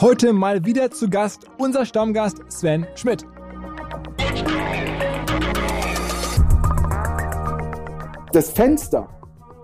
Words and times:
Heute 0.00 0.32
mal 0.32 0.64
wieder 0.64 0.90
zu 0.90 1.10
Gast 1.10 1.44
unser 1.58 1.84
Stammgast 1.84 2.40
Sven 2.48 2.86
Schmidt. 2.94 3.26
Das 8.32 8.50
Fenster 8.50 9.06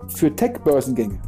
für 0.09 0.35
Tech-Börsengänge, 0.35 1.19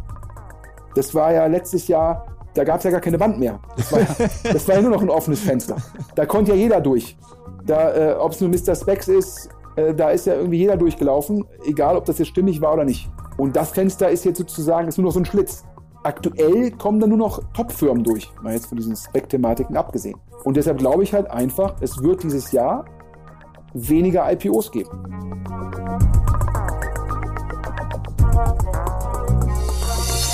das 0.94 1.16
war 1.16 1.34
ja 1.34 1.48
letztes 1.48 1.88
Jahr, 1.88 2.28
da 2.54 2.64
gab 2.64 2.78
es 2.78 2.84
ja 2.84 2.92
gar 2.92 3.02
keine 3.02 3.20
Wand 3.20 3.40
mehr. 3.40 3.60
Das 3.78 3.92
war, 3.92 4.02
ja, 4.02 4.08
das 4.54 4.68
war 4.68 4.76
ja 4.76 4.82
nur 4.84 4.92
noch 4.92 5.02
ein 5.02 5.10
offenes 5.10 5.40
Fenster. 5.40 5.78
Da 6.14 6.28
konnte 6.28 6.52
ja 6.52 6.58
jeder 6.58 6.80
durch. 6.80 7.18
Da, 7.66 8.12
äh, 8.12 8.14
ob 8.14 8.34
es 8.34 8.42
nur 8.42 8.52
Mr. 8.52 8.76
Specs 8.76 9.08
ist, 9.08 9.50
äh, 9.76 9.96
da 9.96 10.12
ist 10.12 10.28
ja 10.28 10.36
irgendwie 10.36 10.60
jeder 10.60 10.78
durchgelaufen, 10.78 11.46
egal 11.66 11.98
ob 11.98 12.06
das 12.06 12.20
jetzt 12.20 12.28
stimmig 12.28 12.62
war 12.62 12.74
oder 12.76 12.86
nicht. 12.86 13.10
Und 13.38 13.56
das 13.56 13.72
Fenster 13.72 14.12
ist 14.12 14.24
jetzt 14.26 14.38
sozusagen 14.38 14.88
ist 14.88 14.98
nur 14.98 15.06
noch 15.06 15.14
so 15.14 15.20
ein 15.20 15.26
Schlitz. 15.26 15.64
Aktuell 16.04 16.72
kommen 16.72 17.02
da 17.02 17.08
nur 17.08 17.18
noch 17.18 17.42
Top-Firmen 17.54 18.06
durch, 18.06 18.32
mal 18.42 18.54
jetzt 18.54 18.68
von 18.68 18.78
diesen 18.78 18.96
Spec-Thematiken 18.96 19.76
abgesehen. 19.76 20.18
Und 20.46 20.56
deshalb 20.56 20.78
glaube 20.78 21.04
ich 21.04 21.14
halt 21.14 21.30
einfach, 21.30 21.76
es 21.82 22.02
wird 22.02 22.24
dieses 22.24 22.54
Jahr 22.54 22.86
weniger 23.74 24.32
IPOs 24.32 24.72
geben. 24.72 24.90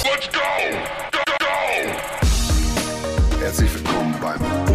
Let's 0.04 0.30
go! 0.32 0.40
Go, 1.12 1.20
go! 1.40 1.46
Herzlich 3.40 3.74
willkommen 3.74 4.14
beim 4.22 4.75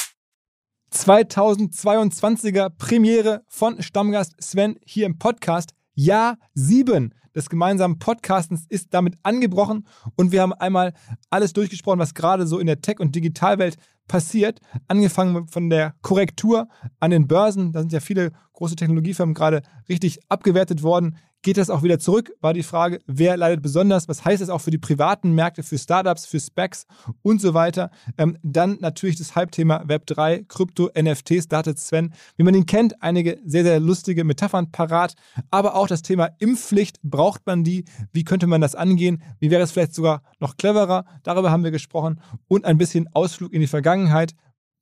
2022er 0.93 2.69
Premiere 2.69 3.43
von 3.47 3.81
Stammgast 3.81 4.35
Sven 4.41 4.75
hier 4.85 5.05
im 5.05 5.17
Podcast. 5.17 5.71
Jahr 5.93 6.37
7 6.53 7.13
des 7.33 7.49
gemeinsamen 7.49 7.97
Podcastens 7.97 8.65
ist 8.67 8.93
damit 8.93 9.15
angebrochen 9.23 9.87
und 10.17 10.33
wir 10.33 10.41
haben 10.41 10.51
einmal 10.51 10.93
alles 11.29 11.53
durchgesprochen, 11.53 11.99
was 11.99 12.13
gerade 12.13 12.45
so 12.45 12.59
in 12.59 12.67
der 12.67 12.81
Tech- 12.81 12.99
und 12.99 13.15
Digitalwelt 13.15 13.77
passiert. 14.09 14.59
Angefangen 14.89 15.47
von 15.47 15.69
der 15.69 15.95
Korrektur 16.01 16.67
an 16.99 17.11
den 17.11 17.25
Börsen, 17.25 17.71
da 17.71 17.79
sind 17.79 17.93
ja 17.93 18.01
viele 18.01 18.31
große 18.53 18.75
Technologiefirmen 18.75 19.33
gerade 19.33 19.61
richtig 19.87 20.19
abgewertet 20.27 20.83
worden. 20.83 21.17
Geht 21.43 21.57
das 21.57 21.71
auch 21.71 21.81
wieder 21.81 21.97
zurück? 21.97 22.31
War 22.39 22.53
die 22.53 22.61
Frage, 22.61 22.99
wer 23.07 23.35
leidet 23.35 23.63
besonders? 23.63 24.07
Was 24.07 24.23
heißt 24.23 24.43
das 24.43 24.49
auch 24.49 24.61
für 24.61 24.69
die 24.69 24.77
privaten 24.77 25.31
Märkte, 25.31 25.63
für 25.63 25.79
Startups, 25.79 26.27
für 26.27 26.39
Specs 26.39 26.85
und 27.23 27.41
so 27.41 27.55
weiter? 27.55 27.89
Ähm, 28.19 28.37
dann 28.43 28.77
natürlich 28.79 29.15
das 29.15 29.35
Hype-Thema 29.35 29.83
Web3, 29.85 30.45
Krypto, 30.47 30.91
NFTs, 30.95 31.47
da 31.47 31.57
hatte 31.57 31.75
Sven, 31.75 32.13
wie 32.37 32.43
man 32.43 32.53
ihn 32.53 32.67
kennt, 32.67 33.01
einige 33.01 33.39
sehr, 33.43 33.63
sehr 33.63 33.79
lustige 33.79 34.23
Metaphern 34.23 34.71
parat. 34.71 35.15
Aber 35.49 35.73
auch 35.73 35.87
das 35.87 36.03
Thema 36.03 36.29
Impfpflicht, 36.37 37.01
braucht 37.01 37.47
man 37.47 37.63
die? 37.63 37.85
Wie 38.13 38.23
könnte 38.23 38.45
man 38.45 38.61
das 38.61 38.75
angehen? 38.75 39.23
Wie 39.39 39.49
wäre 39.49 39.63
es 39.63 39.71
vielleicht 39.71 39.95
sogar 39.95 40.21
noch 40.39 40.57
cleverer? 40.57 41.05
Darüber 41.23 41.49
haben 41.49 41.63
wir 41.63 41.71
gesprochen. 41.71 42.21
Und 42.49 42.65
ein 42.65 42.77
bisschen 42.77 43.09
Ausflug 43.13 43.51
in 43.51 43.61
die 43.61 43.67
Vergangenheit. 43.67 44.35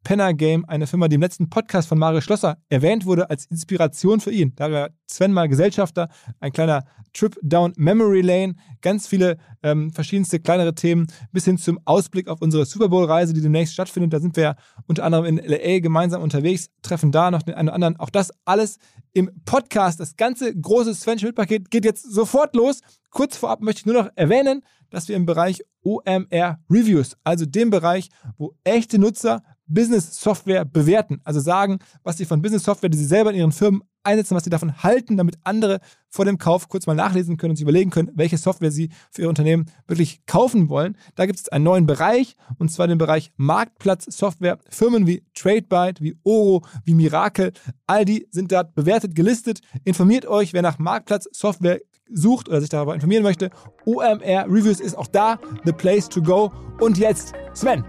Penner 0.04 0.34
Game, 0.34 0.66
eine 0.66 0.88
Firma, 0.88 1.08
die 1.08 1.16
im 1.16 1.22
letzten 1.22 1.50
Podcast 1.50 1.88
von 1.88 2.00
Mario 2.00 2.22
Schlosser 2.22 2.58
erwähnt 2.70 3.06
wurde 3.06 3.30
als 3.30 3.46
Inspiration 3.46 4.20
für 4.20 4.32
ihn. 4.32 4.54
Da 4.56 4.72
war 4.72 4.90
Sven 5.08 5.34
mal 5.34 5.48
Gesellschafter, 5.48 6.10
ein 6.40 6.52
kleiner 6.52 6.86
Trip 7.14 7.38
down 7.42 7.74
Memory 7.76 8.22
Lane, 8.22 8.56
ganz 8.82 9.08
viele 9.08 9.38
ähm, 9.64 9.92
verschiedenste 9.92 10.40
kleinere 10.40 10.74
Themen, 10.74 11.08
bis 11.32 11.46
hin 11.46 11.58
zum 11.58 11.80
Ausblick 11.86 12.28
auf 12.28 12.42
unsere 12.42 12.66
Super 12.66 12.90
Bowl-Reise, 12.90 13.34
die 13.34 13.42
demnächst 13.42 13.74
stattfindet. 13.74 14.14
Da 14.14 14.20
sind 14.20 14.36
wir 14.36 14.44
ja 14.44 14.56
unter 14.88 15.04
anderem 15.04 15.26
in 15.26 15.38
LA 15.38 15.80
gemeinsam 15.80 16.22
unterwegs, 16.22 16.70
treffen 16.82 17.12
da 17.12 17.32
noch 17.32 17.42
den 17.42 17.56
einen 17.56 17.70
oder 17.70 17.76
anderen. 17.76 17.96
Auch 17.98 18.10
das 18.10 18.32
alles 18.46 18.78
im 19.14 19.30
Podcast. 19.46 20.00
Das 20.00 20.16
ganze 20.16 20.56
große 20.56 20.94
Sven 20.94 21.20
Schmidt-Paket 21.20 21.72
geht 21.72 21.86
jetzt 21.86 22.04
sofort 22.04 22.56
los. 22.56 22.82
Kurz 23.10 23.36
vorab 23.38 23.62
möchte 23.62 23.80
ich 23.80 23.86
nur 23.86 24.04
noch 24.04 24.10
erwähnen, 24.16 24.62
dass 24.92 25.08
wir 25.08 25.16
im 25.16 25.26
Bereich 25.26 25.64
OMR 25.84 26.60
Reviews, 26.70 27.16
also 27.24 27.46
dem 27.46 27.70
Bereich, 27.70 28.10
wo 28.38 28.54
echte 28.64 29.00
Nutzer 29.00 29.42
Business-Software 29.70 30.66
bewerten. 30.66 31.22
Also 31.24 31.40
sagen, 31.40 31.80
was 32.04 32.18
sie 32.18 32.26
von 32.26 32.42
Business-Software, 32.42 32.90
die 32.90 32.98
sie 32.98 33.06
selber 33.06 33.32
in 33.32 33.38
ihren 33.38 33.52
Firmen 33.52 33.84
einsetzen, 34.04 34.36
was 34.36 34.44
sie 34.44 34.50
davon 34.50 34.82
halten, 34.82 35.18
damit 35.18 35.38
andere 35.44 35.80
vor 36.10 36.26
dem 36.26 36.38
Kauf 36.38 36.70
kurz 36.70 36.88
mal 36.88 36.96
nachlesen 36.96 37.38
können 37.38 37.52
und 37.52 37.56
sich 37.58 37.64
überlegen 37.64 37.92
können, 37.92 38.12
welche 38.16 38.38
Software 38.38 38.72
sie 38.72 38.90
für 39.12 39.24
ihr 39.24 39.30
Unternehmen 39.30 39.66
wirklich 39.88 40.26
kaufen 40.26 40.70
wollen. 40.70 40.98
Da 41.16 41.26
gibt 41.26 41.40
es 41.40 41.50
einen 41.50 41.66
neuen 41.66 41.86
Bereich, 41.86 42.36
und 42.58 42.72
zwar 42.72 42.88
den 42.88 42.98
Bereich 42.98 43.32
Marktplatz-Software. 43.38 44.60
Firmen 44.70 45.06
wie 45.08 45.24
TradeByte, 45.36 46.02
wie 46.02 46.18
Oro, 46.24 46.66
wie 46.84 46.96
Miracle, 46.96 47.52
all 47.88 48.06
die 48.06 48.28
sind 48.32 48.52
dort 48.52 48.74
bewertet, 48.76 49.16
gelistet. 49.16 49.62
Informiert 49.84 50.26
euch, 50.26 50.54
wer 50.54 50.62
nach 50.62 50.80
Marktplatz-Software 50.80 51.80
sucht 52.12 52.50
oder 52.50 52.60
sich 52.62 52.70
darüber 52.70 52.96
informieren 52.96 53.24
möchte. 53.24 53.52
OMR 53.86 54.46
Reviews 54.48 54.80
ist 54.80 54.98
auch 54.98 55.08
da, 55.08 55.40
the 55.66 55.72
place 55.72 56.10
to 56.10 56.22
go. 56.22 56.52
Und 56.80 56.98
jetzt 56.98 57.34
Sven. 57.54 57.84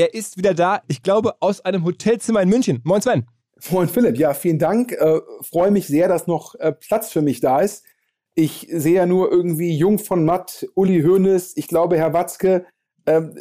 Er 0.00 0.14
ist 0.14 0.38
wieder 0.38 0.54
da, 0.54 0.80
ich 0.88 1.02
glaube, 1.02 1.34
aus 1.40 1.60
einem 1.60 1.84
Hotelzimmer 1.84 2.40
in 2.40 2.48
München. 2.48 2.80
Moin 2.84 3.02
Sven. 3.02 3.26
Moin 3.68 3.86
Philipp, 3.86 4.16
ja, 4.16 4.32
vielen 4.32 4.58
Dank. 4.58 4.92
Äh, 4.92 5.20
Freue 5.42 5.70
mich 5.70 5.88
sehr, 5.88 6.08
dass 6.08 6.26
noch 6.26 6.54
äh, 6.54 6.72
Platz 6.72 7.12
für 7.12 7.20
mich 7.20 7.40
da 7.40 7.60
ist. 7.60 7.84
Ich 8.34 8.66
sehe 8.70 8.94
ja 8.94 9.04
nur 9.04 9.30
irgendwie 9.30 9.76
Jung 9.76 9.98
von 9.98 10.24
Matt, 10.24 10.66
Uli 10.74 11.02
Hoeneß, 11.02 11.52
ich 11.58 11.68
glaube 11.68 11.98
Herr 11.98 12.14
Watzke, 12.14 12.64
ähm, 13.04 13.36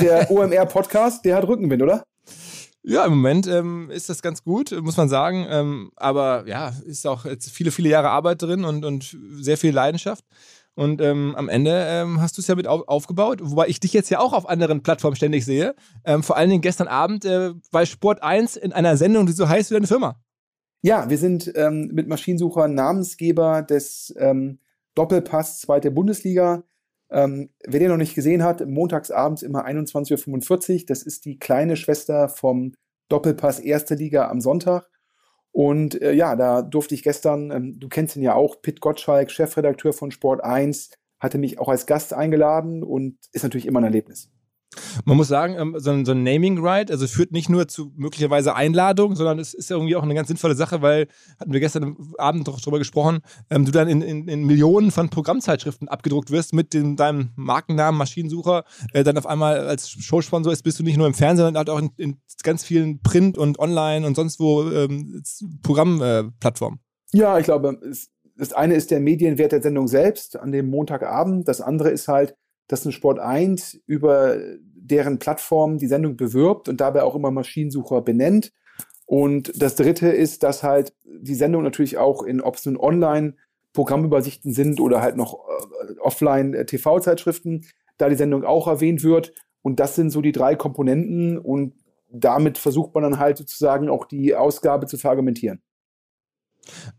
der 0.00 0.30
OMR-Podcast, 0.30 1.26
der 1.26 1.36
hat 1.36 1.46
Rückenwind, 1.46 1.82
oder? 1.82 2.04
Ja, 2.82 3.04
im 3.04 3.12
Moment 3.12 3.46
ähm, 3.46 3.90
ist 3.90 4.08
das 4.08 4.22
ganz 4.22 4.42
gut, 4.42 4.72
muss 4.82 4.96
man 4.96 5.10
sagen. 5.10 5.46
Ähm, 5.50 5.92
aber 5.96 6.44
ja, 6.46 6.72
ist 6.86 7.06
auch 7.06 7.26
jetzt 7.26 7.50
viele, 7.50 7.70
viele 7.70 7.90
Jahre 7.90 8.08
Arbeit 8.08 8.40
drin 8.40 8.64
und, 8.64 8.86
und 8.86 9.14
sehr 9.34 9.58
viel 9.58 9.74
Leidenschaft. 9.74 10.24
Und 10.74 11.02
ähm, 11.02 11.34
am 11.36 11.48
Ende 11.48 11.86
ähm, 11.88 12.20
hast 12.20 12.38
du 12.38 12.40
es 12.40 12.46
ja 12.46 12.54
mit 12.54 12.66
auf, 12.66 12.88
aufgebaut, 12.88 13.40
wobei 13.42 13.68
ich 13.68 13.78
dich 13.78 13.92
jetzt 13.92 14.08
ja 14.08 14.20
auch 14.20 14.32
auf 14.32 14.48
anderen 14.48 14.82
Plattformen 14.82 15.16
ständig 15.16 15.44
sehe. 15.44 15.74
Ähm, 16.04 16.22
vor 16.22 16.36
allen 16.36 16.48
Dingen 16.48 16.62
gestern 16.62 16.88
Abend 16.88 17.24
äh, 17.24 17.52
bei 17.70 17.84
Sport 17.84 18.22
1 18.22 18.56
in 18.56 18.72
einer 18.72 18.96
Sendung, 18.96 19.26
die 19.26 19.32
so 19.32 19.48
heißt 19.48 19.70
wie 19.70 19.74
deine 19.74 19.86
Firma. 19.86 20.20
Ja, 20.80 21.10
wir 21.10 21.18
sind 21.18 21.52
ähm, 21.54 21.90
mit 21.92 22.08
Maschinensucher 22.08 22.68
Namensgeber 22.68 23.62
des 23.62 24.14
ähm, 24.18 24.58
Doppelpass 24.94 25.60
zweite 25.60 25.90
Bundesliga. 25.90 26.64
Ähm, 27.10 27.50
wer 27.66 27.78
den 27.78 27.90
noch 27.90 27.98
nicht 27.98 28.14
gesehen 28.14 28.42
hat, 28.42 28.66
montagsabends 28.66 29.42
immer 29.42 29.66
21.45 29.66 30.72
Uhr. 30.72 30.86
Das 30.86 31.02
ist 31.02 31.26
die 31.26 31.38
kleine 31.38 31.76
Schwester 31.76 32.28
vom 32.30 32.72
Doppelpass 33.10 33.60
erste 33.60 33.94
Liga 33.94 34.28
am 34.28 34.40
Sonntag. 34.40 34.88
Und 35.52 36.00
äh, 36.00 36.12
ja, 36.12 36.34
da 36.34 36.62
durfte 36.62 36.94
ich 36.94 37.02
gestern, 37.02 37.50
ähm, 37.50 37.78
du 37.78 37.88
kennst 37.88 38.16
ihn 38.16 38.22
ja 38.22 38.34
auch, 38.34 38.62
Pitt 38.62 38.80
Gottschalk, 38.80 39.30
Chefredakteur 39.30 39.92
von 39.92 40.10
Sport 40.10 40.42
1, 40.42 40.90
hatte 41.20 41.38
mich 41.38 41.58
auch 41.58 41.68
als 41.68 41.86
Gast 41.86 42.14
eingeladen 42.14 42.82
und 42.82 43.18
ist 43.32 43.42
natürlich 43.42 43.66
immer 43.66 43.80
ein 43.80 43.84
Erlebnis. 43.84 44.30
Man 45.04 45.16
muss 45.16 45.28
sagen, 45.28 45.56
ähm, 45.58 45.74
so 45.78 45.90
ein, 45.90 46.04
so 46.04 46.12
ein 46.12 46.22
Naming 46.22 46.58
Right, 46.58 46.90
also 46.90 47.06
führt 47.06 47.32
nicht 47.32 47.48
nur 47.48 47.68
zu 47.68 47.92
möglicherweise 47.96 48.54
Einladungen, 48.54 49.16
sondern 49.16 49.38
es 49.38 49.54
ist 49.54 49.70
irgendwie 49.70 49.96
auch 49.96 50.02
eine 50.02 50.14
ganz 50.14 50.28
sinnvolle 50.28 50.54
Sache, 50.54 50.82
weil, 50.82 51.08
hatten 51.38 51.52
wir 51.52 51.60
gestern 51.60 51.96
Abend 52.18 52.48
doch 52.48 52.60
drüber 52.60 52.78
gesprochen, 52.78 53.20
ähm, 53.50 53.64
du 53.64 53.72
dann 53.72 53.88
in, 53.88 54.02
in, 54.02 54.28
in, 54.28 54.44
Millionen 54.44 54.90
von 54.90 55.08
Programmzeitschriften 55.08 55.88
abgedruckt 55.88 56.30
wirst 56.30 56.54
mit 56.54 56.74
dem, 56.74 56.96
deinem 56.96 57.30
Markennamen 57.36 57.98
Maschinensucher, 57.98 58.64
äh, 58.92 59.04
dann 59.04 59.18
auf 59.18 59.26
einmal 59.26 59.66
als 59.66 59.90
Showsponsor 59.90 60.52
ist, 60.52 60.62
bist 60.62 60.78
du 60.78 60.82
nicht 60.82 60.96
nur 60.96 61.06
im 61.06 61.14
Fernsehen, 61.14 61.46
sondern 61.46 61.58
halt 61.58 61.70
auch 61.70 61.78
in, 61.78 61.90
in 61.96 62.20
ganz 62.42 62.64
vielen 62.64 63.00
Print 63.02 63.38
und 63.38 63.58
Online 63.58 64.06
und 64.06 64.14
sonst 64.14 64.40
wo 64.40 64.70
ähm, 64.70 65.22
Programmplattformen. 65.62 66.80
Äh, 67.12 67.18
ja, 67.18 67.38
ich 67.38 67.44
glaube, 67.44 67.78
es, 67.88 68.10
das 68.36 68.52
eine 68.52 68.74
ist 68.74 68.90
der 68.90 69.00
Medienwert 69.00 69.52
der 69.52 69.62
Sendung 69.62 69.88
selbst 69.88 70.38
an 70.38 70.52
dem 70.52 70.68
Montagabend, 70.68 71.46
das 71.48 71.60
andere 71.60 71.90
ist 71.90 72.08
halt, 72.08 72.34
dass 72.68 72.84
ein 72.84 72.92
Sport 72.92 73.18
1 73.18 73.80
über 73.86 74.36
deren 74.60 75.18
Plattform 75.18 75.78
die 75.78 75.86
Sendung 75.86 76.16
bewirbt 76.16 76.68
und 76.68 76.80
dabei 76.80 77.02
auch 77.02 77.14
immer 77.14 77.30
Maschinensucher 77.30 78.02
benennt. 78.02 78.52
Und 79.06 79.52
das 79.60 79.76
dritte 79.76 80.08
ist, 80.08 80.42
dass 80.42 80.62
halt 80.62 80.94
die 81.04 81.34
Sendung 81.34 81.62
natürlich 81.62 81.98
auch 81.98 82.22
in, 82.22 82.40
ob 82.40 82.56
es 82.56 82.66
nun 82.66 82.76
online 82.76 83.34
Programmübersichten 83.72 84.52
sind 84.52 84.80
oder 84.80 85.02
halt 85.02 85.16
noch 85.16 85.34
äh, 85.34 85.98
offline 86.00 86.54
äh, 86.54 86.66
TV-Zeitschriften, 86.66 87.66
da 87.98 88.08
die 88.08 88.16
Sendung 88.16 88.44
auch 88.44 88.68
erwähnt 88.68 89.02
wird. 89.02 89.32
Und 89.62 89.80
das 89.80 89.94
sind 89.94 90.10
so 90.10 90.20
die 90.20 90.32
drei 90.32 90.56
Komponenten 90.56 91.38
und 91.38 91.74
damit 92.10 92.58
versucht 92.58 92.94
man 92.94 93.04
dann 93.04 93.18
halt 93.18 93.38
sozusagen 93.38 93.88
auch 93.88 94.04
die 94.04 94.34
Ausgabe 94.34 94.86
zu 94.86 94.98
verargumentieren. 94.98 95.62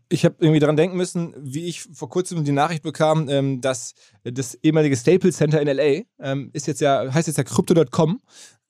Ich 0.08 0.24
habe 0.24 0.36
irgendwie 0.38 0.60
daran 0.60 0.76
denken 0.76 0.96
müssen, 0.96 1.34
wie 1.38 1.66
ich 1.66 1.82
vor 1.82 2.08
kurzem 2.08 2.44
die 2.44 2.52
Nachricht 2.52 2.82
bekam, 2.82 3.28
ähm, 3.28 3.60
dass 3.60 3.94
das 4.22 4.54
ehemalige 4.62 4.96
Staples 4.96 5.36
Center 5.36 5.60
in 5.60 5.68
LA 5.68 6.02
ähm, 6.20 6.50
ist 6.52 6.66
jetzt 6.66 6.80
ja, 6.80 7.12
heißt 7.12 7.26
jetzt 7.26 7.38
ja 7.38 7.44
Crypto.com 7.44 8.20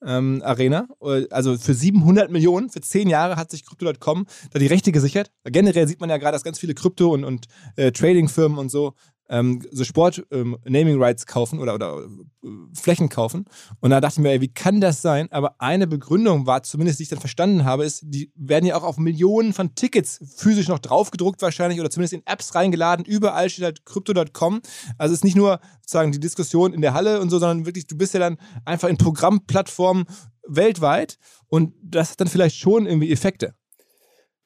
ähm, 0.05 0.41
Arena. 0.43 0.87
Also 1.29 1.57
für 1.57 1.73
700 1.73 2.31
Millionen, 2.31 2.69
für 2.69 2.81
zehn 2.81 3.09
Jahre 3.09 3.35
hat 3.35 3.51
sich 3.51 3.65
Crypto.com 3.65 4.25
da 4.51 4.59
die 4.59 4.67
Rechte 4.67 4.91
gesichert. 4.91 5.31
Generell 5.43 5.87
sieht 5.87 5.99
man 5.99 6.09
ja 6.09 6.17
gerade, 6.17 6.33
dass 6.33 6.43
ganz 6.43 6.59
viele 6.59 6.73
Krypto- 6.73 7.13
und, 7.13 7.23
und 7.23 7.45
äh, 7.75 7.91
Trading-Firmen 7.91 8.57
und 8.57 8.69
so 8.69 8.93
ähm, 9.29 9.61
so 9.71 9.83
Sport-Naming-Rights 9.83 11.23
ähm, 11.23 11.27
kaufen 11.27 11.59
oder, 11.59 11.75
oder 11.75 12.05
äh, 12.43 12.47
Flächen 12.73 13.09
kaufen. 13.09 13.45
Und 13.79 13.89
da 13.89 14.01
dachte 14.01 14.19
ich 14.19 14.23
mir, 14.23 14.31
ey, 14.31 14.41
wie 14.41 14.53
kann 14.53 14.81
das 14.81 15.01
sein? 15.01 15.31
Aber 15.31 15.55
eine 15.59 15.87
Begründung 15.87 16.45
war, 16.45 16.63
zumindest 16.63 16.99
die 16.99 17.03
ich 17.03 17.09
dann 17.09 17.19
verstanden 17.19 17.65
habe, 17.65 17.85
ist, 17.85 18.01
die 18.05 18.31
werden 18.35 18.65
ja 18.65 18.75
auch 18.75 18.83
auf 18.83 18.97
Millionen 18.97 19.53
von 19.53 19.73
Tickets 19.75 20.19
physisch 20.37 20.67
noch 20.67 20.79
draufgedruckt 20.79 21.41
wahrscheinlich 21.41 21.79
oder 21.79 21.89
zumindest 21.89 22.13
in 22.13 22.25
Apps 22.25 22.55
reingeladen. 22.55 23.05
Überall 23.05 23.49
steht 23.49 23.65
halt 23.65 23.85
crypto.com. 23.85 24.61
Also 24.97 25.13
es 25.13 25.19
ist 25.19 25.23
nicht 25.23 25.37
nur 25.37 25.59
sozusagen 25.81 26.11
die 26.11 26.19
Diskussion 26.19 26.73
in 26.73 26.81
der 26.81 26.93
Halle 26.93 27.19
und 27.21 27.29
so, 27.29 27.39
sondern 27.39 27.65
wirklich, 27.65 27.87
du 27.87 27.97
bist 27.97 28.13
ja 28.13 28.19
dann 28.19 28.37
einfach 28.63 28.89
in 28.89 28.97
Programmplattformen 28.97 30.05
weltweit 30.47 31.17
und 31.47 31.73
das 31.81 32.11
hat 32.11 32.21
dann 32.21 32.27
vielleicht 32.27 32.57
schon 32.57 32.85
irgendwie 32.85 33.11
Effekte. 33.11 33.55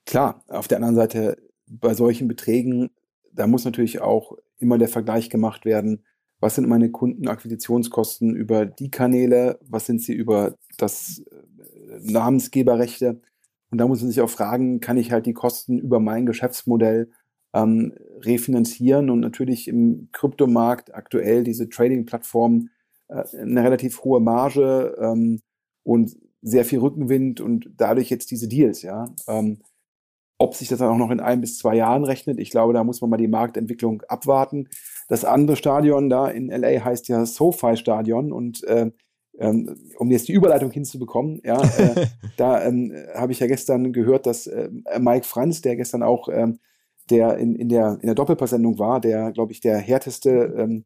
Klar, 0.05 0.43
auf 0.47 0.67
der 0.67 0.77
anderen 0.77 0.95
Seite 0.95 1.37
bei 1.67 1.93
solchen 1.93 2.27
Beträgen, 2.27 2.89
da 3.31 3.47
muss 3.47 3.65
natürlich 3.65 4.01
auch 4.01 4.37
immer 4.59 4.77
der 4.77 4.89
Vergleich 4.89 5.29
gemacht 5.29 5.65
werden, 5.65 6.03
was 6.39 6.55
sind 6.55 6.67
meine 6.67 6.89
Kundenakquisitionskosten 6.89 8.35
über 8.35 8.65
die 8.65 8.91
Kanäle, 8.91 9.59
was 9.67 9.85
sind 9.85 10.01
sie 10.01 10.13
über 10.13 10.55
das 10.77 11.23
äh, 11.29 11.99
Namensgeberrechte. 12.01 13.21
Und 13.71 13.77
da 13.77 13.87
muss 13.87 14.01
man 14.01 14.09
sich 14.09 14.21
auch 14.21 14.29
fragen, 14.29 14.79
kann 14.79 14.97
ich 14.97 15.11
halt 15.11 15.25
die 15.25 15.33
Kosten 15.33 15.77
über 15.77 15.99
mein 15.99 16.25
Geschäftsmodell 16.25 17.11
ähm, 17.53 17.93
refinanzieren 18.21 19.09
und 19.09 19.19
natürlich 19.19 19.67
im 19.67 20.09
Kryptomarkt 20.11 20.93
aktuell 20.93 21.43
diese 21.43 21.69
Trading-Plattformen 21.69 22.69
äh, 23.09 23.23
eine 23.37 23.63
relativ 23.63 24.03
hohe 24.03 24.19
Marge 24.19 24.95
ähm, 24.99 25.39
und 25.83 26.15
sehr 26.41 26.63
viel 26.63 26.79
Rückenwind 26.79 27.41
und 27.41 27.69
dadurch 27.75 28.09
jetzt 28.09 28.31
diese 28.31 28.47
Deals, 28.47 28.81
ja. 28.81 29.13
Ähm, 29.27 29.59
ob 30.39 30.55
sich 30.55 30.69
das 30.69 30.79
dann 30.79 30.89
auch 30.89 30.97
noch 30.97 31.11
in 31.11 31.19
ein 31.19 31.41
bis 31.41 31.57
zwei 31.57 31.75
Jahren 31.75 32.05
rechnet, 32.05 32.39
ich 32.39 32.49
glaube, 32.49 32.73
da 32.73 32.83
muss 32.83 33.01
man 33.01 33.09
mal 33.09 33.17
die 33.17 33.27
Marktentwicklung 33.27 34.01
abwarten. 34.07 34.69
Das 35.09 35.25
andere 35.25 35.57
Stadion 35.57 36.09
da 36.09 36.27
in 36.27 36.47
LA 36.47 36.83
heißt 36.83 37.09
ja 37.09 37.25
SoFi 37.25 37.75
Stadion 37.75 38.31
und 38.31 38.63
äh, 38.63 38.89
ähm, 39.37 39.75
um 39.97 40.09
jetzt 40.11 40.27
die 40.27 40.33
Überleitung 40.33 40.71
hinzubekommen, 40.71 41.41
ja, 41.43 41.61
äh, 41.61 42.07
da 42.37 42.63
ähm, 42.63 42.93
habe 43.15 43.31
ich 43.31 43.39
ja 43.39 43.47
gestern 43.47 43.93
gehört, 43.93 44.25
dass 44.25 44.47
äh, 44.47 44.69
Mike 44.97 45.25
Franz, 45.25 45.61
der 45.61 45.75
gestern 45.75 46.03
auch 46.03 46.29
ähm, 46.29 46.59
der 47.09 47.37
in, 47.37 47.55
in 47.55 47.69
der 47.69 47.97
in 48.01 48.07
der 48.07 48.15
Doppelpassendung 48.15 48.79
war, 48.79 49.01
der 49.01 49.31
glaube 49.31 49.51
ich 49.51 49.59
der 49.59 49.77
härteste 49.77 50.53
ähm, 50.57 50.85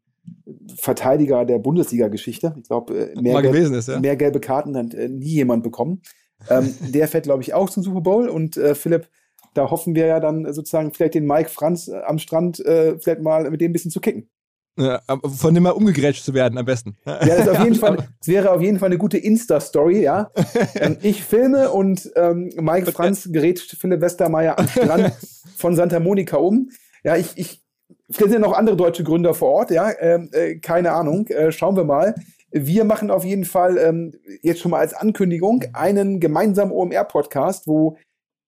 Verteidiger 0.78 1.46
der 1.46 1.60
Bundesliga-Geschichte. 1.60 2.56
Ich 2.58 2.64
glaube, 2.64 3.12
äh, 3.12 3.22
mehr, 3.22 3.42
gelb, 3.42 3.88
ja. 3.88 4.00
mehr 4.00 4.16
gelbe 4.16 4.40
Karten 4.40 4.78
hat 4.78 4.94
äh, 4.94 5.10
nie 5.10 5.34
jemand 5.34 5.64
bekommen. 5.64 6.02
Ähm, 6.50 6.74
der 6.82 7.08
fährt, 7.08 7.26
glaube 7.26 7.44
ich, 7.44 7.54
auch 7.54 7.70
zum 7.70 7.84
Super 7.84 8.02
Bowl 8.02 8.30
und 8.30 8.58
äh, 8.58 8.74
Philipp 8.76 9.10
da 9.54 9.70
hoffen 9.70 9.96
wir 9.96 10.06
ja 10.06 10.20
dann 10.20 10.52
sozusagen 10.54 10.94
vielleicht 10.94 11.16
den 11.16 11.26
Mike 11.26 11.50
Franz 11.50 11.88
äh, 11.88 12.02
am 12.06 12.20
Strand 12.20 12.60
äh, 12.66 12.98
vielleicht 13.00 13.22
mal 13.22 13.50
mit 13.50 13.62
dem 13.62 13.72
ein 13.72 13.74
bisschen 13.74 13.92
zu 13.92 14.02
kicken. 14.02 14.30
Ja, 14.76 15.02
von 15.38 15.54
dem 15.54 15.64
mal 15.64 15.72
umgegrätscht 15.72 16.24
zu 16.24 16.34
werden 16.34 16.58
am 16.58 16.66
besten. 16.66 16.98
Ja, 17.06 17.20
das, 17.20 17.48
auf 17.48 17.60
jeden 17.64 17.76
Fall, 17.76 17.98
das 17.98 18.28
wäre 18.28 18.52
auf 18.52 18.62
jeden 18.62 18.80
Fall 18.80 18.88
eine 18.88 18.98
gute 18.98 19.20
Insta-Story, 19.20 20.02
ja. 20.02 20.32
Ähm, 20.76 20.98
ich 21.02 21.24
filme 21.24 21.70
und 21.70 22.12
ähm, 22.16 22.50
Mike 22.56 22.92
Franz 22.92 23.30
gerät 23.32 23.60
Philipp 23.60 24.02
Westermeier 24.02 24.58
am 24.58 24.68
Strand 24.68 25.14
von 25.58 25.76
Santa 25.76 26.00
Monica 26.00 26.38
um. 26.38 26.72
Ja, 27.04 27.18
ich, 27.18 27.34
ich, 27.36 27.62
vielleicht 28.10 28.32
sind 28.32 28.42
ja 28.42 28.48
noch 28.48 28.58
andere 28.58 28.76
deutsche 28.76 29.04
Gründer 29.04 29.36
vor 29.36 29.52
Ort, 29.52 29.72
ja. 29.72 29.92
Ähm, 30.00 30.30
äh, 30.32 30.56
keine 30.56 30.92
Ahnung. 30.94 31.28
Äh, 31.28 31.52
schauen 31.52 31.76
wir 31.76 31.84
mal. 31.84 32.16
Wir 32.50 32.84
machen 32.84 33.12
auf 33.12 33.26
jeden 33.26 33.46
Fall 33.46 33.78
ähm, 33.78 34.14
jetzt 34.42 34.62
schon 34.62 34.72
mal 34.72 34.80
als 34.80 34.96
Ankündigung 34.96 35.66
einen 35.74 36.20
gemeinsamen 36.20 36.72
OMR-Podcast, 36.72 37.68
wo 37.68 37.98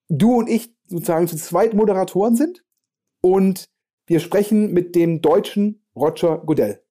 du 0.10 0.38
und 0.38 0.50
ich 0.50 0.75
sozusagen 0.87 1.27
zu 1.27 1.37
zweit 1.37 1.73
Moderatoren 1.73 2.35
sind 2.35 2.63
und 3.21 3.69
wir 4.07 4.19
sprechen 4.19 4.71
mit 4.71 4.95
dem 4.95 5.21
deutschen 5.21 5.85
Roger 5.95 6.37
Goodell. 6.45 6.84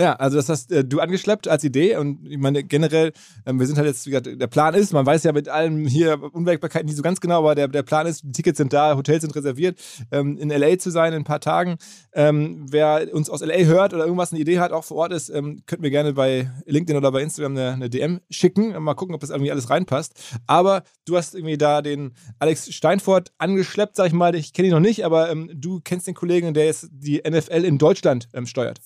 Ja, 0.00 0.14
also 0.14 0.36
das 0.36 0.48
hast 0.48 0.72
äh, 0.72 0.84
du 0.84 0.98
angeschleppt 0.98 1.46
als 1.46 1.62
Idee 1.62 1.96
und 1.96 2.26
ich 2.26 2.36
meine 2.36 2.64
generell, 2.64 3.12
ähm, 3.46 3.60
wir 3.60 3.66
sind 3.68 3.76
halt 3.76 3.86
jetzt, 3.86 4.04
wie 4.06 4.10
gesagt, 4.10 4.26
der 4.40 4.46
Plan 4.48 4.74
ist, 4.74 4.92
man 4.92 5.06
weiß 5.06 5.22
ja 5.22 5.30
mit 5.30 5.48
allem 5.48 5.86
hier 5.86 6.20
Unwägbarkeiten 6.32 6.86
nicht 6.86 6.96
so 6.96 7.02
ganz 7.02 7.20
genau, 7.20 7.38
aber 7.38 7.54
der, 7.54 7.68
der 7.68 7.84
Plan 7.84 8.04
ist, 8.04 8.22
die 8.24 8.32
Tickets 8.32 8.58
sind 8.58 8.72
da, 8.72 8.96
Hotels 8.96 9.22
sind 9.22 9.36
reserviert, 9.36 9.78
ähm, 10.10 10.36
in 10.36 10.48
LA 10.48 10.78
zu 10.78 10.90
sein 10.90 11.12
in 11.12 11.20
ein 11.20 11.24
paar 11.24 11.38
Tagen. 11.38 11.76
Ähm, 12.12 12.66
wer 12.68 13.06
uns 13.14 13.30
aus 13.30 13.40
LA 13.40 13.66
hört 13.66 13.94
oder 13.94 14.02
irgendwas 14.02 14.32
eine 14.32 14.40
Idee 14.40 14.58
hat, 14.58 14.72
auch 14.72 14.82
vor 14.82 14.96
Ort 14.96 15.12
ist, 15.12 15.28
ähm, 15.28 15.62
könnten 15.64 15.84
wir 15.84 15.90
gerne 15.90 16.12
bei 16.12 16.50
LinkedIn 16.66 16.96
oder 16.96 17.12
bei 17.12 17.22
Instagram 17.22 17.52
eine, 17.52 17.70
eine 17.74 17.88
DM 17.88 18.20
schicken, 18.30 18.76
mal 18.82 18.94
gucken, 18.94 19.14
ob 19.14 19.20
das 19.20 19.30
irgendwie 19.30 19.52
alles 19.52 19.70
reinpasst. 19.70 20.14
Aber 20.48 20.82
du 21.04 21.16
hast 21.16 21.36
irgendwie 21.36 21.56
da 21.56 21.82
den 21.82 22.14
Alex 22.40 22.74
Steinfort 22.74 23.30
angeschleppt, 23.38 23.94
sag 23.94 24.08
ich 24.08 24.12
mal, 24.12 24.34
ich 24.34 24.54
kenne 24.54 24.66
ihn 24.66 24.74
noch 24.74 24.80
nicht, 24.80 25.04
aber 25.04 25.30
ähm, 25.30 25.52
du 25.54 25.80
kennst 25.84 26.08
den 26.08 26.14
Kollegen, 26.14 26.52
der 26.52 26.64
jetzt 26.64 26.88
die 26.90 27.22
NFL 27.24 27.64
in 27.64 27.78
Deutschland 27.78 28.28
ähm, 28.34 28.46
steuert. 28.46 28.80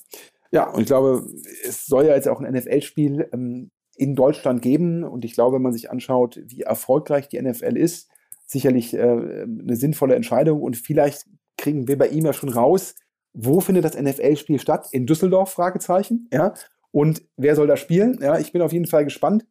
Ja, 0.51 0.71
und 0.71 0.81
ich 0.81 0.87
glaube, 0.87 1.27
es 1.65 1.87
soll 1.87 2.07
ja 2.07 2.15
jetzt 2.15 2.29
auch 2.29 2.41
ein 2.41 2.53
NFL-Spiel 2.53 3.29
ähm, 3.33 3.71
in 3.97 4.15
Deutschland 4.15 4.63
geben. 4.63 5.05
Und 5.05 5.25
ich 5.25 5.35
glaube, 5.35 5.57
wenn 5.57 5.63
man 5.63 5.73
sich 5.73 5.91
anschaut, 5.91 6.41
wie 6.47 6.63
erfolgreich 6.63 7.29
die 7.29 7.41
NFL 7.41 7.77
ist, 7.77 8.09
sicherlich 8.47 8.95
äh, 8.95 9.01
eine 9.01 9.77
sinnvolle 9.77 10.15
Entscheidung. 10.15 10.63
Und 10.63 10.77
vielleicht 10.77 11.27
kriegen 11.59 11.89
wir 11.89 11.99
bei 11.99 12.09
ihm 12.09 12.25
ja 12.25 12.33
schon 12.33 12.49
raus, 12.49 12.95
wo 13.35 13.61
findet 13.61 13.85
das 13.85 14.01
NFL-Spiel 14.01 14.59
statt? 14.59 14.89
In 14.93 15.07
Düsseldorf? 15.07 15.51
Fragezeichen. 15.51 16.29
Ja. 16.33 16.55
Und 16.91 17.23
wer 17.37 17.55
soll 17.55 17.67
da 17.67 17.77
spielen? 17.77 18.19
Ja, 18.23 18.39
ich 18.39 18.53
bin 18.53 18.63
auf 18.63 18.73
jeden 18.73 18.87
Fall 18.87 19.05
gespannt. 19.05 19.47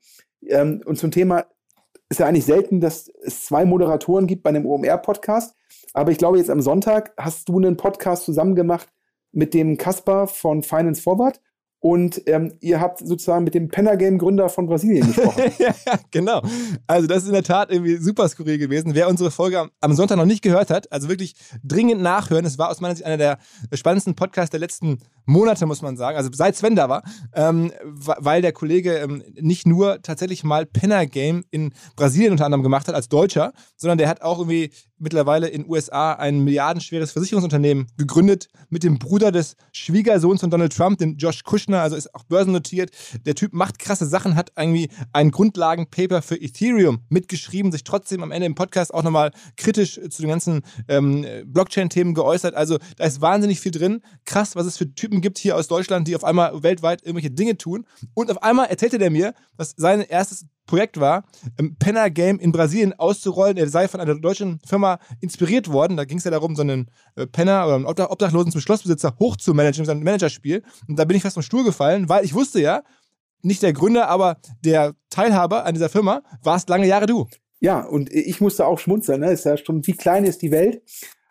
Ähm, 0.45 0.81
und 0.85 0.97
zum 0.97 1.11
Thema 1.11 1.45
ist 2.09 2.19
ja 2.19 2.25
eigentlich 2.25 2.45
selten, 2.45 2.79
dass 2.79 3.11
es 3.21 3.45
zwei 3.45 3.65
Moderatoren 3.65 4.25
gibt 4.25 4.43
bei 4.43 4.49
einem 4.49 4.65
OMR-Podcast. 4.65 5.55
Aber 5.93 6.11
ich 6.11 6.17
glaube, 6.17 6.37
jetzt 6.37 6.49
am 6.49 6.61
Sonntag 6.61 7.13
hast 7.17 7.49
du 7.49 7.57
einen 7.57 7.77
Podcast 7.77 8.23
zusammen 8.25 8.55
gemacht 8.55 8.87
mit 9.31 9.53
dem 9.53 9.77
Kasper 9.77 10.27
von 10.27 10.63
Finance 10.63 11.01
Forward 11.01 11.41
und 11.79 12.23
ähm, 12.25 12.53
ihr 12.59 12.81
habt 12.81 12.99
sozusagen 12.99 13.43
mit 13.43 13.53
dem 13.53 13.69
Penner 13.69 13.97
Game 13.97 14.17
Gründer 14.17 14.49
von 14.49 14.65
Brasilien 14.65 15.05
gesprochen. 15.05 15.43
ja, 15.59 15.73
genau. 16.09 16.41
Also 16.87 17.07
das 17.07 17.23
ist 17.23 17.27
in 17.27 17.33
der 17.33 17.43
Tat 17.43 17.71
irgendwie 17.71 17.97
super 17.97 18.27
skurril 18.27 18.57
gewesen. 18.57 18.95
Wer 18.95 19.07
unsere 19.07 19.29
Folge 19.29 19.59
am, 19.59 19.69
am, 19.79 19.93
Sonntag 19.93 20.17
noch 20.17 20.25
nicht 20.25 20.41
gehört 20.41 20.71
hat, 20.71 20.91
also 20.91 21.07
wirklich 21.07 21.35
dringend 21.63 22.01
nachhören. 22.01 22.45
Es 22.45 22.57
war 22.57 22.71
aus 22.71 22.81
meiner 22.81 22.95
Sicht 22.95 23.05
einer 23.05 23.17
der 23.17 23.37
spannendsten 23.73 24.15
Podcasts 24.15 24.49
der 24.49 24.59
letzten 24.59 24.97
Monate, 25.27 25.65
muss 25.65 25.81
man 25.81 25.97
sagen, 25.97 26.17
also 26.17 26.29
seit 26.33 26.55
Sven 26.55 26.75
da 26.75 26.89
war, 26.89 27.03
ähm, 27.33 27.71
weil 27.83 28.41
der 28.41 28.53
Kollege 28.53 28.97
ähm, 28.97 29.23
nicht 29.39 29.67
nur 29.67 30.01
tatsächlich 30.01 30.43
mal 30.43 30.65
Penner 30.65 31.05
Game 31.05 31.43
in 31.51 31.73
Brasilien 31.95 32.31
unter 32.31 32.45
anderem 32.45 32.63
gemacht 32.63 32.87
hat 32.87 32.95
als 32.95 33.09
Deutscher, 33.09 33.51
sondern 33.75 33.97
der 33.97 34.07
hat 34.07 34.21
auch 34.21 34.39
irgendwie 34.39 34.71
mittlerweile 34.99 35.47
in 35.47 35.69
USA 35.69 36.13
ein 36.13 36.43
milliardenschweres 36.43 37.11
Versicherungsunternehmen 37.11 37.87
gegründet 37.97 38.47
mit 38.69 38.83
dem 38.83 38.97
Bruder 38.99 39.31
des 39.31 39.55
Schwiegersohns 39.71 40.41
von 40.41 40.49
Donald 40.49 40.75
Trump, 40.75 40.97
dem 40.97 41.17
Josh 41.17 41.43
Kushner, 41.43 41.81
also 41.81 41.95
ist 41.95 42.13
auch 42.15 42.23
börsennotiert. 42.23 42.91
Der 43.25 43.35
Typ 43.35 43.53
macht 43.53 43.79
krasse 43.79 44.05
Sachen, 44.05 44.35
hat 44.35 44.51
irgendwie 44.57 44.89
ein 45.13 45.31
Grundlagenpaper 45.31 46.21
für 46.21 46.35
Ethereum 46.35 47.01
mitgeschrieben, 47.09 47.71
sich 47.71 47.83
trotzdem 47.83 48.23
am 48.23 48.31
Ende 48.31 48.47
im 48.47 48.55
Podcast 48.55 48.93
auch 48.93 49.03
nochmal 49.03 49.31
kritisch 49.55 49.99
zu 50.09 50.21
den 50.21 50.29
ganzen 50.29 50.61
ähm, 50.87 51.25
Blockchain-Themen 51.45 52.13
geäußert. 52.13 52.55
Also 52.55 52.77
da 52.97 53.05
ist 53.05 53.21
wahnsinnig 53.21 53.59
viel 53.59 53.71
drin. 53.71 54.01
Krass, 54.25 54.55
was 54.55 54.65
es 54.65 54.77
für 54.77 54.93
Typen 54.93 55.16
gibt 55.21 55.37
hier 55.37 55.55
aus 55.55 55.67
Deutschland, 55.67 56.07
die 56.07 56.15
auf 56.15 56.23
einmal 56.23 56.63
weltweit 56.63 57.01
irgendwelche 57.01 57.31
Dinge 57.31 57.57
tun. 57.57 57.85
Und 58.13 58.31
auf 58.31 58.41
einmal 58.43 58.67
erzählte 58.67 58.97
der 58.97 59.09
mir, 59.09 59.33
was 59.55 59.73
sein 59.77 60.01
erstes 60.01 60.45
Projekt 60.65 60.99
war, 60.99 61.23
ein 61.57 61.75
Penner 61.77 62.09
Game 62.09 62.39
in 62.39 62.51
Brasilien 62.51 62.93
auszurollen. 62.93 63.57
Er 63.57 63.69
sei 63.69 63.87
von 63.87 63.99
einer 64.01 64.15
deutschen 64.15 64.59
Firma 64.67 64.99
inspiriert 65.21 65.71
worden. 65.71 65.97
Da 65.97 66.05
ging 66.05 66.17
es 66.17 66.25
ja 66.25 66.31
darum, 66.31 66.55
so 66.55 66.61
einen 66.61 66.91
äh, 67.15 67.25
Penner 67.25 67.65
oder 67.65 67.75
einen 67.75 68.07
Obdachlosen 68.07 68.51
zum 68.51 68.61
Schlossbesitzer 68.61 69.15
hochzumanagen, 69.19 69.85
sein 69.85 70.03
Managerspiel. 70.03 70.63
Und 70.87 70.99
da 70.99 71.05
bin 71.05 71.17
ich 71.17 71.23
fast 71.23 71.35
vom 71.35 71.43
Stuhl 71.43 71.63
gefallen, 71.63 72.09
weil 72.09 72.25
ich 72.25 72.33
wusste 72.33 72.61
ja, 72.61 72.83
nicht 73.41 73.63
der 73.63 73.73
Gründer, 73.73 74.09
aber 74.09 74.37
der 74.63 74.95
Teilhaber 75.09 75.65
an 75.65 75.73
dieser 75.73 75.89
Firma 75.89 76.21
warst 76.43 76.69
lange 76.69 76.87
Jahre 76.87 77.05
du. 77.05 77.27
Ja, 77.59 77.81
und 77.81 78.11
ich 78.13 78.41
musste 78.41 78.65
auch 78.65 78.79
schmunzeln. 78.79 79.21
Ne? 79.21 79.31
Ist 79.31 79.45
ja 79.45 79.57
schon, 79.57 79.85
wie 79.87 79.93
klein 79.93 80.25
ist 80.25 80.41
die 80.41 80.51
Welt? 80.51 80.81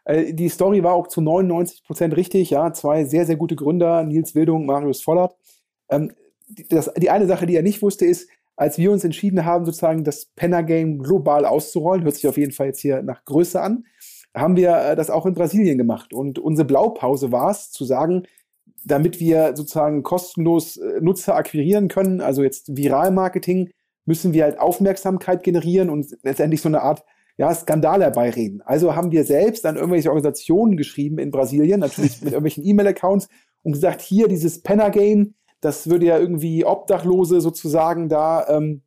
Äh, 0.06 0.32
die 0.32 0.48
Story 0.48 0.82
war 0.82 0.94
auch 0.94 1.08
zu 1.08 1.20
99 1.20 1.84
Prozent 1.84 2.16
richtig. 2.16 2.50
Ja, 2.50 2.72
zwei 2.72 3.04
sehr, 3.04 3.26
sehr 3.26 3.36
gute 3.36 3.56
Gründer, 3.56 4.02
Nils 4.04 4.34
Wildung, 4.34 4.64
Marius 4.64 5.02
Vollert. 5.02 5.36
Ähm, 5.90 6.12
das, 6.70 6.90
die 6.96 7.10
eine 7.10 7.26
Sache, 7.26 7.44
die 7.44 7.56
er 7.56 7.62
nicht 7.62 7.82
wusste, 7.82 8.06
ist, 8.06 8.30
als 8.56 8.78
wir 8.78 8.90
uns 8.90 9.04
entschieden 9.04 9.44
haben, 9.44 9.66
sozusagen 9.66 10.04
das 10.04 10.26
Penner-Game 10.36 11.00
global 11.00 11.44
auszurollen, 11.44 12.04
hört 12.04 12.14
sich 12.14 12.26
auf 12.26 12.38
jeden 12.38 12.52
Fall 12.52 12.68
jetzt 12.68 12.80
hier 12.80 13.02
nach 13.02 13.25
Größe 13.25 13.60
an, 13.60 13.84
haben 14.34 14.56
wir 14.56 14.76
äh, 14.76 14.96
das 14.96 15.10
auch 15.10 15.26
in 15.26 15.34
Brasilien 15.34 15.76
gemacht. 15.76 16.14
Und 16.14 16.38
unsere 16.38 16.66
Blaupause 16.66 17.32
war 17.32 17.50
es, 17.50 17.70
zu 17.70 17.84
sagen, 17.84 18.22
damit 18.84 19.18
wir 19.20 19.54
sozusagen 19.56 20.04
kostenlos 20.04 20.76
äh, 20.76 21.00
Nutzer 21.00 21.34
akquirieren 21.34 21.88
können, 21.88 22.20
also 22.20 22.42
jetzt 22.42 22.76
Viral-Marketing, 22.76 23.70
müssen 24.06 24.32
wir 24.32 24.44
halt 24.44 24.60
Aufmerksamkeit 24.60 25.42
generieren 25.42 25.90
und 25.90 26.16
letztendlich 26.22 26.62
so 26.62 26.68
eine 26.68 26.82
Art 26.82 27.04
ja, 27.38 27.55
Skandal 27.55 28.02
herbeireden. 28.02 28.62
Also 28.62 28.97
haben 28.97 29.11
wir 29.12 29.25
selbst 29.25 29.66
an 29.66 29.76
irgendwelche 29.76 30.09
Organisationen 30.09 30.76
geschrieben 30.76 31.19
in 31.19 31.31
Brasilien, 31.31 31.81
natürlich 31.81 32.21
mit 32.23 32.33
irgendwelchen 32.33 32.64
E-Mail-Accounts 32.64 33.28
und 33.62 33.73
gesagt, 33.73 34.00
hier 34.00 34.28
dieses 34.28 34.62
Penner-Game, 34.62 35.35
das 35.61 35.88
würde 35.88 36.07
ja 36.07 36.19
irgendwie 36.19 36.64
Obdachlose 36.64 37.40
sozusagen 37.40 38.09
da 38.09 38.47
ähm, 38.49 38.83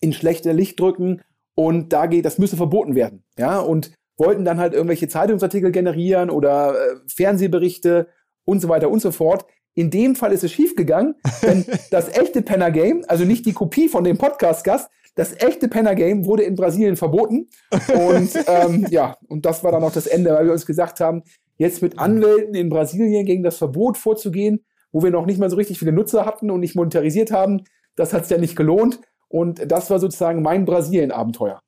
in 0.00 0.12
schlechte 0.12 0.52
Licht 0.52 0.80
drücken 0.80 1.22
und 1.54 1.92
da 1.92 2.06
geht, 2.06 2.24
das 2.24 2.38
müsse 2.38 2.56
verboten 2.56 2.94
werden. 2.94 3.22
Ja, 3.38 3.60
und 3.60 3.92
wollten 4.16 4.44
dann 4.44 4.58
halt 4.58 4.74
irgendwelche 4.74 5.08
Zeitungsartikel 5.08 5.72
generieren 5.72 6.30
oder 6.30 6.74
äh, 6.74 6.96
Fernsehberichte 7.06 8.08
und 8.44 8.60
so 8.60 8.68
weiter 8.68 8.90
und 8.90 9.00
so 9.00 9.12
fort. 9.12 9.46
In 9.74 9.90
dem 9.90 10.16
Fall 10.16 10.32
ist 10.32 10.44
es 10.44 10.52
schiefgegangen, 10.52 11.14
denn 11.42 11.64
das 11.90 12.08
echte 12.08 12.42
Penner 12.42 12.70
Game, 12.70 13.04
also 13.08 13.24
nicht 13.24 13.46
die 13.46 13.52
Kopie 13.52 13.88
von 13.88 14.04
dem 14.04 14.18
Podcast-Gast, 14.18 14.90
das 15.14 15.34
echte 15.40 15.68
Penner 15.68 15.94
Game 15.94 16.24
wurde 16.24 16.42
in 16.42 16.54
Brasilien 16.54 16.96
verboten. 16.96 17.48
Und 17.70 18.30
ähm, 18.46 18.86
ja, 18.90 19.16
und 19.28 19.44
das 19.46 19.64
war 19.64 19.72
dann 19.72 19.82
auch 19.82 19.92
das 19.92 20.06
Ende, 20.06 20.32
weil 20.32 20.46
wir 20.46 20.52
uns 20.52 20.66
gesagt 20.66 21.00
haben, 21.00 21.22
jetzt 21.58 21.82
mit 21.82 21.98
Anwälten 21.98 22.54
in 22.54 22.68
Brasilien 22.68 23.26
gegen 23.26 23.42
das 23.42 23.58
Verbot 23.58 23.98
vorzugehen, 23.98 24.64
wo 24.92 25.02
wir 25.02 25.10
noch 25.10 25.26
nicht 25.26 25.38
mal 25.38 25.50
so 25.50 25.56
richtig 25.56 25.78
viele 25.78 25.92
Nutzer 25.92 26.24
hatten 26.24 26.50
und 26.50 26.60
nicht 26.60 26.74
monetarisiert 26.74 27.30
haben. 27.30 27.64
Das 27.96 28.12
hat 28.12 28.24
es 28.24 28.30
ja 28.30 28.38
nicht 28.38 28.56
gelohnt. 28.56 29.00
Und 29.28 29.70
das 29.70 29.90
war 29.90 30.00
sozusagen 30.00 30.42
mein 30.42 30.64
Brasilien-Abenteuer. 30.64 31.60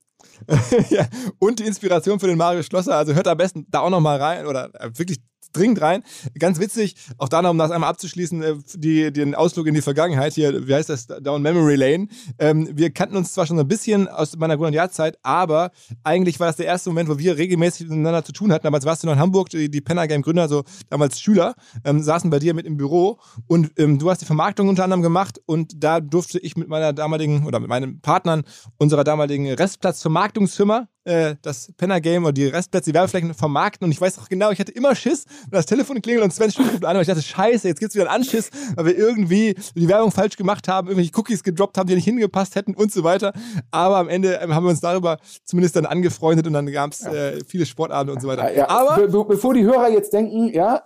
ja, 0.90 1.06
und 1.38 1.60
die 1.60 1.64
Inspiration 1.64 2.18
für 2.18 2.26
den 2.26 2.38
Mario 2.38 2.62
Schlosser. 2.62 2.96
Also 2.96 3.14
hört 3.14 3.28
am 3.28 3.38
besten 3.38 3.66
da 3.70 3.80
auch 3.80 3.90
noch 3.90 4.00
mal 4.00 4.18
rein 4.20 4.46
oder 4.46 4.70
äh, 4.74 4.90
wirklich 4.96 5.18
dringend 5.52 5.80
rein. 5.80 6.02
Ganz 6.38 6.58
witzig, 6.58 6.96
auch 7.18 7.28
da 7.28 7.42
noch, 7.42 7.50
um 7.50 7.58
das 7.58 7.70
einmal 7.70 7.90
abzuschließen, 7.90 8.42
äh, 8.42 8.54
die, 8.74 9.12
den 9.12 9.34
Ausflug 9.34 9.66
in 9.66 9.74
die 9.74 9.82
Vergangenheit 9.82 10.34
hier, 10.34 10.66
wie 10.66 10.74
heißt 10.74 10.88
das, 10.88 11.06
Down 11.06 11.42
Memory 11.42 11.76
Lane. 11.76 12.08
Ähm, 12.38 12.68
wir 12.72 12.90
kannten 12.90 13.16
uns 13.16 13.32
zwar 13.32 13.46
schon 13.46 13.58
ein 13.58 13.68
bisschen 13.68 14.08
aus 14.08 14.36
meiner 14.36 14.56
Grundjahrszeit, 14.56 15.18
aber 15.22 15.70
eigentlich 16.04 16.40
war 16.40 16.48
das 16.48 16.56
der 16.56 16.66
erste 16.66 16.90
Moment, 16.90 17.08
wo 17.08 17.18
wir 17.18 17.36
regelmäßig 17.36 17.88
miteinander 17.88 18.24
zu 18.24 18.32
tun 18.32 18.52
hatten. 18.52 18.64
Damals 18.64 18.84
warst 18.84 19.02
du 19.02 19.06
noch 19.06 19.14
in 19.14 19.20
Hamburg, 19.20 19.50
die, 19.50 19.70
die 19.70 19.80
Penner 19.80 20.06
Game 20.06 20.22
Gründer, 20.22 20.48
so 20.48 20.64
damals 20.90 21.20
Schüler, 21.20 21.54
ähm, 21.84 22.02
saßen 22.02 22.30
bei 22.30 22.38
dir 22.38 22.54
mit 22.54 22.66
im 22.66 22.76
Büro 22.76 23.18
und 23.46 23.72
ähm, 23.78 23.98
du 23.98 24.10
hast 24.10 24.20
die 24.20 24.26
Vermarktung 24.26 24.68
unter 24.68 24.84
anderem 24.84 25.02
gemacht 25.02 25.40
und 25.46 25.82
da 25.82 26.00
durfte 26.00 26.38
ich 26.38 26.56
mit 26.56 26.68
meiner 26.68 26.92
damaligen 26.92 27.46
oder 27.46 27.60
mit 27.60 27.68
meinen 27.68 28.00
Partnern 28.00 28.42
unserer 28.78 29.04
damaligen 29.04 29.52
Restplatzvermarktungsfirma 29.52 30.88
äh, 31.04 31.36
das 31.42 31.72
Penner 31.76 32.00
Game 32.00 32.24
oder 32.24 32.32
die 32.32 32.46
Restplätze, 32.46 32.90
die 32.90 32.94
Werbeflächen 32.94 33.34
vermarkten. 33.34 33.84
Und 33.84 33.92
ich 33.92 34.00
weiß 34.00 34.18
auch 34.18 34.28
genau, 34.28 34.50
ich 34.50 34.60
hatte 34.60 34.72
immer 34.72 34.94
Schiss, 34.94 35.24
wenn 35.50 35.58
das 35.58 35.66
Telefon 35.66 36.00
klingelt 36.00 36.24
und 36.24 36.32
Sven 36.32 36.50
ruft 36.58 36.84
an, 36.84 36.94
weil 36.94 37.02
ich 37.02 37.08
dachte, 37.08 37.22
scheiße, 37.22 37.68
jetzt 37.68 37.80
gibt's 37.80 37.94
wieder 37.94 38.10
einen 38.10 38.22
Anschiss, 38.22 38.50
weil 38.76 38.86
wir 38.86 38.96
irgendwie 38.96 39.54
die 39.74 39.88
Werbung 39.88 40.10
falsch 40.10 40.36
gemacht 40.36 40.68
haben, 40.68 40.88
irgendwelche 40.88 41.12
Cookies 41.16 41.42
gedroppt 41.42 41.78
haben, 41.78 41.88
die 41.88 41.94
nicht 41.94 42.04
hingepasst 42.04 42.54
hätten 42.54 42.74
und 42.74 42.92
so 42.92 43.04
weiter. 43.04 43.32
Aber 43.70 43.96
am 43.96 44.08
Ende 44.08 44.34
ähm, 44.34 44.54
haben 44.54 44.64
wir 44.64 44.70
uns 44.70 44.80
darüber 44.80 45.18
zumindest 45.44 45.76
dann 45.76 45.86
angefreundet 45.86 46.46
und 46.46 46.52
dann 46.52 46.66
gab's 46.70 47.02
ja. 47.02 47.12
äh, 47.12 47.40
viele 47.46 47.66
Sportabende 47.66 48.12
und 48.12 48.20
so 48.20 48.28
weiter. 48.28 48.54
Ja, 48.54 48.68
Aber 48.68 48.96
be 48.96 49.08
be 49.08 49.24
bevor 49.24 49.54
die 49.54 49.62
Hörer 49.62 49.90
jetzt 49.90 50.12
denken, 50.12 50.52
ja, 50.52 50.82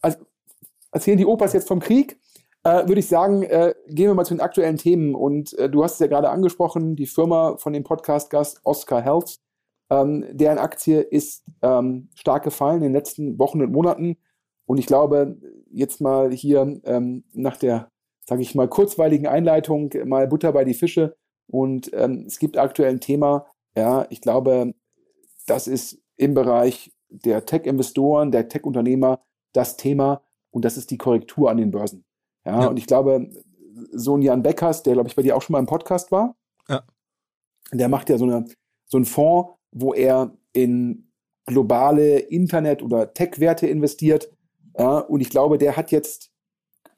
also 0.00 0.18
erzählen 0.90 1.18
die 1.18 1.26
Opas 1.26 1.52
jetzt 1.52 1.68
vom 1.68 1.80
Krieg, 1.80 2.18
äh, 2.66 2.88
würde 2.88 2.98
ich 2.98 3.06
sagen, 3.06 3.44
äh, 3.44 3.74
gehen 3.86 4.08
wir 4.08 4.14
mal 4.14 4.24
zu 4.24 4.34
den 4.34 4.40
aktuellen 4.40 4.76
Themen. 4.76 5.14
Und 5.14 5.56
äh, 5.56 5.70
du 5.70 5.84
hast 5.84 5.94
es 5.94 5.98
ja 6.00 6.08
gerade 6.08 6.30
angesprochen, 6.30 6.96
die 6.96 7.06
Firma 7.06 7.56
von 7.58 7.72
dem 7.72 7.84
Podcast-Gast 7.84 8.60
Oscar 8.64 9.00
Health, 9.00 9.38
ähm, 9.88 10.24
deren 10.32 10.58
Aktie 10.58 11.00
ist 11.00 11.44
ähm, 11.62 12.08
stark 12.16 12.42
gefallen 12.42 12.78
in 12.78 12.82
den 12.82 12.92
letzten 12.92 13.38
Wochen 13.38 13.62
und 13.62 13.70
Monaten. 13.70 14.16
Und 14.64 14.78
ich 14.78 14.86
glaube, 14.86 15.36
jetzt 15.70 16.00
mal 16.00 16.32
hier 16.32 16.80
ähm, 16.82 17.22
nach 17.32 17.56
der, 17.56 17.88
sage 18.28 18.42
ich 18.42 18.56
mal, 18.56 18.66
kurzweiligen 18.66 19.28
Einleitung 19.28 19.92
mal 20.04 20.26
Butter 20.26 20.52
bei 20.52 20.64
die 20.64 20.74
Fische. 20.74 21.16
Und 21.46 21.92
ähm, 21.94 22.24
es 22.26 22.40
gibt 22.40 22.58
aktuell 22.58 22.90
ein 22.90 23.00
Thema, 23.00 23.46
ja, 23.76 24.06
ich 24.10 24.20
glaube, 24.20 24.74
das 25.46 25.68
ist 25.68 26.02
im 26.16 26.34
Bereich 26.34 26.92
der 27.10 27.46
Tech-Investoren, 27.46 28.32
der 28.32 28.48
Tech-Unternehmer 28.48 29.20
das 29.52 29.76
Thema 29.76 30.22
und 30.50 30.64
das 30.64 30.76
ist 30.76 30.90
die 30.90 30.98
Korrektur 30.98 31.48
an 31.48 31.58
den 31.58 31.70
Börsen. 31.70 32.04
Ja, 32.46 32.62
ja, 32.62 32.66
und 32.68 32.78
ich 32.78 32.86
glaube, 32.86 33.28
so 33.90 34.16
ein 34.16 34.22
Jan 34.22 34.42
Beckers, 34.42 34.82
der, 34.82 34.94
glaube 34.94 35.08
ich, 35.08 35.16
bei 35.16 35.22
dir 35.22 35.36
auch 35.36 35.42
schon 35.42 35.52
mal 35.52 35.58
im 35.58 35.66
Podcast 35.66 36.12
war, 36.12 36.36
ja. 36.68 36.82
der 37.72 37.88
macht 37.88 38.08
ja 38.08 38.18
so, 38.18 38.24
eine, 38.24 38.46
so 38.86 38.96
einen 38.96 39.04
Fonds, 39.04 39.50
wo 39.72 39.92
er 39.92 40.32
in 40.52 41.10
globale 41.44 42.18
Internet- 42.18 42.82
oder 42.82 43.12
Tech-Werte 43.12 43.66
investiert. 43.66 44.32
Ja, 44.78 44.98
und 44.98 45.20
ich 45.20 45.30
glaube, 45.30 45.58
der 45.58 45.76
hat 45.76 45.90
jetzt 45.90 46.30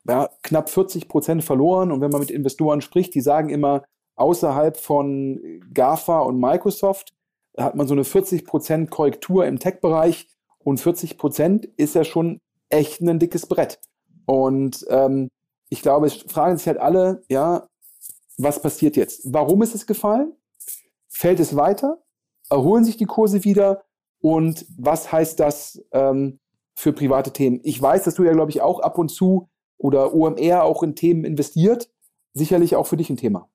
ja, 0.07 0.31
knapp 0.43 0.69
40 0.69 1.09
Prozent 1.09 1.45
verloren. 1.45 1.93
Und 1.93 2.01
wenn 2.01 2.11
man 2.11 2.21
mit 2.21 2.31
Investoren 2.31 2.81
spricht, 2.81 3.15
die 3.15 3.21
sagen 3.21 3.49
immer, 3.49 3.85
außerhalb 4.17 4.77
von 4.77 5.41
GAFA 5.73 6.21
und 6.21 6.41
Microsoft 6.41 7.15
hat 7.57 7.75
man 7.75 7.87
so 7.87 7.95
eine 7.95 8.05
40 8.05 8.45
Prozent 8.45 8.91
Korrektur 8.91 9.47
im 9.47 9.59
Tech-Bereich. 9.59 10.29
Und 10.59 10.81
40 10.81 11.19
Prozent 11.19 11.65
ist 11.77 11.95
ja 11.95 12.05
schon 12.05 12.41
echt 12.69 13.01
ein 13.01 13.19
dickes 13.19 13.47
Brett. 13.47 13.81
Und 14.27 14.85
ähm, 14.91 15.29
ich 15.69 15.83
glaube, 15.83 16.07
es 16.07 16.15
fragen 16.15 16.57
sich 16.57 16.67
halt 16.67 16.79
alle, 16.79 17.23
ja, 17.29 17.69
was 18.37 18.63
passiert 18.63 18.97
jetzt? 18.97 19.23
Warum 19.25 19.63
ist 19.63 19.75
es 19.75 19.87
gefallen? 19.87 20.33
Fällt 21.09 21.41
es 21.41 21.57
weiter? 21.57 22.03
Erholen 22.51 22.85
sich 22.85 22.97
die 22.97 23.07
Kurse 23.07 23.45
wieder? 23.45 23.85
Und 24.21 24.67
was 24.77 25.13
heißt 25.13 25.39
das 25.41 25.83
ähm, 25.93 26.39
für 26.75 26.93
private 26.93 27.33
Themen? 27.33 27.61
Ich 27.63 27.81
weiß, 27.81 28.05
dass 28.05 28.15
du 28.15 28.25
ja, 28.25 28.33
glaube 28.33 28.51
ich, 28.51 28.61
auch 28.61 28.81
ab 28.81 28.99
und 28.99 29.11
zu 29.11 29.49
oder 29.77 30.15
OMR 30.15 30.65
auch 30.65 30.83
in 30.83 30.95
Themen 30.95 31.25
investiert. 31.25 31.91
Sicherlich 32.35 32.77
auch 32.77 32.87
für 32.87 32.97
dich 32.97 33.11
ein 33.11 33.17
Thema. 33.17 33.49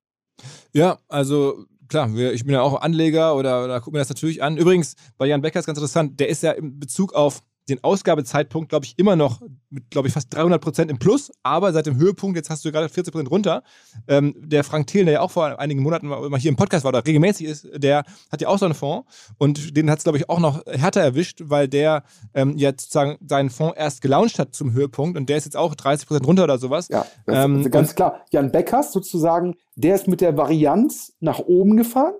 Ja, 0.72 0.98
also 1.08 1.64
klar, 1.88 2.14
ich 2.14 2.44
bin 2.44 2.54
ja 2.54 2.62
auch 2.62 2.80
Anleger 2.80 3.36
oder, 3.36 3.64
oder 3.64 3.80
gucke 3.80 3.92
mir 3.92 4.00
das 4.00 4.08
natürlich 4.08 4.42
an. 4.42 4.56
Übrigens, 4.56 4.96
bei 5.16 5.26
Jan 5.26 5.42
Becker 5.42 5.60
ist 5.60 5.66
ganz 5.66 5.78
interessant, 5.78 6.18
der 6.20 6.28
ist 6.28 6.42
ja 6.42 6.52
in 6.52 6.78
Bezug 6.78 7.14
auf 7.14 7.42
den 7.68 7.82
Ausgabezeitpunkt, 7.82 8.68
glaube 8.68 8.84
ich, 8.84 8.98
immer 8.98 9.16
noch 9.16 9.40
mit, 9.70 9.90
glaube 9.90 10.08
ich, 10.08 10.14
fast 10.14 10.32
300 10.34 10.60
Prozent 10.60 10.90
im 10.90 10.98
Plus, 10.98 11.32
aber 11.42 11.72
seit 11.72 11.86
dem 11.86 11.96
Höhepunkt, 11.96 12.36
jetzt 12.36 12.50
hast 12.50 12.64
du 12.64 12.72
gerade 12.72 12.88
40 12.88 13.12
Prozent 13.12 13.30
runter. 13.30 13.62
Ähm, 14.06 14.34
der 14.38 14.64
Frank 14.64 14.86
Thelen, 14.86 15.06
der 15.06 15.14
ja 15.14 15.20
auch 15.20 15.30
vor 15.30 15.58
einigen 15.58 15.82
Monaten 15.82 16.06
mal, 16.06 16.38
hier 16.38 16.50
im 16.50 16.56
Podcast 16.56 16.84
war 16.84 16.90
oder 16.90 17.06
regelmäßig 17.06 17.46
ist, 17.46 17.68
der 17.74 18.04
hat 18.30 18.40
ja 18.40 18.48
auch 18.48 18.58
so 18.58 18.66
einen 18.66 18.74
Fonds 18.74 19.06
und 19.38 19.76
den 19.76 19.90
hat 19.90 19.98
es, 19.98 20.04
glaube 20.04 20.18
ich, 20.18 20.28
auch 20.28 20.40
noch 20.40 20.62
härter 20.66 21.00
erwischt, 21.00 21.40
weil 21.44 21.68
der 21.68 22.04
ähm, 22.34 22.56
jetzt 22.56 22.92
sozusagen 22.92 23.18
seinen 23.26 23.50
Fonds 23.50 23.76
erst 23.76 24.02
gelauncht 24.02 24.38
hat 24.38 24.54
zum 24.54 24.72
Höhepunkt 24.72 25.16
und 25.16 25.28
der 25.28 25.38
ist 25.38 25.44
jetzt 25.44 25.56
auch 25.56 25.74
30 25.74 26.06
Prozent 26.06 26.26
runter 26.26 26.44
oder 26.44 26.58
sowas. 26.58 26.88
Ja, 26.88 27.06
ähm, 27.26 27.58
also 27.58 27.70
ganz 27.70 27.94
klar. 27.94 28.20
Jan 28.30 28.52
Beckers 28.52 28.92
sozusagen, 28.92 29.54
der 29.74 29.94
ist 29.94 30.08
mit 30.08 30.20
der 30.20 30.36
Varianz 30.36 31.14
nach 31.20 31.40
oben 31.40 31.76
gefahren 31.76 32.14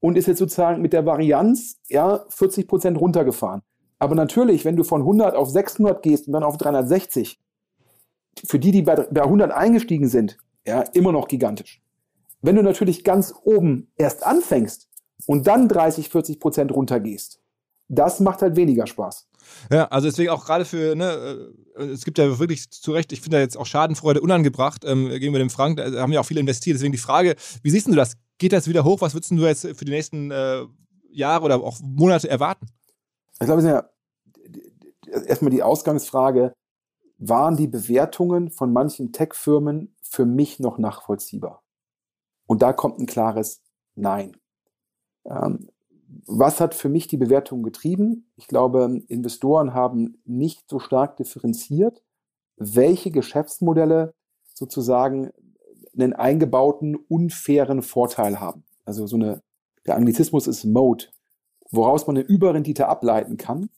und 0.00 0.16
ist 0.16 0.26
jetzt 0.26 0.38
sozusagen 0.38 0.80
mit 0.80 0.92
der 0.92 1.06
Varianz 1.06 1.76
ja 1.88 2.24
40 2.28 2.68
Prozent 2.68 3.00
runtergefahren. 3.00 3.62
Aber 3.98 4.14
natürlich, 4.14 4.64
wenn 4.64 4.76
du 4.76 4.84
von 4.84 5.00
100 5.00 5.34
auf 5.34 5.50
600 5.50 6.02
gehst 6.02 6.26
und 6.26 6.32
dann 6.32 6.44
auf 6.44 6.56
360, 6.56 7.40
für 8.44 8.58
die, 8.58 8.70
die 8.70 8.82
bei, 8.82 8.94
bei 8.94 9.22
100 9.22 9.50
eingestiegen 9.50 10.08
sind, 10.08 10.38
ja, 10.66 10.82
immer 10.92 11.12
noch 11.12 11.28
gigantisch. 11.28 11.80
Wenn 12.40 12.56
du 12.56 12.62
natürlich 12.62 13.02
ganz 13.02 13.34
oben 13.42 13.90
erst 13.96 14.24
anfängst 14.24 14.88
und 15.26 15.46
dann 15.46 15.68
30, 15.68 16.08
40 16.08 16.38
Prozent 16.38 16.72
runtergehst, 16.72 17.40
das 17.88 18.20
macht 18.20 18.42
halt 18.42 18.54
weniger 18.56 18.86
Spaß. 18.86 19.26
Ja, 19.72 19.86
also 19.86 20.08
deswegen 20.08 20.30
auch 20.30 20.44
gerade 20.44 20.64
für, 20.64 20.94
ne, 20.94 21.50
äh, 21.76 21.84
es 21.84 22.04
gibt 22.04 22.18
ja 22.18 22.38
wirklich 22.38 22.70
zu 22.70 22.92
Recht, 22.92 23.12
ich 23.12 23.22
finde 23.22 23.38
da 23.38 23.40
jetzt 23.40 23.56
auch 23.56 23.66
Schadenfreude 23.66 24.20
unangebracht 24.20 24.84
ähm, 24.84 25.08
gegenüber 25.08 25.38
dem 25.38 25.50
Frank, 25.50 25.78
da 25.78 25.90
haben 26.02 26.12
ja 26.12 26.20
auch 26.20 26.26
viele 26.26 26.40
investiert. 26.40 26.74
Deswegen 26.74 26.92
die 26.92 26.98
Frage, 26.98 27.34
wie 27.62 27.70
siehst 27.70 27.88
du 27.88 27.94
das? 27.94 28.14
Geht 28.36 28.52
das 28.52 28.68
wieder 28.68 28.84
hoch? 28.84 29.00
Was 29.00 29.14
würdest 29.14 29.32
du 29.32 29.46
jetzt 29.46 29.66
für 29.66 29.84
die 29.84 29.90
nächsten 29.90 30.30
äh, 30.30 30.64
Jahre 31.10 31.44
oder 31.44 31.56
auch 31.56 31.80
Monate 31.80 32.28
erwarten? 32.28 32.66
Ich 33.40 33.46
glaube, 33.46 33.60
es 33.60 33.66
ist 33.66 33.70
ja 33.70 33.88
erstmal 35.26 35.50
die 35.50 35.62
Ausgangsfrage, 35.62 36.52
waren 37.18 37.56
die 37.56 37.66
Bewertungen 37.66 38.50
von 38.50 38.72
manchen 38.72 39.12
Tech-Firmen 39.12 39.94
für 40.02 40.24
mich 40.24 40.60
noch 40.60 40.78
nachvollziehbar? 40.78 41.62
Und 42.46 42.62
da 42.62 42.72
kommt 42.72 42.98
ein 42.98 43.06
klares 43.06 43.62
Nein. 43.94 44.36
Ähm, 45.24 45.68
was 46.26 46.60
hat 46.60 46.74
für 46.74 46.88
mich 46.88 47.06
die 47.08 47.16
Bewertung 47.16 47.62
getrieben? 47.62 48.30
Ich 48.36 48.46
glaube, 48.46 49.02
Investoren 49.08 49.74
haben 49.74 50.22
nicht 50.24 50.70
so 50.70 50.78
stark 50.78 51.16
differenziert, 51.16 52.02
welche 52.56 53.10
Geschäftsmodelle 53.10 54.14
sozusagen 54.54 55.30
einen 55.94 56.12
eingebauten 56.12 56.96
unfairen 56.96 57.82
Vorteil 57.82 58.40
haben. 58.40 58.64
Also 58.84 59.06
so 59.06 59.16
eine, 59.16 59.42
der 59.86 59.96
Anglizismus 59.96 60.46
ist 60.46 60.64
Mode, 60.64 61.06
woraus 61.70 62.06
man 62.06 62.16
eine 62.16 62.26
Überrendite 62.26 62.88
ableiten 62.88 63.36
kann. 63.36 63.70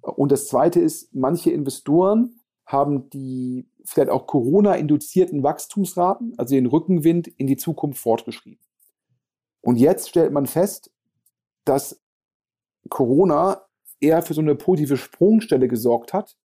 Und 0.00 0.32
das 0.32 0.48
zweite 0.48 0.80
ist, 0.80 1.14
manche 1.14 1.50
Investoren 1.50 2.40
haben 2.64 3.10
die 3.10 3.68
vielleicht 3.84 4.10
auch 4.10 4.26
Corona-induzierten 4.26 5.42
Wachstumsraten, 5.42 6.34
also 6.36 6.54
den 6.54 6.66
Rückenwind 6.66 7.28
in 7.28 7.46
die 7.46 7.56
Zukunft 7.56 8.00
fortgeschrieben. 8.00 8.60
Und 9.60 9.76
jetzt 9.76 10.08
stellt 10.08 10.32
man 10.32 10.46
fest, 10.46 10.92
dass 11.64 12.00
Corona 12.88 13.62
eher 14.00 14.22
für 14.22 14.34
so 14.34 14.40
eine 14.40 14.54
positive 14.54 14.96
Sprungstelle 14.96 15.68
gesorgt 15.68 16.12
hat, 16.12 16.36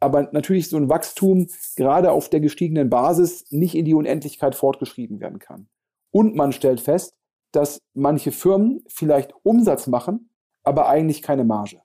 aber 0.00 0.28
natürlich 0.32 0.68
so 0.68 0.76
ein 0.76 0.88
Wachstum 0.88 1.48
gerade 1.76 2.10
auf 2.12 2.28
der 2.28 2.40
gestiegenen 2.40 2.90
Basis 2.90 3.50
nicht 3.50 3.74
in 3.74 3.84
die 3.84 3.94
Unendlichkeit 3.94 4.54
fortgeschrieben 4.54 5.20
werden 5.20 5.38
kann. 5.38 5.68
Und 6.10 6.34
man 6.34 6.52
stellt 6.52 6.80
fest, 6.80 7.16
dass 7.52 7.78
manche 7.94 8.32
Firmen 8.32 8.84
vielleicht 8.88 9.32
Umsatz 9.42 9.86
machen, 9.86 10.30
aber 10.62 10.88
eigentlich 10.88 11.22
keine 11.22 11.44
Marge. 11.44 11.80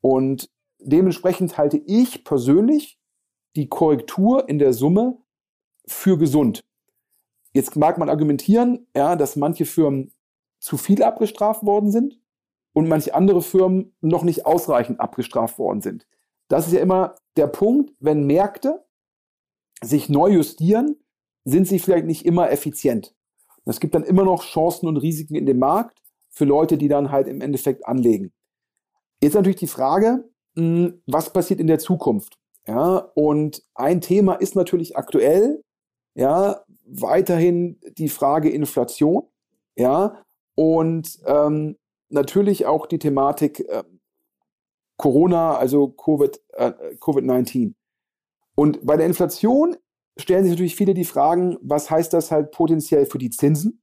Und 0.00 0.48
dementsprechend 0.78 1.58
halte 1.58 1.78
ich 1.78 2.24
persönlich 2.24 2.98
die 3.56 3.68
Korrektur 3.68 4.48
in 4.48 4.58
der 4.58 4.72
Summe 4.72 5.18
für 5.86 6.18
gesund. 6.18 6.60
Jetzt 7.52 7.76
mag 7.76 7.98
man 7.98 8.08
argumentieren, 8.08 8.86
ja, 8.96 9.16
dass 9.16 9.36
manche 9.36 9.66
Firmen 9.66 10.12
zu 10.58 10.76
viel 10.76 11.02
abgestraft 11.02 11.64
worden 11.64 11.90
sind 11.90 12.18
und 12.72 12.88
manche 12.88 13.14
andere 13.14 13.42
Firmen 13.42 13.94
noch 14.00 14.22
nicht 14.22 14.46
ausreichend 14.46 15.00
abgestraft 15.00 15.58
worden 15.58 15.82
sind. 15.82 16.06
Das 16.48 16.66
ist 16.66 16.72
ja 16.72 16.80
immer 16.80 17.16
der 17.36 17.46
Punkt, 17.46 17.92
wenn 17.98 18.26
Märkte 18.26 18.84
sich 19.82 20.08
neu 20.08 20.30
justieren, 20.30 20.96
sind 21.44 21.66
sie 21.66 21.78
vielleicht 21.78 22.06
nicht 22.06 22.24
immer 22.24 22.50
effizient. 22.50 23.14
Es 23.64 23.80
gibt 23.80 23.94
dann 23.94 24.04
immer 24.04 24.24
noch 24.24 24.42
Chancen 24.44 24.88
und 24.88 24.96
Risiken 24.96 25.34
in 25.34 25.46
dem 25.46 25.58
Markt 25.58 25.98
für 26.30 26.44
Leute, 26.44 26.78
die 26.78 26.88
dann 26.88 27.10
halt 27.10 27.28
im 27.28 27.40
Endeffekt 27.40 27.86
anlegen. 27.86 28.32
Jetzt 29.22 29.34
natürlich 29.34 29.58
die 29.58 29.66
Frage, 29.66 30.28
hm, 30.56 31.02
was 31.06 31.32
passiert 31.32 31.60
in 31.60 31.66
der 31.66 31.78
Zukunft? 31.78 32.38
Ja, 32.66 32.96
und 33.14 33.62
ein 33.74 34.00
Thema 34.00 34.34
ist 34.34 34.54
natürlich 34.54 34.96
aktuell, 34.96 35.62
ja, 36.14 36.62
weiterhin 36.86 37.80
die 37.98 38.08
Frage 38.08 38.50
Inflation, 38.50 39.24
ja, 39.76 40.22
und 40.54 41.18
ähm, 41.26 41.76
natürlich 42.08 42.66
auch 42.66 42.86
die 42.86 42.98
Thematik 42.98 43.60
äh, 43.60 43.82
Corona, 44.96 45.56
also 45.56 45.88
Covid, 45.88 46.40
äh, 46.52 46.72
Covid-19. 47.00 47.74
Und 48.54 48.84
bei 48.86 48.96
der 48.96 49.06
Inflation 49.06 49.76
stellen 50.16 50.44
sich 50.44 50.52
natürlich 50.52 50.76
viele 50.76 50.94
die 50.94 51.04
Fragen, 51.04 51.56
was 51.62 51.90
heißt 51.90 52.12
das 52.12 52.30
halt 52.30 52.50
potenziell 52.50 53.06
für 53.06 53.18
die 53.18 53.30
Zinsen? 53.30 53.82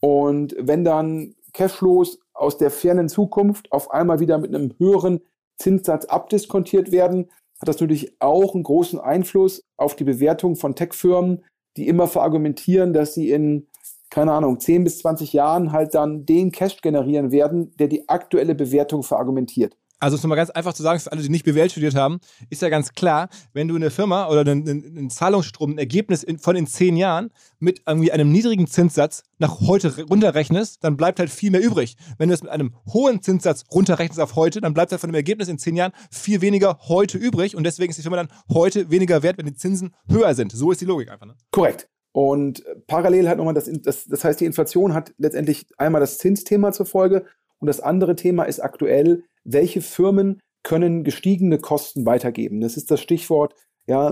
Und 0.00 0.54
wenn 0.58 0.84
dann 0.84 1.34
Cashflows 1.52 2.20
aus 2.32 2.58
der 2.58 2.70
fernen 2.70 3.08
Zukunft 3.08 3.70
auf 3.72 3.90
einmal 3.90 4.20
wieder 4.20 4.38
mit 4.38 4.54
einem 4.54 4.74
höheren 4.78 5.20
Zinssatz 5.56 6.06
abdiskontiert 6.06 6.90
werden, 6.90 7.30
hat 7.60 7.68
das 7.68 7.76
natürlich 7.76 8.16
auch 8.20 8.54
einen 8.54 8.64
großen 8.64 8.98
Einfluss 8.98 9.62
auf 9.76 9.94
die 9.96 10.04
Bewertung 10.04 10.56
von 10.56 10.74
Tech-Firmen, 10.74 11.44
die 11.76 11.88
immer 11.88 12.08
verargumentieren, 12.08 12.92
dass 12.92 13.14
sie 13.14 13.30
in 13.30 13.68
keine 14.14 14.32
Ahnung, 14.32 14.60
10 14.60 14.84
bis 14.84 14.98
20 15.00 15.32
Jahren 15.32 15.72
halt 15.72 15.96
dann 15.96 16.24
den 16.24 16.52
Cash 16.52 16.80
generieren 16.82 17.32
werden, 17.32 17.76
der 17.78 17.88
die 17.88 18.08
aktuelle 18.08 18.54
Bewertung 18.54 19.02
verargumentiert. 19.02 19.76
Also, 20.04 20.16
es 20.16 20.22
nochmal 20.22 20.36
ganz 20.36 20.50
einfach 20.50 20.74
zu 20.74 20.82
sagen, 20.82 21.00
für 21.00 21.10
alle, 21.10 21.22
die 21.22 21.30
nicht 21.30 21.46
BWL 21.46 21.70
studiert 21.70 21.94
haben, 21.94 22.20
ist 22.50 22.60
ja 22.60 22.68
ganz 22.68 22.92
klar, 22.92 23.30
wenn 23.54 23.68
du 23.68 23.74
eine 23.74 23.90
Firma 23.90 24.28
oder 24.28 24.42
einen, 24.42 24.68
einen 24.68 25.08
Zahlungsstrom, 25.08 25.72
ein 25.72 25.78
Ergebnis 25.78 26.26
von 26.42 26.56
in 26.56 26.66
zehn 26.66 26.98
Jahren 26.98 27.30
mit 27.58 27.80
irgendwie 27.86 28.12
einem 28.12 28.30
niedrigen 28.30 28.66
Zinssatz 28.66 29.22
nach 29.38 29.62
heute 29.62 30.04
runterrechnest, 30.04 30.84
dann 30.84 30.98
bleibt 30.98 31.20
halt 31.20 31.30
viel 31.30 31.50
mehr 31.50 31.62
übrig. 31.62 31.96
Wenn 32.18 32.28
du 32.28 32.34
es 32.34 32.42
mit 32.42 32.52
einem 32.52 32.74
hohen 32.92 33.22
Zinssatz 33.22 33.64
runterrechnest 33.72 34.20
auf 34.20 34.36
heute, 34.36 34.60
dann 34.60 34.74
bleibt 34.74 34.92
halt 34.92 35.00
von 35.00 35.08
dem 35.08 35.14
Ergebnis 35.14 35.48
in 35.48 35.56
zehn 35.56 35.74
Jahren 35.74 35.92
viel 36.10 36.42
weniger 36.42 36.78
heute 36.82 37.16
übrig 37.16 37.56
und 37.56 37.64
deswegen 37.64 37.88
ist 37.88 37.96
die 37.96 38.02
Firma 38.02 38.18
dann 38.18 38.28
heute 38.52 38.90
weniger 38.90 39.22
wert, 39.22 39.38
wenn 39.38 39.46
die 39.46 39.54
Zinsen 39.54 39.94
höher 40.06 40.34
sind. 40.34 40.52
So 40.52 40.70
ist 40.70 40.82
die 40.82 40.84
Logik 40.84 41.10
einfach. 41.10 41.24
Ne? 41.24 41.34
Korrekt. 41.50 41.88
Und 42.12 42.62
parallel 42.88 43.26
hat 43.26 43.38
nochmal 43.38 43.54
das, 43.54 43.70
das, 43.82 44.04
das 44.04 44.22
heißt, 44.22 44.38
die 44.38 44.44
Inflation 44.44 44.92
hat 44.92 45.14
letztendlich 45.16 45.64
einmal 45.78 46.02
das 46.02 46.18
Zinsthema 46.18 46.72
zur 46.72 46.84
Folge 46.84 47.24
und 47.58 47.68
das 47.68 47.80
andere 47.80 48.16
Thema 48.16 48.44
ist 48.44 48.60
aktuell, 48.60 49.24
welche 49.44 49.80
Firmen 49.80 50.40
können 50.62 51.04
gestiegene 51.04 51.58
Kosten 51.58 52.06
weitergeben. 52.06 52.60
Das 52.60 52.76
ist 52.76 52.90
das 52.90 53.00
Stichwort, 53.00 53.54
ja, 53.86 54.10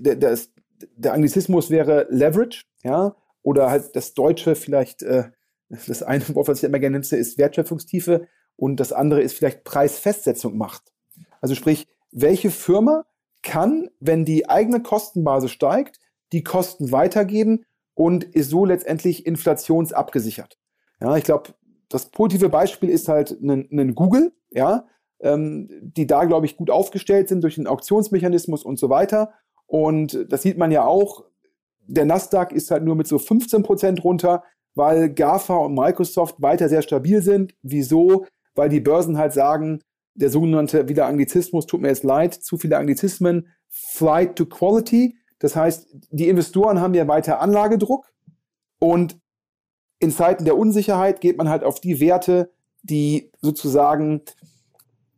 der, 0.00 0.16
der, 0.16 1.12
Anglizismus 1.12 1.70
wäre 1.70 2.06
Leverage, 2.10 2.64
ja, 2.82 3.14
oder 3.42 3.70
halt 3.70 3.94
das 3.94 4.14
Deutsche 4.14 4.56
vielleicht, 4.56 5.02
äh, 5.02 5.30
das 5.68 6.02
eine 6.02 6.28
Wort, 6.34 6.48
was 6.48 6.58
ich 6.58 6.64
immer 6.64 6.80
gerne 6.80 6.98
nutze, 6.98 7.16
ist 7.16 7.38
Wertschöpfungstiefe 7.38 8.26
und 8.56 8.80
das 8.80 8.92
andere 8.92 9.22
ist 9.22 9.36
vielleicht 9.36 9.64
Preisfestsetzung 9.64 10.56
macht. 10.56 10.92
Also 11.40 11.54
sprich, 11.54 11.86
welche 12.10 12.50
Firma 12.50 13.04
kann, 13.42 13.88
wenn 14.00 14.24
die 14.24 14.48
eigene 14.48 14.82
Kostenbasis 14.82 15.52
steigt, 15.52 16.00
die 16.32 16.42
Kosten 16.42 16.90
weitergeben 16.90 17.64
und 17.94 18.24
ist 18.24 18.50
so 18.50 18.64
letztendlich 18.64 19.24
inflationsabgesichert. 19.24 20.58
Ja, 21.00 21.16
ich 21.16 21.24
glaube, 21.24 21.54
das 21.88 22.10
positive 22.10 22.48
Beispiel 22.48 22.88
ist 22.88 23.08
halt 23.08 23.30
ein, 23.40 23.94
Google, 23.94 24.32
ja, 24.50 24.86
ähm, 25.20 25.68
die 25.80 26.06
da, 26.06 26.24
glaube 26.24 26.46
ich, 26.46 26.56
gut 26.56 26.70
aufgestellt 26.70 27.28
sind 27.28 27.42
durch 27.42 27.54
den 27.56 27.66
Auktionsmechanismus 27.66 28.64
und 28.64 28.78
so 28.78 28.90
weiter. 28.90 29.32
Und 29.66 30.26
das 30.30 30.42
sieht 30.42 30.58
man 30.58 30.70
ja 30.70 30.84
auch. 30.84 31.24
Der 31.88 32.04
Nasdaq 32.04 32.52
ist 32.52 32.70
halt 32.70 32.84
nur 32.84 32.96
mit 32.96 33.06
so 33.06 33.18
15 33.18 33.62
Prozent 33.62 34.04
runter, 34.04 34.42
weil 34.74 35.08
GAFA 35.12 35.56
und 35.56 35.74
Microsoft 35.74 36.42
weiter 36.42 36.68
sehr 36.68 36.82
stabil 36.82 37.22
sind. 37.22 37.54
Wieso? 37.62 38.26
Weil 38.54 38.68
die 38.68 38.80
Börsen 38.80 39.18
halt 39.18 39.32
sagen, 39.32 39.80
der 40.14 40.30
sogenannte 40.30 40.88
wieder 40.88 41.06
Anglizismus, 41.06 41.66
tut 41.66 41.80
mir 41.80 41.88
jetzt 41.88 42.04
leid, 42.04 42.34
zu 42.34 42.56
viele 42.56 42.78
Anglizismen, 42.78 43.48
Flight 43.68 44.36
to 44.36 44.46
Quality. 44.46 45.16
Das 45.38 45.54
heißt, 45.54 45.88
die 46.10 46.28
Investoren 46.28 46.80
haben 46.80 46.94
ja 46.94 47.06
weiter 47.06 47.40
Anlagedruck 47.40 48.10
und 48.78 49.18
in 49.98 50.10
Zeiten 50.10 50.44
der 50.44 50.56
Unsicherheit 50.56 51.20
geht 51.20 51.38
man 51.38 51.48
halt 51.48 51.64
auf 51.64 51.80
die 51.80 52.00
Werte, 52.00 52.50
die 52.82 53.30
sozusagen, 53.40 54.22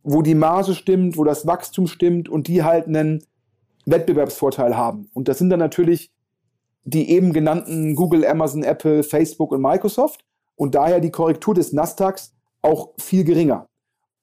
wo 0.03 0.21
die 0.21 0.35
Marge 0.35 0.73
stimmt, 0.73 1.17
wo 1.17 1.23
das 1.23 1.45
Wachstum 1.45 1.87
stimmt 1.87 2.29
und 2.29 2.47
die 2.47 2.63
halt 2.63 2.87
einen 2.87 3.23
Wettbewerbsvorteil 3.85 4.77
haben. 4.77 5.09
Und 5.13 5.27
das 5.27 5.37
sind 5.37 5.49
dann 5.49 5.59
natürlich 5.59 6.11
die 6.83 7.11
eben 7.11 7.33
genannten 7.33 7.95
Google, 7.95 8.25
Amazon, 8.25 8.63
Apple, 8.63 9.03
Facebook 9.03 9.51
und 9.51 9.61
Microsoft 9.61 10.25
und 10.55 10.75
daher 10.75 11.01
die 11.01 11.11
Korrektur 11.11 11.53
des 11.53 11.73
Nasdaqs 11.73 12.33
auch 12.61 12.93
viel 12.97 13.23
geringer. 13.23 13.67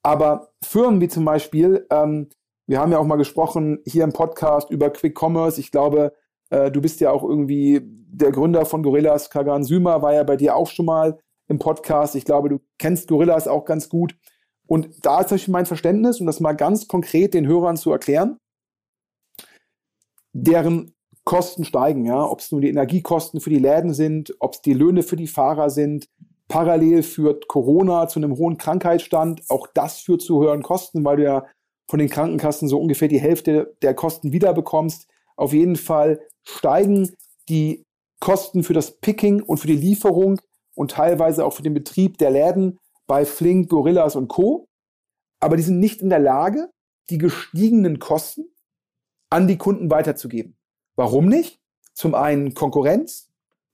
Aber 0.02 0.52
Firmen 0.62 1.00
wie 1.00 1.08
zum 1.08 1.24
Beispiel 1.24 1.86
ähm, 1.90 2.28
wir 2.66 2.80
haben 2.80 2.90
ja 2.90 2.98
auch 2.98 3.06
mal 3.06 3.16
gesprochen 3.16 3.78
hier 3.86 4.02
im 4.02 4.12
Podcast 4.12 4.70
über 4.70 4.90
Quick 4.90 5.16
Commerce. 5.20 5.60
Ich 5.60 5.70
glaube, 5.70 6.12
äh, 6.50 6.70
du 6.70 6.80
bist 6.80 7.00
ja 7.00 7.10
auch 7.10 7.22
irgendwie 7.22 7.80
der 7.82 8.32
Gründer 8.32 8.64
von 8.64 8.82
Gorillas. 8.82 9.30
Kagan 9.30 9.64
Sümer 9.64 10.02
war 10.02 10.14
ja 10.14 10.22
bei 10.22 10.36
dir 10.36 10.56
auch 10.56 10.68
schon 10.68 10.86
mal 10.86 11.18
im 11.48 11.58
Podcast. 11.58 12.14
Ich 12.14 12.24
glaube, 12.24 12.48
du 12.48 12.60
kennst 12.78 13.08
Gorillas 13.08 13.48
auch 13.48 13.64
ganz 13.64 13.88
gut. 13.88 14.16
Und 14.66 15.04
da 15.04 15.20
ist 15.20 15.26
natürlich 15.26 15.48
mein 15.48 15.66
Verständnis, 15.66 16.20
um 16.20 16.26
das 16.26 16.40
mal 16.40 16.54
ganz 16.54 16.88
konkret 16.88 17.34
den 17.34 17.46
Hörern 17.46 17.76
zu 17.76 17.92
erklären, 17.92 18.38
deren 20.32 20.92
Kosten 21.24 21.64
steigen, 21.64 22.04
ja, 22.04 22.24
ob 22.24 22.40
es 22.40 22.52
nur 22.52 22.60
die 22.60 22.68
Energiekosten 22.68 23.40
für 23.40 23.50
die 23.50 23.58
Läden 23.58 23.94
sind, 23.94 24.34
ob 24.38 24.54
es 24.54 24.62
die 24.62 24.74
Löhne 24.74 25.02
für 25.02 25.16
die 25.16 25.26
Fahrer 25.26 25.70
sind. 25.70 26.08
Parallel 26.48 27.02
führt 27.02 27.48
Corona 27.48 28.06
zu 28.06 28.20
einem 28.20 28.36
hohen 28.36 28.56
Krankheitsstand. 28.56 29.42
Auch 29.48 29.66
das 29.74 29.98
führt 29.98 30.22
zu 30.22 30.40
höheren 30.40 30.62
Kosten, 30.62 31.04
weil 31.04 31.16
du 31.16 31.24
ja 31.24 31.46
von 31.88 31.98
den 31.98 32.08
Krankenkassen 32.08 32.68
so 32.68 32.80
ungefähr 32.80 33.08
die 33.08 33.20
Hälfte 33.20 33.76
der 33.82 33.94
Kosten 33.94 34.32
wiederbekommst. 34.32 35.08
Auf 35.36 35.52
jeden 35.52 35.76
Fall 35.76 36.20
steigen 36.44 37.14
die 37.48 37.84
Kosten 38.20 38.64
für 38.64 38.72
das 38.72 38.98
Picking 38.98 39.42
und 39.42 39.58
für 39.58 39.66
die 39.66 39.76
Lieferung 39.76 40.40
und 40.74 40.92
teilweise 40.92 41.44
auch 41.44 41.52
für 41.52 41.62
den 41.62 41.74
Betrieb 41.74 42.18
der 42.18 42.30
Läden 42.30 42.78
bei 43.06 43.24
Flink, 43.24 43.68
Gorillas 43.68 44.16
und 44.16 44.28
Co. 44.28 44.66
Aber 45.40 45.56
die 45.56 45.62
sind 45.62 45.80
nicht 45.80 46.00
in 46.00 46.08
der 46.08 46.18
Lage, 46.18 46.70
die 47.10 47.18
gestiegenen 47.18 47.98
Kosten 47.98 48.46
an 49.30 49.46
die 49.46 49.58
Kunden 49.58 49.90
weiterzugeben. 49.90 50.56
Warum 50.96 51.28
nicht? 51.28 51.60
Zum 51.94 52.14
einen 52.14 52.54
Konkurrenz 52.54 53.28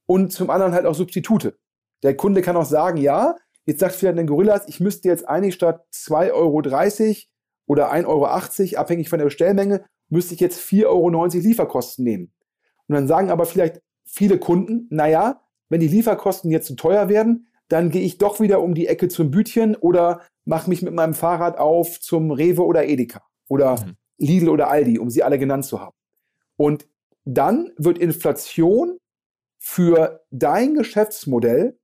und 0.06 0.32
zum 0.32 0.50
anderen 0.50 0.72
halt 0.72 0.86
auch 0.86 0.94
Substitute. 0.94 1.56
Der 2.02 2.16
Kunde 2.16 2.42
kann 2.42 2.56
auch 2.56 2.64
sagen, 2.64 2.98
ja, 2.98 3.36
jetzt 3.64 3.80
sagt 3.80 3.94
vielleicht 3.94 4.18
ein 4.18 4.26
Gorillas, 4.26 4.68
ich 4.68 4.80
müsste 4.80 5.08
jetzt 5.08 5.28
eigentlich 5.28 5.54
statt 5.54 5.84
2,30 5.92 6.32
Euro 6.32 6.56
oder 7.66 7.92
1,80 7.92 8.06
Euro, 8.06 8.78
abhängig 8.80 9.08
von 9.08 9.18
der 9.18 9.26
Bestellmenge, 9.26 9.84
müsste 10.12 10.34
ich 10.34 10.40
jetzt 10.40 10.60
4,90 10.60 10.86
Euro 10.86 11.26
Lieferkosten 11.28 12.04
nehmen. 12.04 12.32
Und 12.86 12.94
dann 12.94 13.08
sagen 13.08 13.30
aber 13.30 13.46
vielleicht 13.46 13.80
viele 14.04 14.38
Kunden, 14.38 14.86
naja, 14.90 15.40
wenn 15.70 15.80
die 15.80 15.88
Lieferkosten 15.88 16.50
jetzt 16.50 16.66
zu 16.66 16.76
teuer 16.76 17.08
werden, 17.08 17.48
dann 17.68 17.90
gehe 17.90 18.02
ich 18.02 18.18
doch 18.18 18.38
wieder 18.38 18.60
um 18.60 18.74
die 18.74 18.86
Ecke 18.86 19.08
zum 19.08 19.30
Bütchen 19.30 19.74
oder 19.74 20.20
mache 20.44 20.68
mich 20.68 20.82
mit 20.82 20.92
meinem 20.92 21.14
Fahrrad 21.14 21.56
auf 21.56 21.98
zum 22.00 22.30
Rewe 22.30 22.64
oder 22.64 22.84
Edeka 22.84 23.22
oder 23.48 23.80
mhm. 23.80 23.96
Lidl 24.18 24.50
oder 24.50 24.68
Aldi, 24.70 24.98
um 24.98 25.08
sie 25.08 25.22
alle 25.22 25.38
genannt 25.38 25.64
zu 25.64 25.80
haben. 25.80 25.96
Und 26.56 26.86
dann 27.24 27.72
wird 27.78 27.98
Inflation 27.98 28.98
für 29.58 30.22
dein 30.30 30.74
Geschäftsmodell 30.74 31.78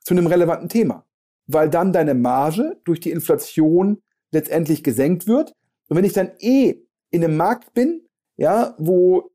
zu 0.00 0.14
einem 0.14 0.26
relevanten 0.26 0.68
Thema, 0.68 1.06
weil 1.46 1.70
dann 1.70 1.92
deine 1.92 2.14
Marge 2.14 2.80
durch 2.84 2.98
die 2.98 3.12
Inflation 3.12 4.02
letztendlich 4.32 4.82
gesenkt 4.82 5.28
wird. 5.28 5.54
Und 5.88 5.96
wenn 5.96 6.04
ich 6.04 6.14
dann 6.14 6.32
eh 6.40 6.82
in 7.12 7.22
einem 7.22 7.36
Markt 7.36 7.72
bin, 7.74 8.08
ja, 8.36 8.74
wo 8.78 9.30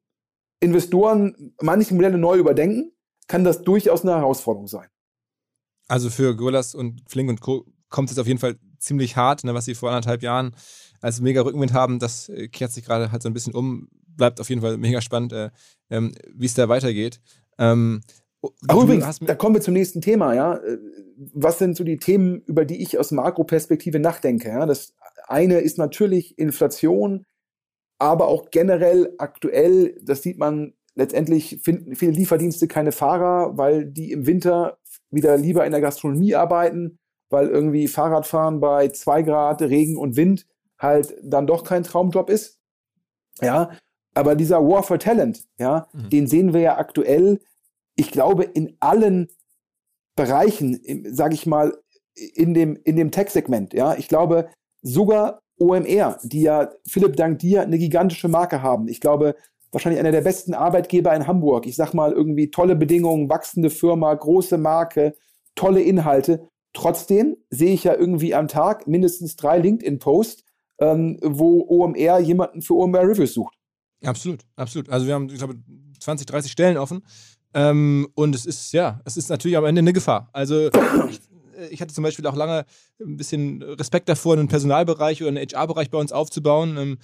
Investoren 0.59 1.53
manche 1.61 1.93
Modelle 1.93 2.17
neu 2.17 2.37
überdenken, 2.37 2.91
kann 3.27 3.43
das 3.43 3.61
durchaus 3.61 4.01
eine 4.03 4.15
Herausforderung 4.15 4.67
sein. 4.67 4.87
Also 5.87 6.09
für 6.09 6.35
Gorillas 6.35 6.75
und 6.75 7.03
Flink 7.07 7.29
und 7.29 7.39
Co. 7.39 7.65
kommt 7.89 8.11
es 8.11 8.19
auf 8.19 8.27
jeden 8.27 8.39
Fall 8.39 8.57
ziemlich 8.79 9.15
hart, 9.15 9.43
ne, 9.43 9.53
was 9.53 9.65
sie 9.65 9.75
vor 9.75 9.89
anderthalb 9.89 10.21
Jahren 10.21 10.55
als 11.01 11.21
mega 11.21 11.41
Rückenwind 11.41 11.73
haben. 11.73 11.99
Das 11.99 12.29
äh, 12.29 12.47
kehrt 12.47 12.71
sich 12.71 12.83
gerade 12.83 13.11
halt 13.11 13.21
so 13.21 13.29
ein 13.29 13.33
bisschen 13.33 13.53
um. 13.53 13.87
Bleibt 14.07 14.41
auf 14.41 14.49
jeden 14.49 14.61
Fall 14.61 14.77
mega 14.77 14.99
spannend, 15.01 15.31
äh, 15.31 15.51
ähm, 15.89 16.13
wie 16.33 16.47
es 16.47 16.55
da 16.55 16.67
weitergeht. 16.67 17.21
Ähm, 17.59 18.01
Ach, 18.67 18.83
übrigens, 18.83 19.19
da 19.19 19.35
kommen 19.35 19.55
wir 19.55 19.61
zum 19.61 19.73
nächsten 19.73 20.01
Thema, 20.01 20.33
ja. 20.33 20.55
Äh, 20.55 20.77
was 21.33 21.59
sind 21.59 21.75
so 21.75 21.83
die 21.83 21.97
Themen, 21.97 22.41
über 22.45 22.65
die 22.65 22.81
ich 22.81 22.97
aus 22.97 23.11
Makroperspektive 23.11 23.99
nachdenke? 23.99 24.49
Ja? 24.49 24.65
Das 24.65 24.93
eine 25.27 25.59
ist 25.59 25.77
natürlich 25.77 26.37
Inflation, 26.37 27.25
aber 27.99 28.27
auch 28.27 28.49
generell 28.51 29.13
aktuell, 29.17 29.97
das 30.03 30.21
sieht 30.21 30.37
man 30.37 30.73
letztendlich, 30.95 31.59
finden 31.63 31.95
viele 31.95 32.11
Lieferdienste 32.11 32.67
keine 32.67 32.91
Fahrer, 32.91 33.57
weil 33.57 33.85
die 33.85 34.11
im 34.11 34.25
Winter 34.25 34.77
wieder 35.11 35.37
lieber 35.37 35.65
in 35.65 35.71
der 35.71 35.81
Gastronomie 35.81 36.35
arbeiten, 36.35 36.99
weil 37.29 37.47
irgendwie 37.47 37.87
Fahrradfahren 37.87 38.59
bei 38.59 38.89
zwei 38.89 39.21
Grad 39.21 39.61
Regen 39.61 39.97
und 39.97 40.15
Wind 40.15 40.45
halt 40.79 41.15
dann 41.23 41.47
doch 41.47 41.63
kein 41.63 41.83
Traumjob 41.83 42.29
ist. 42.29 42.59
Ja, 43.41 43.71
aber 44.15 44.35
dieser 44.35 44.61
War 44.61 44.81
for 44.81 44.97
Talent, 44.97 45.45
ja, 45.59 45.87
mhm. 45.93 46.09
den 46.09 46.27
sehen 46.27 46.53
wir 46.53 46.61
ja 46.61 46.77
aktuell, 46.77 47.39
ich 47.95 48.11
glaube, 48.11 48.43
in 48.43 48.75
allen 48.79 49.27
Bereichen, 50.15 50.79
sage 51.13 51.35
ich 51.35 51.45
mal, 51.45 51.77
in 52.15 52.55
dem, 52.55 52.75
in 52.83 52.95
dem 52.95 53.11
Tech-Segment. 53.11 53.73
Ja, 53.73 53.95
ich 53.95 54.07
glaube, 54.07 54.49
sogar 54.81 55.41
OMR, 55.59 56.19
die 56.23 56.41
ja, 56.41 56.69
Philipp, 56.87 57.15
dank 57.15 57.39
dir 57.39 57.61
eine 57.61 57.77
gigantische 57.77 58.27
Marke 58.27 58.61
haben. 58.61 58.87
Ich 58.87 59.01
glaube, 59.01 59.35
wahrscheinlich 59.71 59.99
einer 59.99 60.11
der 60.11 60.21
besten 60.21 60.53
Arbeitgeber 60.53 61.15
in 61.15 61.27
Hamburg. 61.27 61.65
Ich 61.65 61.75
sag 61.75 61.93
mal, 61.93 62.11
irgendwie 62.11 62.51
tolle 62.51 62.75
Bedingungen, 62.75 63.29
wachsende 63.29 63.69
Firma, 63.69 64.13
große 64.13 64.57
Marke, 64.57 65.15
tolle 65.55 65.81
Inhalte. 65.81 66.47
Trotzdem 66.73 67.37
sehe 67.49 67.73
ich 67.73 67.83
ja 67.83 67.95
irgendwie 67.95 68.35
am 68.35 68.47
Tag 68.47 68.87
mindestens 68.87 69.35
drei 69.35 69.57
LinkedIn-Posts, 69.57 70.43
ähm, 70.79 71.17
wo 71.21 71.65
OMR 71.67 72.19
jemanden 72.19 72.61
für 72.61 72.75
OMR 72.75 73.01
Reviews 73.01 73.33
sucht. 73.33 73.55
Absolut, 74.03 74.41
absolut. 74.55 74.89
Also 74.89 75.07
wir 75.07 75.15
haben, 75.15 75.27
ich 75.29 75.37
glaube, 75.37 75.55
20, 75.99 76.27
30 76.27 76.51
Stellen 76.51 76.77
offen. 76.77 77.01
Ähm, 77.53 78.07
und 78.13 78.35
es 78.35 78.45
ist, 78.45 78.71
ja, 78.73 79.01
es 79.05 79.17
ist 79.17 79.29
natürlich 79.29 79.57
am 79.57 79.65
Ende 79.65 79.79
eine 79.79 79.93
Gefahr. 79.93 80.29
Also 80.33 80.67
ich, 81.09 81.19
ich 81.69 81.81
hatte 81.81 81.93
zum 81.93 82.03
Beispiel 82.03 82.25
auch 82.27 82.35
lange 82.35 82.65
ein 82.99 83.17
bisschen 83.17 83.61
Respekt 83.61 84.09
davor, 84.09 84.33
einen 84.33 84.47
Personalbereich 84.47 85.21
oder 85.21 85.29
einen 85.29 85.37
HR-Bereich 85.37 85.89
bei 85.89 85.97
uns 85.97 86.11
aufzubauen. 86.11 86.77
Ähm, 86.77 86.97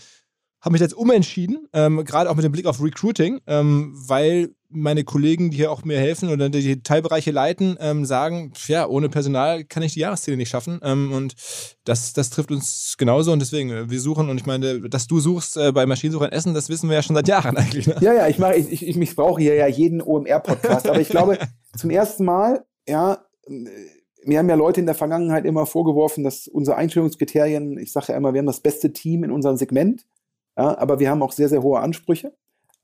habe 0.63 0.73
mich 0.73 0.81
jetzt 0.81 0.95
umentschieden, 0.95 1.67
ähm, 1.73 2.05
gerade 2.05 2.29
auch 2.29 2.35
mit 2.35 2.45
dem 2.45 2.53
Blick 2.53 2.65
auf 2.67 2.81
Recruiting, 2.81 3.41
ähm, 3.47 3.93
weil 4.07 4.55
meine 4.69 5.03
Kollegen, 5.03 5.51
die 5.51 5.57
hier 5.57 5.71
auch 5.71 5.83
mir 5.83 5.99
helfen 5.99 6.29
oder 6.29 6.49
die 6.49 6.81
Teilbereiche 6.81 7.31
leiten, 7.31 7.77
ähm, 7.81 8.05
sagen, 8.05 8.53
ja, 8.67 8.87
ohne 8.87 9.09
Personal 9.09 9.65
kann 9.65 9.83
ich 9.83 9.93
die 9.93 9.99
Jahresziele 9.99 10.37
nicht 10.37 10.49
schaffen. 10.49 10.79
Ähm, 10.81 11.11
und 11.11 11.35
das, 11.83 12.13
das 12.13 12.29
trifft 12.29 12.49
uns 12.49 12.95
genauso 12.97 13.33
und 13.33 13.39
deswegen, 13.39 13.71
äh, 13.71 13.89
wir 13.89 13.99
suchen 13.99 14.29
und 14.29 14.37
ich 14.37 14.45
meine, 14.45 14.89
dass 14.89 15.05
du 15.07 15.19
suchst 15.19 15.57
äh, 15.57 15.73
bei 15.73 15.85
Maschinensuchern 15.85 16.31
Essen, 16.31 16.53
das 16.53 16.69
wissen 16.69 16.89
wir 16.89 16.95
ja 16.95 17.03
schon 17.03 17.15
seit 17.15 17.27
Jahren 17.27 17.57
eigentlich. 17.57 17.87
Ne? 17.87 17.97
Ja, 17.99 18.13
ja, 18.13 18.27
ich 18.29 18.39
mache, 18.39 18.55
ich, 18.55 18.71
ich, 18.71 18.97
ich 18.97 19.15
brauche 19.15 19.41
hier 19.41 19.55
ja 19.55 19.67
jeden 19.67 20.01
OMR-Podcast, 20.01 20.87
aber 20.87 21.01
ich 21.01 21.09
glaube, 21.09 21.37
zum 21.77 21.89
ersten 21.89 22.23
Mal, 22.23 22.63
ja, 22.87 23.25
mir 24.25 24.39
haben 24.39 24.49
ja 24.49 24.55
Leute 24.55 24.79
in 24.79 24.85
der 24.85 24.95
Vergangenheit 24.95 25.45
immer 25.45 25.65
vorgeworfen, 25.65 26.23
dass 26.23 26.47
unsere 26.47 26.77
Einstellungskriterien, 26.77 27.77
ich 27.77 27.91
sage 27.91 28.07
ja 28.09 28.17
immer, 28.17 28.33
wir 28.33 28.39
haben 28.39 28.47
das 28.47 28.61
beste 28.61 28.93
Team 28.93 29.23
in 29.23 29.31
unserem 29.31 29.57
Segment, 29.57 30.05
ja, 30.57 30.77
aber 30.77 30.99
wir 30.99 31.09
haben 31.09 31.23
auch 31.23 31.31
sehr, 31.31 31.49
sehr 31.49 31.63
hohe 31.63 31.79
Ansprüche. 31.79 32.33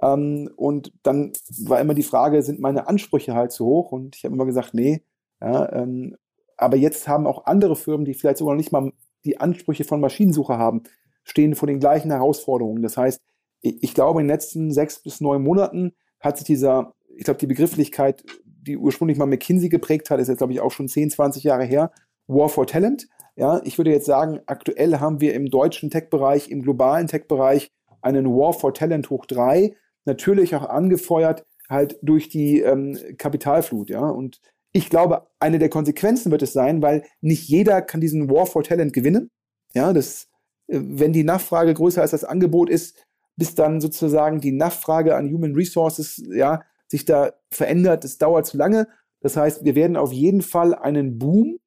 Ähm, 0.02 0.49
und 0.56 0.93
dann 1.04 1.34
war 1.62 1.80
immer 1.80 1.93
die 1.93 2.04
Frage, 2.04 2.41
sind 2.41 2.60
meine 2.60 2.88
Ansprüche 2.88 3.34
halt 3.34 3.52
zu 3.52 3.65
hoch? 3.65 3.91
Und 3.91 4.15
ich 4.15 4.23
habe 4.23 4.36
immer 4.36 4.45
gesagt, 4.45 4.73
nee. 4.73 5.04
Ja, 5.41 5.71
ähm, 5.73 6.15
aber 6.58 6.78
jetzt 6.78 7.08
haben 7.08 7.28
auch 7.28 7.45
andere 7.45 7.75
Firmen, 7.75 8.06
die 8.06 8.13
vielleicht 8.13 8.38
sogar 8.38 8.54
noch 8.54 8.60
nicht 8.60 8.71
mal 8.71 8.91
die 9.25 9.39
Ansprüche 9.39 9.84
von 9.84 10.02
Maschinensucher 10.02 10.58
haben, 10.58 10.84
stehen 11.23 11.56
vor 11.56 11.67
den 11.67 11.80
gleichen 11.80 12.12
Herausforderungen. 12.12 12.82
Das 12.82 12.97
heißt, 12.97 13.21
ich, 13.62 13.84
ich 13.84 13.93
glaube, 13.93 14.21
in 14.21 14.28
den 14.28 14.34
letzten 14.34 14.71
sechs 14.71 14.99
bis 14.99 15.21
neun 15.21 15.43
Monaten 15.43 15.93
hat 16.19 16.38
sich 16.38 16.45
dieser, 16.45 16.93
ich 17.15 17.23
glaube, 17.23 17.39
die 17.39 17.47
Begrifflichkeit 17.47 18.23
die 18.69 18.77
ursprünglich 18.77 19.17
mal 19.17 19.25
McKinsey 19.25 19.69
geprägt 19.69 20.10
hat, 20.10 20.19
ist 20.19 20.27
jetzt, 20.27 20.38
glaube 20.38 20.53
ich, 20.53 20.62
auch 20.62 20.71
schon 20.71 20.88
10, 20.88 21.10
20 21.12 21.43
Jahre 21.43 21.65
her. 21.65 21.91
War 22.27 22.49
for 22.49 22.67
Talent. 22.67 23.08
Ja, 23.36 23.62
ich 23.63 23.77
würde 23.77 23.91
jetzt 23.91 24.05
sagen, 24.05 24.39
aktuell 24.45 24.99
haben 24.99 25.21
wir 25.21 25.34
im 25.34 25.49
deutschen 25.49 25.89
Tech-Bereich, 25.89 26.49
im 26.49 26.62
globalen 26.62 27.08
Tech-Bereich 27.08 27.71
einen 28.01 28.27
War 28.27 28.53
for 28.53 28.73
Talent 28.73 29.10
hoch 29.10 29.25
drei. 29.25 29.75
Natürlich 30.05 30.55
auch 30.55 30.67
angefeuert 30.69 31.45
halt 31.69 31.97
durch 32.01 32.29
die 32.29 32.62
ähm, 32.62 32.97
Kapitalflut. 33.17 33.89
Ja, 33.89 34.10
und 34.10 34.41
ich 34.71 34.89
glaube, 34.89 35.27
eine 35.39 35.60
der 35.60 35.69
Konsequenzen 35.69 36.32
wird 36.32 36.41
es 36.41 36.53
sein, 36.53 36.82
weil 36.82 37.03
nicht 37.21 37.47
jeder 37.47 37.82
kann 37.82 38.01
diesen 38.01 38.29
War 38.29 38.45
for 38.45 38.63
Talent 38.63 38.93
gewinnen. 38.93 39.29
Ja, 39.73 39.93
das, 39.93 40.27
äh, 40.67 40.79
wenn 40.82 41.13
die 41.13 41.23
Nachfrage 41.23 41.73
größer 41.73 42.01
als 42.01 42.12
das 42.12 42.23
Angebot 42.23 42.69
ist, 42.69 43.05
bis 43.36 43.55
dann 43.55 43.82
sozusagen 43.82 44.41
die 44.41 44.51
Nachfrage 44.51 45.15
an 45.15 45.32
Human 45.32 45.55
Resources, 45.55 46.21
ja, 46.34 46.62
sich 46.89 47.06
da 47.06 47.34
verändert, 47.52 48.04
es 48.04 48.17
dauert 48.17 48.45
zu 48.45 48.58
lange. 48.58 48.88
Das 49.21 49.38
heißt, 49.38 49.65
wir 49.65 49.75
werden 49.75 49.97
auf 49.97 50.12
jeden 50.12 50.41
Fall 50.41 50.73
einen 50.73 51.17
Boom, 51.17 51.60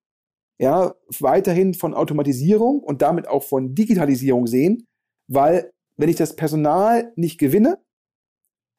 ja, 0.58 0.94
weiterhin 1.20 1.74
von 1.74 1.94
Automatisierung 1.94 2.80
und 2.80 3.02
damit 3.02 3.28
auch 3.28 3.42
von 3.42 3.74
Digitalisierung 3.74 4.46
sehen, 4.46 4.86
weil 5.28 5.72
wenn 5.96 6.08
ich 6.08 6.16
das 6.16 6.36
Personal 6.36 7.12
nicht 7.16 7.38
gewinne, 7.38 7.78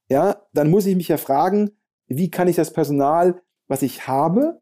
ja, 0.09 0.45
dann 0.53 0.69
muss 0.69 0.85
ich 0.85 0.95
mich 0.95 1.07
ja 1.07 1.17
fragen, 1.17 1.71
wie 2.07 2.29
kann 2.29 2.47
ich 2.47 2.55
das 2.55 2.73
Personal, 2.73 3.41
was 3.67 3.81
ich 3.81 4.07
habe, 4.07 4.61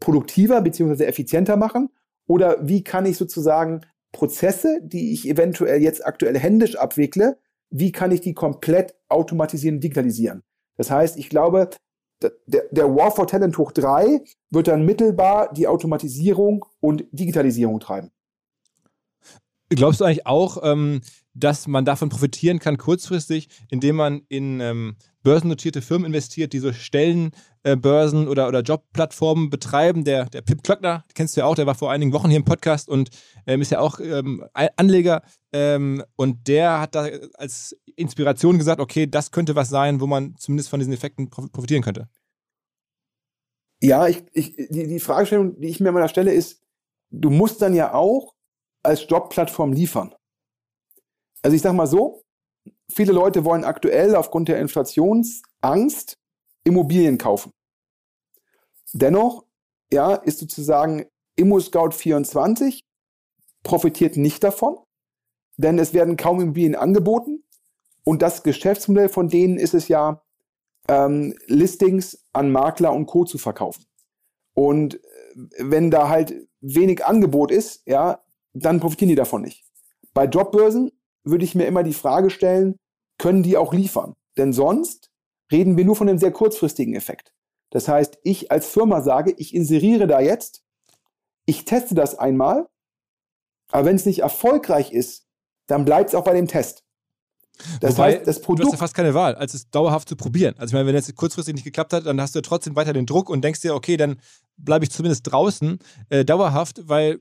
produktiver 0.00 0.60
bzw. 0.60 1.04
effizienter 1.04 1.56
machen? 1.56 1.88
Oder 2.26 2.66
wie 2.66 2.84
kann 2.84 3.06
ich 3.06 3.16
sozusagen 3.16 3.82
Prozesse, 4.12 4.80
die 4.82 5.12
ich 5.12 5.28
eventuell 5.28 5.82
jetzt 5.82 6.04
aktuell 6.06 6.38
händisch 6.38 6.76
abwickle, 6.76 7.38
wie 7.70 7.92
kann 7.92 8.12
ich 8.12 8.20
die 8.20 8.34
komplett 8.34 8.94
automatisieren, 9.08 9.80
digitalisieren? 9.80 10.42
Das 10.82 10.90
heißt, 10.90 11.16
ich 11.16 11.28
glaube, 11.28 11.70
der, 12.20 12.64
der 12.72 12.92
War 12.96 13.12
for 13.12 13.28
Talent 13.28 13.56
hoch 13.56 13.70
3 13.70 14.20
wird 14.50 14.66
dann 14.66 14.84
mittelbar 14.84 15.52
die 15.52 15.68
Automatisierung 15.68 16.64
und 16.80 17.04
Digitalisierung 17.12 17.78
treiben. 17.78 18.10
Glaubst 19.68 20.00
du 20.00 20.04
eigentlich 20.04 20.26
auch, 20.26 20.58
ähm, 20.64 21.00
dass 21.34 21.66
man 21.66 21.84
davon 21.84 22.08
profitieren 22.08 22.58
kann 22.58 22.76
kurzfristig, 22.76 23.48
indem 23.70 23.96
man 23.96 24.22
in 24.28 24.60
ähm, 24.60 24.96
börsennotierte 25.22 25.82
Firmen 25.82 26.06
investiert, 26.06 26.52
die 26.52 26.58
so 26.58 26.72
Stellenbörsen 26.72 28.26
äh, 28.26 28.28
oder, 28.28 28.48
oder 28.48 28.60
Jobplattformen 28.60 29.50
betreiben? 29.50 30.04
Der, 30.04 30.26
der 30.26 30.42
Pip 30.42 30.62
Klöckner, 30.62 31.04
kennst 31.14 31.36
du 31.36 31.40
ja 31.40 31.46
auch, 31.46 31.54
der 31.54 31.66
war 31.66 31.74
vor 31.74 31.90
einigen 31.90 32.12
Wochen 32.12 32.28
hier 32.28 32.38
im 32.38 32.44
Podcast 32.44 32.88
und 32.88 33.10
ähm, 33.46 33.62
ist 33.62 33.70
ja 33.70 33.80
auch 33.80 33.98
ähm, 34.00 34.44
Anleger 34.52 35.22
ähm, 35.52 36.02
und 36.16 36.48
der 36.48 36.80
hat 36.80 36.94
da 36.94 37.08
als 37.34 37.76
Inspiration 37.96 38.58
gesagt, 38.58 38.80
okay, 38.80 39.06
das 39.06 39.30
könnte 39.30 39.54
was 39.54 39.68
sein, 39.68 40.00
wo 40.00 40.06
man 40.06 40.34
zumindest 40.36 40.68
von 40.68 40.80
diesen 40.80 40.92
Effekten 40.92 41.30
profitieren 41.30 41.82
könnte. 41.82 42.08
Ja, 43.80 44.06
ich, 44.06 44.22
ich, 44.32 44.54
die, 44.54 44.86
die 44.86 45.00
Fragestellung, 45.00 45.60
die 45.60 45.68
ich 45.68 45.80
mir 45.80 45.92
meiner 45.92 46.08
Stelle 46.08 46.32
ist, 46.32 46.62
du 47.10 47.30
musst 47.30 47.60
dann 47.62 47.74
ja 47.74 47.94
auch 47.94 48.34
als 48.82 49.06
Jobplattform 49.08 49.72
liefern. 49.72 50.14
Also 51.42 51.56
ich 51.56 51.62
sag 51.62 51.72
mal 51.74 51.86
so, 51.86 52.22
viele 52.90 53.12
Leute 53.12 53.44
wollen 53.44 53.64
aktuell 53.64 54.14
aufgrund 54.14 54.48
der 54.48 54.60
Inflationsangst 54.60 56.16
Immobilien 56.64 57.18
kaufen. 57.18 57.52
Dennoch, 58.92 59.44
ja, 59.92 60.14
ist 60.14 60.38
sozusagen 60.38 61.06
ImmoScout24 61.38 62.82
profitiert 63.62 64.16
nicht 64.16 64.44
davon, 64.44 64.78
denn 65.56 65.78
es 65.78 65.92
werden 65.94 66.16
kaum 66.16 66.40
Immobilien 66.40 66.76
angeboten 66.76 67.44
und 68.04 68.22
das 68.22 68.42
Geschäftsmodell 68.42 69.08
von 69.08 69.28
denen 69.28 69.58
ist 69.58 69.74
es 69.74 69.88
ja, 69.88 70.22
ähm, 70.88 71.34
Listings 71.46 72.24
an 72.32 72.50
Makler 72.50 72.92
und 72.92 73.06
Co. 73.06 73.24
zu 73.24 73.38
verkaufen. 73.38 73.84
Und 74.54 74.96
äh, 74.96 75.00
wenn 75.58 75.90
da 75.90 76.08
halt 76.08 76.34
wenig 76.60 77.04
Angebot 77.04 77.50
ist, 77.50 77.82
ja, 77.86 78.22
dann 78.52 78.80
profitieren 78.80 79.10
die 79.10 79.14
davon 79.14 79.42
nicht. 79.42 79.64
Bei 80.12 80.24
Jobbörsen 80.24 80.90
würde 81.24 81.44
ich 81.44 81.54
mir 81.54 81.66
immer 81.66 81.82
die 81.82 81.94
Frage 81.94 82.30
stellen, 82.30 82.76
können 83.18 83.42
die 83.42 83.56
auch 83.56 83.72
liefern? 83.72 84.14
Denn 84.36 84.52
sonst 84.52 85.10
reden 85.50 85.76
wir 85.76 85.84
nur 85.84 85.96
von 85.96 86.08
einem 86.08 86.18
sehr 86.18 86.32
kurzfristigen 86.32 86.94
Effekt. 86.94 87.32
Das 87.70 87.88
heißt, 87.88 88.18
ich 88.22 88.50
als 88.50 88.66
Firma 88.66 89.02
sage, 89.02 89.34
ich 89.36 89.54
inseriere 89.54 90.06
da 90.06 90.20
jetzt, 90.20 90.62
ich 91.46 91.64
teste 91.64 91.94
das 91.94 92.18
einmal, 92.18 92.68
aber 93.70 93.86
wenn 93.86 93.96
es 93.96 94.06
nicht 94.06 94.20
erfolgreich 94.20 94.92
ist, 94.92 95.26
dann 95.66 95.84
bleibt 95.84 96.10
es 96.10 96.14
auch 96.14 96.24
bei 96.24 96.34
dem 96.34 96.48
Test. 96.48 96.84
Das 97.80 97.96
Wobei, 97.96 98.16
heißt, 98.16 98.26
das 98.26 98.40
Produkt. 98.40 98.64
Du 98.64 98.66
hast 98.66 98.72
ja 98.72 98.78
fast 98.78 98.94
keine 98.94 99.14
Wahl, 99.14 99.34
als 99.34 99.54
es 99.54 99.70
dauerhaft 99.70 100.08
zu 100.08 100.16
probieren. 100.16 100.54
Also, 100.58 100.70
ich 100.70 100.72
meine, 100.74 100.86
wenn 100.86 100.96
es 100.96 101.14
kurzfristig 101.14 101.54
nicht 101.54 101.64
geklappt 101.64 101.92
hat, 101.92 102.06
dann 102.06 102.20
hast 102.20 102.34
du 102.34 102.38
ja 102.38 102.42
trotzdem 102.42 102.76
weiter 102.76 102.92
den 102.92 103.06
Druck 103.06 103.30
und 103.30 103.42
denkst 103.42 103.60
dir, 103.60 103.74
okay, 103.74 103.96
dann 103.96 104.20
bleibe 104.56 104.84
ich 104.84 104.90
zumindest 104.90 105.30
draußen 105.30 105.78
äh, 106.08 106.24
dauerhaft, 106.24 106.88
weil 106.88 107.20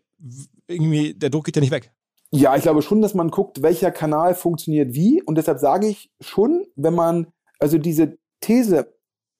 irgendwie 0.68 1.14
der 1.14 1.30
Druck 1.30 1.46
geht 1.46 1.56
ja 1.56 1.62
nicht 1.62 1.72
weg. 1.72 1.92
Ja, 2.32 2.56
ich 2.56 2.64
glaube 2.64 2.82
schon, 2.82 3.02
dass 3.02 3.14
man 3.14 3.30
guckt, 3.30 3.62
welcher 3.62 3.92
Kanal 3.92 4.36
funktioniert 4.36 4.94
wie. 4.94 5.22
Und 5.22 5.38
deshalb 5.38 5.60
sage 5.60 5.88
ich 5.88 6.10
schon, 6.22 6.66
wenn 6.76 6.96
man, 6.96 7.28
also 7.60 7.78
diese 7.78 8.18
These 8.40 8.94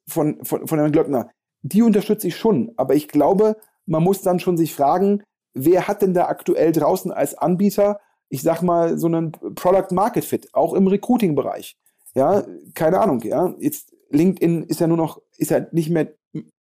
von, 0.08 0.44
von, 0.44 0.68
von 0.68 0.78
Herrn 0.78 0.92
Glöckner, 0.92 1.30
die 1.62 1.82
unterstütze 1.82 2.28
ich 2.28 2.36
schon. 2.36 2.74
Aber 2.76 2.96
ich 2.96 3.08
glaube, 3.08 3.56
man 3.86 4.04
muss 4.04 4.22
dann 4.22 4.40
schon 4.40 4.58
sich 4.58 4.76
fragen, 4.76 5.24
wer 5.54 5.88
hat 5.88 6.02
denn 6.02 6.14
da 6.14 6.26
aktuell 6.26 6.72
draußen 6.72 7.12
als 7.12 7.36
Anbieter 7.36 8.00
ich 8.32 8.42
sag 8.42 8.62
mal, 8.62 8.98
so 8.98 9.08
einen 9.08 9.34
Product 9.34 9.92
Market 9.92 10.24
Fit, 10.24 10.48
auch 10.54 10.74
im 10.74 10.88
Recruiting-Bereich. 10.88 11.76
Ja, 12.16 12.44
keine 12.74 13.00
Ahnung, 13.02 13.22
ja. 13.22 13.54
Jetzt 13.60 13.94
LinkedIn 14.10 14.64
ist 14.64 14.80
ja 14.80 14.88
nur 14.88 14.98
noch, 14.98 15.22
ist 15.38 15.52
ja 15.52 15.68
nicht 15.74 15.90
mehr, 15.90 16.14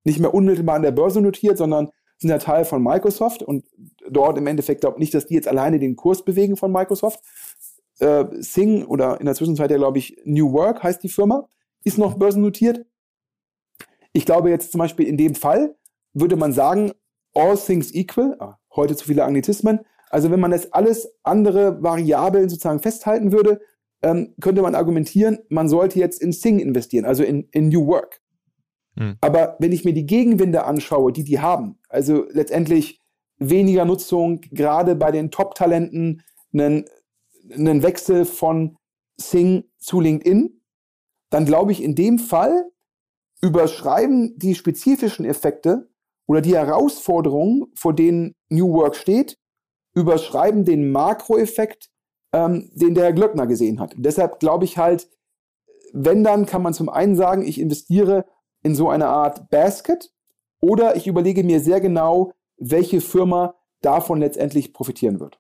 nicht 0.04 0.20
mehr 0.20 0.32
unmittelbar 0.32 0.76
an 0.76 0.82
der 0.82 0.92
Börse 0.92 1.20
notiert, 1.20 1.58
sondern 1.58 1.90
sind 2.18 2.30
ja 2.30 2.38
Teil 2.38 2.64
von 2.64 2.82
Microsoft 2.82 3.42
und 3.42 3.64
dort 4.10 4.38
im 4.38 4.46
Endeffekt 4.46 4.80
glaube 4.80 4.98
nicht, 4.98 5.14
dass 5.14 5.26
die 5.26 5.34
jetzt 5.34 5.48
alleine 5.48 5.78
den 5.78 5.96
Kurs 5.96 6.24
bewegen 6.24 6.56
von 6.56 6.72
Microsoft. 6.72 7.20
Äh, 7.98 8.26
Sing 8.40 8.84
oder 8.84 9.20
in 9.20 9.26
der 9.26 9.34
Zwischenzeit 9.34 9.70
ja, 9.70 9.76
glaube 9.76 9.98
ich, 9.98 10.16
New 10.24 10.52
Work 10.52 10.82
heißt 10.82 11.02
die 11.02 11.08
Firma, 11.08 11.48
ist 11.84 11.98
noch 11.98 12.14
börsennotiert. 12.14 12.84
Ich 14.12 14.24
glaube 14.26 14.50
jetzt 14.50 14.72
zum 14.72 14.78
Beispiel 14.78 15.06
in 15.06 15.16
dem 15.16 15.34
Fall 15.34 15.76
würde 16.12 16.36
man 16.36 16.52
sagen, 16.52 16.92
all 17.34 17.56
things 17.56 17.94
equal, 17.94 18.36
ah, 18.40 18.58
heute 18.74 18.96
zu 18.96 19.04
viele 19.04 19.24
Anglizismen, 19.24 19.80
also 20.08 20.30
wenn 20.30 20.40
man 20.40 20.50
das 20.50 20.72
alles 20.72 21.12
andere 21.22 21.82
Variablen 21.82 22.48
sozusagen 22.48 22.80
festhalten 22.80 23.32
würde, 23.32 23.60
ähm, 24.02 24.34
könnte 24.40 24.62
man 24.62 24.74
argumentieren, 24.74 25.38
man 25.48 25.68
sollte 25.68 25.98
jetzt 25.98 26.22
in 26.22 26.32
Sing 26.32 26.58
investieren, 26.58 27.04
also 27.04 27.22
in, 27.22 27.48
in 27.52 27.68
New 27.68 27.86
Work. 27.86 28.20
Hm. 28.96 29.16
Aber 29.20 29.56
wenn 29.58 29.72
ich 29.72 29.84
mir 29.84 29.92
die 29.92 30.06
Gegenwinde 30.06 30.64
anschaue, 30.64 31.12
die 31.12 31.24
die 31.24 31.40
haben, 31.40 31.78
also 31.88 32.24
letztendlich 32.30 33.02
weniger 33.38 33.84
Nutzung, 33.84 34.40
gerade 34.40 34.96
bei 34.96 35.10
den 35.10 35.30
Top-Talenten, 35.30 36.22
einen, 36.52 36.86
einen 37.52 37.82
Wechsel 37.82 38.24
von 38.24 38.76
Sing 39.16 39.64
zu 39.78 40.00
LinkedIn, 40.00 40.62
dann 41.30 41.44
glaube 41.44 41.72
ich, 41.72 41.82
in 41.82 41.94
dem 41.94 42.18
Fall 42.18 42.70
überschreiben 43.40 44.38
die 44.38 44.54
spezifischen 44.54 45.24
Effekte 45.24 45.88
oder 46.26 46.40
die 46.40 46.56
Herausforderungen, 46.56 47.66
vor 47.74 47.94
denen 47.94 48.34
New 48.48 48.72
Work 48.72 48.96
steht, 48.96 49.38
überschreiben 49.94 50.64
den 50.64 50.90
Makroeffekt, 50.90 51.88
ähm, 52.32 52.70
den 52.74 52.94
der 52.94 53.04
Herr 53.04 53.12
Glöckner 53.12 53.46
gesehen 53.46 53.80
hat. 53.80 53.94
Deshalb 53.96 54.40
glaube 54.40 54.64
ich 54.64 54.78
halt, 54.78 55.08
wenn 55.92 56.24
dann 56.24 56.46
kann 56.46 56.62
man 56.62 56.74
zum 56.74 56.88
einen 56.88 57.16
sagen, 57.16 57.42
ich 57.42 57.60
investiere 57.60 58.26
in 58.62 58.74
so 58.74 58.88
eine 58.88 59.06
Art 59.06 59.48
Basket 59.50 60.10
oder 60.60 60.96
ich 60.96 61.06
überlege 61.06 61.44
mir 61.44 61.60
sehr 61.60 61.80
genau, 61.80 62.32
welche 62.58 63.00
Firma 63.00 63.54
davon 63.80 64.20
letztendlich 64.20 64.72
profitieren 64.72 65.20
wird. 65.20 65.38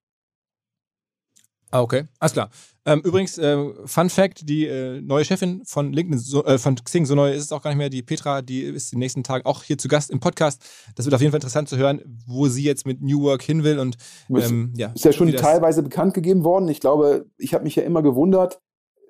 Ah, 1.72 1.82
okay, 1.82 2.04
alles 2.20 2.32
klar. 2.32 2.48
Ähm, 2.84 3.00
übrigens, 3.04 3.36
äh, 3.38 3.58
Fun 3.84 4.08
Fact: 4.08 4.48
Die 4.48 4.66
äh, 4.66 5.00
neue 5.00 5.24
Chefin 5.24 5.62
von 5.64 5.92
LinkedIn, 5.92 6.20
so, 6.20 6.44
äh, 6.44 6.58
von 6.58 6.76
Xing, 6.76 7.04
so 7.04 7.16
neu 7.16 7.32
ist 7.32 7.42
es 7.42 7.52
auch 7.52 7.60
gar 7.60 7.70
nicht 7.70 7.78
mehr, 7.78 7.90
die 7.90 8.02
Petra, 8.02 8.40
die 8.40 8.62
ist 8.62 8.92
den 8.92 9.00
nächsten 9.00 9.24
Tag 9.24 9.44
auch 9.46 9.64
hier 9.64 9.76
zu 9.76 9.88
Gast 9.88 10.10
im 10.10 10.20
Podcast. 10.20 10.62
Das 10.94 11.04
wird 11.04 11.14
auf 11.14 11.20
jeden 11.20 11.32
Fall 11.32 11.38
interessant 11.38 11.68
zu 11.68 11.76
hören, 11.76 12.00
wo 12.26 12.46
sie 12.46 12.62
jetzt 12.62 12.86
mit 12.86 13.02
New 13.02 13.22
Work 13.22 13.42
hin 13.42 13.64
will. 13.64 13.80
Und 13.80 13.96
ähm, 14.30 14.72
ja, 14.76 14.92
ist 14.94 15.04
ja 15.04 15.12
schon 15.12 15.32
teilweise 15.32 15.82
bekannt 15.82 16.14
gegeben 16.14 16.44
worden. 16.44 16.68
Ich 16.68 16.78
glaube, 16.78 17.26
ich 17.36 17.52
habe 17.52 17.64
mich 17.64 17.74
ja 17.74 17.82
immer 17.82 18.02
gewundert, 18.02 18.60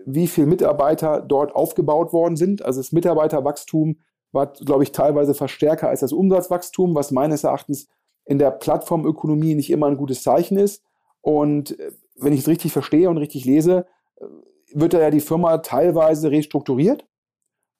wie 0.07 0.27
viele 0.27 0.47
Mitarbeiter 0.47 1.21
dort 1.21 1.55
aufgebaut 1.55 2.15
worden 2.15 2.37
sind. 2.37 2.65
Also 2.65 2.81
das 2.81 2.93
Mitarbeiterwachstum 2.93 3.99
war, 4.33 4.53
glaube 4.53 4.83
ich, 4.83 4.93
teilweise 4.93 5.35
verstärker 5.35 5.89
als 5.89 6.01
das 6.01 6.13
Umsatzwachstum, 6.13 6.95
was 6.95 7.11
meines 7.11 7.45
Erachtens 7.45 7.89
in 8.25 8.39
der 8.39 8.51
Plattformökonomie 8.51 9.55
nicht 9.55 9.71
immer 9.71 9.87
ein 9.87 9.97
gutes 9.97 10.23
Zeichen 10.23 10.59
ist. 10.59 10.83
Und 11.21 11.79
äh, 11.79 11.93
wenn 12.17 12.33
ich 12.33 12.41
es 12.41 12.49
richtig 12.49 12.73
verstehe 12.73 13.09
und 13.09 13.19
richtig 13.19 13.45
lese, 13.45 13.87
äh, 14.17 14.25
wird 14.73 14.95
da 14.95 15.01
ja 15.01 15.11
die 15.11 15.21
Firma 15.21 15.59
teilweise 15.59 16.31
restrukturiert. 16.31 17.07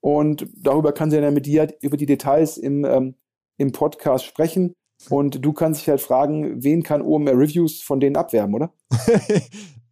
Und 0.01 0.49
darüber 0.57 0.93
kann 0.93 1.11
sie 1.11 1.21
dann 1.21 1.35
mit 1.35 1.47
dir 1.47 1.69
über 1.81 1.97
die 1.97 2.07
Details 2.07 2.59
im, 2.59 2.85
ähm, 2.85 3.17
im 3.57 3.73
Podcast 3.73 4.25
sprechen. 4.25 4.75
Und 5.11 5.45
du 5.45 5.53
kannst 5.53 5.81
dich 5.81 5.89
halt 5.89 6.01
fragen, 6.01 6.63
wen 6.63 6.83
kann 6.83 7.03
OMR 7.03 7.39
Reviews 7.39 7.83
von 7.83 8.01
denen 8.01 8.17
abwerben, 8.17 8.55
oder? 8.55 8.73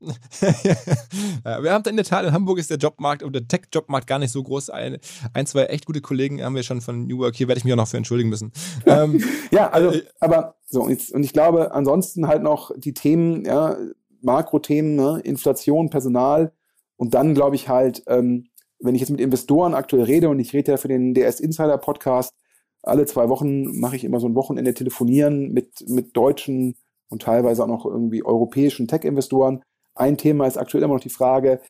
wir 1.42 1.72
haben 1.72 1.84
in 1.88 1.96
der 1.96 2.04
Tat, 2.04 2.24
in 2.24 2.32
Hamburg 2.32 2.58
ist 2.58 2.70
der 2.70 2.78
Jobmarkt 2.78 3.22
und 3.22 3.34
der 3.34 3.46
Tech-Jobmarkt 3.46 4.06
gar 4.06 4.18
nicht 4.18 4.32
so 4.32 4.42
groß. 4.42 4.70
Ein, 4.70 4.98
ein, 5.32 5.46
zwei 5.46 5.64
echt 5.64 5.86
gute 5.86 6.00
Kollegen 6.00 6.42
haben 6.42 6.54
wir 6.54 6.62
schon 6.62 6.80
von 6.80 7.06
New 7.06 7.18
Work. 7.18 7.36
Hier 7.36 7.48
werde 7.48 7.58
ich 7.58 7.64
mich 7.64 7.72
auch 7.72 7.78
noch 7.78 7.88
für 7.88 7.96
entschuldigen 7.96 8.30
müssen. 8.30 8.52
ähm, 8.86 9.22
ja, 9.50 9.70
also, 9.70 9.90
äh, 9.90 10.04
aber 10.20 10.56
so, 10.66 10.82
und 10.82 11.24
ich 11.24 11.32
glaube, 11.32 11.72
ansonsten 11.72 12.26
halt 12.26 12.42
noch 12.42 12.70
die 12.76 12.94
Themen, 12.94 13.44
ja, 13.44 13.76
Makrothemen, 14.22 14.96
ne? 14.96 15.20
Inflation, 15.22 15.90
Personal 15.90 16.52
und 16.96 17.14
dann 17.14 17.34
glaube 17.34 17.56
ich 17.56 17.68
halt, 17.68 18.02
ähm, 18.06 18.48
wenn 18.78 18.94
ich 18.94 19.00
jetzt 19.00 19.10
mit 19.10 19.20
Investoren 19.20 19.74
aktuell 19.74 20.04
rede 20.04 20.28
und 20.28 20.38
ich 20.40 20.52
rede 20.52 20.72
ja 20.72 20.78
für 20.78 20.88
den 20.88 21.14
DS 21.14 21.40
Insider 21.40 21.78
Podcast, 21.78 22.34
alle 22.82 23.06
zwei 23.06 23.28
Wochen 23.28 23.78
mache 23.78 23.96
ich 23.96 24.04
immer 24.04 24.20
so 24.20 24.28
ein 24.28 24.34
Wochenende 24.34 24.74
telefonieren 24.74 25.52
mit, 25.52 25.88
mit 25.88 26.16
deutschen 26.16 26.76
und 27.08 27.22
teilweise 27.22 27.62
auch 27.62 27.68
noch 27.68 27.86
irgendwie 27.86 28.24
europäischen 28.24 28.88
Tech-Investoren. 28.88 29.62
Ein 29.94 30.16
Thema 30.16 30.46
ist 30.46 30.56
aktuell 30.56 30.82
immer 30.82 30.94
noch 30.94 31.00
die 31.00 31.08
Frage, 31.08 31.60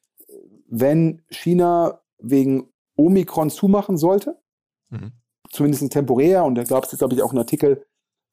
wenn 0.69 1.23
China 1.31 2.01
wegen 2.19 2.69
Omikron 2.97 3.51
zumachen 3.51 3.97
sollte, 3.97 4.39
mhm. 4.91 5.13
zumindest 5.51 5.93
temporär, 5.93 6.45
und 6.45 6.55
da 6.55 6.65
gab 6.65 6.85
es 6.85 6.93
jetzt, 6.93 7.01
glaube 7.01 7.15
ich, 7.15 7.23
auch 7.23 7.31
einen 7.31 7.39
Artikel 7.39 7.85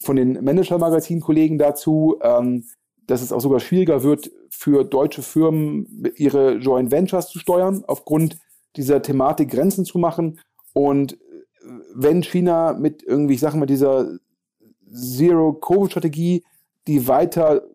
von 0.02 0.16
den 0.16 0.44
Manager-Magazin-Kollegen 0.44 1.58
dazu, 1.58 2.18
ähm, 2.22 2.66
dass 3.08 3.22
es 3.22 3.32
auch 3.32 3.42
sogar 3.42 3.60
schwieriger 3.60 4.04
wird, 4.04 4.32
für 4.50 4.84
deutsche 4.84 5.22
Firmen 5.22 6.06
ihre 6.16 6.56
Joint 6.56 6.92
Ventures 6.92 7.28
zu 7.30 7.40
steuern, 7.40 7.84
aufgrund 7.88 8.40
dieser 8.76 9.02
Thematik 9.02 9.52
Grenzen 9.52 9.86
zu 9.86 9.98
machen. 9.98 10.40
Und 10.74 11.18
wenn 11.94 12.24
China 12.24 12.74
mit 12.74 13.04
irgendwie, 13.04 13.34
ich 13.34 13.40
sage 13.40 13.58
mal, 13.58 13.66
dieser 13.66 14.18
Zero-Covid-Strategie 14.92 16.44
die 16.88 17.08
weiter 17.08 17.68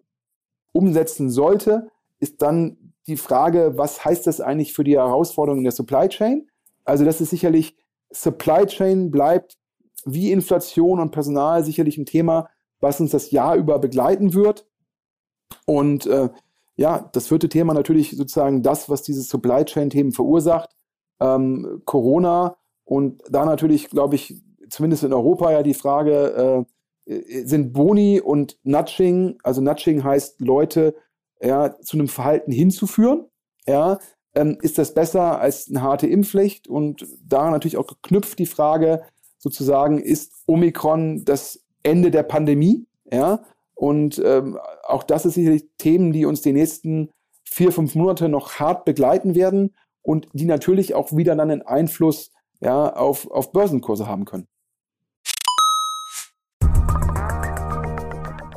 umsetzen 0.73 1.31
sollte, 1.31 1.91
ist 2.19 2.43
dann 2.43 2.93
die 3.07 3.17
Frage, 3.17 3.75
was 3.77 4.05
heißt 4.05 4.27
das 4.27 4.41
eigentlich 4.41 4.73
für 4.73 4.85
die 4.85 4.97
Herausforderungen 4.97 5.63
der 5.63 5.73
Supply 5.73 6.09
Chain? 6.09 6.49
Also 6.85 7.05
das 7.05 7.21
ist 7.21 7.31
sicherlich, 7.31 7.77
Supply 8.11 8.67
Chain 8.67 9.11
bleibt 9.11 9.59
wie 10.05 10.33
Inflation 10.33 11.01
und 11.01 11.11
Personal 11.11 11.65
sicherlich 11.65 11.99
ein 11.99 12.07
Thema, 12.07 12.49
was 12.81 13.01
uns 13.01 13.11
das 13.11 13.31
Jahr 13.31 13.57
über 13.57 13.79
begleiten 13.79 14.35
wird. 14.35 14.67
Und 15.65 16.07
äh, 16.07 16.31
ja, 16.77 17.09
das 17.13 17.29
vierte 17.29 17.49
Thema 17.49 17.75
natürlich 17.75 18.17
sozusagen 18.17 18.63
das, 18.63 18.89
was 18.89 19.03
diese 19.03 19.23
Supply 19.23 19.65
Chain-Themen 19.65 20.13
verursacht. 20.13 20.71
Ähm, 21.21 21.83
Corona 21.85 22.57
und 22.85 23.23
da 23.29 23.45
natürlich, 23.45 23.89
glaube 23.89 24.15
ich, 24.15 24.43
zumindest 24.69 25.05
in 25.05 25.13
Europa 25.13 25.51
ja 25.51 25.63
die 25.63 25.75
Frage, 25.75 26.67
äh, 27.09 27.45
sind 27.45 27.73
Boni 27.73 28.21
und 28.21 28.59
Nudging, 28.65 29.39
also 29.43 29.61
Nudging 29.61 30.03
heißt 30.03 30.41
Leute 30.41 30.97
ja, 31.41 31.79
zu 31.81 31.97
einem 31.97 32.09
Verhalten 32.09 32.53
hinzuführen, 32.53 33.27
ja, 33.67 33.99
ähm, 34.35 34.59
ist 34.61 34.79
das 34.79 34.95
besser 34.95 35.41
als 35.41 35.69
eine 35.69 35.83
harte 35.83 36.07
Impfpflicht? 36.07 36.69
Und 36.69 37.07
da 37.25 37.51
natürlich 37.51 37.77
auch 37.77 37.87
geknüpft 37.87 38.39
die 38.39 38.47
Frage 38.47 39.03
sozusagen, 39.39 39.99
ist 39.99 40.33
Omikron 40.47 41.25
das 41.25 41.65
Ende 41.83 42.11
der 42.11 42.23
Pandemie? 42.23 42.87
Ja, 43.11 43.45
und 43.75 44.21
ähm, 44.25 44.59
auch 44.85 45.03
das 45.03 45.27
ist 45.27 45.35
sicherlich 45.35 45.65
Themen, 45.79 46.13
die 46.13 46.27
uns 46.27 46.41
die 46.43 46.53
nächsten 46.53 47.11
vier, 47.45 47.73
fünf 47.73 47.95
Monate 47.95 48.29
noch 48.29 48.55
hart 48.59 48.85
begleiten 48.85 49.35
werden 49.35 49.75
und 50.03 50.29
die 50.33 50.47
natürlich 50.47 50.95
auch 50.95 51.17
wieder 51.17 51.35
dann 51.35 51.51
einen 51.51 51.63
Einfluss 51.63 52.31
ja, 52.61 52.93
auf, 52.95 53.31
auf 53.31 53.53
Börsenkurse 53.53 54.07
haben 54.07 54.25
können. 54.25 54.47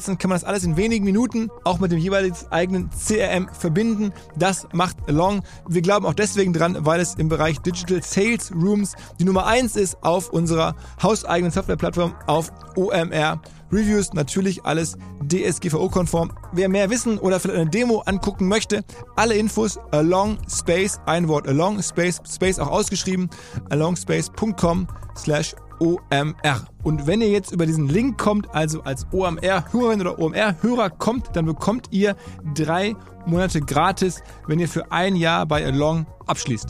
aufsetzen, 0.00 0.18
kann 0.18 0.30
man 0.30 0.36
das 0.36 0.44
alles 0.44 0.64
in 0.64 0.76
wenigen 0.76 1.04
Minuten 1.04 1.50
auch 1.64 1.78
mit 1.78 1.92
dem 1.92 1.98
jeweiligen 1.98 2.36
eigenen 2.50 2.90
CRM 2.90 3.48
verbinden. 3.52 4.12
Das 4.36 4.66
macht 4.72 4.96
Along. 5.06 5.42
Wir 5.68 5.82
glauben 5.82 6.06
auch 6.06 6.14
deswegen 6.14 6.52
dran, 6.52 6.76
weil 6.80 7.00
es 7.00 7.14
im 7.14 7.28
Bereich 7.28 7.58
Digital 7.60 8.02
Sales 8.02 8.50
Rooms 8.52 8.94
die 9.18 9.24
Nummer 9.24 9.46
eins 9.46 9.76
ist 9.76 10.02
auf 10.02 10.30
unserer 10.30 10.74
hauseigenen 11.02 11.50
Softwareplattform 11.50 12.14
auf 12.26 12.50
OMR. 12.76 13.40
Reviews 13.72 14.12
natürlich 14.12 14.64
alles 14.64 14.96
DSGVO-konform. 15.24 16.32
Wer 16.52 16.68
mehr 16.68 16.90
wissen 16.90 17.18
oder 17.18 17.40
vielleicht 17.40 17.60
eine 17.60 17.70
Demo 17.70 18.00
angucken 18.06 18.48
möchte, 18.48 18.84
alle 19.16 19.34
Infos 19.34 19.78
along 19.92 20.38
space, 20.48 21.00
ein 21.06 21.28
Wort 21.28 21.46
along 21.46 21.82
space, 21.82 22.20
space 22.28 22.58
auch 22.58 22.68
ausgeschrieben, 22.68 23.30
alongspace.com 23.70 24.88
slash 25.16 25.54
OMR. 25.80 26.66
Und 26.82 27.06
wenn 27.06 27.20
ihr 27.20 27.30
jetzt 27.30 27.52
über 27.52 27.66
diesen 27.66 27.88
Link 27.88 28.18
kommt, 28.18 28.54
also 28.54 28.82
als 28.82 29.06
OMR-Hörerin 29.12 30.00
oder 30.00 30.18
OMR-Hörer 30.18 30.90
kommt, 30.90 31.34
dann 31.34 31.46
bekommt 31.46 31.88
ihr 31.90 32.16
drei 32.54 32.94
Monate 33.26 33.60
gratis, 33.60 34.22
wenn 34.46 34.58
ihr 34.58 34.68
für 34.68 34.92
ein 34.92 35.16
Jahr 35.16 35.46
bei 35.46 35.64
Along 35.64 36.06
abschließt. 36.26 36.68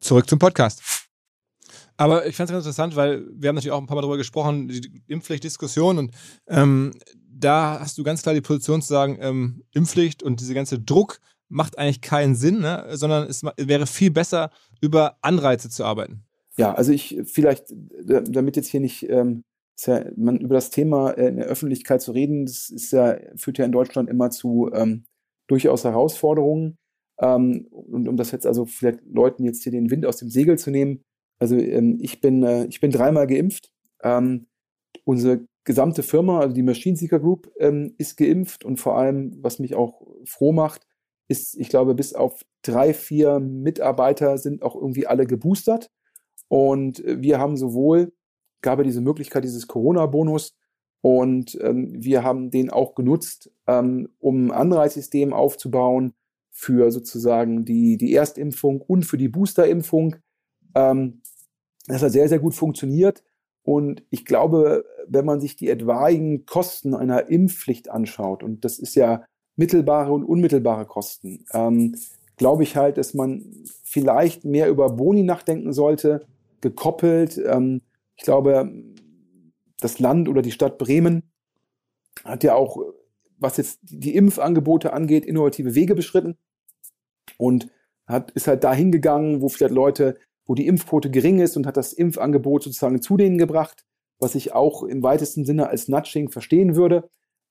Zurück 0.00 0.28
zum 0.28 0.38
Podcast. 0.38 1.03
Aber 1.96 2.26
ich 2.26 2.36
fand 2.36 2.50
es 2.50 2.52
ganz 2.52 2.64
interessant, 2.64 2.96
weil 2.96 3.24
wir 3.34 3.48
haben 3.48 3.54
natürlich 3.54 3.72
auch 3.72 3.80
ein 3.80 3.86
paar 3.86 3.94
Mal 3.94 4.02
darüber 4.02 4.16
gesprochen, 4.16 4.68
die 4.68 5.02
Impfpflichtdiskussion 5.06 5.98
und 5.98 6.10
ähm, 6.48 6.92
da 7.36 7.78
hast 7.80 7.98
du 7.98 8.02
ganz 8.02 8.22
klar 8.22 8.34
die 8.34 8.40
Position 8.40 8.82
zu 8.82 8.88
sagen, 8.88 9.18
ähm, 9.20 9.62
Impfpflicht 9.72 10.22
und 10.22 10.40
diese 10.40 10.54
ganze 10.54 10.78
Druck 10.78 11.20
macht 11.48 11.78
eigentlich 11.78 12.00
keinen 12.00 12.34
Sinn, 12.34 12.60
ne? 12.60 12.86
sondern 12.92 13.28
es 13.28 13.42
wäre 13.44 13.86
viel 13.86 14.10
besser, 14.10 14.50
über 14.80 15.16
Anreize 15.20 15.68
zu 15.70 15.84
arbeiten. 15.84 16.24
Ja, 16.56 16.74
also 16.74 16.92
ich 16.92 17.20
vielleicht, 17.24 17.72
damit 18.02 18.56
jetzt 18.56 18.68
hier 18.68 18.80
nicht 18.80 19.08
ähm, 19.08 19.42
ja, 19.86 20.04
man 20.16 20.38
über 20.38 20.54
das 20.54 20.70
Thema 20.70 21.10
äh, 21.10 21.28
in 21.28 21.36
der 21.36 21.46
Öffentlichkeit 21.46 22.00
zu 22.00 22.12
reden, 22.12 22.46
das 22.46 22.70
ist 22.70 22.92
ja, 22.92 23.18
führt 23.36 23.58
ja 23.58 23.64
in 23.64 23.72
Deutschland 23.72 24.08
immer 24.08 24.30
zu 24.30 24.70
ähm, 24.72 25.04
durchaus 25.48 25.84
Herausforderungen. 25.84 26.76
Ähm, 27.20 27.66
und 27.70 28.08
um 28.08 28.16
das 28.16 28.30
jetzt 28.30 28.46
also 28.46 28.66
vielleicht 28.66 29.00
Leuten 29.06 29.44
jetzt 29.44 29.62
hier 29.62 29.72
den 29.72 29.90
Wind 29.90 30.06
aus 30.06 30.16
dem 30.16 30.30
Segel 30.30 30.58
zu 30.58 30.70
nehmen, 30.70 31.02
also 31.38 31.56
ähm, 31.56 31.98
ich 32.00 32.20
bin 32.20 32.42
äh, 32.42 32.66
ich 32.66 32.80
bin 32.80 32.90
dreimal 32.90 33.26
geimpft. 33.26 33.72
Ähm, 34.02 34.46
unsere 35.04 35.46
gesamte 35.64 36.02
Firma, 36.02 36.40
also 36.40 36.54
die 36.54 36.62
Machine 36.62 36.96
Seeker 36.96 37.20
Group, 37.20 37.50
ähm, 37.58 37.94
ist 37.98 38.16
geimpft 38.16 38.64
und 38.64 38.78
vor 38.78 38.98
allem, 38.98 39.38
was 39.42 39.58
mich 39.58 39.74
auch 39.74 40.02
froh 40.24 40.52
macht, 40.52 40.86
ist, 41.28 41.56
ich 41.56 41.68
glaube, 41.68 41.94
bis 41.94 42.14
auf 42.14 42.44
drei, 42.62 42.92
vier 42.92 43.40
Mitarbeiter 43.40 44.36
sind 44.38 44.62
auch 44.62 44.76
irgendwie 44.76 45.06
alle 45.06 45.26
geboostert. 45.26 45.90
Und 46.48 47.02
wir 47.04 47.38
haben 47.38 47.56
sowohl, 47.56 48.12
gab 48.60 48.78
es 48.78 48.86
diese 48.86 49.00
Möglichkeit 49.00 49.44
dieses 49.44 49.66
Corona-Bonus 49.66 50.54
und 51.00 51.58
ähm, 51.60 51.92
wir 52.02 52.22
haben 52.22 52.50
den 52.50 52.70
auch 52.70 52.94
genutzt, 52.94 53.50
ähm, 53.66 54.08
um 54.18 54.46
ein 54.46 54.50
Anreizsystem 54.52 55.32
aufzubauen 55.32 56.14
für 56.50 56.90
sozusagen 56.90 57.64
die, 57.64 57.96
die 57.96 58.14
Erstimpfung 58.14 58.80
und 58.80 59.04
für 59.04 59.18
die 59.18 59.28
Boosterimpfung. 59.28 60.16
Ähm, 60.74 61.20
das 61.86 62.02
hat 62.02 62.12
sehr, 62.12 62.28
sehr 62.28 62.38
gut 62.38 62.54
funktioniert. 62.54 63.22
Und 63.62 64.02
ich 64.10 64.24
glaube, 64.24 64.84
wenn 65.06 65.24
man 65.24 65.40
sich 65.40 65.56
die 65.56 65.68
etwaigen 65.70 66.46
Kosten 66.46 66.94
einer 66.94 67.28
Impfpflicht 67.28 67.90
anschaut, 67.90 68.42
und 68.42 68.64
das 68.64 68.78
ist 68.78 68.94
ja 68.94 69.24
mittelbare 69.56 70.12
und 70.12 70.24
unmittelbare 70.24 70.86
Kosten, 70.86 71.44
ähm, 71.52 71.96
glaube 72.36 72.62
ich 72.62 72.76
halt, 72.76 72.98
dass 72.98 73.14
man 73.14 73.44
vielleicht 73.84 74.44
mehr 74.44 74.68
über 74.68 74.90
Boni 74.90 75.22
nachdenken 75.22 75.72
sollte, 75.72 76.26
gekoppelt. 76.60 77.38
Ähm, 77.38 77.82
ich 78.16 78.24
glaube, 78.24 78.70
das 79.78 79.98
Land 79.98 80.28
oder 80.28 80.42
die 80.42 80.52
Stadt 80.52 80.78
Bremen 80.78 81.22
hat 82.24 82.44
ja 82.44 82.54
auch, 82.54 82.78
was 83.38 83.56
jetzt 83.56 83.80
die 83.82 84.16
Impfangebote 84.16 84.92
angeht, 84.92 85.26
innovative 85.26 85.74
Wege 85.74 85.94
beschritten 85.94 86.36
und 87.38 87.68
hat, 88.06 88.30
ist 88.32 88.46
halt 88.46 88.64
dahin 88.64 88.92
gegangen, 88.92 89.40
wo 89.40 89.48
vielleicht 89.48 89.74
Leute, 89.74 90.16
wo 90.46 90.54
die 90.54 90.66
Impfquote 90.66 91.10
gering 91.10 91.40
ist 91.40 91.56
und 91.56 91.66
hat 91.66 91.76
das 91.76 91.92
Impfangebot 91.92 92.64
sozusagen 92.64 93.00
zu 93.00 93.16
denen 93.16 93.38
gebracht, 93.38 93.84
was 94.18 94.34
ich 94.34 94.52
auch 94.52 94.82
im 94.82 95.02
weitesten 95.02 95.44
Sinne 95.44 95.68
als 95.68 95.88
Nudging 95.88 96.30
verstehen 96.30 96.76
würde. 96.76 97.08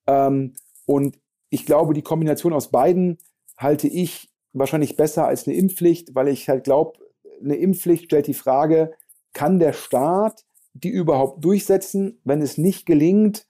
Ähm, 0.08 0.54
und 0.86 1.20
ich 1.50 1.66
glaube, 1.66 1.94
die 1.94 2.02
Kombination 2.02 2.54
aus 2.54 2.72
beiden 2.72 3.18
halte 3.58 3.88
ich 3.88 4.30
wahrscheinlich 4.54 4.96
besser 4.96 5.28
als 5.28 5.48
eine 5.48 5.56
Impfpflicht, 5.56 6.16
weil 6.16 6.28
ich 6.28 6.50
halt 6.50 6.64
glaube, 6.64 7.00
eine 7.42 7.56
Impfpflicht 7.56 8.06
stellt 8.06 8.28
die 8.28 8.34
Frage, 8.34 8.94
kann 9.34 9.60
der 9.60 9.74
Staat 9.74 10.46
die 10.74 10.90
überhaupt 10.90 11.44
durchsetzen? 11.44 12.20
Wenn 12.24 12.42
es 12.42 12.58
nicht 12.58 12.86
gelingt, 12.86 13.48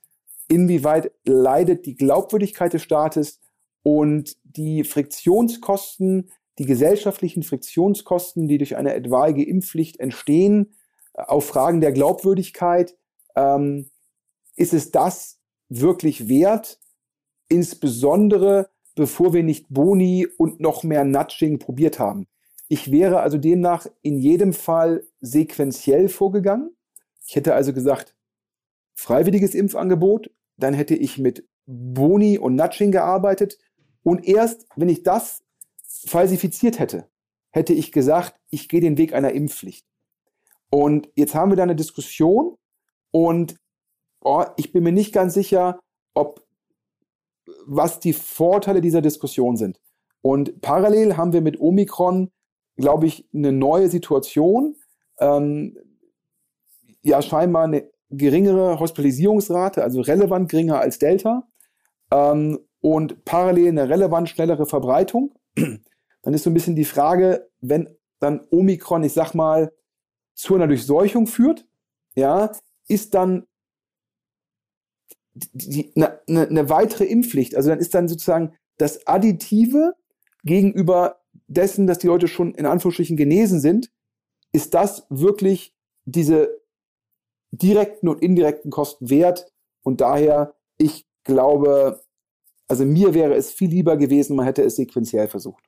inwieweit 0.47 1.11
leidet 1.25 1.85
die 1.85 1.95
Glaubwürdigkeit 1.95 2.73
des 2.73 2.83
Staates 2.83 3.39
und 3.83 4.37
die 4.43 4.83
Friktionskosten, 4.83 6.31
die 6.59 6.65
gesellschaftlichen 6.65 7.43
Friktionskosten, 7.43 8.47
die 8.47 8.57
durch 8.57 8.77
eine 8.77 8.93
etwaige 8.93 9.43
Impfpflicht 9.43 9.99
entstehen, 9.99 10.75
auf 11.13 11.45
Fragen 11.45 11.81
der 11.81 11.91
Glaubwürdigkeit, 11.91 12.95
ähm, 13.35 13.89
ist 14.55 14.73
es 14.73 14.91
das 14.91 15.39
wirklich 15.69 16.27
wert? 16.29 16.79
insbesondere 17.53 18.69
bevor 18.95 19.33
wir 19.33 19.43
nicht 19.43 19.67
Boni 19.69 20.27
und 20.37 20.59
noch 20.59 20.83
mehr 20.83 21.03
Nudging 21.03 21.59
probiert 21.59 21.99
haben. 21.99 22.27
Ich 22.67 22.91
wäre 22.91 23.21
also 23.21 23.37
demnach 23.37 23.87
in 24.01 24.17
jedem 24.17 24.53
Fall 24.53 25.03
sequenziell 25.19 26.09
vorgegangen. 26.09 26.75
Ich 27.25 27.35
hätte 27.35 27.53
also 27.55 27.73
gesagt, 27.73 28.15
freiwilliges 28.93 29.55
Impfangebot, 29.55 30.29
dann 30.57 30.73
hätte 30.73 30.95
ich 30.95 31.17
mit 31.17 31.47
Boni 31.65 32.37
und 32.37 32.55
Nudging 32.55 32.91
gearbeitet 32.91 33.57
und 34.03 34.25
erst, 34.27 34.67
wenn 34.75 34.89
ich 34.89 35.03
das 35.03 35.42
falsifiziert 36.07 36.79
hätte, 36.79 37.09
hätte 37.51 37.73
ich 37.73 37.91
gesagt, 37.91 38.35
ich 38.49 38.69
gehe 38.69 38.81
den 38.81 38.97
Weg 38.97 39.13
einer 39.13 39.31
Impfpflicht. 39.31 39.85
Und 40.69 41.09
jetzt 41.15 41.35
haben 41.35 41.51
wir 41.51 41.55
da 41.55 41.63
eine 41.63 41.75
Diskussion 41.75 42.55
und 43.11 43.55
oh, 44.21 44.43
ich 44.57 44.71
bin 44.71 44.83
mir 44.83 44.91
nicht 44.91 45.13
ganz 45.13 45.33
sicher, 45.33 45.79
ob 46.13 46.43
was 47.65 47.99
die 47.99 48.13
Vorteile 48.13 48.81
dieser 48.81 49.01
Diskussion 49.01 49.57
sind. 49.57 49.79
Und 50.21 50.61
parallel 50.61 51.17
haben 51.17 51.33
wir 51.33 51.41
mit 51.41 51.59
Omikron, 51.59 52.31
glaube 52.77 53.05
ich, 53.05 53.27
eine 53.33 53.51
neue 53.51 53.89
Situation. 53.89 54.75
Ähm, 55.19 55.77
ja, 57.01 57.21
scheinbar 57.21 57.65
eine 57.65 57.89
geringere 58.09 58.79
Hospitalisierungsrate, 58.79 59.83
also 59.83 60.01
relevant 60.01 60.49
geringer 60.49 60.79
als 60.79 60.99
Delta. 60.99 61.47
ähm, 62.11 62.59
und 62.81 63.23
parallel 63.23 63.69
eine 63.69 63.89
relevant 63.89 64.27
schnellere 64.27 64.65
Verbreitung, 64.65 65.33
dann 66.23 66.33
ist 66.33 66.43
so 66.43 66.49
ein 66.49 66.53
bisschen 66.53 66.75
die 66.75 66.85
Frage, 66.85 67.49
wenn 67.61 67.95
dann 68.19 68.45
Omikron, 68.49 69.03
ich 69.03 69.13
sag 69.13 69.33
mal, 69.33 69.71
zu 70.33 70.55
einer 70.55 70.67
Durchseuchung 70.67 71.27
führt, 71.27 71.67
ja, 72.15 72.51
ist 72.87 73.13
dann 73.13 73.45
eine 75.55 76.19
ne, 76.27 76.47
ne 76.49 76.69
weitere 76.69 77.05
Impfpflicht. 77.05 77.55
Also 77.55 77.69
dann 77.69 77.79
ist 77.79 77.93
dann 77.93 78.07
sozusagen 78.07 78.55
das 78.77 79.05
Additive 79.07 79.93
gegenüber 80.43 81.21
dessen, 81.47 81.87
dass 81.87 81.99
die 81.99 82.07
Leute 82.07 82.27
schon 82.27 82.53
in 82.55 82.65
Anführungsstrichen 82.65 83.17
genesen 83.17 83.59
sind, 83.59 83.91
ist 84.51 84.73
das 84.73 85.05
wirklich 85.09 85.73
diese 86.05 86.61
direkten 87.51 88.07
und 88.07 88.21
indirekten 88.21 88.71
Kosten 88.71 89.09
wert. 89.09 89.51
Und 89.83 90.01
daher, 90.01 90.55
ich 90.77 91.05
glaube, 91.23 92.01
also 92.67 92.85
mir 92.85 93.13
wäre 93.13 93.35
es 93.35 93.51
viel 93.51 93.69
lieber 93.69 93.97
gewesen, 93.97 94.35
man 94.35 94.45
hätte 94.45 94.63
es 94.63 94.75
sequenziell 94.75 95.27
versucht. 95.27 95.63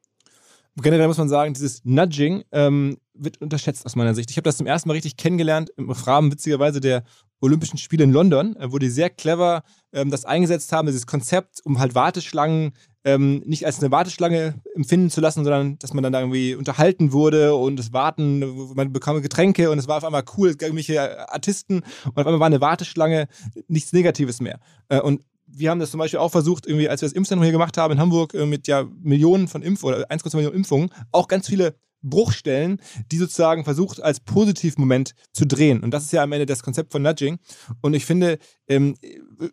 Generell 0.77 1.07
muss 1.07 1.17
man 1.17 1.29
sagen, 1.29 1.53
dieses 1.53 1.85
Nudging 1.85 2.43
ähm, 2.51 2.97
wird 3.13 3.39
unterschätzt 3.41 3.85
aus 3.85 3.95
meiner 3.95 4.13
Sicht. 4.13 4.29
Ich 4.29 4.37
habe 4.37 4.43
das 4.43 4.57
zum 4.57 4.67
ersten 4.67 4.89
Mal 4.89 4.93
richtig 4.93 5.15
kennengelernt 5.15 5.71
im 5.77 5.89
Rahmen 5.89 6.31
witzigerweise 6.31 6.81
der 6.81 7.03
Olympischen 7.39 7.77
Spiele 7.77 8.03
in 8.03 8.11
London, 8.11 8.55
äh, 8.57 8.71
wo 8.71 8.77
die 8.77 8.89
sehr 8.89 9.09
clever 9.09 9.63
ähm, 9.93 10.11
das 10.11 10.25
eingesetzt 10.25 10.71
haben, 10.71 10.87
dieses 10.87 11.07
Konzept, 11.07 11.61
um 11.63 11.79
halt 11.79 11.95
Warteschlangen 11.95 12.73
ähm, 13.05 13.43
nicht 13.45 13.65
als 13.65 13.79
eine 13.79 13.91
Warteschlange 13.91 14.55
empfinden 14.73 15.09
zu 15.11 15.21
lassen, 15.21 15.43
sondern 15.43 15.77
dass 15.77 15.93
man 15.93 16.03
dann 16.03 16.11
da 16.11 16.21
irgendwie 16.21 16.55
unterhalten 16.55 17.13
wurde 17.13 17.55
und 17.55 17.77
das 17.77 17.93
Warten, 17.93 18.39
man 18.73 18.91
bekam 18.91 19.21
Getränke 19.21 19.69
und 19.69 19.77
es 19.77 19.87
war 19.87 19.97
auf 19.97 20.03
einmal 20.03 20.23
cool, 20.37 20.49
es 20.49 20.57
gab 20.57 20.67
irgendwelche 20.69 21.29
Artisten 21.31 21.83
und 22.05 22.17
auf 22.17 22.25
einmal 22.25 22.39
war 22.39 22.47
eine 22.47 22.61
Warteschlange 22.61 23.27
nichts 23.67 23.93
Negatives 23.93 24.41
mehr. 24.41 24.59
Äh, 24.89 25.01
und 25.01 25.21
wir 25.47 25.69
haben 25.69 25.79
das 25.79 25.91
zum 25.91 25.99
Beispiel 25.99 26.19
auch 26.19 26.31
versucht, 26.31 26.65
irgendwie, 26.65 26.89
als 26.89 27.01
wir 27.01 27.07
das 27.07 27.15
Impfzentrum 27.15 27.43
hier 27.43 27.51
gemacht 27.51 27.77
haben 27.77 27.93
in 27.93 27.99
Hamburg 27.99 28.33
äh, 28.33 28.45
mit 28.45 28.67
ja 28.67 28.85
Millionen 29.01 29.47
von 29.47 29.63
Impf- 29.63 29.83
oder 29.83 30.09
1,2 30.09 30.35
Millionen 30.35 30.55
Impfungen, 30.55 30.89
auch 31.11 31.27
ganz 31.27 31.47
viele 31.47 31.75
Bruchstellen, 32.01 32.79
die 33.11 33.17
sozusagen 33.17 33.63
versucht 33.63 34.01
als 34.01 34.19
Positivmoment 34.19 35.15
zu 35.33 35.45
drehen. 35.45 35.83
Und 35.83 35.91
das 35.91 36.03
ist 36.03 36.13
ja 36.13 36.23
am 36.23 36.31
Ende 36.31 36.45
das 36.45 36.61
Konzept 36.61 36.91
von 36.91 37.01
Nudging. 37.01 37.39
Und 37.81 37.93
ich 37.95 38.05
finde, 38.05 38.37
ähm, 38.67 38.95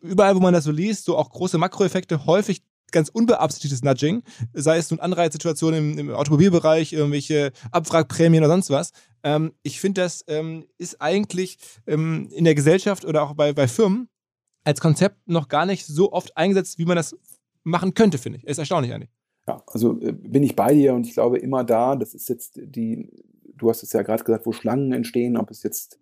überall, 0.03 0.37
wo 0.37 0.41
man 0.41 0.53
das 0.53 0.65
so 0.65 0.71
liest, 0.71 1.07
so 1.07 1.17
auch 1.17 1.31
große 1.31 1.59
Makroeffekte, 1.59 2.27
häufig 2.27 2.63
ganz 2.91 3.09
unbeabsichtigtes 3.09 3.83
Nudging, 3.83 4.23
sei 4.53 4.77
es 4.77 4.91
nun 4.91 5.01
Anreizsituationen 5.01 5.93
im, 5.93 6.11
im 6.11 6.15
Automobilbereich, 6.15 6.93
irgendwelche 6.93 7.53
Abwrackprämien 7.71 8.45
oder 8.45 8.53
sonst 8.53 8.69
was. 8.69 8.91
Ähm, 9.23 9.53
ich 9.63 9.81
finde, 9.81 10.03
das 10.03 10.23
ähm, 10.29 10.67
ist 10.77 11.01
eigentlich 11.01 11.57
in 11.87 12.45
der 12.45 12.55
Gesellschaft 12.55 13.07
oder 13.07 13.23
auch 13.23 13.35
bei, 13.35 13.55
bei 13.55 13.67
Firmen 13.67 14.09
als 14.65 14.81
Konzept 14.81 15.17
noch 15.27 15.49
gar 15.49 15.67
nicht 15.67 15.87
so 15.87 16.13
oft 16.13 16.37
eingesetzt, 16.37 16.79
wie 16.79 16.85
man 16.85 16.97
das 16.97 17.17
machen 17.65 17.95
könnte, 17.95 18.19
finde 18.19 18.39
ich. 18.39 18.47
Ist 18.47 18.59
erstaunlich 18.59 18.93
eigentlich. 18.93 19.11
Ja, 19.47 19.63
also 19.67 20.01
äh, 20.01 20.13
bin 20.13 20.43
ich 20.43 20.57
bei 20.57 20.75
dir 20.75 20.95
und 20.95 21.07
ich 21.07 21.15
glaube 21.15 21.39
immer 21.39 21.65
da, 21.65 21.97
das 21.97 22.15
ist 22.15 22.29
jetzt 22.29 22.61
die, 22.63 23.09
du 23.57 23.69
hast 23.69 23.83
es 23.83 23.93
ja 23.93 24.03
gerade 24.03 24.23
gesagt, 24.23 24.47
wo 24.47 24.53
Schlangen 24.53 24.93
entstehen, 24.93 25.37
ob 25.37 25.51
es 25.51 25.63
jetzt, 25.63 25.99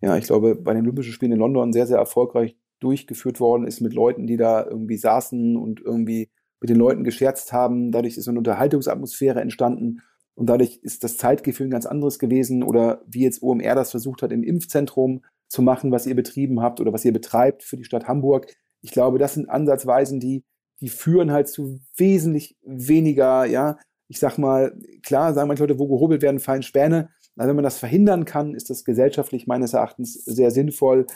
ja, 0.00 0.16
ich 0.16 0.24
glaube, 0.24 0.54
bei 0.54 0.72
den 0.74 0.84
Olympischen 0.84 1.12
Spielen 1.12 1.32
in 1.32 1.38
London 1.38 1.72
sehr, 1.72 1.86
sehr 1.86 1.98
erfolgreich 1.98 2.56
durchgeführt 2.80 3.40
worden 3.40 3.66
ist 3.66 3.80
mit 3.80 3.92
Leuten, 3.92 4.26
die 4.26 4.36
da 4.36 4.64
irgendwie 4.64 4.96
saßen 4.96 5.56
und 5.56 5.80
irgendwie 5.80 6.30
mit 6.60 6.70
den 6.70 6.76
Leuten 6.76 7.04
gescherzt 7.04 7.52
haben. 7.52 7.92
Dadurch 7.92 8.16
ist 8.16 8.24
so 8.24 8.30
eine 8.30 8.38
Unterhaltungsatmosphäre 8.38 9.40
entstanden 9.40 10.00
und 10.34 10.46
dadurch 10.48 10.78
ist 10.82 11.04
das 11.04 11.16
Zeitgefühl 11.16 11.66
ein 11.66 11.70
ganz 11.70 11.86
anderes 11.86 12.18
gewesen 12.18 12.62
oder 12.62 13.02
wie 13.06 13.22
jetzt 13.22 13.42
OMR 13.42 13.74
das 13.74 13.90
versucht 13.90 14.22
hat 14.22 14.32
im 14.32 14.44
Impfzentrum 14.44 15.22
zu 15.48 15.62
machen, 15.62 15.90
was 15.90 16.06
ihr 16.06 16.14
betrieben 16.14 16.60
habt 16.60 16.80
oder 16.80 16.92
was 16.92 17.04
ihr 17.04 17.12
betreibt 17.12 17.62
für 17.62 17.76
die 17.76 17.84
Stadt 17.84 18.06
Hamburg. 18.06 18.54
Ich 18.80 18.90
glaube, 18.90 19.18
das 19.18 19.34
sind 19.34 19.48
Ansatzweisen, 19.48 20.20
die, 20.20 20.44
die 20.80 20.88
führen 20.88 21.32
halt 21.32 21.48
zu 21.48 21.80
wesentlich 21.96 22.56
weniger, 22.62 23.44
ja, 23.46 23.78
ich 24.08 24.18
sag 24.18 24.38
mal, 24.38 24.76
klar, 25.02 25.34
sagen 25.34 25.48
manche 25.48 25.62
Leute, 25.62 25.78
wo 25.78 25.88
gehobelt 25.88 26.22
werden, 26.22 26.40
fallen 26.40 26.62
Späne. 26.62 27.10
Also 27.36 27.48
wenn 27.48 27.56
man 27.56 27.64
das 27.64 27.78
verhindern 27.78 28.24
kann, 28.24 28.54
ist 28.54 28.70
das 28.70 28.84
gesellschaftlich 28.84 29.46
meines 29.46 29.74
Erachtens 29.74 30.14
sehr 30.14 30.50
sinnvoll. 30.50 31.06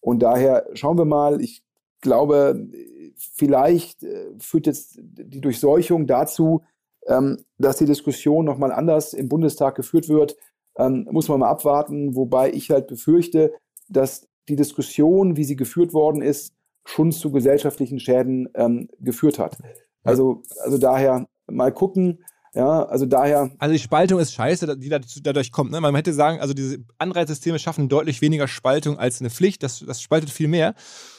Und 0.00 0.22
daher 0.22 0.66
schauen 0.74 0.98
wir 0.98 1.04
mal. 1.04 1.40
Ich 1.40 1.62
glaube, 2.00 2.68
vielleicht 3.16 4.02
äh, 4.02 4.32
führt 4.38 4.66
jetzt 4.66 4.98
die 5.00 5.40
Durchseuchung 5.40 6.06
dazu, 6.06 6.62
ähm, 7.06 7.38
dass 7.58 7.76
die 7.76 7.86
Diskussion 7.86 8.44
nochmal 8.44 8.72
anders 8.72 9.14
im 9.14 9.28
Bundestag 9.28 9.74
geführt 9.74 10.08
wird. 10.08 10.36
Ähm, 10.76 11.06
muss 11.10 11.28
man 11.28 11.40
mal 11.40 11.48
abwarten, 11.48 12.14
wobei 12.14 12.52
ich 12.52 12.70
halt 12.70 12.86
befürchte, 12.86 13.52
dass 13.90 14.28
die 14.48 14.56
Diskussion, 14.56 15.36
wie 15.36 15.44
sie 15.44 15.56
geführt 15.56 15.92
worden 15.92 16.22
ist, 16.22 16.54
schon 16.84 17.12
zu 17.12 17.30
gesellschaftlichen 17.30 18.00
Schäden 18.00 18.48
ähm, 18.54 18.88
geführt 18.98 19.38
hat. 19.38 19.58
Also, 20.02 20.42
also 20.62 20.78
daher 20.78 21.26
mal 21.46 21.72
gucken. 21.72 22.24
Ja, 22.52 22.82
also 22.82 23.06
daher. 23.06 23.50
Also 23.58 23.72
die 23.72 23.78
Spaltung 23.78 24.18
ist 24.18 24.34
scheiße, 24.34 24.76
die 24.76 24.88
dadurch 24.88 25.52
kommt. 25.52 25.70
Ne? 25.70 25.80
Man 25.80 25.94
hätte 25.94 26.12
sagen, 26.12 26.40
also 26.40 26.52
diese 26.52 26.78
Anreizsysteme 26.98 27.60
schaffen 27.60 27.88
deutlich 27.88 28.22
weniger 28.22 28.48
Spaltung 28.48 28.98
als 28.98 29.20
eine 29.20 29.30
Pflicht. 29.30 29.62
Das, 29.62 29.84
das 29.86 30.02
spaltet 30.02 30.30
viel 30.30 30.48
mehr. 30.48 30.74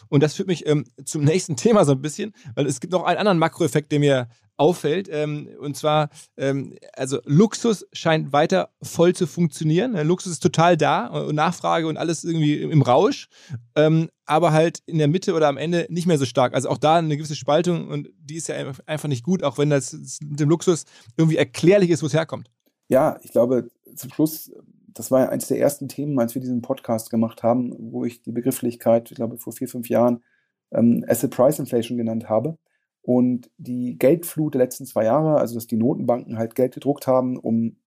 Und 0.09 0.23
das 0.23 0.35
führt 0.35 0.49
mich 0.49 0.67
ähm, 0.67 0.83
zum 1.05 1.23
nächsten 1.23 1.55
Thema 1.55 1.85
so 1.85 1.93
ein 1.93 2.01
bisschen, 2.01 2.33
weil 2.55 2.65
es 2.65 2.81
gibt 2.81 2.91
noch 2.91 3.03
einen 3.03 3.17
anderen 3.17 3.39
Makroeffekt, 3.39 3.93
der 3.93 3.99
mir 3.99 4.27
auffällt. 4.61 5.09
Ähm, 5.11 5.49
und 5.59 5.75
zwar, 5.75 6.11
ähm, 6.37 6.75
also 6.93 7.17
Luxus 7.25 7.87
scheint 7.93 8.31
weiter 8.31 8.69
voll 8.83 9.15
zu 9.15 9.25
funktionieren. 9.25 9.93
Luxus 10.07 10.33
ist 10.33 10.43
total 10.43 10.77
da 10.77 11.07
und 11.07 11.33
Nachfrage 11.33 11.87
und 11.87 11.97
alles 11.97 12.23
irgendwie 12.23 12.61
im 12.61 12.83
Rausch, 12.83 13.27
ähm, 13.75 14.09
aber 14.25 14.53
halt 14.53 14.83
in 14.85 14.99
der 14.99 15.07
Mitte 15.07 15.33
oder 15.33 15.47
am 15.47 15.57
Ende 15.57 15.87
nicht 15.89 16.05
mehr 16.05 16.19
so 16.19 16.25
stark. 16.25 16.53
Also 16.53 16.69
auch 16.69 16.77
da 16.77 16.97
eine 16.97 17.17
gewisse 17.17 17.35
Spaltung 17.35 17.87
und 17.87 18.09
die 18.19 18.35
ist 18.35 18.49
ja 18.49 18.55
einfach 18.85 19.09
nicht 19.09 19.23
gut, 19.23 19.41
auch 19.41 19.57
wenn 19.57 19.71
das 19.71 19.93
mit 20.23 20.39
dem 20.39 20.49
Luxus 20.49 20.85
irgendwie 21.17 21.37
erklärlich 21.37 21.89
ist, 21.89 22.03
wo 22.03 22.05
es 22.05 22.13
herkommt. 22.13 22.51
Ja, 22.87 23.19
ich 23.23 23.31
glaube, 23.31 23.71
zum 23.95 24.11
Schluss 24.11 24.51
das 24.93 25.09
war 25.09 25.21
ja 25.21 25.29
eines 25.29 25.47
der 25.47 25.57
ersten 25.57 25.87
Themen, 25.87 26.19
als 26.19 26.35
wir 26.35 26.41
diesen 26.41 26.61
Podcast 26.61 27.09
gemacht 27.09 27.43
haben, 27.43 27.73
wo 27.79 28.03
ich 28.03 28.21
die 28.21 28.33
Begrifflichkeit, 28.33 29.09
ich 29.09 29.15
glaube, 29.15 29.37
vor 29.37 29.53
vier, 29.53 29.69
fünf 29.69 29.87
Jahren 29.87 30.21
ähm, 30.71 31.05
Asset 31.07 31.31
Price 31.31 31.59
Inflation 31.59 31.97
genannt 31.97 32.27
habe. 32.27 32.57
Und 33.03 33.49
die 33.57 33.97
Geldflut 33.97 34.53
der 34.53 34.61
letzten 34.61 34.85
zwei 34.85 35.05
Jahre, 35.05 35.39
also 35.39 35.55
dass 35.55 35.67
die 35.67 35.77
Notenbanken 35.77 36.37
halt 36.37 36.55
Geld 36.55 36.73
gedruckt 36.73 37.07
haben, 37.07 37.37
um 37.37 37.77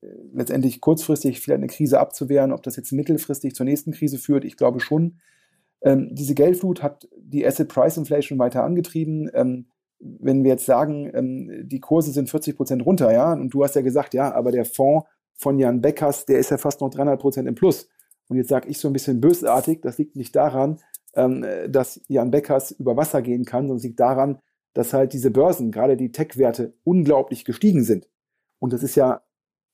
äh, 0.00 0.06
letztendlich 0.32 0.80
kurzfristig 0.80 1.40
vielleicht 1.40 1.58
eine 1.58 1.66
Krise 1.66 2.00
abzuwehren, 2.00 2.52
ob 2.52 2.62
das 2.62 2.76
jetzt 2.76 2.92
mittelfristig 2.92 3.54
zur 3.54 3.66
nächsten 3.66 3.92
Krise 3.92 4.18
führt, 4.18 4.44
ich 4.44 4.56
glaube 4.56 4.80
schon. 4.80 5.18
Ähm, 5.82 6.08
diese 6.12 6.34
Geldflut 6.34 6.82
hat 6.82 7.08
die 7.16 7.46
Asset 7.46 7.68
Price 7.68 7.98
Inflation 7.98 8.38
weiter 8.38 8.64
angetrieben. 8.64 9.30
Ähm, 9.34 9.66
wenn 9.98 10.42
wir 10.42 10.52
jetzt 10.52 10.66
sagen, 10.66 11.10
ähm, 11.14 11.68
die 11.68 11.80
Kurse 11.80 12.10
sind 12.12 12.30
40 12.30 12.56
Prozent 12.56 12.84
runter, 12.84 13.12
ja, 13.12 13.32
und 13.32 13.52
du 13.52 13.64
hast 13.64 13.76
ja 13.76 13.82
gesagt, 13.82 14.14
ja, 14.14 14.34
aber 14.34 14.50
der 14.50 14.64
Fonds 14.64 15.06
von 15.34 15.58
Jan 15.58 15.82
Beckers, 15.82 16.26
der 16.26 16.38
ist 16.38 16.50
ja 16.50 16.58
fast 16.58 16.80
noch 16.80 16.90
300 16.90 17.20
Prozent 17.20 17.48
im 17.48 17.54
Plus. 17.54 17.88
Und 18.28 18.38
jetzt 18.38 18.48
sage 18.48 18.68
ich 18.68 18.78
so 18.78 18.88
ein 18.88 18.92
bisschen 18.94 19.20
bösartig, 19.20 19.82
das 19.82 19.98
liegt 19.98 20.16
nicht 20.16 20.34
daran, 20.34 20.78
ähm, 21.14 21.44
dass 21.68 22.00
Jan 22.08 22.30
Beckers 22.30 22.70
über 22.72 22.96
Wasser 22.96 23.20
gehen 23.20 23.44
kann, 23.44 23.64
sondern 23.64 23.76
es 23.76 23.84
liegt 23.84 24.00
daran, 24.00 24.38
dass 24.74 24.92
halt 24.92 25.12
diese 25.12 25.30
Börsen, 25.30 25.72
gerade 25.72 25.96
die 25.96 26.12
Tech-Werte, 26.12 26.74
unglaublich 26.84 27.44
gestiegen 27.44 27.84
sind. 27.84 28.08
Und 28.58 28.72
das 28.72 28.82
ist 28.82 28.96
ja 28.96 29.22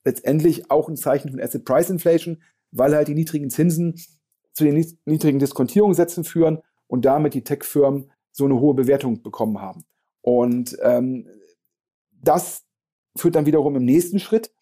letztendlich 0.05 0.71
auch 0.71 0.89
ein 0.89 0.97
Zeichen 0.97 1.31
von 1.31 1.41
Asset 1.41 1.65
Price 1.65 1.91
Inflation, 1.91 2.43
weil 2.71 2.95
halt 2.95 3.09
die 3.09 3.15
niedrigen 3.15 3.51
Zinsen 3.51 4.01
zu 4.53 4.65
den 4.65 4.85
niedrigen 5.05 5.39
Diskontierungssätzen 5.39 6.25
führen 6.25 6.59
und 6.87 7.05
damit 7.05 7.35
die 7.35 7.45
Tech-Firmen 7.45 8.11
so 8.33 8.45
eine 8.45 8.61
hohe 8.61 8.75
Bewertung 8.75 9.23
bekommen 9.23 9.61
haben. 9.61 9.85
Und 10.23 10.77
ähm, 10.83 11.27
das 12.11 12.65
führt 13.17 13.35
dann 13.35 13.47
wiederum 13.47 13.77
im 13.77 13.85
nächsten 13.85 14.19
Schritt 14.19 14.53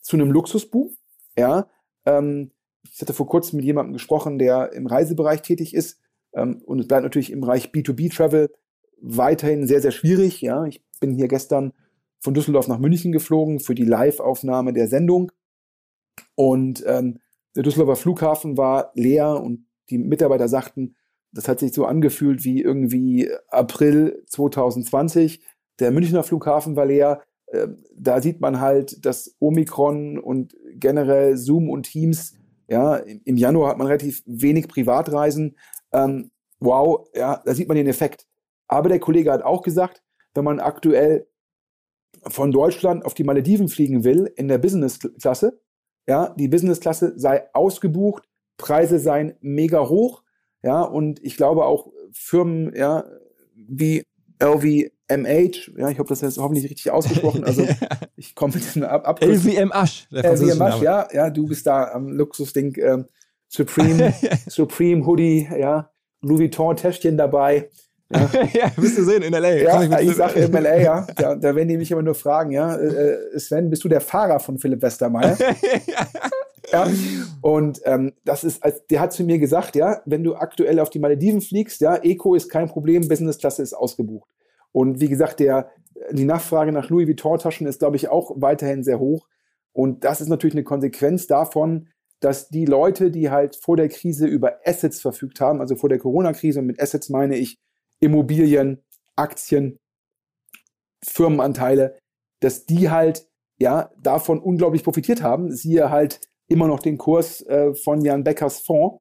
zu 0.00 0.16
einem 0.16 0.30
Luxusboom. 0.30 0.96
Ja, 1.36 1.68
ähm, 2.04 2.52
ich 2.90 3.00
hatte 3.00 3.14
vor 3.14 3.26
kurzem 3.26 3.56
mit 3.56 3.64
jemandem 3.64 3.94
gesprochen, 3.94 4.38
der 4.38 4.72
im 4.72 4.86
Reisebereich 4.86 5.42
tätig 5.42 5.74
ist. 5.74 6.00
Ähm, 6.34 6.62
und 6.64 6.80
es 6.80 6.88
bleibt 6.88 7.02
natürlich 7.02 7.32
im 7.32 7.40
Bereich 7.40 7.68
B2B-Travel 7.70 8.52
weiterhin 9.00 9.66
sehr, 9.66 9.80
sehr 9.80 9.90
schwierig. 9.90 10.40
Ja, 10.40 10.64
ich 10.64 10.82
bin 11.00 11.12
hier 11.12 11.28
gestern 11.28 11.72
von 12.20 12.34
Düsseldorf 12.34 12.68
nach 12.68 12.78
München 12.78 13.12
geflogen 13.12 13.60
für 13.60 13.74
die 13.74 13.84
Live-Aufnahme 13.84 14.72
der 14.72 14.88
Sendung. 14.88 15.32
Und 16.34 16.82
ähm, 16.86 17.18
der 17.54 17.62
Düsseldorfer 17.62 18.00
Flughafen 18.00 18.56
war 18.56 18.92
leer 18.94 19.40
und 19.40 19.66
die 19.90 19.98
Mitarbeiter 19.98 20.48
sagten, 20.48 20.96
das 21.32 21.48
hat 21.48 21.60
sich 21.60 21.72
so 21.72 21.84
angefühlt 21.84 22.44
wie 22.44 22.62
irgendwie 22.62 23.30
April 23.48 24.22
2020. 24.26 25.44
Der 25.78 25.90
Münchner 25.90 26.22
Flughafen 26.22 26.76
war 26.76 26.86
leer. 26.86 27.22
Ähm, 27.52 27.84
da 27.94 28.20
sieht 28.20 28.40
man 28.40 28.60
halt, 28.60 29.04
dass 29.04 29.36
Omikron 29.38 30.18
und 30.18 30.56
generell 30.74 31.36
Zoom 31.36 31.68
und 31.68 31.84
Teams, 31.84 32.34
ja, 32.68 32.96
im 32.96 33.36
Januar 33.36 33.70
hat 33.70 33.78
man 33.78 33.86
relativ 33.86 34.22
wenig 34.26 34.68
Privatreisen. 34.68 35.56
Ähm, 35.92 36.30
wow, 36.58 37.06
ja, 37.14 37.42
da 37.44 37.54
sieht 37.54 37.68
man 37.68 37.76
den 37.76 37.86
Effekt. 37.86 38.26
Aber 38.68 38.88
der 38.88 39.00
Kollege 39.00 39.32
hat 39.32 39.42
auch 39.42 39.62
gesagt, 39.62 40.02
wenn 40.34 40.44
man 40.44 40.60
aktuell 40.60 41.26
von 42.28 42.50
Deutschland 42.50 43.04
auf 43.04 43.14
die 43.14 43.24
Malediven 43.24 43.68
fliegen 43.68 44.04
will 44.04 44.32
in 44.36 44.48
der 44.48 44.58
Business-Klasse, 44.58 45.60
ja, 46.08 46.34
die 46.38 46.48
Business-Klasse 46.48 47.14
sei 47.16 47.44
ausgebucht, 47.52 48.24
Preise 48.56 48.98
seien 48.98 49.34
mega 49.40 49.88
hoch, 49.88 50.22
ja, 50.62 50.82
und 50.82 51.22
ich 51.22 51.36
glaube 51.36 51.64
auch 51.64 51.92
Firmen, 52.12 52.74
ja, 52.74 53.04
wie 53.54 54.04
LVMH, 54.42 55.72
ja, 55.76 55.90
ich 55.90 55.98
habe 55.98 56.08
das 56.08 56.20
jetzt 56.20 56.38
hoffentlich 56.38 56.64
richtig 56.64 56.90
ausgesprochen, 56.90 57.44
also 57.44 57.66
ich 58.16 58.34
komme 58.34 58.54
mit 58.54 58.64
diesem 58.64 58.82
Ab. 58.82 59.22
LVM 59.22 59.72
Asch. 59.72 60.08
der 60.10 60.32
LVMH, 60.32 60.56
französische 60.56 60.84
ja, 60.84 61.08
ja, 61.12 61.30
du 61.30 61.46
bist 61.46 61.66
da 61.66 61.92
am 61.92 62.08
Luxusding, 62.08 62.74
ähm, 62.78 63.06
Supreme, 63.48 64.12
Supreme 64.48 65.06
Hoodie, 65.06 65.48
ja, 65.58 65.90
Louis 66.22 66.40
Vuitton 66.40 66.76
Täschchen 66.76 67.16
dabei. 67.16 67.70
Name. 68.08 68.28
ja, 68.52 68.70
wirst 68.76 68.98
du 68.98 69.04
sehen 69.04 69.22
in 69.22 69.34
L.A. 69.34 69.54
Ja, 69.56 69.82
ich 70.00 70.08
ich 70.10 70.16
sage 70.16 70.40
im 70.40 70.52
LA, 70.52 70.76
ja, 70.76 71.06
da, 71.16 71.34
da 71.34 71.54
werden 71.54 71.68
die 71.68 71.76
mich 71.76 71.90
immer 71.90 72.02
nur 72.02 72.14
fragen, 72.14 72.52
ja, 72.52 72.76
äh, 72.76 73.38
Sven, 73.38 73.70
bist 73.70 73.84
du 73.84 73.88
der 73.88 74.00
Fahrer 74.00 74.40
von 74.40 74.58
Philipp 74.58 74.82
Westermeier? 74.82 75.36
ja, 76.72 76.88
und 77.40 77.80
ähm, 77.84 78.12
das 78.24 78.44
ist, 78.44 78.62
als, 78.62 78.86
der 78.86 79.00
hat 79.00 79.12
zu 79.12 79.24
mir 79.24 79.38
gesagt, 79.38 79.76
ja, 79.76 80.02
wenn 80.04 80.22
du 80.22 80.36
aktuell 80.36 80.78
auf 80.80 80.90
die 80.90 80.98
Malediven 80.98 81.40
fliegst, 81.40 81.80
ja, 81.80 81.96
Eco 81.96 82.34
ist 82.34 82.48
kein 82.48 82.68
Problem, 82.68 83.08
Business-Klasse 83.08 83.62
ist 83.62 83.74
ausgebucht. 83.74 84.28
Und 84.72 85.00
wie 85.00 85.08
gesagt, 85.08 85.40
der, 85.40 85.70
die 86.12 86.24
Nachfrage 86.24 86.72
nach 86.72 86.90
Louis 86.90 87.08
Vuitton-Taschen 87.08 87.66
ist, 87.66 87.78
glaube 87.80 87.96
ich, 87.96 88.08
auch 88.08 88.32
weiterhin 88.36 88.84
sehr 88.84 88.98
hoch. 88.98 89.26
Und 89.72 90.04
das 90.04 90.20
ist 90.20 90.28
natürlich 90.28 90.54
eine 90.54 90.64
Konsequenz 90.64 91.26
davon, 91.26 91.88
dass 92.20 92.48
die 92.48 92.64
Leute, 92.64 93.10
die 93.10 93.30
halt 93.30 93.56
vor 93.56 93.76
der 93.76 93.88
Krise 93.88 94.26
über 94.26 94.58
Assets 94.64 95.00
verfügt 95.00 95.40
haben, 95.40 95.60
also 95.60 95.76
vor 95.76 95.88
der 95.88 95.98
Corona-Krise, 95.98 96.60
und 96.60 96.66
mit 96.66 96.80
Assets 96.80 97.10
meine 97.10 97.36
ich 97.36 97.58
Immobilien, 98.00 98.82
Aktien, 99.16 99.78
Firmenanteile, 101.04 101.98
dass 102.40 102.66
die 102.66 102.90
halt 102.90 103.26
ja 103.58 103.90
davon 104.00 104.40
unglaublich 104.40 104.84
profitiert 104.84 105.22
haben. 105.22 105.50
Siehe 105.52 105.90
halt 105.90 106.20
immer 106.48 106.68
noch 106.68 106.80
den 106.80 106.98
Kurs 106.98 107.42
äh, 107.42 107.74
von 107.74 108.02
Jan 108.02 108.24
Beckers 108.24 108.60
Fonds. 108.60 108.98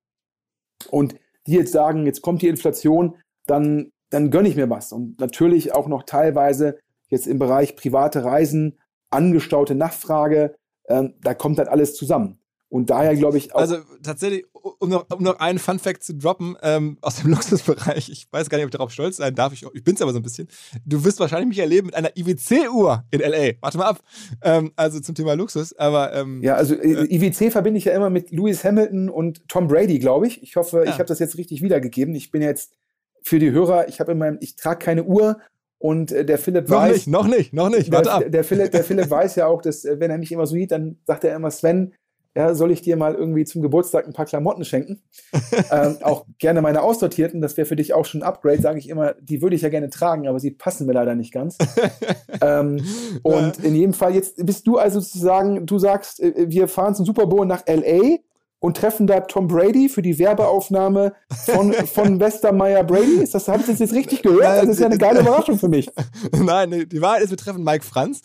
Und 0.89 1.15
die 1.47 1.53
jetzt 1.53 1.71
sagen, 1.71 2.05
jetzt 2.05 2.21
kommt 2.21 2.41
die 2.41 2.47
Inflation, 2.47 3.17
dann, 3.45 3.91
dann 4.09 4.31
gönne 4.31 4.49
ich 4.49 4.55
mir 4.55 4.69
was. 4.69 4.91
Und 4.91 5.19
natürlich 5.19 5.73
auch 5.73 5.87
noch 5.87 6.03
teilweise 6.03 6.79
jetzt 7.09 7.27
im 7.27 7.39
Bereich 7.39 7.75
private 7.75 8.23
Reisen, 8.23 8.79
angestaute 9.11 9.75
Nachfrage, 9.75 10.55
ähm, 10.87 11.15
da 11.21 11.33
kommt 11.33 11.57
halt 11.57 11.69
alles 11.69 11.95
zusammen. 11.95 12.39
Und 12.69 12.89
daher 12.89 13.15
glaube 13.15 13.37
ich 13.37 13.53
auch. 13.53 13.59
Also 13.59 13.77
tatsächlich, 14.03 14.45
um 14.79 14.89
noch, 14.89 15.05
um 15.15 15.23
noch 15.23 15.39
einen 15.39 15.59
Fun-Fact 15.59 16.03
zu 16.03 16.15
droppen 16.15 16.57
ähm, 16.61 16.97
aus 17.01 17.17
dem 17.21 17.29
Luxusbereich, 17.31 18.09
ich 18.09 18.27
weiß 18.31 18.49
gar 18.49 18.57
nicht, 18.57 18.65
ob 18.65 18.69
ich 18.69 18.77
darauf 18.77 18.91
stolz 18.91 19.17
sein 19.17 19.35
darf, 19.35 19.53
ich, 19.53 19.65
ich 19.73 19.83
bin 19.83 19.95
es 19.95 20.01
aber 20.01 20.11
so 20.11 20.19
ein 20.19 20.23
bisschen. 20.23 20.47
Du 20.85 21.03
wirst 21.03 21.19
wahrscheinlich 21.19 21.49
mich 21.49 21.59
erleben 21.59 21.87
mit 21.87 21.95
einer 21.95 22.15
IWC-Uhr 22.17 23.03
in 23.11 23.21
L.A. 23.21 23.53
Warte 23.61 23.77
mal 23.77 23.85
ab. 23.85 23.99
Ähm, 24.41 24.71
also 24.75 24.99
zum 24.99 25.15
Thema 25.15 25.33
Luxus, 25.35 25.73
aber 25.77 26.13
ähm, 26.13 26.41
Ja, 26.41 26.55
also 26.55 26.75
äh, 26.75 27.05
IWC 27.13 27.51
verbinde 27.51 27.77
ich 27.77 27.85
ja 27.85 27.93
immer 27.93 28.09
mit 28.09 28.31
Lewis 28.31 28.63
Hamilton 28.63 29.09
und 29.09 29.47
Tom 29.47 29.67
Brady, 29.67 29.99
glaube 29.99 30.27
ich. 30.27 30.41
Ich 30.43 30.55
hoffe, 30.55 30.83
Ja. 30.85 30.91
ich 30.91 30.93
habe 30.99 31.05
das 31.05 31.19
jetzt 31.19 31.37
richtig 31.37 31.61
wiedergegeben. 31.61 32.15
Ich 32.15 32.31
bin 32.31 32.41
jetzt 32.41 32.73
für 33.21 33.39
die 33.39 33.51
Hörer, 33.51 33.87
ich 33.87 33.99
habe 33.99 34.11
in 34.13 34.17
meinem, 34.17 34.37
ich 34.41 34.55
trage 34.55 34.79
keine 34.83 35.03
Uhr 35.03 35.37
und 35.77 36.11
äh, 36.11 36.25
der 36.25 36.37
Philipp 36.37 36.69
noch 36.69 36.77
weiß, 36.77 36.93
nicht, 36.93 37.07
noch 37.07 37.27
nicht, 37.27 37.53
noch 37.53 37.69
nicht, 37.69 37.91
warte 37.91 38.11
ab. 38.11 38.19
der, 38.21 38.29
der, 38.29 38.43
Philipp, 38.43 38.71
der 38.71 38.83
Philipp 38.83 39.09
weiß 39.09 39.35
ja 39.35 39.47
auch, 39.47 39.61
dass 39.61 39.83
äh, 39.85 39.99
wenn 39.99 40.09
er 40.11 40.17
mich 40.17 40.31
immer 40.31 40.45
so 40.47 40.53
sieht, 40.55 40.71
dann 40.71 40.97
sagt 41.05 41.23
er 41.23 41.35
immer, 41.35 41.51
Sven, 41.51 41.93
ja, 42.35 42.53
soll 42.53 42.71
ich 42.71 42.81
dir 42.81 42.97
mal 42.97 43.15
irgendwie 43.15 43.45
zum 43.45 43.61
Geburtstag 43.61 44.05
ein 44.05 44.13
paar 44.13 44.25
Klamotten 44.25 44.65
schenken? 44.65 45.01
ähm, 45.71 45.97
auch 46.01 46.25
gerne 46.37 46.61
meine 46.61 46.81
aussortierten, 46.81 47.41
das 47.41 47.55
wäre 47.55 47.65
für 47.65 47.77
dich 47.77 47.93
auch 47.93 48.05
schon 48.05 48.21
ein 48.21 48.27
Upgrade, 48.27 48.61
sage 48.61 48.79
ich 48.79 48.89
immer, 48.89 49.13
die 49.21 49.41
würde 49.41 49.55
ich 49.55 49.61
ja 49.61 49.69
gerne 49.69 49.89
tragen, 49.89 50.27
aber 50.27 50.39
sie 50.39 50.51
passen 50.51 50.85
mir 50.85 50.93
leider 50.93 51.15
nicht 51.15 51.33
ganz. 51.33 51.57
ähm, 52.41 52.83
und 53.23 53.59
in 53.63 53.75
jedem 53.75 53.93
Fall, 53.93 54.13
jetzt 54.13 54.45
bist 54.45 54.67
du 54.67 54.77
also 54.77 54.99
sozusagen, 54.99 55.65
du 55.65 55.79
sagst, 55.79 56.21
äh, 56.21 56.49
wir 56.49 56.67
fahren 56.67 56.93
zum 56.93 57.05
Super 57.05 57.27
Bowl 57.27 57.45
nach 57.45 57.63
LA 57.67 58.17
und 58.65 58.75
treffen 58.77 59.05
da 59.05 59.19
Tom 59.19 59.47
Brady 59.47 59.89
für 59.89 60.01
die 60.01 60.17
Werbeaufnahme 60.17 61.13
von, 61.45 61.71
von 61.73 62.19
Westermeier 62.19 62.83
Brady. 62.83 63.21
Ist 63.21 63.35
das, 63.35 63.47
habe 63.47 63.59
ich 63.61 63.67
das 63.67 63.77
jetzt 63.77 63.93
richtig 63.93 64.23
gehört? 64.23 64.63
Das 64.63 64.67
ist 64.69 64.79
ja 64.79 64.87
eine 64.87 64.97
geile 64.97 65.19
Überraschung 65.19 65.59
für 65.59 65.67
mich. 65.67 65.87
nein, 66.31 66.87
die 66.89 67.01
Wahrheit 67.01 67.21
ist, 67.21 67.29
wir 67.29 67.37
treffen 67.37 67.63
Mike 67.63 67.85
Franz, 67.85 68.21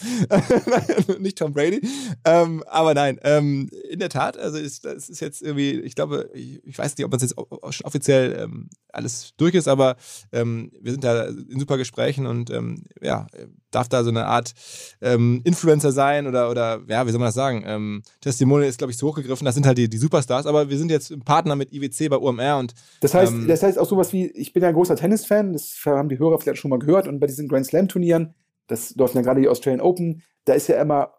nicht 1.18 1.36
Tom 1.38 1.52
Brady. 1.52 1.86
Ähm, 2.24 2.64
aber 2.66 2.94
nein, 2.94 3.20
ähm, 3.22 3.68
in 3.90 3.98
der 3.98 4.08
Tat, 4.08 4.38
also 4.38 4.56
ist, 4.56 4.84
das 4.86 5.10
ist 5.10 5.20
jetzt 5.20 5.42
irgendwie, 5.42 5.72
ich 5.80 5.94
glaube, 5.94 6.30
ich, 6.32 6.64
ich 6.64 6.78
weiß 6.78 6.96
nicht, 6.96 7.04
ob 7.04 7.10
das 7.10 7.20
jetzt 7.22 7.36
auch- 7.36 7.50
auch 7.62 7.72
schon 7.72 7.86
offiziell 7.86 8.38
ähm, 8.40 8.70
alles 8.92 9.32
durch 9.36 9.54
ist, 9.54 9.68
aber 9.68 9.96
ähm, 10.32 10.72
wir 10.80 10.92
sind 10.92 11.04
da 11.04 11.24
in 11.26 11.60
super 11.60 11.76
Gesprächen 11.76 12.26
und 12.26 12.48
ähm, 12.50 12.84
ja, 13.02 13.26
darf 13.70 13.88
da 13.88 14.02
so 14.04 14.10
eine 14.10 14.26
Art 14.26 14.52
ähm, 15.00 15.40
Influencer 15.44 15.92
sein 15.92 16.26
oder, 16.26 16.50
oder 16.50 16.80
ja, 16.88 17.06
wie 17.06 17.10
soll 17.10 17.18
man 17.20 17.28
das 17.28 17.34
sagen? 17.34 17.62
Ähm, 17.66 18.02
Testimonial 18.20 18.68
ist, 18.68 18.78
glaube 18.78 18.90
ich, 18.90 18.98
zu 18.98 19.06
hochgegriffen, 19.08 19.44
das 19.44 19.54
sind 19.54 19.66
halt 19.66 19.78
die, 19.78 19.88
die 19.88 19.96
Superstars, 19.98 20.46
aber 20.46 20.68
wir 20.70 20.78
sind 20.78 20.90
jetzt 20.90 21.12
Partner 21.24 21.56
mit 21.56 21.72
IWC 21.72 22.08
bei 22.10 22.16
UMR 22.16 22.58
und 22.58 22.74
Das 23.00 23.14
heißt, 23.14 23.32
Ähm, 23.32 23.46
das 23.48 23.62
heißt 23.62 23.78
auch 23.78 23.86
sowas 23.88 24.12
wie, 24.12 24.26
ich 24.32 24.52
bin 24.52 24.62
ja 24.62 24.68
ein 24.70 24.74
großer 24.74 24.96
Tennisfan, 24.96 25.52
das 25.52 25.74
haben 25.86 26.08
die 26.08 26.18
Hörer 26.18 26.38
vielleicht 26.38 26.60
schon 26.60 26.70
mal 26.70 26.78
gehört, 26.78 27.06
und 27.08 27.20
bei 27.20 27.26
diesen 27.26 27.48
Grand 27.48 27.66
Slam 27.66 27.88
Turnieren, 27.88 28.34
das 28.66 28.94
läuft 28.96 29.14
ja 29.14 29.22
gerade 29.22 29.40
die 29.40 29.48
Australian 29.48 29.80
Open, 29.80 30.22
da 30.44 30.54
ist 30.54 30.68
ja 30.68 30.80
immer 30.80 31.12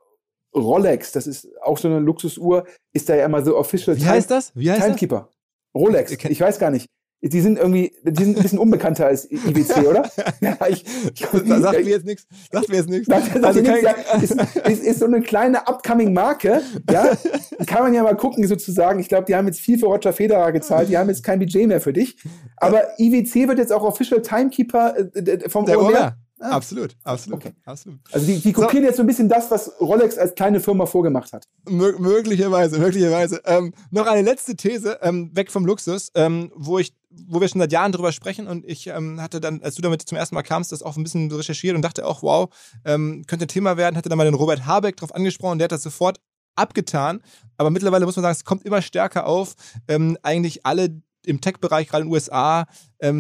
Rolex, 0.55 1.11
das 1.13 1.27
ist 1.27 1.47
auch 1.63 1.77
so 1.77 1.87
eine 1.87 1.99
Luxusuhr, 1.99 2.65
ist 2.93 3.07
da 3.09 3.15
ja 3.15 3.25
immer 3.25 3.43
so 3.43 3.57
official 3.57 3.95
wie 3.97 4.05
heißt 4.05 4.29
das? 4.29 4.51
Wie 4.55 4.69
heißt 4.69 4.81
das? 4.81 4.87
Timekeeper. 4.87 5.29
Rolex, 5.73 6.11
Ich 6.11 6.19
kenn- 6.19 6.31
ich 6.31 6.41
weiß 6.41 6.59
gar 6.59 6.71
nicht. 6.71 6.87
Die 7.23 7.39
sind 7.39 7.59
irgendwie, 7.59 7.93
die 8.03 8.23
sind 8.23 8.35
ein 8.37 8.41
bisschen 8.41 8.57
unbekannter 8.57 9.05
als 9.05 9.29
IWC, 9.31 9.85
oder? 9.87 10.09
Ja, 10.41 10.57
ich, 10.67 10.83
ich, 11.13 11.21
Da 11.21 11.59
sagt 11.59 11.83
mir 11.83 11.89
jetzt 11.91 12.05
nichts. 12.05 12.25
Sagt 12.51 12.69
mir 12.69 12.77
jetzt 12.77 12.89
nichts. 12.89 13.09
Also 13.11 13.61
kein- 13.61 13.83
ja, 13.83 13.91
ist, 14.21 14.35
ist, 14.67 14.83
ist 14.83 14.99
so 14.99 15.05
eine 15.05 15.21
kleine 15.21 15.67
upcoming 15.67 16.13
Marke, 16.13 16.61
ja. 16.89 17.15
Kann 17.67 17.83
man 17.83 17.93
ja 17.93 18.01
mal 18.01 18.15
gucken, 18.15 18.47
sozusagen. 18.47 18.99
Ich 18.99 19.07
glaube, 19.07 19.25
die 19.25 19.35
haben 19.35 19.45
jetzt 19.45 19.59
viel 19.59 19.77
für 19.77 19.85
Roger 19.85 20.13
Federer 20.13 20.51
gezahlt, 20.51 20.89
die 20.89 20.97
haben 20.97 21.09
jetzt 21.09 21.23
kein 21.23 21.37
Budget 21.37 21.67
mehr 21.67 21.79
für 21.79 21.93
dich. 21.93 22.17
Aber 22.57 22.83
IWC 22.99 23.47
wird 23.47 23.59
jetzt 23.59 23.71
auch 23.71 23.83
Official 23.83 24.21
Timekeeper 24.23 24.95
äh, 25.15 25.47
vom 25.49 25.65
Der 25.67 25.79
OMR. 25.79 26.15
Ah. 26.41 26.55
Absolut, 26.55 26.95
absolut, 27.03 27.37
Okay. 27.39 27.53
absolut. 27.65 27.99
Also 28.11 28.25
die, 28.25 28.39
die 28.39 28.51
kopieren 28.51 28.83
jetzt 28.83 28.97
so 28.97 29.03
ein 29.03 29.07
bisschen 29.07 29.29
das, 29.29 29.51
was 29.51 29.79
Rolex 29.79 30.17
als 30.17 30.33
kleine 30.33 30.59
Firma 30.59 30.87
vorgemacht 30.87 31.31
hat. 31.33 31.47
Mö 31.69 31.93
möglicherweise, 31.99 32.79
möglicherweise. 32.79 33.41
Ähm, 33.45 33.73
noch 33.91 34.07
eine 34.07 34.23
letzte 34.23 34.55
These, 34.55 34.97
ähm, 35.03 35.29
weg 35.35 35.51
vom 35.51 35.67
Luxus, 35.67 36.11
ähm, 36.15 36.51
wo 36.55 36.79
ich, 36.79 36.95
wo 37.11 37.39
wir 37.39 37.47
schon 37.47 37.61
seit 37.61 37.71
Jahren 37.71 37.91
drüber 37.91 38.11
sprechen 38.11 38.47
und 38.47 38.65
ich 38.65 38.87
ähm, 38.87 39.21
hatte 39.21 39.39
dann, 39.39 39.61
als 39.61 39.75
du 39.75 39.83
damit 39.83 40.01
zum 40.01 40.17
ersten 40.17 40.33
Mal 40.33 40.41
kamst, 40.41 40.71
das 40.71 40.81
auch 40.81 40.97
ein 40.97 41.03
bisschen 41.03 41.31
recherchiert 41.31 41.75
und 41.75 41.83
dachte 41.83 42.07
auch, 42.07 42.23
wow, 42.23 42.49
ähm, 42.85 43.23
könnte 43.27 43.45
ein 43.45 43.47
Thema 43.47 43.77
werden, 43.77 43.95
hatte 43.95 44.09
dann 44.09 44.17
mal 44.17 44.25
den 44.25 44.33
Robert 44.33 44.65
Habeck 44.65 44.97
drauf 44.97 45.13
angesprochen, 45.13 45.59
der 45.59 45.65
hat 45.65 45.71
das 45.71 45.83
sofort 45.83 46.19
abgetan. 46.55 47.21
Aber 47.57 47.69
mittlerweile 47.69 48.05
muss 48.05 48.15
man 48.15 48.23
sagen, 48.23 48.35
es 48.35 48.45
kommt 48.45 48.65
immer 48.65 48.81
stärker 48.81 49.27
auf. 49.27 49.53
Ähm, 49.87 50.17
eigentlich 50.23 50.65
alle 50.65 51.01
im 51.25 51.39
Tech-Bereich, 51.39 51.87
gerade 51.87 52.01
in 52.01 52.07
den 52.07 52.13
USA, 52.13 52.65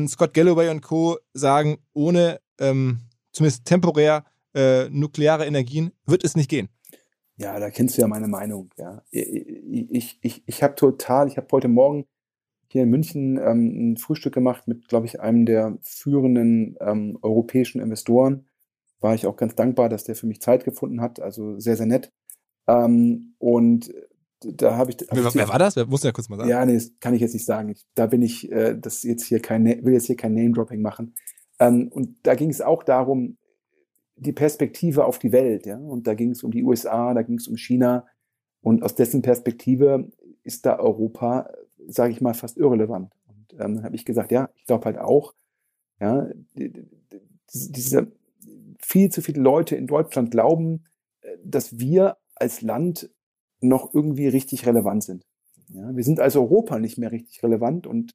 Scott 0.07 0.33
Galloway 0.33 0.69
und 0.69 0.81
Co. 0.81 1.19
sagen, 1.35 1.77
ohne 1.93 2.39
ähm, 2.59 2.99
zumindest 3.31 3.65
temporär 3.65 4.25
äh, 4.53 4.89
nukleare 4.89 5.45
Energien 5.45 5.91
wird 6.05 6.23
es 6.23 6.35
nicht 6.35 6.49
gehen. 6.49 6.69
Ja, 7.37 7.59
da 7.59 7.69
kennst 7.69 7.97
du 7.97 8.01
ja 8.01 8.07
meine 8.07 8.27
Meinung. 8.27 8.69
Ja. 8.77 9.03
Ich, 9.09 10.19
ich, 10.21 10.43
ich, 10.45 10.63
habe 10.63 10.75
total, 10.75 11.27
ich 11.27 11.37
habe 11.37 11.47
heute 11.51 11.67
Morgen 11.67 12.05
hier 12.67 12.83
in 12.83 12.89
München 12.89 13.37
ähm, 13.37 13.93
ein 13.93 13.97
Frühstück 13.97 14.33
gemacht 14.33 14.67
mit, 14.67 14.87
glaube 14.87 15.05
ich, 15.05 15.19
einem 15.19 15.45
der 15.45 15.77
führenden 15.81 16.77
ähm, 16.79 17.17
europäischen 17.21 17.81
Investoren. 17.81 18.47
War 18.99 19.15
ich 19.15 19.25
auch 19.25 19.35
ganz 19.35 19.55
dankbar, 19.55 19.89
dass 19.89 20.03
der 20.03 20.15
für 20.15 20.27
mich 20.27 20.41
Zeit 20.41 20.63
gefunden 20.63 21.01
hat. 21.01 21.19
Also 21.19 21.59
sehr, 21.59 21.75
sehr 21.75 21.87
nett. 21.87 22.11
Ähm, 22.67 23.35
und 23.39 23.91
da 24.41 24.77
habe 24.77 24.91
ich. 24.91 24.97
hab 25.09 25.17
Wer, 25.17 25.33
wer 25.33 25.49
war 25.49 25.59
das? 25.59 25.75
Wer 25.75 25.87
muss 25.87 26.03
ja 26.03 26.11
kurz 26.11 26.29
mal 26.29 26.37
sagen. 26.37 26.49
ja, 26.49 26.65
nee, 26.65 26.75
das 26.75 26.91
kann 26.99 27.13
ich 27.13 27.21
jetzt 27.21 27.33
nicht 27.33 27.45
sagen. 27.45 27.69
Ich, 27.69 27.85
da 27.95 28.05
bin 28.05 28.21
ich, 28.21 28.51
äh, 28.51 28.77
das 28.79 29.03
jetzt 29.03 29.25
hier 29.25 29.41
kein, 29.41 29.65
will 29.65 29.93
jetzt 29.93 30.05
hier 30.05 30.15
kein 30.15 30.33
Name-Dropping 30.33 30.81
machen. 30.81 31.15
Ähm, 31.61 31.89
und 31.89 32.17
da 32.23 32.35
ging 32.35 32.49
es 32.51 32.61
auch 32.61 32.83
darum, 32.83 33.37
die 34.17 34.33
Perspektive 34.33 35.05
auf 35.05 35.19
die 35.19 35.31
Welt, 35.33 35.65
ja. 35.65 35.77
Und 35.77 36.07
da 36.07 36.15
ging 36.15 36.31
es 36.31 36.43
um 36.43 36.51
die 36.51 36.63
USA, 36.63 37.13
da 37.13 37.23
ging 37.23 37.37
es 37.37 37.47
um 37.47 37.57
China. 37.57 38.05
Und 38.61 38.83
aus 38.83 38.95
dessen 38.95 39.21
Perspektive 39.23 40.11
ist 40.43 40.65
da 40.65 40.79
Europa, 40.79 41.49
sage 41.87 42.13
ich 42.13 42.21
mal, 42.21 42.33
fast 42.35 42.57
irrelevant. 42.57 43.13
Und 43.27 43.53
ähm, 43.53 43.75
dann 43.77 43.83
habe 43.83 43.95
ich 43.95 44.05
gesagt, 44.05 44.31
ja, 44.31 44.49
ich 44.55 44.65
glaube 44.65 44.85
halt 44.85 44.99
auch, 44.99 45.33
ja, 46.01 46.27
die- 46.57 46.71
die- 46.71 46.85
die- 47.11 47.71
diese 47.71 48.11
viel 48.79 49.09
zu 49.11 49.21
viele 49.21 49.41
Leute 49.41 49.75
in 49.75 49.87
Deutschland 49.87 50.31
glauben, 50.31 50.85
äh, 51.21 51.37
dass 51.45 51.79
wir 51.79 52.17
als 52.35 52.61
Land 52.61 53.09
noch 53.61 53.93
irgendwie 53.93 54.27
richtig 54.27 54.65
relevant 54.67 55.03
sind. 55.03 55.23
Ja, 55.69 55.95
wir 55.95 56.03
sind 56.03 56.19
als 56.19 56.35
Europa 56.35 56.79
nicht 56.79 56.97
mehr 56.97 57.11
richtig 57.11 57.43
relevant 57.43 57.87
und 57.87 58.11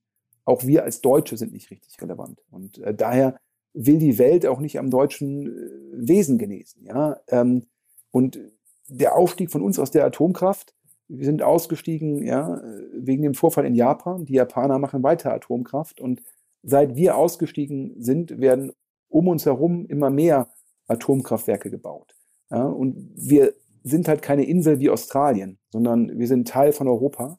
auch 0.46 0.64
wir 0.64 0.84
als 0.84 1.02
Deutsche 1.02 1.36
sind 1.36 1.52
nicht 1.52 1.70
richtig 1.70 2.00
relevant. 2.00 2.42
Und 2.50 2.78
äh, 2.78 2.94
daher 2.94 3.38
will 3.74 3.98
die 3.98 4.18
Welt 4.18 4.46
auch 4.46 4.60
nicht 4.60 4.78
am 4.78 4.88
deutschen 4.88 5.46
äh, 5.46 6.08
Wesen 6.08 6.38
genesen. 6.38 6.86
Ja? 6.86 7.20
Ähm, 7.28 7.66
und 8.10 8.40
der 8.88 9.16
Aufstieg 9.16 9.50
von 9.50 9.60
uns 9.60 9.78
aus 9.78 9.90
der 9.90 10.06
Atomkraft, 10.06 10.74
wir 11.08 11.24
sind 11.24 11.42
ausgestiegen 11.42 12.24
ja, 12.24 12.60
wegen 12.92 13.22
dem 13.22 13.34
Vorfall 13.34 13.64
in 13.64 13.76
Japan. 13.76 14.24
Die 14.24 14.34
Japaner 14.34 14.78
machen 14.78 15.04
weiter 15.04 15.32
Atomkraft. 15.32 16.00
Und 16.00 16.20
seit 16.62 16.96
wir 16.96 17.16
ausgestiegen 17.16 17.94
sind, 18.02 18.40
werden 18.40 18.72
um 19.08 19.28
uns 19.28 19.46
herum 19.46 19.86
immer 19.86 20.10
mehr 20.10 20.48
Atomkraftwerke 20.88 21.70
gebaut. 21.70 22.16
Ja? 22.50 22.64
Und 22.64 23.12
wir 23.14 23.54
sind 23.84 24.08
halt 24.08 24.22
keine 24.22 24.44
Insel 24.44 24.80
wie 24.80 24.90
Australien, 24.90 25.58
sondern 25.70 26.18
wir 26.18 26.26
sind 26.26 26.48
Teil 26.48 26.72
von 26.72 26.88
Europa. 26.88 27.38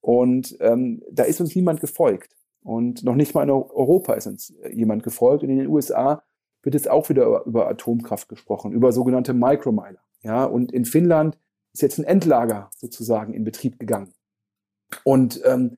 Und 0.00 0.56
ähm, 0.60 1.02
da 1.10 1.24
ist 1.24 1.40
uns 1.40 1.54
niemand 1.54 1.80
gefolgt. 1.80 2.35
Und 2.66 3.04
noch 3.04 3.14
nicht 3.14 3.32
mal 3.32 3.44
in 3.44 3.50
Eu- 3.50 3.70
Europa 3.72 4.14
ist 4.14 4.26
uns 4.26 4.52
jemand 4.72 5.04
gefolgt. 5.04 5.44
Und 5.44 5.50
in 5.50 5.58
den 5.58 5.68
USA 5.68 6.24
wird 6.62 6.74
jetzt 6.74 6.90
auch 6.90 7.08
wieder 7.08 7.24
über, 7.24 7.46
über 7.46 7.68
Atomkraft 7.68 8.28
gesprochen, 8.28 8.72
über 8.72 8.90
sogenannte 8.90 9.34
Micromiler. 9.34 10.00
Ja, 10.22 10.44
und 10.44 10.72
in 10.72 10.84
Finnland 10.84 11.38
ist 11.72 11.82
jetzt 11.82 11.98
ein 11.98 12.04
Endlager 12.04 12.70
sozusagen 12.74 13.34
in 13.34 13.44
Betrieb 13.44 13.78
gegangen. 13.78 14.12
Und 15.04 15.40
ähm, 15.44 15.76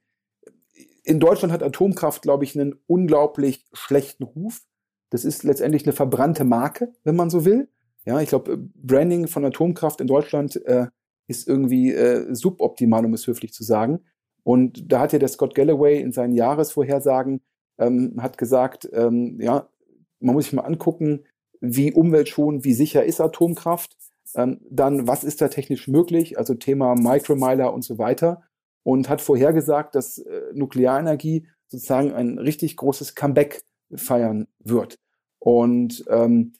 in 1.04 1.20
Deutschland 1.20 1.52
hat 1.52 1.62
Atomkraft, 1.62 2.22
glaube 2.22 2.44
ich, 2.44 2.58
einen 2.58 2.80
unglaublich 2.86 3.66
schlechten 3.74 4.24
Ruf. 4.24 4.62
Das 5.10 5.26
ist 5.26 5.44
letztendlich 5.44 5.84
eine 5.84 5.92
verbrannte 5.92 6.44
Marke, 6.44 6.94
wenn 7.04 7.16
man 7.16 7.28
so 7.28 7.44
will. 7.44 7.68
Ja, 8.06 8.20
ich 8.20 8.30
glaube, 8.30 8.56
Branding 8.56 9.26
von 9.28 9.44
Atomkraft 9.44 10.00
in 10.00 10.06
Deutschland 10.06 10.56
äh, 10.64 10.86
ist 11.26 11.46
irgendwie 11.46 11.92
äh, 11.92 12.34
suboptimal, 12.34 13.04
um 13.04 13.12
es 13.12 13.26
höflich 13.26 13.52
zu 13.52 13.62
sagen. 13.62 14.00
Und 14.48 14.90
da 14.90 15.00
hat 15.00 15.12
ja 15.12 15.18
der 15.18 15.28
Scott 15.28 15.54
Galloway 15.54 16.00
in 16.00 16.10
seinen 16.10 16.32
Jahresvorhersagen 16.32 17.42
ähm, 17.78 18.14
hat 18.22 18.38
gesagt, 18.38 18.88
ähm, 18.94 19.38
ja, 19.42 19.68
man 20.20 20.34
muss 20.34 20.44
sich 20.44 20.54
mal 20.54 20.62
angucken, 20.62 21.26
wie 21.60 21.92
umweltschonend, 21.92 22.64
wie 22.64 22.72
sicher 22.72 23.04
ist 23.04 23.20
Atomkraft. 23.20 23.98
Ähm, 24.34 24.62
dann, 24.70 25.06
was 25.06 25.22
ist 25.22 25.42
da 25.42 25.48
technisch 25.48 25.86
möglich? 25.86 26.38
Also 26.38 26.54
Thema 26.54 26.94
Micromiler 26.94 27.74
und 27.74 27.82
so 27.82 27.98
weiter. 27.98 28.40
Und 28.84 29.10
hat 29.10 29.20
vorhergesagt, 29.20 29.94
dass 29.94 30.16
äh, 30.16 30.40
Nuklearenergie 30.54 31.46
sozusagen 31.66 32.14
ein 32.14 32.38
richtig 32.38 32.78
großes 32.78 33.14
Comeback 33.14 33.64
feiern 33.94 34.46
wird. 34.60 34.98
Und 35.40 36.06
ähm, 36.08 36.54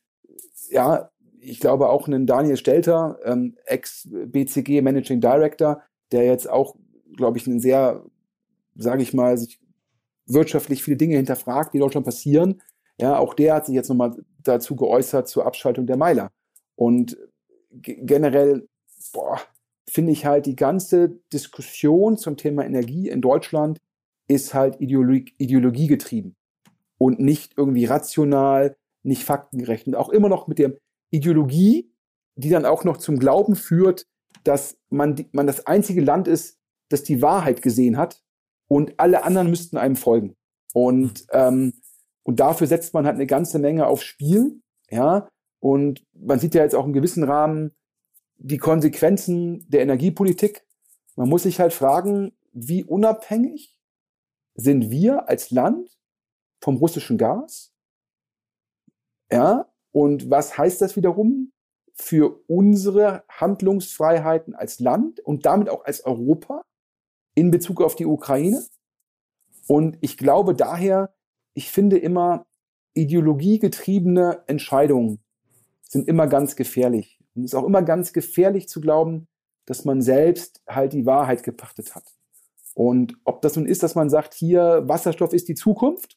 ja, 0.69 1.09
ich 1.41 1.59
glaube 1.59 1.89
auch 1.89 2.07
einen 2.07 2.27
Daniel 2.27 2.59
Stelter, 2.59 3.19
ähm, 3.25 3.57
Ex-BCG 3.65 4.83
Managing 4.83 5.23
Director, 5.23 5.81
der 6.13 6.27
jetzt 6.27 6.51
auch, 6.51 6.77
glaube 7.19 7.37
ich, 7.37 7.47
einen 7.47 7.61
sehr, 7.61 8.05
sage 8.75 9.03
ich 9.03 9.13
mal, 9.13 9.37
sich 9.37 9.61
wirtschaftlich 10.27 10.83
viele 10.83 10.97
Dinge 10.97 11.17
hinterfragt, 11.17 11.75
die 11.75 11.79
dort 11.79 11.93
schon 11.93 12.05
passieren. 12.05 12.63
Ja, 12.99 13.19
auch 13.19 13.35
der 13.35 13.55
hat 13.55 13.67
sich 13.67 13.75
jetzt 13.75 13.89
nochmal 13.89 14.17
dazu 14.43 14.75
geäußert 14.77 15.29
zur 15.29 15.47
Abschaltung 15.47 15.87
der 15.87 15.97
Meiler. 15.97 16.33
Und 16.75 17.19
generell, 17.71 18.67
finde 19.89 20.13
ich 20.13 20.27
halt 20.27 20.47
die 20.47 20.57
ganze 20.57 21.19
Diskussion 21.33 22.17
zum 22.17 22.37
Thema 22.37 22.65
Energie 22.65 23.09
in 23.09 23.21
Deutschland 23.21 23.79
ist 24.29 24.53
halt 24.53 24.81
Ideologie, 24.81 25.35
Ideologie 25.39 25.87
getrieben 25.87 26.37
und 26.99 27.21
nicht 27.21 27.55
irgendwie 27.57 27.87
rational, 27.87 28.77
nicht 29.03 29.25
faktengerecht 29.25 29.87
und 29.87 29.95
auch 29.95 30.11
immer 30.11 30.29
noch 30.29 30.47
mit 30.47 30.59
der 30.59 30.75
Ideologie, 31.11 31.91
die 32.37 32.51
dann 32.51 32.67
auch 32.67 32.85
noch 32.85 32.99
zum 32.99 33.19
Glauben 33.19 33.57
führt, 33.57 34.07
dass 34.45 34.79
man, 34.91 35.27
man 35.33 35.47
das 35.47 35.67
einzige 35.67 36.03
Land 36.03 36.29
ist, 36.29 36.58
das 36.89 37.03
die 37.03 37.23
Wahrheit 37.23 37.63
gesehen 37.63 37.97
hat 37.97 38.23
und 38.69 38.99
alle 38.99 39.25
anderen 39.25 39.51
müssten 39.51 39.77
einem 39.77 39.97
folgen. 39.97 40.37
Und, 40.75 41.27
ähm, 41.33 41.75
und 42.23 42.41
dafür 42.41 42.67
setzt 42.67 42.95
man 42.95 43.07
halt 43.07 43.15
eine 43.15 43.27
ganze 43.27 43.59
Menge 43.59 43.87
aufs 43.87 44.05
Spiel, 44.05 44.61
ja. 44.91 45.29
Und 45.61 46.07
man 46.13 46.39
sieht 46.39 46.55
ja 46.55 46.63
jetzt 46.63 46.75
auch 46.75 46.87
im 46.87 46.93
gewissen 46.93 47.25
Rahmen 47.25 47.73
die 48.37 48.59
Konsequenzen 48.59 49.69
der 49.69 49.81
Energiepolitik. 49.81 50.65
Man 51.17 51.29
muss 51.29 51.43
sich 51.43 51.59
halt 51.59 51.73
fragen, 51.73 52.33
wie 52.53 52.85
unabhängig 52.85 53.79
sind 54.55 54.91
wir 54.91 55.29
als 55.29 55.51
Land 55.51 55.99
vom 56.61 56.77
russischen 56.77 57.19
Gas? 57.19 57.73
Ja, 59.31 59.69
und 59.93 60.31
was 60.31 60.57
heißt 60.57 60.81
das 60.81 60.97
wiederum 60.97 61.53
für 61.93 62.41
unsere 62.47 63.25
Handlungsfreiheiten 63.29 64.55
als 64.55 64.79
Land 64.79 65.21
und 65.21 65.45
damit 65.45 65.69
auch 65.69 65.85
als 65.85 66.05
Europa 66.05 66.65
in 67.39 67.53
Bezug 67.53 67.81
auf 67.81 67.95
die 67.95 68.07
Ukraine? 68.07 68.65
Und 69.69 69.97
ich 70.01 70.17
glaube 70.17 70.55
daher, 70.55 71.15
ich 71.55 71.71
finde 71.71 71.99
immer, 71.99 72.47
ideologiegetriebene 72.95 74.43
Entscheidungen 74.47 75.21
sind 75.83 76.09
immer 76.09 76.27
ganz 76.27 76.57
gefährlich. 76.57 77.21
Und 77.35 77.45
es 77.45 77.53
ist 77.53 77.55
auch 77.55 77.67
immer 77.67 77.83
ganz 77.83 78.13
gefährlich 78.13 78.69
zu 78.69 78.81
glauben, 78.81 79.29
dass 79.67 79.85
man 79.85 80.03
selbst 80.03 80.63
halt 80.67 80.93
die 80.93 81.07
Wahrheit 81.07 81.45
gepachtet 81.45 81.95
hat. 81.95 82.05
Und 82.75 83.15
ob 83.25 83.41
das 83.43 83.55
nun 83.55 83.67
ist, 83.67 83.83
dass 83.83 83.95
man 83.95 84.11
sagt, 84.11 84.35
hier 84.35 84.83
Wasserstoff 84.87 85.33
ist 85.33 85.49
die 85.49 85.55
Zukunft. 85.55 86.17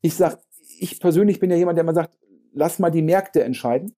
Ich 0.00 0.14
sage, 0.14 0.38
ich 0.78 1.00
persönlich 1.00 1.40
bin 1.40 1.50
ja 1.50 1.56
jemand, 1.56 1.76
der 1.76 1.82
immer 1.82 1.94
sagt, 1.94 2.12
lass 2.52 2.78
mal 2.78 2.90
die 2.90 3.02
Märkte 3.02 3.42
entscheiden. 3.42 3.94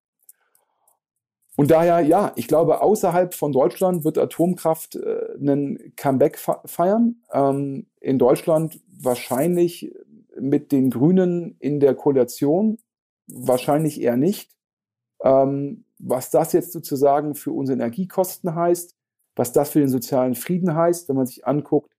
Und 1.57 1.73
daher, 1.73 2.01
ja, 2.01 2.33
ich 2.37 2.47
glaube, 2.47 2.83
außerhalb 2.83 3.35
von 3.35 3.53
Deutschland 3.53 4.05
wird 4.05 4.17
Atomkraft 4.17 4.95
äh, 4.95 5.18
einen 5.39 5.95
Comeback 5.97 6.39
feiern. 6.39 7.23
Ähm, 7.33 7.87
in 8.01 8.19
Deutschland 8.19 8.81
wahrscheinlich 9.01 9.95
mit 10.41 10.73
den 10.73 10.91
Grünen 10.91 11.57
in 11.59 11.81
der 11.81 11.95
Koalition, 11.95 12.79
wahrscheinlich 13.27 14.01
eher 14.01 14.17
nicht. 14.17 14.51
Ähm, 15.23 15.85
was 15.99 16.31
das 16.31 16.53
jetzt 16.53 16.73
sozusagen 16.73 17.35
für 17.35 17.53
unsere 17.53 17.77
Energiekosten 17.77 18.55
heißt, 18.55 18.97
was 19.35 19.53
das 19.53 19.71
für 19.71 19.81
den 19.81 19.89
sozialen 19.89 20.35
Frieden 20.35 20.75
heißt, 20.75 21.09
wenn 21.09 21.17
man 21.17 21.27
sich 21.27 21.47
anguckt, 21.47 21.93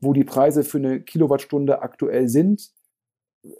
wo 0.00 0.12
die 0.12 0.24
Preise 0.24 0.64
für 0.64 0.78
eine 0.78 1.00
Kilowattstunde 1.00 1.82
aktuell 1.82 2.28
sind, 2.28 2.72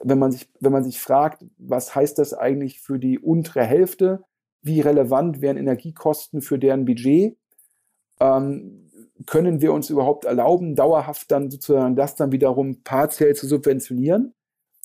wenn 0.03 0.18
man 0.18 0.33
sich, 0.33 0.49
wenn 0.61 0.72
man 0.72 0.85
sich 0.85 1.01
fragt, 1.01 1.45
was 1.59 1.95
heißt 1.95 2.18
das 2.18 2.35
eigentlich 2.35 2.81
für 2.81 2.99
die 2.99 3.18
untere 3.18 3.64
Hälfte, 3.64 4.24
wie 4.62 4.81
relevant 4.81 5.41
wären 5.41 5.57
Energiekosten 5.57 6.43
für 6.43 6.59
deren 6.59 6.85
Budget, 6.85 7.37
ähm, 8.20 8.80
können 9.27 9.61
wir 9.61 9.73
uns 9.73 9.91
überhaupt 9.91 10.25
erlauben, 10.25 10.75
dauerhaft 10.75 11.31
dann 11.31 11.51
sozusagen 11.51 11.97
das 11.97 12.14
dann 12.14 12.33
wiederum 12.33 12.83
partiell 12.83 13.35
zu 13.35 13.47
subventionieren? 13.47 14.35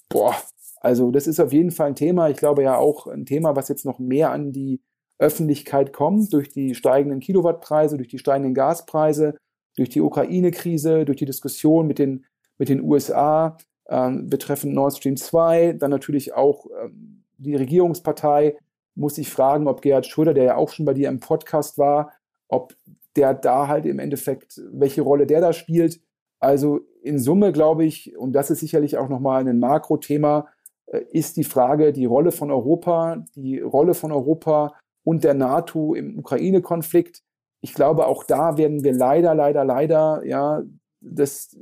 Boah, 0.09 0.35
also 0.81 1.11
das 1.11 1.27
ist 1.27 1.39
auf 1.39 1.53
jeden 1.53 1.71
Fall 1.71 1.87
ein 1.87 1.95
Thema. 1.95 2.29
Ich 2.29 2.37
glaube 2.37 2.63
ja 2.63 2.77
auch 2.77 3.07
ein 3.07 3.25
Thema, 3.25 3.55
was 3.55 3.69
jetzt 3.69 3.85
noch 3.85 3.99
mehr 3.99 4.31
an 4.31 4.51
die 4.51 4.81
Öffentlichkeit 5.17 5.93
kommt 5.93 6.33
durch 6.33 6.49
die 6.49 6.75
steigenden 6.75 7.19
Kilowattpreise, 7.19 7.97
durch 7.97 8.09
die 8.09 8.19
steigenden 8.19 8.53
Gaspreise, 8.53 9.35
durch 9.75 9.89
die 9.89 10.01
Ukraine-Krise, 10.01 11.05
durch 11.05 11.17
die 11.17 11.25
Diskussion 11.25 11.87
mit 11.87 11.99
den, 11.99 12.25
mit 12.57 12.69
den 12.69 12.81
USA 12.81 13.57
ähm, 13.87 14.29
betreffend 14.29 14.73
Nord 14.73 14.97
Stream 14.97 15.17
2, 15.17 15.73
dann 15.73 15.91
natürlich 15.91 16.33
auch 16.33 16.65
ähm, 16.83 17.23
die 17.37 17.55
Regierungspartei, 17.55 18.57
muss 18.95 19.17
ich 19.17 19.29
fragen, 19.29 19.67
ob 19.67 19.81
Gerhard 19.81 20.05
Schröder, 20.05 20.33
der 20.33 20.43
ja 20.43 20.55
auch 20.55 20.69
schon 20.69 20.85
bei 20.85 20.93
dir 20.93 21.09
im 21.09 21.19
Podcast 21.19 21.77
war, 21.77 22.13
ob 22.47 22.75
der 23.15 23.33
da 23.33 23.67
halt 23.67 23.85
im 23.85 23.99
Endeffekt, 23.99 24.61
welche 24.71 25.01
Rolle 25.01 25.25
der 25.25 25.41
da 25.41 25.53
spielt. 25.53 26.01
Also 26.39 26.81
in 27.01 27.19
Summe 27.19 27.51
glaube 27.51 27.85
ich, 27.85 28.17
und 28.17 28.33
das 28.33 28.49
ist 28.49 28.59
sicherlich 28.59 28.97
auch 28.97 29.09
nochmal 29.09 29.47
ein 29.47 29.59
Makrothema, 29.59 30.47
äh, 30.87 31.01
ist 31.11 31.37
die 31.37 31.43
Frage, 31.43 31.93
die 31.93 32.05
Rolle 32.05 32.31
von 32.31 32.51
Europa, 32.51 33.23
die 33.35 33.59
Rolle 33.59 33.93
von 33.93 34.11
Europa 34.11 34.75
und 35.03 35.23
der 35.23 35.33
NATO 35.33 35.93
im 35.93 36.19
Ukraine-Konflikt. 36.19 37.23
Ich 37.61 37.73
glaube, 37.73 38.07
auch 38.07 38.23
da 38.23 38.57
werden 38.57 38.83
wir 38.83 38.93
leider, 38.93 39.33
leider, 39.33 39.63
leider, 39.63 40.25
ja, 40.25 40.63
das, 41.01 41.55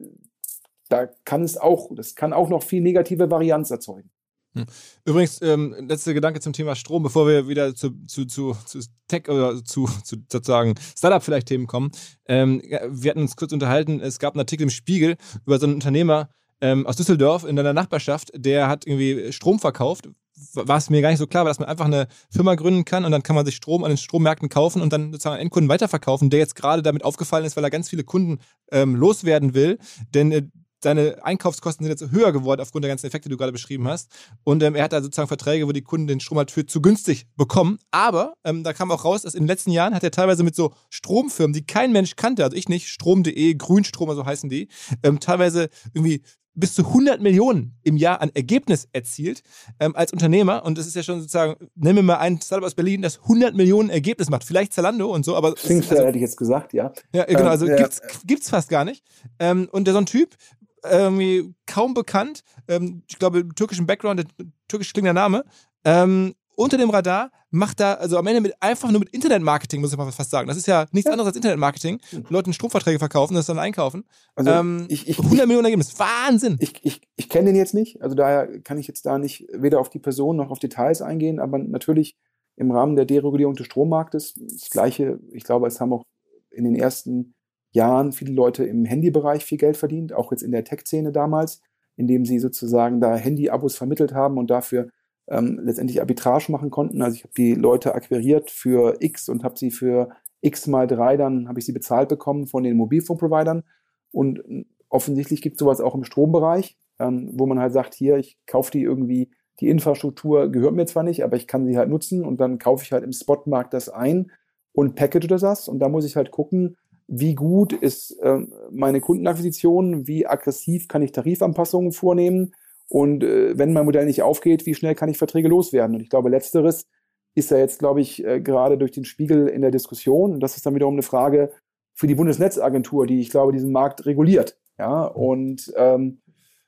da 0.90 1.08
kann 1.26 1.44
es 1.44 1.58
auch, 1.58 1.92
das 1.96 2.16
kann 2.16 2.34
auch 2.34 2.50
noch 2.50 2.64
viel 2.64 2.82
negative 2.82 3.30
Varianz 3.30 3.72
erzeugen. 3.72 4.10
Hm. 4.56 4.66
Übrigens, 5.06 5.42
ähm, 5.42 5.76
letzter 5.88 6.14
Gedanke 6.14 6.40
zum 6.40 6.54
Thema 6.54 6.76
Strom, 6.76 7.04
bevor 7.04 7.28
wir 7.28 7.48
wieder 7.48 7.74
zu, 7.76 7.92
zu, 8.06 8.26
zu, 8.26 8.56
zu 8.66 8.80
Tech 9.08 9.28
oder 9.28 9.64
zu, 9.64 9.90
zu 10.04 10.18
sozusagen 10.32 10.76
Startup 10.96 11.24
vielleicht 11.24 11.48
Themen 11.48 11.66
kommen. 11.66 11.92
Ähm, 12.28 12.62
wir 12.90 13.12
hatten 13.12 13.22
uns 13.22 13.36
kurz 13.36 13.52
unterhalten, 13.52 14.00
es 14.00 14.20
gab 14.20 14.34
einen 14.34 14.42
Artikel 14.42 14.64
im 14.64 14.70
Spiegel 14.70 15.18
über 15.46 15.60
so 15.60 15.66
einen 15.66 15.76
Unternehmer 15.76 16.30
ähm, 16.62 16.86
aus 16.86 16.96
Düsseldorf 16.96 17.44
in 17.44 17.56
deiner 17.56 17.74
Nachbarschaft, 17.74 18.32
der 18.36 18.68
hat 18.68 18.86
irgendwie 18.86 19.34
Strom 19.34 19.60
verkauft, 19.60 20.08
war 20.54 20.78
es 20.78 20.90
mir 20.90 21.02
gar 21.02 21.10
nicht 21.10 21.20
so 21.20 21.28
klar, 21.28 21.46
dass 21.46 21.60
man 21.60 21.68
einfach 21.68 21.86
eine 21.86 22.08
Firma 22.30 22.56
gründen 22.56 22.86
kann 22.86 23.06
und 23.06 23.12
dann 23.12 23.24
kann 23.24 23.36
man 23.36 23.46
sich 23.46 23.56
Strom 23.56 23.84
an 23.84 23.92
den 23.92 23.98
Strommärkten 23.98 24.50
kaufen 24.50 24.82
und 24.82 24.92
dann 24.94 25.12
sozusagen 25.12 25.42
Endkunden 25.42 25.70
weiterverkaufen, 25.70 26.30
der 26.30 26.40
jetzt 26.40 26.56
gerade 26.56 26.82
damit 26.82 27.04
aufgefallen 27.04 27.46
ist, 27.46 27.56
weil 27.56 27.64
er 27.64 27.70
ganz 27.70 27.90
viele 27.90 28.04
Kunden 28.04 28.40
ähm, 28.72 28.96
loswerden 28.96 29.54
will. 29.54 29.78
Denn 30.14 30.32
äh, 30.32 30.44
seine 30.84 31.24
Einkaufskosten 31.24 31.86
sind 31.86 32.00
jetzt 32.00 32.12
höher 32.12 32.32
geworden 32.32 32.62
aufgrund 32.62 32.84
der 32.84 32.90
ganzen 32.90 33.08
Effekte, 33.08 33.30
die 33.30 33.34
du 33.34 33.38
gerade 33.38 33.52
beschrieben 33.52 33.88
hast. 33.88 34.12
Und 34.44 34.62
ähm, 34.62 34.76
er 34.76 34.84
hat 34.84 34.94
da 34.94 35.02
sozusagen 35.02 35.28
Verträge, 35.28 35.68
wo 35.68 35.72
die 35.72 35.82
Kunden 35.82 36.08
den 36.08 36.20
Strom 36.20 36.38
halt 36.38 36.52
für 36.52 36.66
zu 36.66 36.82
günstig 36.82 37.26
bekommen. 37.36 37.80
Aber 37.92 38.34
ähm, 38.44 38.64
da 38.64 38.74
kam 38.74 38.92
auch 38.92 39.06
raus, 39.06 39.24
dass 39.24 39.34
in 39.34 39.44
den 39.44 39.48
letzten 39.48 39.72
Jahren 39.72 39.96
hat 39.96 40.04
er 40.04 40.12
teilweise 40.12 40.44
mit 40.44 40.56
so 40.56 40.74
Stromfirmen, 40.90 41.54
die 41.54 41.66
kein 41.66 41.92
Mensch 41.92 42.16
kannte, 42.16 42.44
also 42.44 42.56
ich 42.56 42.70
nicht, 42.70 42.88
Strom.de, 42.88 43.56
Grünstrom, 43.56 44.14
so 44.14 44.26
heißen 44.26 44.50
die, 44.50 44.68
ähm, 45.02 45.20
teilweise 45.20 45.70
irgendwie 45.94 46.22
bis 46.56 46.76
zu 46.76 46.86
100 46.86 47.22
Millionen 47.22 47.76
im 47.84 47.98
Jahr 47.98 48.22
an 48.22 48.30
Ergebnis 48.34 48.88
erzielt 48.94 49.42
ähm, 49.80 49.96
als 49.96 50.14
Unternehmer. 50.14 50.64
Und 50.66 50.78
das 50.78 50.88
ist 50.88 50.96
ja 50.96 51.04
schon 51.04 51.20
sozusagen, 51.20 51.56
nehmen 51.76 51.98
wir 51.98 52.04
mal 52.04 52.18
ein 52.18 52.40
Startup 52.42 52.66
aus 52.66 52.76
Berlin, 52.76 53.02
das 53.02 53.20
100 53.24 53.56
Millionen 53.56 53.90
Ergebnis 53.90 54.30
macht. 54.30 54.44
Vielleicht 54.44 54.74
Zalando 54.74 55.12
und 55.12 55.26
so, 55.26 55.36
aber. 55.36 55.56
Thinkster 55.56 55.96
also, 55.96 56.08
hätte 56.08 56.18
ich 56.18 56.22
jetzt 56.22 56.38
gesagt, 56.38 56.74
ja. 56.74 56.92
Ja, 57.14 57.26
genau, 57.26 57.46
also 57.46 57.66
ähm, 57.68 57.78
gibt's, 57.78 58.02
gibt's 58.26 58.50
fast 58.50 58.70
gar 58.70 58.86
nicht. 58.86 59.04
Ähm, 59.40 59.68
und 59.72 59.86
der 59.86 59.94
so 59.94 60.00
ein 60.00 60.06
Typ, 60.06 60.36
irgendwie 60.84 61.54
kaum 61.66 61.94
bekannt, 61.94 62.44
ähm, 62.68 63.04
ich 63.08 63.20
glaube, 63.20 63.48
türkischen 63.56 63.86
Background, 63.86 64.26
türkisch 64.68 64.94
klingender 64.94 65.20
Name, 65.20 65.46
ähm, 65.86 66.34
unter 66.56 66.78
dem 66.78 66.90
Radar, 66.90 67.32
macht 67.50 67.80
da, 67.80 67.96
also 67.96 68.18
am 68.18 68.28
Ende 68.28 68.42
mit 68.42 68.54
einfach 68.60 68.92
nur 68.92 69.00
mit 69.00 69.10
Internetmarketing, 69.10 69.82
muss 69.82 69.92
ich 69.92 69.98
mal 69.98 70.12
fast 70.12 70.32
sagen. 70.32 70.48
Das 70.48 70.58
ist 70.58 70.68
ja 70.68 70.86
nichts 70.92 71.08
ja. 71.08 71.12
anderes 71.12 71.28
als 71.28 71.36
Internetmarketing. 71.36 72.00
Leuten 72.30 72.54
Stromverträge 72.54 73.00
verkaufen, 73.00 73.36
das 73.36 73.46
dann 73.46 73.60
einkaufen. 73.60 74.06
Also 74.36 74.52
ähm, 74.52 74.86
ich, 74.90 75.08
ich, 75.08 75.18
100 75.18 75.40
ich, 75.40 75.48
Millionen 75.48 75.66
Ergebnis. 75.66 75.98
Wahnsinn! 76.00 76.58
Ich, 76.60 76.74
ich, 76.84 77.02
ich 77.16 77.30
kenne 77.30 77.48
den 77.48 77.56
jetzt 77.56 77.74
nicht, 77.74 78.02
also 78.02 78.16
daher 78.16 78.60
kann 78.62 78.78
ich 78.78 78.88
jetzt 78.88 79.06
da 79.06 79.18
nicht 79.18 79.48
weder 79.52 79.80
auf 79.80 79.90
die 79.90 80.00
Person 80.00 80.36
noch 80.36 80.50
auf 80.50 80.60
Details 80.60 81.02
eingehen, 81.02 81.40
aber 81.40 81.58
natürlich 81.58 82.16
im 82.56 82.72
Rahmen 82.72 82.96
der 82.96 83.06
Deregulierung 83.06 83.56
des 83.56 83.66
Strommarktes, 83.66 84.36
das 84.36 84.70
Gleiche, 84.70 85.20
ich 85.32 85.44
glaube, 85.44 85.68
es 85.68 85.80
haben 85.80 85.94
auch 85.94 86.04
in 86.52 86.64
den 86.66 86.76
ersten 86.76 87.34
Jahren 87.74 88.12
viele 88.12 88.34
Leute 88.34 88.64
im 88.64 88.86
Handybereich 88.86 89.44
viel 89.44 89.58
Geld 89.58 89.78
verdient, 89.78 90.14
auch 90.14 90.32
jetzt 90.32 90.44
in 90.44 90.52
der 90.52 90.64
Tech-Szene 90.64 91.12
damals, 91.12 91.62
indem 91.96 92.26
sie 92.26 92.40
sozusagen 92.40 93.02
da 93.02 93.16
Handy-Abos 93.16 93.76
vermittelt 93.76 94.14
haben 94.14 94.38
und 94.38 94.50
dafür 94.50 94.90
ähm, 95.28 95.60
letztendlich 95.64 96.00
Arbitrage 96.00 96.52
machen 96.52 96.70
konnten. 96.70 97.02
Also 97.02 97.16
ich 97.16 97.24
habe 97.24 97.34
die 97.36 97.56
Leute 97.56 97.96
akquiriert 97.96 98.52
für 98.52 98.98
X 99.00 99.30
und 99.30 99.44
habe 99.44 99.58
sie 99.58 99.72
für 99.72 100.10
X 100.42 100.68
mal 100.68 100.88
drei, 100.88 101.18
dann 101.18 101.48
habe 101.48 101.60
ich 101.60 101.66
sie 101.66 101.72
bezahlt 101.72 102.10
bekommen 102.10 102.48
von 102.48 102.64
den 102.64 102.78
Mobilfunkprovidern. 102.78 103.64
Und 104.12 104.40
äh, 104.40 104.66
offensichtlich 104.90 105.42
gibt 105.42 105.56
es 105.56 105.60
sowas 105.60 105.82
auch 105.82 105.96
im 105.96 106.04
Strombereich, 106.04 106.78
ähm, 107.00 107.32
wo 107.34 107.46
man 107.46 107.60
halt 107.60 107.74
sagt, 107.74 107.96
hier, 107.96 108.18
ich 108.18 108.38
kaufe 108.46 108.72
die 108.72 108.84
irgendwie, 108.84 109.32
die 109.60 109.70
Infrastruktur 109.70 110.52
gehört 110.52 110.74
mir 110.74 110.86
zwar 110.86 111.04
nicht, 111.04 111.24
aber 111.24 111.38
ich 111.38 111.48
kann 111.48 111.66
sie 111.66 111.78
halt 111.78 111.90
nutzen 111.90 112.26
und 112.26 112.40
dann 112.40 112.60
kaufe 112.60 112.84
ich 112.84 112.92
halt 112.92 113.04
im 113.04 113.14
Spotmarkt 113.14 113.74
das 113.74 113.90
ein 113.90 114.32
und 114.74 114.96
package 114.96 115.28
das. 115.28 115.68
Und 115.68 115.80
da 115.80 115.90
muss 115.90 116.06
ich 116.06 116.16
halt 116.16 116.32
gucken, 116.32 116.78
wie 117.08 117.36
gut 117.36 117.74
ist 117.74 118.12
äh, 118.22 118.40
meine 118.72 119.02
Kundenakquisition, 119.02 120.08
wie 120.08 120.26
aggressiv 120.26 120.88
kann 120.88 121.02
ich 121.02 121.12
Tarifanpassungen 121.12 121.92
vornehmen 121.92 122.54
und 122.88 123.24
äh, 123.24 123.58
wenn 123.58 123.74
mein 123.74 123.86
Modell 123.86 124.06
nicht 124.06 124.22
aufgeht, 124.22 124.66
wie 124.66 124.76
schnell 124.76 124.96
kann 124.96 125.10
ich 125.10 125.18
Verträge 125.18 125.48
loswerden? 125.48 125.96
Und 125.96 126.02
ich 126.02 126.10
glaube, 126.10 126.30
letzteres 126.30 126.88
ist 127.36 127.52
ja 127.52 127.58
jetzt, 127.58 127.80
glaube 127.80 128.02
ich, 128.02 128.24
äh, 128.24 128.40
gerade 128.40 128.78
durch 128.78 128.92
den 128.92 129.06
Spiegel 129.06 129.48
in 129.48 129.62
der 129.62 129.72
Diskussion. 129.72 130.34
Und 130.34 130.40
das 130.42 130.56
ist 130.56 130.66
dann 130.66 130.76
wiederum 130.76 130.94
eine 130.94 131.04
Frage 131.04 131.52
für 131.94 132.08
die 132.08 132.16
Bundesnetzagentur, 132.16 133.08
die, 133.08 133.20
ich 133.20 133.30
glaube, 133.30 133.52
diesen 133.52 133.72
Markt 133.72 134.06
reguliert. 134.06 134.58
Ja, 134.78 135.06
und 135.06 135.74
ähm, 135.76 136.22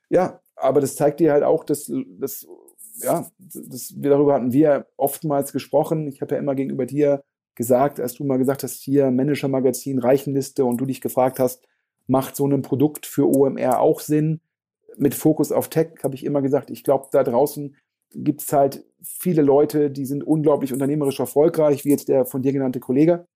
ja, 0.08 0.40
aber 0.56 0.80
das 0.80 0.96
zeigt 0.96 1.20
dir 1.20 1.32
halt 1.32 1.42
auch, 1.42 1.64
dass, 1.64 1.92
dass 2.18 2.46
ja, 3.02 3.26
das, 3.38 3.94
wir 3.96 4.10
darüber 4.10 4.34
hatten 4.34 4.52
wir 4.52 4.86
oftmals 4.96 5.52
gesprochen. 5.52 6.06
Ich 6.08 6.22
habe 6.22 6.34
ja 6.34 6.40
immer 6.40 6.54
gegenüber 6.54 6.86
dir 6.86 7.22
gesagt, 7.56 7.98
als 7.98 8.14
du 8.14 8.24
mal 8.24 8.38
gesagt 8.38 8.62
hast, 8.62 8.82
hier 8.82 9.10
Manager-Magazin, 9.10 9.98
Reichenliste 9.98 10.64
und 10.64 10.76
du 10.76 10.86
dich 10.86 11.00
gefragt 11.00 11.40
hast, 11.40 11.66
macht 12.06 12.36
so 12.36 12.46
ein 12.46 12.62
Produkt 12.62 13.06
für 13.06 13.26
OMR 13.26 13.80
auch 13.80 14.00
Sinn? 14.00 14.40
Mit 14.96 15.14
Fokus 15.14 15.50
auf 15.50 15.68
Tech 15.68 15.88
habe 16.02 16.14
ich 16.14 16.24
immer 16.24 16.42
gesagt, 16.42 16.70
ich 16.70 16.84
glaube, 16.84 17.08
da 17.10 17.24
draußen 17.24 17.76
gibt 18.14 18.42
es 18.42 18.52
halt 18.52 18.84
viele 19.02 19.42
Leute, 19.42 19.90
die 19.90 20.06
sind 20.06 20.22
unglaublich 20.22 20.72
unternehmerisch 20.72 21.18
erfolgreich, 21.18 21.84
wie 21.84 21.90
jetzt 21.90 22.08
der 22.08 22.24
von 22.24 22.42
dir 22.42 22.52
genannte 22.52 22.80
Kollege. 22.80 23.26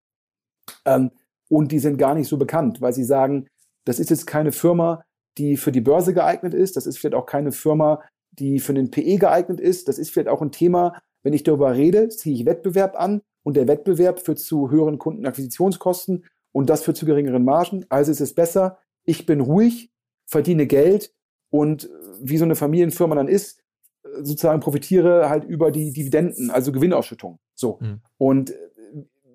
Ähm, 0.84 1.10
und 1.48 1.72
die 1.72 1.80
sind 1.80 1.96
gar 1.96 2.14
nicht 2.14 2.28
so 2.28 2.36
bekannt, 2.36 2.80
weil 2.80 2.92
sie 2.92 3.04
sagen, 3.04 3.48
das 3.84 3.98
ist 3.98 4.10
jetzt 4.10 4.26
keine 4.26 4.52
Firma, 4.52 5.02
die 5.38 5.56
für 5.56 5.72
die 5.72 5.80
Börse 5.80 6.14
geeignet 6.14 6.54
ist, 6.54 6.76
das 6.76 6.86
ist 6.86 6.98
vielleicht 6.98 7.16
auch 7.16 7.26
keine 7.26 7.52
Firma, 7.52 8.02
die 8.30 8.60
für 8.60 8.74
den 8.74 8.90
PE 8.90 9.16
geeignet 9.16 9.60
ist, 9.60 9.88
das 9.88 9.98
ist 9.98 10.10
vielleicht 10.10 10.28
auch 10.28 10.42
ein 10.42 10.52
Thema, 10.52 11.00
wenn 11.22 11.32
ich 11.32 11.42
darüber 11.42 11.74
rede, 11.74 12.08
ziehe 12.08 12.34
ich 12.34 12.46
Wettbewerb 12.46 12.98
an 12.98 13.22
und 13.42 13.56
der 13.56 13.68
Wettbewerb 13.68 14.20
führt 14.20 14.38
zu 14.38 14.70
höheren 14.70 14.98
Kundenakquisitionskosten 14.98 16.24
und 16.52 16.70
das 16.70 16.82
führt 16.82 16.96
zu 16.96 17.06
geringeren 17.06 17.44
Margen. 17.44 17.86
Also 17.88 18.10
ist 18.10 18.20
es 18.20 18.34
besser, 18.34 18.78
ich 19.04 19.26
bin 19.26 19.40
ruhig, 19.40 19.90
verdiene 20.26 20.66
Geld 20.66 21.12
und 21.50 21.88
wie 22.20 22.36
so 22.36 22.44
eine 22.44 22.56
Familienfirma 22.56 23.14
dann 23.14 23.28
ist, 23.28 23.60
sozusagen 24.02 24.60
profitiere 24.60 25.28
halt 25.28 25.44
über 25.44 25.70
die 25.70 25.92
Dividenden, 25.92 26.50
also 26.50 26.72
Gewinnausschüttung. 26.72 27.38
So. 27.54 27.78
Mhm. 27.80 28.00
Und 28.18 28.54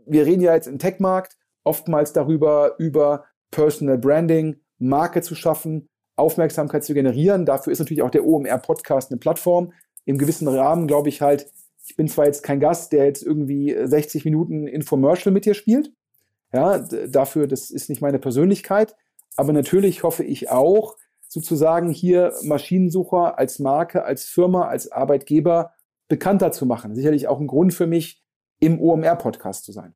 wir 0.05 0.25
reden 0.25 0.41
ja 0.41 0.53
jetzt 0.53 0.67
im 0.67 0.79
Tech-Markt 0.79 1.37
oftmals 1.63 2.13
darüber, 2.13 2.75
über 2.77 3.25
Personal 3.51 3.97
Branding, 3.97 4.57
Marke 4.77 5.21
zu 5.21 5.35
schaffen, 5.35 5.87
Aufmerksamkeit 6.15 6.83
zu 6.83 6.93
generieren. 6.93 7.45
Dafür 7.45 7.73
ist 7.73 7.79
natürlich 7.79 8.03
auch 8.03 8.11
der 8.11 8.25
OMR-Podcast 8.25 9.11
eine 9.11 9.19
Plattform. 9.19 9.73
Im 10.05 10.17
gewissen 10.17 10.47
Rahmen 10.47 10.87
glaube 10.87 11.09
ich 11.09 11.21
halt, 11.21 11.47
ich 11.85 11.95
bin 11.95 12.07
zwar 12.07 12.25
jetzt 12.25 12.41
kein 12.41 12.59
Gast, 12.59 12.91
der 12.91 13.05
jetzt 13.05 13.23
irgendwie 13.23 13.75
60 13.83 14.25
Minuten 14.25 14.67
Infomercial 14.67 15.31
mit 15.33 15.45
dir 15.45 15.53
spielt. 15.53 15.93
Ja, 16.51 16.79
dafür, 16.79 17.47
das 17.47 17.69
ist 17.69 17.89
nicht 17.89 18.01
meine 18.01 18.19
Persönlichkeit. 18.19 18.95
Aber 19.35 19.53
natürlich 19.53 20.03
hoffe 20.03 20.23
ich 20.23 20.49
auch, 20.49 20.95
sozusagen 21.27 21.89
hier 21.89 22.33
Maschinensucher 22.43 23.37
als 23.37 23.59
Marke, 23.59 24.03
als 24.03 24.25
Firma, 24.25 24.67
als 24.67 24.91
Arbeitgeber 24.91 25.73
bekannter 26.07 26.51
zu 26.51 26.65
machen. 26.65 26.95
Sicherlich 26.95 27.27
auch 27.27 27.39
ein 27.39 27.47
Grund 27.47 27.73
für 27.73 27.87
mich, 27.87 28.23
im 28.59 28.79
OMR-Podcast 28.79 29.65
zu 29.65 29.71
sein. 29.71 29.95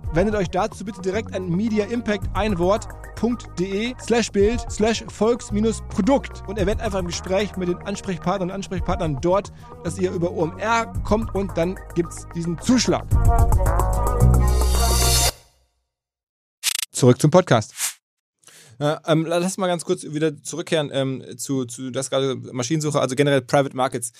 Wendet 0.13 0.35
euch 0.35 0.49
dazu 0.49 0.83
bitte 0.83 1.01
direkt 1.01 1.33
an 1.33 1.49
Media 1.49 1.85
Impact 1.85 2.29
ein 2.33 2.57
Wort 2.59 2.87
www.volks-produkt.de 3.21 3.93
slash 4.01 4.31
Bild 4.31 4.65
slash 4.69 5.03
Volks-Produkt 5.07 6.43
und 6.47 6.57
erwähnt 6.57 6.81
einfach 6.81 6.99
im 6.99 7.07
Gespräch 7.07 7.55
mit 7.57 7.69
den 7.69 7.77
Ansprechpartnern 7.77 8.49
und 8.49 8.55
Ansprechpartnern 8.55 9.19
dort, 9.21 9.51
dass 9.83 9.97
ihr 9.97 10.11
über 10.11 10.31
OMR 10.31 10.91
kommt 11.03 11.33
und 11.35 11.55
dann 11.57 11.77
gibt 11.95 12.11
es 12.11 12.27
diesen 12.35 12.59
Zuschlag. 12.59 13.05
Zurück 16.91 17.21
zum 17.21 17.31
Podcast. 17.31 17.73
Äh, 18.79 18.97
ähm, 19.05 19.25
lass 19.25 19.57
mal 19.57 19.67
ganz 19.67 19.85
kurz 19.85 20.03
wieder 20.03 20.41
zurückkehren 20.41 20.89
ähm, 20.91 21.23
zu, 21.37 21.65
zu 21.65 21.91
das 21.91 22.09
gerade 22.09 22.35
Maschinensuche, 22.35 22.99
also 22.99 23.15
generell 23.15 23.41
Private 23.41 23.75
Markets. 23.75 24.11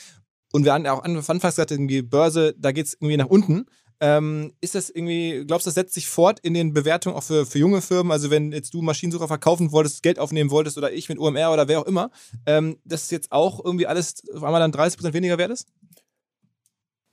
Und 0.52 0.66
wir 0.66 0.74
hatten 0.74 0.86
auch 0.88 1.04
anfangs 1.04 1.42
gesagt, 1.42 1.72
die 1.72 2.02
Börse, 2.02 2.54
da 2.58 2.72
geht 2.72 2.86
es 2.86 2.94
irgendwie 2.94 3.18
nach 3.18 3.28
unten. 3.28 3.66
Ähm, 4.04 4.54
ist 4.62 4.74
das 4.74 4.89
irgendwie, 4.89 5.45
glaubst 5.45 5.68
du, 5.68 5.70
das 5.70 5.76
setzt 5.76 5.93
sich 5.93 6.10
fort 6.10 6.39
in 6.39 6.56
den 6.56 6.74
Bewertungen 6.74 7.16
auch 7.16 7.22
für, 7.22 7.45
für 7.45 7.60
junge 7.60 7.82
Firmen? 7.82 8.12
Also 8.12 8.32
wenn 8.32 8.52
jetzt 8.52 8.74
du 8.74 8.82
Maschinensucher 8.82 9.28
verkaufen 9.28 9.72
wolltest, 9.72 10.02
Geld 10.02 10.18
aufnehmen 10.18 10.49
wolltest 10.49 10.80
oder 10.80 10.91
ich 10.91 11.08
mit 11.08 11.20
OMR 11.20 11.54
oder 11.54 11.68
wer 11.68 11.80
auch 11.80 11.86
immer, 11.86 12.10
ähm, 12.47 12.78
dass 12.84 13.12
jetzt 13.12 13.32
auch 13.32 13.64
irgendwie 13.64 13.86
alles 13.86 14.24
auf 14.34 14.43
einmal 14.43 14.60
dann 14.60 14.72
30% 14.72 15.14
weniger 15.14 15.38
wert 15.38 15.52
ist? 15.52 15.68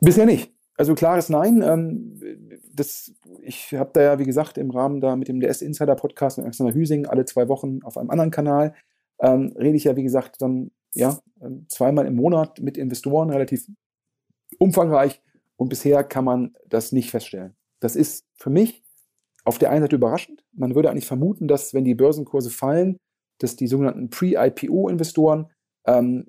Bisher 0.00 0.24
nicht. 0.24 0.50
Also 0.78 0.94
klares 0.94 1.28
Nein. 1.28 1.60
Ähm, 1.60 2.18
das, 2.72 3.12
ich 3.42 3.74
habe 3.74 3.90
da 3.92 4.00
ja, 4.00 4.18
wie 4.18 4.24
gesagt, 4.24 4.56
im 4.56 4.70
Rahmen 4.70 5.02
da 5.02 5.14
mit 5.14 5.28
dem 5.28 5.40
DS 5.40 5.60
Insider 5.60 5.94
Podcast 5.94 6.38
mit 6.38 6.44
Alexander 6.46 6.72
Hüsing 6.72 7.04
alle 7.04 7.26
zwei 7.26 7.48
Wochen 7.48 7.80
auf 7.82 7.98
einem 7.98 8.08
anderen 8.08 8.30
Kanal, 8.30 8.74
ähm, 9.20 9.52
rede 9.58 9.76
ich 9.76 9.84
ja, 9.84 9.96
wie 9.96 10.04
gesagt, 10.04 10.40
dann 10.40 10.70
ja 10.94 11.18
ähm, 11.42 11.66
zweimal 11.68 12.06
im 12.06 12.16
Monat 12.16 12.60
mit 12.60 12.78
Investoren, 12.78 13.28
relativ 13.28 13.66
umfangreich 14.58 15.20
und 15.58 15.68
bisher 15.68 16.04
kann 16.04 16.24
man 16.24 16.54
das 16.66 16.92
nicht 16.92 17.10
feststellen. 17.10 17.56
Das 17.80 17.96
ist 17.96 18.24
für 18.36 18.50
mich 18.50 18.84
auf 19.44 19.58
der 19.58 19.70
einen 19.70 19.82
Seite 19.82 19.96
überraschend. 19.96 20.44
Man 20.52 20.74
würde 20.74 20.90
eigentlich 20.90 21.06
vermuten, 21.06 21.48
dass 21.48 21.74
wenn 21.74 21.84
die 21.84 21.94
Börsenkurse 21.94 22.50
fallen, 22.50 22.98
dass 23.38 23.56
die 23.56 23.66
sogenannten 23.66 24.08
Pre-IPO-Investoren 24.10 25.50
ähm, 25.86 26.26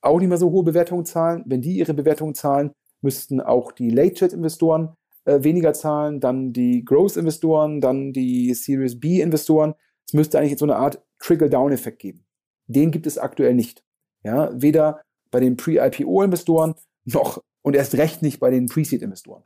auch 0.00 0.18
nicht 0.18 0.28
mehr 0.28 0.38
so 0.38 0.50
hohe 0.50 0.64
Bewertungen 0.64 1.04
zahlen. 1.04 1.44
Wenn 1.46 1.62
die 1.62 1.76
ihre 1.76 1.94
Bewertungen 1.94 2.34
zahlen, 2.34 2.72
müssten 3.00 3.40
auch 3.40 3.72
die 3.72 3.90
Late-Chat-Investoren 3.90 4.94
äh, 5.24 5.42
weniger 5.42 5.72
zahlen, 5.72 6.20
dann 6.20 6.52
die 6.52 6.84
Growth-Investoren, 6.84 7.80
dann 7.80 8.12
die 8.12 8.52
Series 8.54 8.98
B-Investoren. 8.98 9.74
Es 10.06 10.12
müsste 10.12 10.38
eigentlich 10.38 10.58
so 10.58 10.66
eine 10.66 10.76
Art 10.76 11.02
Trickle-Down-Effekt 11.20 12.00
geben. 12.00 12.24
Den 12.66 12.90
gibt 12.90 13.06
es 13.06 13.18
aktuell 13.18 13.54
nicht. 13.54 13.84
Ja, 14.22 14.50
weder 14.54 15.02
bei 15.30 15.40
den 15.40 15.56
Pre-IPO-Investoren 15.56 16.74
noch 17.04 17.42
und 17.64 17.74
erst 17.74 17.94
recht 17.94 18.22
nicht 18.22 18.38
bei 18.38 18.50
den 18.50 18.66
Pre-Seed-Investoren. 18.66 19.42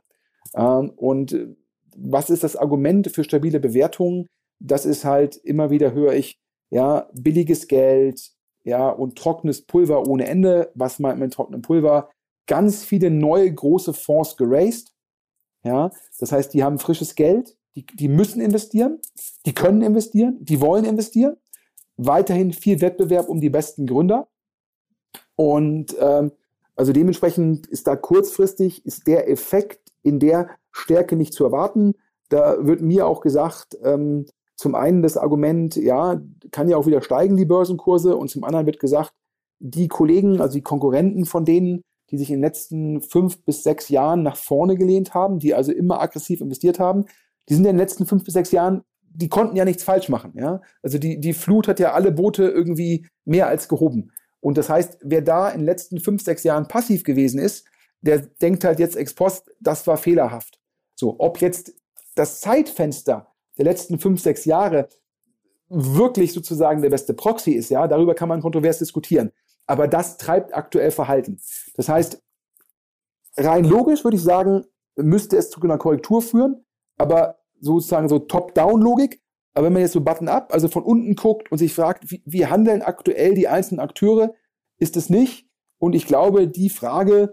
Ähm, 0.53 0.91
und 0.95 1.33
äh, 1.33 1.55
was 1.95 2.29
ist 2.29 2.43
das 2.43 2.55
Argument 2.55 3.09
für 3.11 3.23
stabile 3.23 3.59
Bewertungen? 3.59 4.27
Das 4.59 4.85
ist 4.85 5.05
halt 5.05 5.37
immer 5.37 5.69
wieder 5.71 5.93
höre 5.93 6.13
ich, 6.13 6.37
ja, 6.69 7.09
billiges 7.13 7.67
Geld, 7.67 8.31
ja, 8.63 8.89
und 8.89 9.17
trockenes 9.17 9.65
Pulver 9.65 10.05
ohne 10.07 10.27
Ende. 10.27 10.71
Was 10.75 10.99
meint 10.99 11.17
man 11.17 11.27
mit 11.27 11.33
trockenem 11.33 11.61
Pulver? 11.61 12.09
Ganz 12.45 12.83
viele 12.83 13.09
neue 13.09 13.51
große 13.51 13.93
Fonds 13.93 14.37
geraced. 14.37 14.93
Ja, 15.63 15.91
das 16.19 16.31
heißt, 16.31 16.53
die 16.53 16.63
haben 16.63 16.77
frisches 16.77 17.15
Geld, 17.15 17.57
die, 17.75 17.85
die 17.85 18.07
müssen 18.07 18.41
investieren, 18.41 18.99
die 19.45 19.53
können 19.53 19.81
investieren, 19.81 20.37
die 20.41 20.61
wollen 20.61 20.85
investieren. 20.85 21.37
Weiterhin 21.97 22.53
viel 22.53 22.81
Wettbewerb 22.81 23.27
um 23.27 23.41
die 23.41 23.49
besten 23.49 23.85
Gründer. 23.85 24.29
Und 25.35 25.95
ähm, 25.99 26.31
also 26.79 26.93
dementsprechend 26.93 27.67
ist 27.67 27.87
da 27.87 27.97
kurzfristig 27.97 28.85
ist 28.85 29.05
der 29.05 29.29
Effekt 29.29 29.91
in 30.01 30.17
der 30.17 30.47
Stärke 30.71 31.17
nicht 31.17 31.33
zu 31.33 31.43
erwarten. 31.43 31.95
Da 32.29 32.65
wird 32.65 32.79
mir 32.79 33.05
auch 33.05 33.19
gesagt, 33.19 33.77
ähm, 33.83 34.27
zum 34.55 34.75
einen 34.75 35.01
das 35.03 35.17
Argument, 35.17 35.75
ja, 35.75 36.21
kann 36.51 36.69
ja 36.69 36.77
auch 36.77 36.85
wieder 36.85 37.01
steigen, 37.01 37.35
die 37.35 37.43
Börsenkurse, 37.43 38.15
und 38.15 38.29
zum 38.29 38.45
anderen 38.45 38.65
wird 38.65 38.79
gesagt, 38.79 39.11
die 39.59 39.89
Kollegen, 39.89 40.39
also 40.39 40.53
die 40.53 40.61
Konkurrenten 40.61 41.25
von 41.25 41.43
denen, 41.43 41.81
die 42.11 42.17
sich 42.17 42.29
in 42.29 42.37
den 42.37 42.43
letzten 42.43 43.01
fünf 43.01 43.43
bis 43.43 43.61
sechs 43.61 43.89
Jahren 43.89 44.23
nach 44.23 44.37
vorne 44.37 44.77
gelehnt 44.77 45.13
haben, 45.13 45.39
die 45.39 45.53
also 45.53 45.73
immer 45.73 45.99
aggressiv 45.99 46.39
investiert 46.39 46.79
haben, 46.79 47.03
die 47.49 47.55
sind 47.55 47.65
in 47.65 47.73
den 47.73 47.77
letzten 47.77 48.05
fünf 48.05 48.23
bis 48.23 48.35
sechs 48.35 48.53
Jahren, 48.53 48.83
die 49.01 49.27
konnten 49.27 49.57
ja 49.57 49.65
nichts 49.65 49.83
falsch 49.83 50.07
machen, 50.07 50.31
ja. 50.37 50.61
Also 50.81 50.97
die, 50.97 51.19
die 51.19 51.33
Flut 51.33 51.67
hat 51.67 51.81
ja 51.81 51.91
alle 51.91 52.13
Boote 52.13 52.47
irgendwie 52.47 53.05
mehr 53.25 53.47
als 53.47 53.67
gehoben. 53.67 54.13
Und 54.41 54.57
das 54.57 54.69
heißt, 54.69 54.99
wer 55.01 55.21
da 55.21 55.49
in 55.49 55.59
den 55.59 55.65
letzten 55.65 55.99
fünf, 55.99 56.23
sechs 56.23 56.43
Jahren 56.43 56.67
passiv 56.67 57.03
gewesen 57.03 57.39
ist, 57.39 57.65
der 58.01 58.19
denkt 58.19 58.63
halt 58.63 58.79
jetzt 58.79 58.95
ex 58.95 59.13
post, 59.13 59.51
das 59.59 59.85
war 59.87 59.97
fehlerhaft. 59.97 60.59
So, 60.95 61.15
ob 61.19 61.41
jetzt 61.41 61.73
das 62.15 62.39
Zeitfenster 62.39 63.33
der 63.57 63.65
letzten 63.65 63.99
fünf, 63.99 64.21
sechs 64.21 64.45
Jahre 64.45 64.87
wirklich 65.67 66.33
sozusagen 66.33 66.81
der 66.81 66.89
beste 66.89 67.13
Proxy 67.13 67.51
ist, 67.51 67.69
ja, 67.69 67.87
darüber 67.87 68.15
kann 68.15 68.29
man 68.29 68.41
kontrovers 68.41 68.79
diskutieren. 68.79 69.31
Aber 69.67 69.87
das 69.87 70.17
treibt 70.17 70.55
aktuell 70.55 70.91
Verhalten. 70.91 71.39
Das 71.75 71.89
heißt, 71.89 72.23
rein 73.37 73.65
logisch 73.65 74.03
würde 74.03 74.17
ich 74.17 74.23
sagen, 74.23 74.65
müsste 74.95 75.37
es 75.37 75.49
zu 75.49 75.61
einer 75.61 75.77
Korrektur 75.77 76.21
führen, 76.21 76.65
aber 76.97 77.39
sozusagen 77.61 78.09
so 78.09 78.19
Top-Down-Logik 78.19 79.21
aber 79.53 79.65
wenn 79.65 79.73
man 79.73 79.81
jetzt 79.81 79.93
so 79.93 80.01
Button-up, 80.01 80.53
also 80.53 80.67
von 80.67 80.83
unten 80.83 81.15
guckt 81.15 81.51
und 81.51 81.57
sich 81.57 81.73
fragt, 81.73 82.11
wie, 82.11 82.21
wie 82.25 82.45
handeln 82.45 82.81
aktuell 82.81 83.33
die 83.33 83.47
einzelnen 83.47 83.79
Akteure, 83.79 84.33
ist 84.77 84.95
es 84.95 85.09
nicht. 85.09 85.47
Und 85.79 85.93
ich 85.93 86.05
glaube, 86.05 86.47
die 86.47 86.69
Frage 86.69 87.31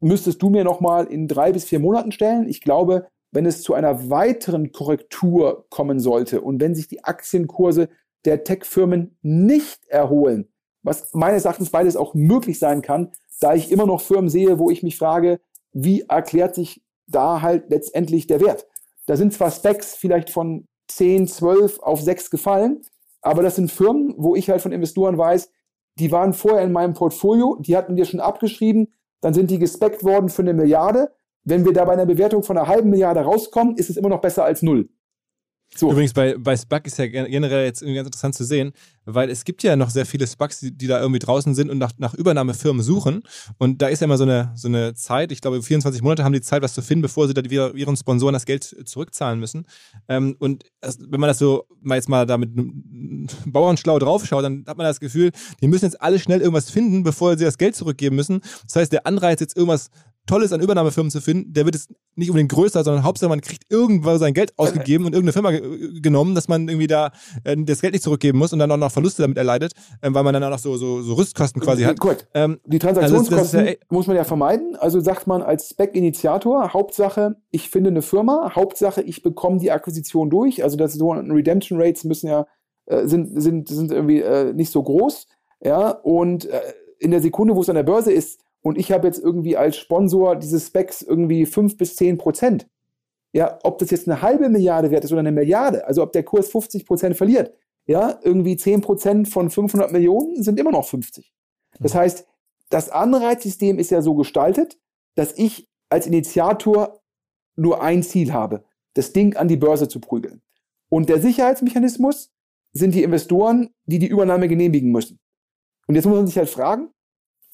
müsstest 0.00 0.42
du 0.42 0.50
mir 0.50 0.64
nochmal 0.64 1.06
in 1.06 1.28
drei 1.28 1.52
bis 1.52 1.64
vier 1.64 1.80
Monaten 1.80 2.12
stellen. 2.12 2.48
Ich 2.48 2.60
glaube, 2.60 3.08
wenn 3.32 3.46
es 3.46 3.62
zu 3.62 3.74
einer 3.74 4.08
weiteren 4.08 4.72
Korrektur 4.72 5.66
kommen 5.68 6.00
sollte 6.00 6.40
und 6.40 6.60
wenn 6.60 6.74
sich 6.74 6.88
die 6.88 7.04
Aktienkurse 7.04 7.88
der 8.24 8.44
Tech-Firmen 8.44 9.18
nicht 9.22 9.86
erholen, 9.86 10.48
was 10.82 11.12
meines 11.14 11.44
Erachtens 11.44 11.70
beides 11.70 11.96
auch 11.96 12.14
möglich 12.14 12.58
sein 12.58 12.82
kann, 12.82 13.10
da 13.40 13.54
ich 13.54 13.70
immer 13.70 13.86
noch 13.86 14.00
Firmen 14.00 14.30
sehe, 14.30 14.58
wo 14.58 14.70
ich 14.70 14.82
mich 14.82 14.96
frage, 14.96 15.40
wie 15.72 16.02
erklärt 16.02 16.54
sich 16.54 16.82
da 17.06 17.42
halt 17.42 17.70
letztendlich 17.70 18.26
der 18.26 18.40
Wert? 18.40 18.66
Da 19.06 19.16
sind 19.16 19.32
zwar 19.32 19.50
Specs 19.50 19.94
vielleicht 19.96 20.30
von 20.30 20.66
10, 20.88 21.28
12 21.28 21.80
auf 21.80 22.00
6 22.00 22.30
gefallen. 22.30 22.82
Aber 23.22 23.42
das 23.42 23.56
sind 23.56 23.72
Firmen, 23.72 24.14
wo 24.16 24.36
ich 24.36 24.50
halt 24.50 24.62
von 24.62 24.72
Investoren 24.72 25.18
weiß, 25.18 25.50
die 25.98 26.12
waren 26.12 26.32
vorher 26.32 26.62
in 26.62 26.72
meinem 26.72 26.94
Portfolio, 26.94 27.56
die 27.60 27.76
hatten 27.76 27.96
wir 27.96 28.04
schon 28.04 28.20
abgeschrieben, 28.20 28.92
dann 29.20 29.34
sind 29.34 29.50
die 29.50 29.58
gespeckt 29.58 30.04
worden 30.04 30.28
für 30.28 30.42
eine 30.42 30.52
Milliarde. 30.52 31.12
Wenn 31.42 31.64
wir 31.64 31.72
da 31.72 31.84
bei 31.84 31.94
einer 31.94 32.06
Bewertung 32.06 32.42
von 32.42 32.58
einer 32.58 32.68
halben 32.68 32.90
Milliarde 32.90 33.20
rauskommen, 33.20 33.76
ist 33.76 33.90
es 33.90 33.96
immer 33.96 34.08
noch 34.08 34.20
besser 34.20 34.44
als 34.44 34.62
null. 34.62 34.88
So. 35.74 35.90
Übrigens, 35.90 36.14
bei, 36.14 36.36
bei 36.38 36.56
SPAC 36.56 36.86
ist 36.86 36.98
ja 36.98 37.06
generell 37.06 37.66
jetzt 37.66 37.82
ganz 37.82 38.06
interessant 38.06 38.34
zu 38.34 38.44
sehen, 38.44 38.72
weil 39.04 39.28
es 39.30 39.44
gibt 39.44 39.62
ja 39.62 39.76
noch 39.76 39.90
sehr 39.90 40.06
viele 40.06 40.26
SPACs, 40.26 40.60
die, 40.60 40.76
die 40.76 40.86
da 40.86 41.00
irgendwie 41.00 41.18
draußen 41.18 41.54
sind 41.54 41.70
und 41.70 41.78
nach, 41.78 41.92
nach 41.98 42.14
Übernahmefirmen 42.14 42.82
suchen. 42.82 43.22
Und 43.58 43.82
da 43.82 43.88
ist 43.88 44.00
ja 44.00 44.06
immer 44.06 44.16
so 44.16 44.24
eine, 44.24 44.52
so 44.54 44.68
eine 44.68 44.94
Zeit, 44.94 45.32
ich 45.32 45.40
glaube, 45.40 45.62
24 45.62 46.02
Monate 46.02 46.24
haben 46.24 46.32
die 46.32 46.40
Zeit, 46.40 46.62
was 46.62 46.72
zu 46.72 46.82
finden, 46.82 47.02
bevor 47.02 47.28
sie 47.28 47.34
dann 47.34 47.50
wieder 47.50 47.74
ihren 47.74 47.96
Sponsoren 47.96 48.32
das 48.32 48.46
Geld 48.46 48.64
zurückzahlen 48.88 49.38
müssen. 49.38 49.66
Ähm, 50.08 50.36
und 50.38 50.64
das, 50.80 50.98
wenn 51.00 51.20
man 51.20 51.28
das 51.28 51.38
so 51.38 51.66
mal 51.80 51.96
jetzt 51.96 52.08
mal 52.08 52.26
da 52.26 52.38
mit 52.38 52.50
Bauernschlau 53.46 53.98
draufschaut, 53.98 54.44
dann 54.44 54.64
hat 54.66 54.78
man 54.78 54.86
das 54.86 55.00
Gefühl, 55.00 55.30
die 55.60 55.68
müssen 55.68 55.84
jetzt 55.84 56.00
alle 56.00 56.18
schnell 56.18 56.40
irgendwas 56.40 56.70
finden, 56.70 57.02
bevor 57.02 57.36
sie 57.36 57.44
das 57.44 57.58
Geld 57.58 57.76
zurückgeben 57.76 58.16
müssen. 58.16 58.40
Das 58.64 58.76
heißt, 58.76 58.92
der 58.92 59.06
Anreiz, 59.06 59.40
jetzt 59.40 59.56
irgendwas 59.56 59.90
Tolles 60.26 60.52
an 60.52 60.60
Übernahmefirmen 60.60 61.10
zu 61.10 61.20
finden, 61.20 61.52
der 61.52 61.64
wird 61.64 61.74
es 61.74 61.88
nicht 62.14 62.30
unbedingt 62.30 62.52
größer, 62.52 62.82
sondern 62.84 63.04
Hauptsache 63.04 63.28
man 63.28 63.40
kriegt 63.40 63.62
irgendwann 63.70 64.18
sein 64.18 64.34
Geld 64.34 64.52
ausgegeben 64.58 65.04
und 65.04 65.14
irgendeine 65.14 65.32
Firma 65.32 65.98
genommen, 66.00 66.34
dass 66.34 66.48
man 66.48 66.68
irgendwie 66.68 66.86
da 66.86 67.12
äh, 67.44 67.56
das 67.58 67.80
Geld 67.80 67.92
nicht 67.92 68.02
zurückgeben 68.02 68.38
muss 68.38 68.52
und 68.52 68.58
dann 68.58 68.70
auch 68.70 68.76
noch 68.76 68.90
Verluste 68.90 69.22
damit 69.22 69.38
erleidet, 69.38 69.72
äh, 70.00 70.12
weil 70.12 70.24
man 70.24 70.34
dann 70.34 70.44
auch 70.44 70.50
noch 70.50 70.58
so, 70.58 70.76
so, 70.76 71.02
so 71.02 71.14
Rüstkosten 71.14 71.62
quasi 71.62 71.84
hat. 71.84 72.00
Gut. 72.00 72.26
Ähm, 72.34 72.58
die 72.64 72.78
Transaktionskosten 72.78 73.38
also 73.38 73.56
das, 73.56 73.64
das 73.64 73.70
ja 73.70 73.86
muss 73.90 74.06
man 74.06 74.16
ja 74.16 74.24
vermeiden. 74.24 74.76
Also 74.76 75.00
sagt 75.00 75.26
man 75.26 75.42
als 75.42 75.70
Spec-Initiator, 75.70 76.72
Hauptsache, 76.72 77.36
ich 77.50 77.70
finde 77.70 77.90
eine 77.90 78.02
Firma, 78.02 78.52
Hauptsache, 78.54 79.02
ich 79.02 79.22
bekomme 79.22 79.58
die 79.58 79.70
Akquisition 79.70 80.30
durch. 80.30 80.62
Also 80.62 80.76
das 80.76 80.94
so 80.94 81.12
Redemption 81.12 81.80
Rates 81.80 82.04
müssen 82.04 82.28
ja 82.28 82.46
äh, 82.86 83.06
sind, 83.06 83.40
sind, 83.40 83.68
sind 83.68 83.92
irgendwie 83.92 84.20
äh, 84.20 84.52
nicht 84.52 84.70
so 84.70 84.82
groß. 84.82 85.26
Ja, 85.60 85.90
und 85.90 86.46
äh, 86.46 86.60
in 86.98 87.10
der 87.10 87.20
Sekunde, 87.20 87.56
wo 87.56 87.60
es 87.60 87.68
an 87.68 87.76
der 87.76 87.82
Börse 87.82 88.12
ist, 88.12 88.40
und 88.66 88.78
ich 88.78 88.90
habe 88.90 89.06
jetzt 89.06 89.20
irgendwie 89.20 89.56
als 89.56 89.76
Sponsor 89.76 90.34
dieses 90.34 90.66
Specs 90.66 91.00
irgendwie 91.00 91.46
5 91.46 91.76
bis 91.76 91.94
10 91.94 92.18
Prozent. 92.18 92.66
Ja, 93.32 93.60
ob 93.62 93.78
das 93.78 93.92
jetzt 93.92 94.08
eine 94.08 94.22
halbe 94.22 94.48
Milliarde 94.48 94.90
wert 94.90 95.04
ist 95.04 95.12
oder 95.12 95.20
eine 95.20 95.30
Milliarde, 95.30 95.86
also 95.86 96.02
ob 96.02 96.12
der 96.12 96.24
Kurs 96.24 96.48
50 96.50 96.84
Prozent 96.84 97.16
verliert, 97.16 97.54
ja, 97.86 98.18
irgendwie 98.24 98.56
10 98.56 98.80
Prozent 98.80 99.28
von 99.28 99.50
500 99.50 99.92
Millionen 99.92 100.42
sind 100.42 100.58
immer 100.58 100.72
noch 100.72 100.84
50. 100.84 101.32
Das 101.78 101.94
mhm. 101.94 101.98
heißt, 101.98 102.26
das 102.68 102.90
Anreizsystem 102.90 103.78
ist 103.78 103.92
ja 103.92 104.02
so 104.02 104.16
gestaltet, 104.16 104.80
dass 105.14 105.38
ich 105.38 105.68
als 105.88 106.08
Initiator 106.08 107.00
nur 107.54 107.82
ein 107.82 108.02
Ziel 108.02 108.32
habe, 108.32 108.64
das 108.94 109.12
Ding 109.12 109.36
an 109.36 109.46
die 109.46 109.56
Börse 109.56 109.86
zu 109.86 110.00
prügeln. 110.00 110.42
Und 110.88 111.08
der 111.08 111.20
Sicherheitsmechanismus 111.20 112.32
sind 112.72 112.96
die 112.96 113.04
Investoren, 113.04 113.70
die 113.84 114.00
die 114.00 114.08
Übernahme 114.08 114.48
genehmigen 114.48 114.90
müssen. 114.90 115.20
Und 115.86 115.94
jetzt 115.94 116.06
muss 116.06 116.16
man 116.16 116.26
sich 116.26 116.36
halt 116.36 116.48
fragen, 116.48 116.90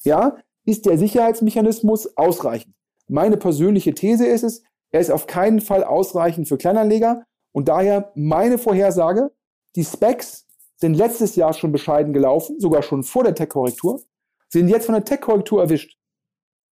ja, 0.03 0.37
ist 0.65 0.85
der 0.85 0.97
Sicherheitsmechanismus 0.97 2.17
ausreichend? 2.17 2.75
Meine 3.07 3.37
persönliche 3.37 3.93
These 3.93 4.25
ist 4.25 4.43
es, 4.43 4.63
er 4.91 5.01
ist 5.01 5.11
auf 5.11 5.27
keinen 5.27 5.59
Fall 5.59 5.83
ausreichend 5.83 6.47
für 6.47 6.57
Kleinanleger 6.57 7.23
und 7.51 7.67
daher 7.67 8.11
meine 8.15 8.57
Vorhersage, 8.57 9.31
die 9.75 9.83
Specs 9.83 10.47
sind 10.75 10.95
letztes 10.95 11.35
Jahr 11.35 11.53
schon 11.53 11.71
bescheiden 11.71 12.13
gelaufen, 12.13 12.59
sogar 12.59 12.83
schon 12.83 13.03
vor 13.03 13.23
der 13.23 13.35
Tech-Korrektur, 13.35 14.01
sind 14.49 14.67
jetzt 14.67 14.85
von 14.85 14.95
der 14.95 15.05
Tech-Korrektur 15.05 15.61
erwischt. 15.61 15.97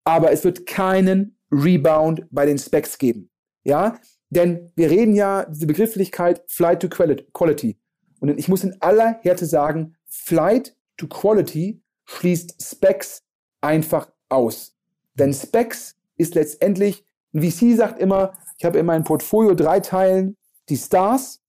Aber 0.04 0.32
es 0.32 0.44
wird 0.44 0.66
keinen 0.66 1.38
Rebound 1.50 2.26
bei 2.30 2.46
den 2.46 2.58
Specs 2.58 2.98
geben. 2.98 3.30
Ja, 3.64 3.98
denn 4.30 4.72
wir 4.76 4.90
reden 4.90 5.14
ja 5.14 5.44
diese 5.44 5.66
Begrifflichkeit 5.66 6.42
Flight 6.48 6.80
to 6.80 6.88
Quality. 6.88 7.78
Und 8.20 8.38
ich 8.38 8.48
muss 8.48 8.64
in 8.64 8.76
aller 8.80 9.18
Härte 9.22 9.46
sagen, 9.46 9.96
Flight 10.06 10.76
to 10.96 11.06
Quality 11.06 11.82
schließt 12.04 12.62
Specs 12.62 13.22
einfach 13.60 14.08
aus. 14.28 14.76
Denn 15.14 15.32
Specs 15.32 15.96
ist 16.16 16.34
letztendlich, 16.34 17.04
ein 17.34 17.42
VC 17.42 17.76
sagt 17.76 17.98
immer, 17.98 18.32
ich 18.58 18.64
habe 18.64 18.78
in 18.78 18.86
meinem 18.86 19.04
Portfolio 19.04 19.54
drei 19.54 19.80
Teilen 19.80 20.36
die 20.68 20.76
Stars, 20.76 21.40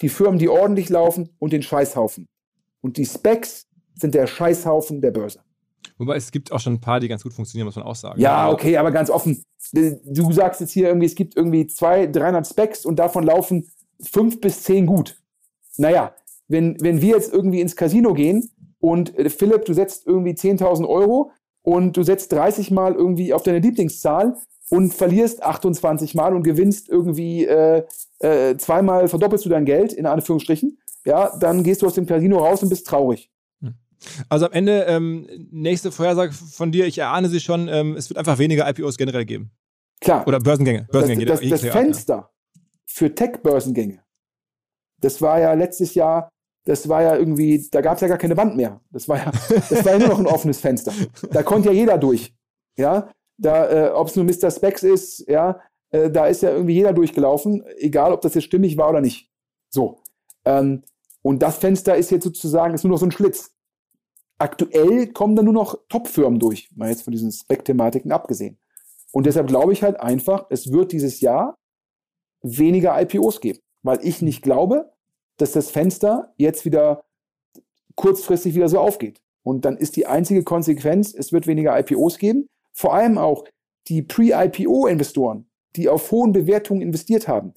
die 0.00 0.08
Firmen, 0.08 0.38
die 0.38 0.48
ordentlich 0.48 0.88
laufen 0.88 1.30
und 1.38 1.52
den 1.52 1.62
Scheißhaufen. 1.62 2.28
Und 2.80 2.96
die 2.96 3.06
Specs 3.06 3.68
sind 3.94 4.14
der 4.14 4.26
Scheißhaufen 4.26 5.00
der 5.00 5.12
Börse. 5.12 5.40
Wobei 5.98 6.16
es 6.16 6.32
gibt 6.32 6.50
auch 6.50 6.58
schon 6.58 6.74
ein 6.74 6.80
paar, 6.80 7.00
die 7.00 7.08
ganz 7.08 7.22
gut 7.22 7.32
funktionieren, 7.32 7.66
muss 7.66 7.76
man 7.76 7.84
auch 7.84 7.94
sagen. 7.94 8.20
Ja, 8.20 8.50
okay, 8.50 8.76
aber 8.76 8.90
ganz 8.90 9.10
offen. 9.10 9.42
Du 9.72 10.32
sagst 10.32 10.60
jetzt 10.60 10.72
hier 10.72 10.88
irgendwie, 10.88 11.06
es 11.06 11.14
gibt 11.14 11.36
irgendwie 11.36 11.66
200, 11.66 12.14
300 12.14 12.46
Specs 12.46 12.84
und 12.84 12.96
davon 12.96 13.24
laufen 13.24 13.68
fünf 14.00 14.40
bis 14.40 14.64
zehn 14.64 14.86
gut. 14.86 15.20
Naja, 15.76 16.14
wenn, 16.48 16.80
wenn 16.80 17.00
wir 17.00 17.10
jetzt 17.10 17.32
irgendwie 17.32 17.60
ins 17.60 17.76
Casino 17.76 18.14
gehen 18.14 18.50
und 18.82 19.16
äh, 19.16 19.30
Philipp, 19.30 19.64
du 19.64 19.72
setzt 19.72 20.06
irgendwie 20.06 20.32
10.000 20.32 20.86
Euro 20.88 21.30
und 21.62 21.96
du 21.96 22.02
setzt 22.02 22.32
30 22.32 22.72
Mal 22.72 22.94
irgendwie 22.94 23.32
auf 23.32 23.44
deine 23.44 23.60
Lieblingszahl 23.60 24.36
und 24.70 24.92
verlierst 24.92 25.42
28 25.42 26.14
Mal 26.14 26.34
und 26.34 26.42
gewinnst 26.42 26.88
irgendwie 26.88 27.46
äh, 27.46 27.84
äh, 28.18 28.56
zweimal, 28.56 29.06
verdoppelst 29.06 29.44
du 29.44 29.48
dein 29.48 29.64
Geld, 29.64 29.92
in 29.92 30.06
Anführungsstrichen, 30.06 30.78
ja, 31.04 31.36
dann 31.38 31.62
gehst 31.62 31.82
du 31.82 31.86
aus 31.86 31.94
dem 31.94 32.06
Casino 32.06 32.38
raus 32.38 32.62
und 32.62 32.70
bist 32.70 32.86
traurig. 32.86 33.30
Hm. 33.60 33.74
Also 34.28 34.46
am 34.46 34.52
Ende, 34.52 34.84
ähm, 34.88 35.28
nächste 35.52 35.92
Vorhersage 35.92 36.32
von 36.32 36.72
dir, 36.72 36.86
ich 36.86 36.98
erahne 36.98 37.28
sie 37.28 37.40
schon, 37.40 37.68
ähm, 37.68 37.96
es 37.96 38.10
wird 38.10 38.18
einfach 38.18 38.38
weniger 38.38 38.68
IPOs 38.68 38.96
generell 38.96 39.24
geben. 39.24 39.52
Klar. 40.00 40.26
Oder 40.26 40.40
Börsengänge. 40.40 40.88
Börsengänge 40.90 41.26
das, 41.26 41.40
das, 41.40 41.60
das 41.60 41.70
Fenster 41.70 42.30
für 42.84 43.14
Tech-Börsengänge, 43.14 44.02
das 44.98 45.22
war 45.22 45.38
ja 45.38 45.52
letztes 45.52 45.94
Jahr, 45.94 46.31
das 46.64 46.88
war 46.88 47.02
ja 47.02 47.16
irgendwie, 47.16 47.66
da 47.70 47.80
gab 47.80 47.96
es 47.96 48.00
ja 48.00 48.08
gar 48.08 48.18
keine 48.18 48.36
Wand 48.36 48.56
mehr. 48.56 48.80
Das 48.90 49.08
war 49.08 49.18
ja, 49.18 49.32
das 49.48 49.84
war 49.84 49.92
ja 49.92 49.98
nur 49.98 50.08
noch 50.08 50.18
ein 50.18 50.26
offenes 50.26 50.60
Fenster. 50.60 50.92
Da 51.30 51.42
konnte 51.42 51.68
ja 51.70 51.74
jeder 51.74 51.98
durch. 51.98 52.34
Ja, 52.76 53.10
da, 53.36 53.70
äh, 53.70 53.90
ob 53.90 54.08
es 54.08 54.16
nur 54.16 54.24
Mr. 54.24 54.50
Specs 54.50 54.82
ist, 54.82 55.28
ja, 55.28 55.60
äh, 55.90 56.10
da 56.10 56.26
ist 56.26 56.42
ja 56.42 56.50
irgendwie 56.50 56.74
jeder 56.74 56.92
durchgelaufen, 56.92 57.64
egal 57.76 58.12
ob 58.12 58.20
das 58.20 58.34
jetzt 58.34 58.44
stimmig 58.44 58.76
war 58.76 58.90
oder 58.90 59.00
nicht. 59.00 59.30
So. 59.68 60.00
Ähm, 60.44 60.82
und 61.22 61.42
das 61.42 61.58
Fenster 61.58 61.96
ist 61.96 62.10
jetzt 62.10 62.24
sozusagen, 62.24 62.74
ist 62.74 62.84
nur 62.84 62.92
noch 62.92 62.98
so 62.98 63.06
ein 63.06 63.12
Schlitz. 63.12 63.52
Aktuell 64.38 65.12
kommen 65.12 65.36
da 65.36 65.42
nur 65.42 65.52
noch 65.52 65.78
Top-Firmen 65.88 66.40
durch, 66.40 66.70
mal 66.74 66.88
jetzt 66.88 67.02
von 67.02 67.12
diesen 67.12 67.30
Spec-Thematiken 67.30 68.10
abgesehen. 68.10 68.58
Und 69.12 69.26
deshalb 69.26 69.46
glaube 69.46 69.72
ich 69.72 69.82
halt 69.82 70.00
einfach, 70.00 70.46
es 70.50 70.72
wird 70.72 70.92
dieses 70.92 71.20
Jahr 71.20 71.58
weniger 72.42 73.00
IPOs 73.00 73.40
geben, 73.40 73.60
weil 73.82 74.00
ich 74.02 74.22
nicht 74.22 74.42
glaube, 74.42 74.91
dass 75.38 75.52
das 75.52 75.70
Fenster 75.70 76.32
jetzt 76.36 76.64
wieder 76.64 77.04
kurzfristig 77.94 78.54
wieder 78.54 78.68
so 78.68 78.78
aufgeht. 78.78 79.20
Und 79.42 79.64
dann 79.64 79.76
ist 79.76 79.96
die 79.96 80.06
einzige 80.06 80.44
Konsequenz, 80.44 81.14
es 81.14 81.32
wird 81.32 81.46
weniger 81.46 81.78
IPOs 81.78 82.18
geben. 82.18 82.46
Vor 82.72 82.94
allem 82.94 83.18
auch 83.18 83.44
die 83.88 84.02
Pre-IPO-Investoren, 84.02 85.46
die 85.76 85.88
auf 85.88 86.10
hohen 86.10 86.32
Bewertungen 86.32 86.80
investiert 86.80 87.28
haben. 87.28 87.54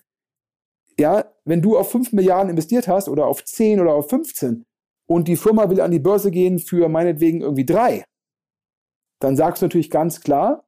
Ja, 0.97 1.25
wenn 1.43 1.61
du 1.61 1.77
auf 1.77 1.91
5 1.91 2.13
Milliarden 2.13 2.49
investiert 2.49 2.87
hast 2.87 3.09
oder 3.09 3.27
auf 3.27 3.43
10 3.43 3.79
oder 3.79 3.93
auf 3.93 4.09
15 4.09 4.63
und 5.07 5.27
die 5.27 5.35
Firma 5.35 5.69
will 5.69 5.81
an 5.81 5.91
die 5.91 5.99
Börse 5.99 6.31
gehen 6.31 6.59
für 6.59 6.89
meinetwegen 6.89 7.41
irgendwie 7.41 7.65
drei, 7.65 8.03
dann 9.19 9.35
sagst 9.35 9.61
du 9.61 9.65
natürlich 9.65 9.91
ganz 9.91 10.21
klar, 10.21 10.65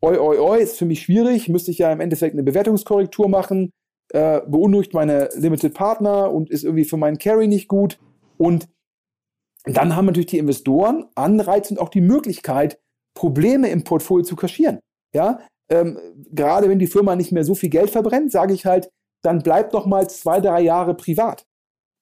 oi, 0.00 0.18
oi, 0.18 0.38
oi, 0.38 0.62
ist 0.62 0.78
für 0.78 0.86
mich 0.86 1.02
schwierig, 1.02 1.48
müsste 1.48 1.70
ich 1.70 1.78
ja 1.78 1.92
im 1.92 2.00
Endeffekt 2.00 2.34
eine 2.34 2.42
Bewertungskorrektur 2.42 3.28
machen, 3.28 3.70
äh, 4.14 4.42
beunruhigt 4.46 4.94
meine 4.94 5.28
Limited 5.34 5.74
Partner 5.74 6.30
und 6.30 6.48
ist 6.48 6.62
irgendwie 6.62 6.84
für 6.84 6.96
meinen 6.96 7.18
Carry 7.18 7.48
nicht 7.48 7.66
gut. 7.66 7.98
Und 8.38 8.68
dann 9.64 9.96
haben 9.96 10.06
natürlich 10.06 10.28
die 10.28 10.38
Investoren 10.38 11.06
Anreiz 11.16 11.68
und 11.72 11.80
auch 11.80 11.88
die 11.88 12.00
Möglichkeit, 12.00 12.78
Probleme 13.14 13.70
im 13.70 13.82
Portfolio 13.82 14.24
zu 14.24 14.36
kaschieren. 14.36 14.78
Ja, 15.12 15.40
ähm, 15.68 15.98
gerade 16.30 16.68
wenn 16.68 16.78
die 16.78 16.86
Firma 16.86 17.16
nicht 17.16 17.32
mehr 17.32 17.42
so 17.42 17.56
viel 17.56 17.70
Geld 17.70 17.90
verbrennt, 17.90 18.30
sage 18.30 18.54
ich 18.54 18.66
halt, 18.66 18.88
dann 19.22 19.42
bleibt 19.42 19.72
noch 19.72 19.86
mal 19.86 20.08
zwei, 20.08 20.40
drei 20.40 20.60
Jahre 20.60 20.94
privat. 20.94 21.44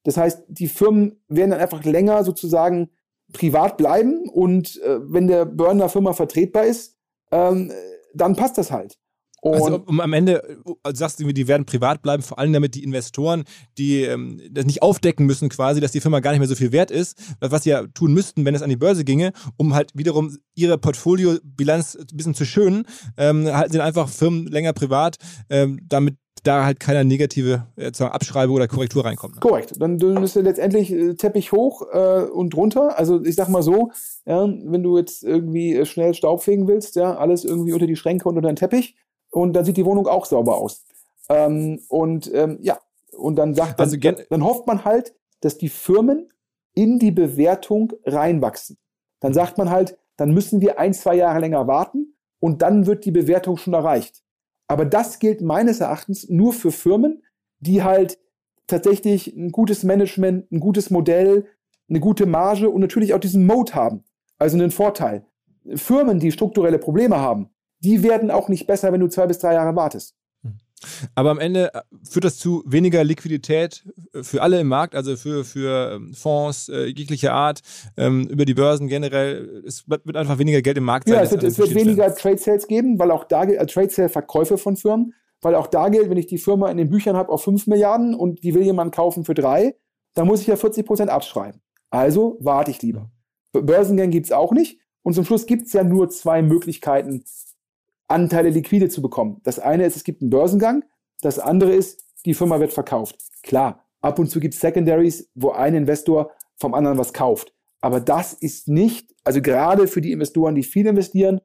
Das 0.05 0.19
heißt, 0.19 0.45
die 0.49 0.69
Firmen 0.69 1.23
werden 1.29 1.53
dann 1.53 1.61
einfach 1.61 1.83
länger 1.85 2.25
sozusagen 2.25 2.91
privat 3.33 3.79
bleiben 3.79 4.29
und 4.29 4.83
äh, 4.83 4.99
wenn 5.11 5.29
der 5.29 5.47
Burn 5.47 5.79
der 5.79 5.89
Firma 5.89 6.13
vertretbar 6.13 6.65
ist, 6.65 6.99
ähm, 7.31 7.73
dann 8.13 8.37
passt 8.37 8.59
das 8.59 8.71
halt. 8.71 8.99
Und 9.43 9.55
also 9.55 9.82
um, 9.86 10.01
am 10.01 10.12
Ende 10.12 10.57
also 10.84 10.99
sagst 10.99 11.18
du, 11.18 11.32
die 11.32 11.49
werden 11.49 11.66
privat 11.66 12.01
bleiben, 12.01 12.22
vor 12.22 12.38
allem 12.38 12.53
damit 12.53 12.76
die 12.76 12.84
Investoren, 12.84 13.43
die 13.76 14.03
ähm, 14.03 14.40
das 14.53 14.66
nicht 14.66 14.82
aufdecken 14.82 15.26
müssen 15.26 15.49
quasi, 15.49 15.80
dass 15.80 15.90
die 15.90 16.01
Firma 16.01 16.20
gar 16.20 16.30
nicht 16.30 16.38
mehr 16.38 16.49
so 16.49 16.55
viel 16.55 16.70
wert 16.70 16.93
ist, 16.93 17.18
was 17.40 17.64
sie 17.64 17.70
ja 17.70 17.84
tun 17.88 18.14
müssten, 18.14 18.45
wenn 18.45 18.55
es 18.55 18.62
an 18.62 18.70
die 18.70 18.76
Börse 18.76 19.05
ginge, 19.05 19.32
um 19.57 19.74
halt 19.74 19.90
wiederum 19.95 20.38
ihre 20.55 20.78
Portfoliobilanz 20.78 21.97
ein 21.97 22.16
bisschen 22.16 22.34
zu 22.34 22.45
schönen, 22.45 22.84
ähm, 23.16 23.53
halten 23.53 23.72
sie 23.72 23.82
einfach 23.82 24.09
Firmen 24.09 24.47
länger 24.47 24.72
privat, 24.74 25.16
ähm, 25.51 25.80
damit 25.88 26.16
da 26.45 26.64
halt 26.64 26.78
keine 26.78 27.05
negative 27.05 27.66
äh, 27.76 27.90
Abschreibung 28.05 28.57
oder 28.57 28.68
Korrektur 28.68 29.05
reinkommt. 29.05 29.36
Ne? 29.36 29.40
Korrekt. 29.40 29.74
Dann, 29.80 29.99
dann 29.99 30.22
ist 30.22 30.36
ja 30.36 30.43
letztendlich 30.43 30.93
äh, 30.93 31.14
Teppich 31.14 31.53
hoch 31.53 31.82
äh, 31.93 32.22
und 32.22 32.51
drunter. 32.51 32.99
Also 32.99 33.24
ich 33.24 33.34
sag 33.34 33.49
mal 33.49 33.62
so, 33.62 33.90
ja, 34.24 34.47
wenn 34.47 34.82
du 34.82 34.99
jetzt 34.99 35.24
irgendwie 35.24 35.74
äh, 35.74 35.84
schnell 35.84 36.14
Staub 36.14 36.43
fegen 36.43 36.66
willst, 36.68 36.97
ja, 36.97 37.16
alles 37.16 37.45
irgendwie 37.45 37.72
unter 37.72 37.86
die 37.86 37.97
Schränke 37.97 38.28
und 38.28 38.36
unter 38.36 38.49
den 38.49 38.57
Teppich, 38.57 38.97
und 39.33 39.55
dann 39.55 39.64
sieht 39.64 39.76
die 39.76 39.85
Wohnung 39.85 40.07
auch 40.07 40.26
sauber 40.26 40.57
aus. 40.57 40.85
Ähm, 41.28 41.80
und 41.89 42.33
ähm, 42.33 42.59
ja, 42.61 42.78
und 43.12 43.37
dann 43.37 43.55
sagt 43.55 43.80
also 43.80 43.97
dann, 43.97 44.16
dann 44.30 44.45
hofft 44.45 44.66
man 44.66 44.85
halt, 44.85 45.14
dass 45.41 45.59
die 45.59 45.68
Firmen 45.68 46.28
in 46.74 46.99
die 46.99 47.11
Bewertung 47.11 47.93
reinwachsen. 48.07 48.78
Dann 49.20 49.35
sagt 49.35 49.59
man 49.59 49.70
halt, 49.70 49.99
dann 50.16 50.33
müssen 50.33 50.61
wir 50.61 50.78
ein, 50.78 50.95
zwei 50.95 51.16
Jahre 51.16 51.41
länger 51.41 51.66
warten 51.66 52.14
und 52.39 52.62
dann 52.62 52.87
wird 52.87 53.05
die 53.05 53.11
Bewertung 53.11 53.57
schon 53.57 53.74
erreicht. 53.74 54.22
Aber 54.68 54.85
das 54.85 55.18
gilt 55.18 55.41
meines 55.41 55.80
Erachtens 55.80 56.28
nur 56.28 56.53
für 56.53 56.70
Firmen, 56.70 57.22
die 57.61 57.83
halt 57.83 58.18
tatsächlich 58.66 59.35
ein 59.37 59.51
gutes 59.53 59.83
Management, 59.83 60.51
ein 60.51 60.61
gutes 60.61 60.91
Modell, 60.91 61.47
eine 61.89 62.01
gute 62.01 62.26
Marge 62.26 62.70
und 62.70 62.80
natürlich 62.80 63.14
auch 63.14 63.20
diesen 63.20 63.47
Mode 63.47 63.74
haben. 63.74 64.05
Also 64.39 64.57
einen 64.57 64.70
Vorteil. 64.70 65.26
Firmen, 65.74 66.18
die 66.18 66.33
strukturelle 66.33 66.78
Probleme 66.78 67.18
haben, 67.18 67.51
die 67.83 68.03
werden 68.03 68.30
auch 68.30 68.49
nicht 68.49 68.66
besser, 68.66 68.93
wenn 68.93 69.01
du 69.01 69.09
zwei 69.09 69.26
bis 69.26 69.39
drei 69.39 69.55
Jahre 69.55 69.74
wartest. 69.76 70.14
Hm. 70.43 70.59
Aber 71.14 71.30
am 71.30 71.39
Ende 71.39 71.74
äh, 71.74 71.80
führt 72.09 72.24
das 72.24 72.39
zu 72.39 72.62
weniger 72.66 73.05
Liquidität 73.05 73.85
äh, 74.12 74.22
für 74.22 74.43
alle 74.43 74.61
im 74.61 74.68
Markt, 74.68 74.95
also 74.95 75.16
für, 75.16 75.45
für 75.45 75.95
ähm, 75.95 76.14
Fonds 76.14 76.68
äh, 76.68 76.87
jeglicher 76.87 77.33
Art, 77.33 77.61
ähm, 77.97 78.26
über 78.28 78.45
die 78.45 78.55
Börsen 78.55 78.89
generell. 78.89 79.62
Es 79.66 79.89
wird 79.89 80.16
einfach 80.16 80.39
weniger 80.39 80.62
Geld 80.62 80.78
im 80.78 80.85
Markt 80.85 81.09
sein. 81.09 81.16
Ja, 81.16 81.22
es 81.22 81.30
wird, 81.30 81.43
es 81.43 81.59
wird 81.59 81.74
weniger 81.74 82.14
Trade 82.14 82.39
Sales 82.39 82.66
geben, 82.66 82.99
weil 82.99 83.11
auch 83.11 83.24
da 83.24 83.45
äh, 83.45 83.66
Trade 83.66 83.91
Sale 83.91 84.09
Verkäufe 84.09 84.59
von 84.59 84.76
Firmen, 84.76 85.14
weil 85.41 85.55
auch 85.55 85.66
da 85.66 85.89
gilt, 85.89 86.09
wenn 86.09 86.18
ich 86.18 86.26
die 86.26 86.39
Firma 86.39 86.70
in 86.70 86.76
den 86.76 86.89
Büchern 86.89 87.16
habe 87.16 87.30
auf 87.30 87.45
5 87.45 87.66
Milliarden 87.66 88.14
und 88.14 88.43
die 88.43 88.55
will 88.55 88.62
jemand 88.62 88.95
kaufen 88.95 89.24
für 89.24 89.35
drei, 89.35 89.76
dann 90.14 90.26
muss 90.26 90.41
ich 90.41 90.47
ja 90.47 90.57
40 90.57 90.87
Prozent 90.87 91.11
abschreiben. 91.11 91.61
Also 91.91 92.39
warte 92.41 92.70
ich 92.70 92.80
lieber. 92.83 93.11
Börsengänge 93.53 94.11
gibt 94.11 94.26
es 94.26 94.33
auch 94.33 94.53
nicht. 94.53 94.80
Und 95.03 95.14
zum 95.14 95.24
Schluss 95.24 95.47
gibt 95.47 95.66
es 95.66 95.72
ja 95.72 95.85
nur 95.85 96.09
zwei 96.09 96.43
Möglichkeiten, 96.43 97.24
Anteile 98.09 98.50
liquide 98.50 98.88
zu 98.88 99.03
bekommen. 99.03 99.40
Das 99.44 99.59
eine 99.59 99.86
ist, 99.86 99.96
es 99.96 100.05
gibt 100.05 100.22
einen 100.22 100.30
Börsengang. 100.30 100.84
Das 101.20 101.38
andere 101.38 101.72
ist, 101.72 102.05
die 102.24 102.34
Firma 102.34 102.61
wird 102.61 102.72
verkauft. 102.72 103.18
Klar, 103.42 103.84
ab 104.00 104.18
und 104.18 104.28
zu 104.28 104.40
gibt 104.40 104.55
es 104.55 104.61
Secondaries, 104.61 105.30
wo 105.34 105.50
ein 105.50 105.74
Investor 105.74 106.32
vom 106.57 106.74
anderen 106.74 106.98
was 106.98 107.12
kauft. 107.12 107.55
Aber 107.80 108.00
das 108.00 108.32
ist 108.32 108.68
nicht, 108.68 109.12
also 109.24 109.42
gerade 109.42 109.88
für 109.88 110.00
die 110.00 110.12
Investoren, 110.12 110.55
die 110.55 110.62
viel 110.62 110.86
investieren, 110.86 111.40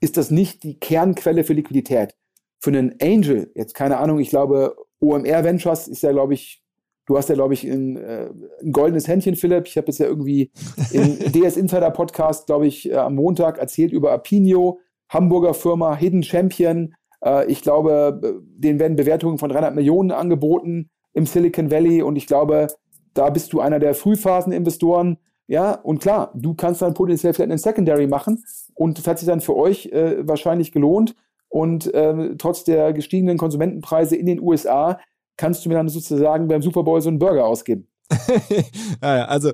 ist 0.00 0.16
das 0.16 0.30
nicht 0.30 0.64
die 0.64 0.78
Kernquelle 0.78 1.44
für 1.44 1.52
Liquidität. 1.52 2.16
Für 2.60 2.70
einen 2.70 2.94
Angel, 3.00 3.52
jetzt 3.54 3.74
keine 3.74 3.98
Ahnung, 3.98 4.18
ich 4.18 4.30
glaube, 4.30 4.76
OMR 5.00 5.44
Ventures 5.44 5.88
ist 5.88 6.02
ja, 6.02 6.12
glaube 6.12 6.34
ich, 6.34 6.62
du 7.06 7.16
hast 7.16 7.28
ja, 7.28 7.34
glaube 7.34 7.54
ich, 7.54 7.64
ein, 7.64 7.96
äh, 7.96 8.30
ein 8.62 8.72
goldenes 8.72 9.08
Händchen, 9.08 9.36
Philipp. 9.36 9.66
Ich 9.66 9.76
habe 9.76 9.88
jetzt 9.88 9.98
ja 9.98 10.06
irgendwie 10.06 10.50
im 10.92 11.18
DS 11.32 11.56
Insider 11.56 11.90
Podcast, 11.90 12.46
glaube 12.46 12.66
ich, 12.66 12.90
äh, 12.90 12.94
am 12.94 13.16
Montag 13.16 13.58
erzählt 13.58 13.92
über 13.92 14.12
Apinio. 14.12 14.80
Hamburger 15.12 15.54
Firma 15.54 15.94
Hidden 15.94 16.22
Champion. 16.22 16.94
Äh, 17.24 17.50
ich 17.50 17.62
glaube, 17.62 18.40
denen 18.56 18.80
werden 18.80 18.96
Bewertungen 18.96 19.38
von 19.38 19.50
300 19.50 19.74
Millionen 19.74 20.10
angeboten 20.10 20.90
im 21.12 21.26
Silicon 21.26 21.70
Valley 21.70 22.02
und 22.02 22.16
ich 22.16 22.26
glaube, 22.26 22.68
da 23.14 23.28
bist 23.30 23.52
du 23.52 23.60
einer 23.60 23.78
der 23.78 23.94
Frühphaseninvestoren. 23.94 25.18
Ja, 25.46 25.74
und 25.74 26.00
klar, 26.00 26.32
du 26.34 26.54
kannst 26.54 26.80
dann 26.80 26.94
potenziell 26.94 27.34
vielleicht 27.34 27.50
einen 27.50 27.58
Secondary 27.58 28.06
machen 28.06 28.42
und 28.74 28.98
das 28.98 29.06
hat 29.06 29.18
sich 29.18 29.28
dann 29.28 29.40
für 29.40 29.56
euch 29.56 29.86
äh, 29.86 30.26
wahrscheinlich 30.26 30.72
gelohnt. 30.72 31.14
Und 31.48 31.92
äh, 31.92 32.34
trotz 32.38 32.64
der 32.64 32.94
gestiegenen 32.94 33.36
Konsumentenpreise 33.36 34.16
in 34.16 34.24
den 34.24 34.40
USA 34.40 34.98
kannst 35.36 35.64
du 35.64 35.68
mir 35.68 35.74
dann 35.74 35.88
sozusagen 35.88 36.48
beim 36.48 36.62
Super 36.62 36.82
Bowl 36.82 37.00
so 37.02 37.10
einen 37.10 37.18
Burger 37.18 37.44
ausgeben. 37.44 37.88
ja, 39.02 39.26
also 39.26 39.52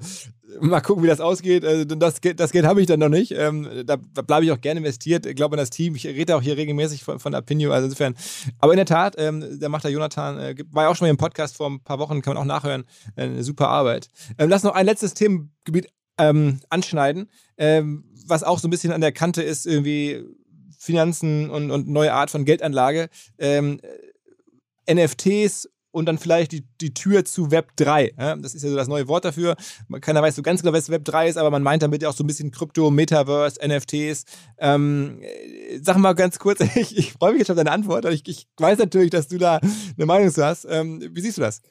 mal 0.61 0.81
gucken, 0.81 1.03
wie 1.03 1.09
das 1.09 1.21
ausgeht. 1.21 1.65
Also, 1.65 1.85
das, 1.85 2.21
das 2.37 2.53
Geld 2.53 2.67
habe 2.67 2.81
ich 2.81 2.87
dann 2.87 3.01
noch 3.01 3.09
nicht. 3.09 3.33
Ähm, 3.33 3.69
da, 3.85 3.97
da 3.97 4.23
bleibe 4.23 4.45
ich 4.45 4.53
auch 4.53 4.61
gerne 4.61 4.81
investiert. 4.81 5.27
Ich 5.27 5.37
glaube 5.37 5.55
an 5.55 5.59
das 5.59 5.71
Team. 5.71 5.95
Ich 5.95 6.07
rede 6.07 6.37
auch 6.37 6.43
hier 6.43 6.57
regelmäßig 6.57 7.05
von, 7.05 7.19
von 7.19 7.35
Apinio. 7.35 7.73
Also 7.73 7.87
insofern. 7.87 8.15
Aber 8.59 8.73
in 8.73 8.79
der 8.79 8.87
Tat, 8.87 9.15
ähm, 9.19 9.59
der 9.59 9.69
macht 9.69 9.85
der 9.85 9.91
Jonathan, 9.91 10.39
äh, 10.39 10.55
war 10.71 10.85
ja 10.85 10.91
auch 10.91 10.97
schon 10.97 11.07
mal 11.07 11.11
im 11.11 11.17
Podcast 11.17 11.57
vor 11.57 11.69
ein 11.71 11.81
paar 11.81 11.99
Wochen, 11.99 12.23
kann 12.23 12.35
man 12.35 12.43
auch 12.43 12.47
nachhören. 12.47 12.85
Äh, 13.17 13.25
eine 13.25 13.45
super 13.45 13.69
Arbeit. 13.69 14.09
Ähm, 14.39 14.49
lass 14.49 14.63
noch 14.63 14.75
ein 14.75 14.87
letztes 14.87 15.15
Themengebiet 15.15 15.89
anschneiden, 16.21 17.31
was 18.27 18.43
auch 18.43 18.59
so 18.59 18.67
ein 18.67 18.73
bisschen 18.73 18.93
an 18.93 19.01
der 19.01 19.13
Kante 19.13 19.41
ist, 19.41 19.67
irgendwie 19.67 20.25
Finanzen 20.77 21.49
und, 21.49 21.71
und 21.71 21.87
neue 21.87 22.13
Art 22.13 22.31
von 22.31 22.45
Geldanlage. 22.45 23.09
Ähm, 23.39 23.81
NFTs 24.91 25.69
und 25.91 26.07
dann 26.07 26.19
vielleicht 26.19 26.53
die, 26.53 26.65
die 26.81 26.95
Tür 26.95 27.25
zu 27.25 27.51
Web 27.51 27.77
3. 27.77 28.15
Ja? 28.19 28.37
Das 28.37 28.55
ist 28.55 28.63
ja 28.63 28.71
so 28.71 28.77
das 28.77 28.89
neue 28.89 29.09
Wort 29.09 29.25
dafür. 29.25 29.57
Keiner 30.01 30.23
weiß 30.23 30.37
so 30.37 30.43
ganz 30.43 30.63
genau, 30.63 30.75
was 30.75 30.91
Web 30.91 31.05
3 31.05 31.29
ist, 31.29 31.37
aber 31.37 31.51
man 31.51 31.63
meint 31.63 31.83
damit 31.83 32.03
ja 32.03 32.09
auch 32.09 32.15
so 32.15 32.25
ein 32.25 32.27
bisschen 32.27 32.51
Krypto, 32.51 32.91
Metaverse, 32.91 33.59
NFTs. 33.67 34.25
Ähm, 34.59 35.21
sag 35.81 35.97
mal 35.97 36.15
ganz 36.15 36.39
kurz, 36.39 36.61
ich, 36.77 36.97
ich 36.97 37.13
freue 37.13 37.33
mich 37.33 37.41
jetzt 37.41 37.51
auf 37.51 37.57
deine 37.57 37.73
Antwort. 37.73 38.05
Ich, 38.07 38.27
ich 38.29 38.47
weiß 38.59 38.79
natürlich, 38.79 39.11
dass 39.11 39.29
du 39.29 39.39
da 39.39 39.59
eine 39.97 40.07
Meinung 40.07 40.31
zu 40.31 40.45
hast. 40.45 40.67
Ähm, 40.69 41.03
wie 41.13 41.21
siehst 41.21 41.39
du 41.39 41.43
das? 41.43 41.63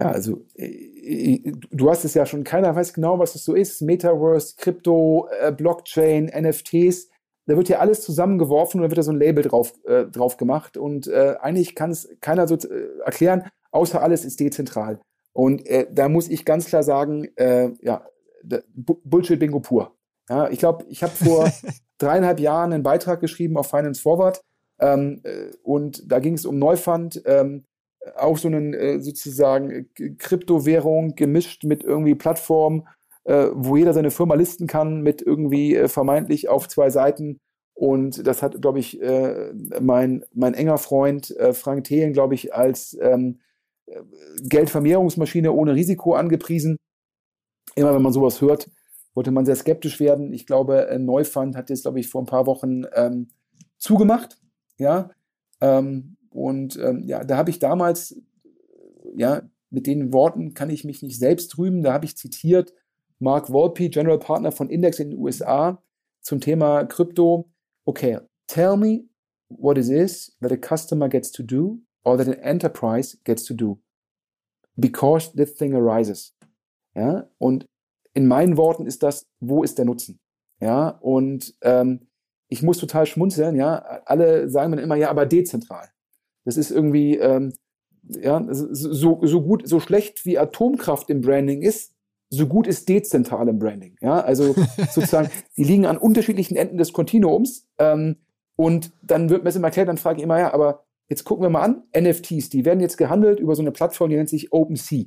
Ja, 0.00 0.12
also 0.12 0.44
äh, 0.54 0.66
äh, 0.66 1.52
du 1.70 1.90
hast 1.90 2.04
es 2.04 2.14
ja 2.14 2.24
schon, 2.24 2.44
keiner 2.44 2.74
weiß 2.74 2.92
genau, 2.92 3.18
was 3.18 3.34
es 3.34 3.44
so 3.44 3.54
ist. 3.54 3.82
Metaverse, 3.82 4.54
Krypto, 4.56 5.28
äh, 5.40 5.52
Blockchain, 5.52 6.26
NFTs 6.26 7.08
da 7.48 7.56
wird 7.56 7.70
ja 7.70 7.78
alles 7.78 8.02
zusammengeworfen 8.02 8.78
und 8.78 8.84
da 8.84 8.90
wird 8.90 8.98
da 8.98 9.02
so 9.02 9.10
ein 9.10 9.18
Label 9.18 9.42
drauf, 9.42 9.72
äh, 9.86 10.04
drauf 10.04 10.36
gemacht. 10.36 10.76
Und 10.76 11.06
äh, 11.06 11.36
eigentlich 11.40 11.74
kann 11.74 11.90
es 11.90 12.08
keiner 12.20 12.46
so 12.46 12.56
äh, 12.56 13.00
erklären, 13.04 13.48
außer 13.70 14.02
alles 14.02 14.26
ist 14.26 14.38
dezentral. 14.38 15.00
Und 15.32 15.66
äh, 15.66 15.86
da 15.90 16.10
muss 16.10 16.28
ich 16.28 16.44
ganz 16.44 16.66
klar 16.66 16.82
sagen, 16.82 17.26
äh, 17.36 17.70
ja, 17.80 18.04
Bullshit-Bingo 18.44 19.60
pur. 19.60 19.96
Ja, 20.28 20.50
ich 20.50 20.58
glaube, 20.58 20.84
ich 20.90 21.02
habe 21.02 21.12
vor 21.12 21.50
dreieinhalb 21.98 22.38
Jahren 22.38 22.74
einen 22.74 22.82
Beitrag 22.82 23.20
geschrieben 23.20 23.56
auf 23.56 23.70
Finance 23.70 24.02
Forward 24.02 24.42
ähm, 24.78 25.22
äh, 25.24 25.50
und 25.62 26.02
da 26.12 26.18
ging 26.18 26.34
es 26.34 26.44
um 26.44 26.58
Neufund, 26.58 27.22
ähm, 27.24 27.64
auch 28.16 28.38
so 28.38 28.48
einen 28.48 29.02
sozusagen 29.02 29.90
Kryptowährung 30.18 31.14
gemischt 31.14 31.64
mit 31.64 31.82
irgendwie 31.82 32.14
Plattformen, 32.14 32.86
äh, 33.28 33.50
wo 33.52 33.76
jeder 33.76 33.92
seine 33.92 34.10
Firma 34.10 34.34
listen 34.34 34.66
kann 34.66 35.02
mit 35.02 35.20
irgendwie 35.20 35.76
äh, 35.76 35.88
vermeintlich 35.88 36.48
auf 36.48 36.66
zwei 36.66 36.88
Seiten. 36.88 37.40
Und 37.74 38.26
das 38.26 38.42
hat, 38.42 38.60
glaube 38.62 38.78
ich, 38.78 39.02
äh, 39.02 39.52
mein, 39.80 40.24
mein 40.32 40.54
enger 40.54 40.78
Freund 40.78 41.36
äh, 41.36 41.52
Frank 41.52 41.84
Thelen, 41.84 42.14
glaube 42.14 42.34
ich, 42.34 42.54
als 42.54 42.96
ähm, 43.00 43.40
Geldvermehrungsmaschine 44.40 45.52
ohne 45.52 45.74
Risiko 45.74 46.14
angepriesen. 46.14 46.78
Immer 47.76 47.94
wenn 47.94 48.02
man 48.02 48.14
sowas 48.14 48.40
hört, 48.40 48.70
wollte 49.14 49.30
man 49.30 49.44
sehr 49.44 49.56
skeptisch 49.56 50.00
werden. 50.00 50.32
Ich 50.32 50.46
glaube, 50.46 50.88
Neufund 50.98 51.54
hat 51.54 51.68
jetzt, 51.68 51.82
glaube 51.82 52.00
ich, 52.00 52.08
vor 52.08 52.22
ein 52.22 52.26
paar 52.26 52.46
Wochen 52.46 52.84
ähm, 52.94 53.28
zugemacht. 53.76 54.38
Ja. 54.78 55.10
Ähm, 55.60 56.16
und 56.30 56.78
ähm, 56.78 57.04
ja, 57.04 57.24
da 57.24 57.36
habe 57.36 57.50
ich 57.50 57.58
damals, 57.58 58.20
ja, 59.14 59.42
mit 59.70 59.86
den 59.86 60.14
Worten 60.14 60.54
kann 60.54 60.70
ich 60.70 60.84
mich 60.84 61.02
nicht 61.02 61.18
selbst 61.18 61.58
rühmen. 61.58 61.82
Da 61.82 61.92
habe 61.92 62.06
ich 62.06 62.16
zitiert 62.16 62.72
Mark 63.20 63.48
Volpe, 63.48 63.88
General 63.88 64.18
Partner 64.18 64.52
von 64.52 64.68
Index 64.70 64.98
in 64.98 65.10
den 65.10 65.18
USA, 65.18 65.82
zum 66.22 66.40
Thema 66.40 66.84
Krypto. 66.84 67.50
Okay, 67.86 68.18
tell 68.46 68.76
me 68.76 69.04
what 69.48 69.78
it 69.78 69.88
is 69.88 70.36
that 70.40 70.52
a 70.52 70.56
customer 70.56 71.08
gets 71.08 71.32
to 71.32 71.42
do 71.42 71.80
or 72.04 72.16
that 72.16 72.28
an 72.28 72.40
enterprise 72.42 73.18
gets 73.24 73.44
to 73.44 73.54
do 73.54 73.80
because 74.76 75.32
this 75.34 75.54
thing 75.54 75.74
arises. 75.74 76.34
Ja, 76.94 77.28
und 77.38 77.66
in 78.14 78.26
meinen 78.26 78.56
Worten 78.56 78.86
ist 78.86 79.02
das, 79.02 79.26
wo 79.40 79.62
ist 79.62 79.78
der 79.78 79.84
Nutzen? 79.84 80.18
Ja, 80.60 80.88
und 80.88 81.54
ähm, 81.62 82.08
ich 82.48 82.62
muss 82.62 82.78
total 82.78 83.06
schmunzeln, 83.06 83.56
ja. 83.56 83.76
Alle 84.06 84.48
sagen 84.48 84.70
mir 84.70 84.80
immer, 84.80 84.96
ja, 84.96 85.10
aber 85.10 85.26
dezentral. 85.26 85.88
Das 86.44 86.56
ist 86.56 86.70
irgendwie, 86.70 87.16
ähm, 87.16 87.54
ja, 88.02 88.44
so, 88.50 89.20
so 89.22 89.42
gut, 89.42 89.68
so 89.68 89.80
schlecht 89.80 90.24
wie 90.24 90.38
Atomkraft 90.38 91.10
im 91.10 91.20
Branding 91.20 91.62
ist, 91.62 91.94
so 92.30 92.46
gut 92.46 92.66
ist 92.66 92.88
dezentral 92.88 93.48
im 93.48 93.58
Branding. 93.58 93.96
Ja, 94.00 94.20
also 94.20 94.54
sozusagen, 94.90 95.30
die 95.56 95.64
liegen 95.64 95.86
an 95.86 95.98
unterschiedlichen 95.98 96.56
Enden 96.56 96.78
des 96.78 96.92
Kontinuums. 96.92 97.66
Ähm, 97.78 98.16
und 98.56 98.92
dann 99.02 99.30
wird 99.30 99.42
mir 99.42 99.50
das 99.50 99.56
immer 99.56 99.68
erklärt, 99.68 99.88
dann 99.88 99.98
frage 99.98 100.18
ich 100.18 100.24
immer, 100.24 100.38
ja, 100.38 100.52
aber 100.52 100.84
jetzt 101.08 101.24
gucken 101.24 101.44
wir 101.44 101.50
mal 101.50 101.62
an, 101.62 101.84
NFTs, 101.96 102.50
die 102.50 102.64
werden 102.64 102.80
jetzt 102.80 102.96
gehandelt 102.96 103.40
über 103.40 103.54
so 103.54 103.62
eine 103.62 103.72
Plattform, 103.72 104.10
die 104.10 104.16
nennt 104.16 104.28
sich 104.28 104.52
OpenSea. 104.52 105.04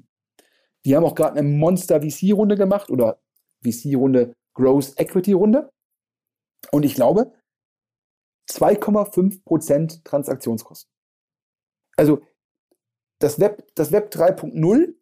Die 0.85 0.95
haben 0.95 1.03
auch 1.03 1.15
gerade 1.15 1.37
eine 1.37 1.47
Monster 1.47 2.01
VC-Runde 2.01 2.55
gemacht 2.55 2.89
oder 2.89 3.21
VC-Runde, 3.63 4.35
Growth 4.53 4.93
Equity-Runde. 4.97 5.69
Und 6.71 6.83
ich 6.83 6.95
glaube, 6.95 7.33
2,5% 8.49 10.03
Transaktionskosten. 10.03 10.91
Also 11.97 12.21
das 13.19 13.39
Web, 13.39 13.67
das 13.75 13.91
Web 13.91 14.13
3.0 14.13 14.95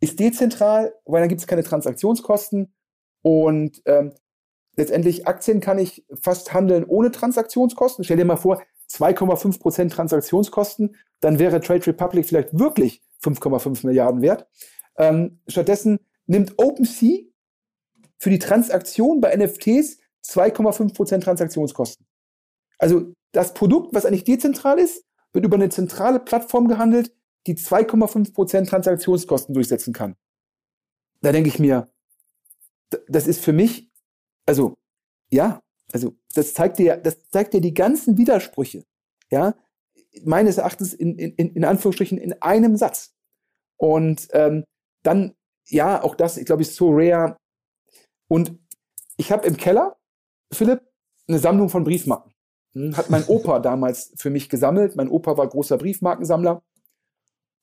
ist 0.00 0.18
dezentral, 0.18 0.94
weil 1.04 1.20
dann 1.20 1.28
gibt 1.28 1.40
es 1.40 1.46
keine 1.46 1.62
Transaktionskosten 1.62 2.72
und 3.22 3.82
ähm, 3.84 4.14
letztendlich 4.76 5.26
Aktien 5.26 5.60
kann 5.60 5.78
ich 5.78 6.04
fast 6.20 6.54
handeln 6.54 6.84
ohne 6.84 7.10
Transaktionskosten. 7.10 8.04
Stell 8.04 8.16
dir 8.16 8.24
mal 8.24 8.36
vor, 8.36 8.62
2,5% 8.90 9.90
Transaktionskosten, 9.90 10.96
dann 11.20 11.38
wäre 11.38 11.60
Trade 11.60 11.86
Republic 11.86 12.26
vielleicht 12.26 12.58
wirklich 12.58 13.02
5,5 13.22 13.86
Milliarden 13.86 14.22
wert. 14.22 14.48
Ähm, 14.96 15.40
stattdessen 15.46 16.00
nimmt 16.26 16.54
OpenSea 16.56 17.24
für 18.18 18.30
die 18.30 18.38
Transaktion 18.38 19.20
bei 19.20 19.36
NFTs 19.36 19.98
2,5% 20.24 21.20
Transaktionskosten. 21.20 22.06
Also 22.78 23.12
das 23.32 23.54
Produkt, 23.54 23.94
was 23.94 24.06
eigentlich 24.06 24.24
dezentral 24.24 24.78
ist, 24.78 25.04
wird 25.32 25.44
über 25.44 25.56
eine 25.56 25.68
zentrale 25.68 26.18
Plattform 26.18 26.66
gehandelt, 26.66 27.14
die 27.46 27.54
2,5% 27.54 28.68
Transaktionskosten 28.68 29.54
durchsetzen 29.54 29.92
kann. 29.92 30.16
Da 31.22 31.32
denke 31.32 31.48
ich 31.48 31.58
mir, 31.58 31.92
das 33.08 33.26
ist 33.26 33.44
für 33.44 33.52
mich, 33.52 33.90
also 34.46 34.76
ja, 35.30 35.62
also 35.92 36.16
das 36.34 36.54
zeigt 36.54 36.78
dir, 36.78 36.96
das 36.96 37.28
zeigt 37.28 37.54
dir 37.54 37.60
die 37.60 37.74
ganzen 37.74 38.18
Widersprüche, 38.18 38.84
ja, 39.30 39.54
meines 40.24 40.58
Erachtens 40.58 40.92
in, 40.92 41.18
in, 41.18 41.54
in 41.54 41.64
Anführungsstrichen 41.64 42.18
in 42.18 42.40
einem 42.42 42.76
Satz. 42.76 43.14
Und 43.76 44.28
ähm, 44.32 44.64
dann, 45.02 45.34
ja, 45.68 46.02
auch 46.02 46.14
das, 46.14 46.36
ich 46.36 46.46
glaube, 46.46 46.62
ist 46.62 46.74
so 46.74 46.90
rare. 46.92 47.36
Und 48.28 48.58
ich 49.16 49.32
habe 49.32 49.46
im 49.46 49.56
Keller, 49.56 49.96
Philipp, 50.52 50.82
eine 51.28 51.38
Sammlung 51.38 51.68
von 51.68 51.84
Briefmarken. 51.84 52.34
Hat 52.94 53.10
mein 53.10 53.24
Opa 53.28 53.60
damals 53.60 54.12
für 54.16 54.30
mich 54.30 54.48
gesammelt. 54.48 54.96
Mein 54.96 55.08
Opa 55.08 55.36
war 55.36 55.48
großer 55.48 55.78
Briefmarkensammler. 55.78 56.62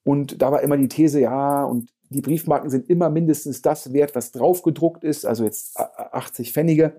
Und 0.07 0.41
da 0.41 0.53
war 0.53 0.61
immer 0.61 0.77
die 0.77 0.87
These, 0.87 1.19
ja, 1.19 1.65
und 1.65 1.89
die 2.07 2.21
Briefmarken 2.21 2.69
sind 2.69 2.89
immer 2.89 3.09
mindestens 3.09 3.61
das 3.61 3.91
wert, 3.91 4.15
was 4.15 4.31
draufgedruckt 4.31 5.03
ist, 5.03 5.25
also 5.25 5.43
jetzt 5.43 5.77
80 5.77 6.53
Pfennige. 6.53 6.93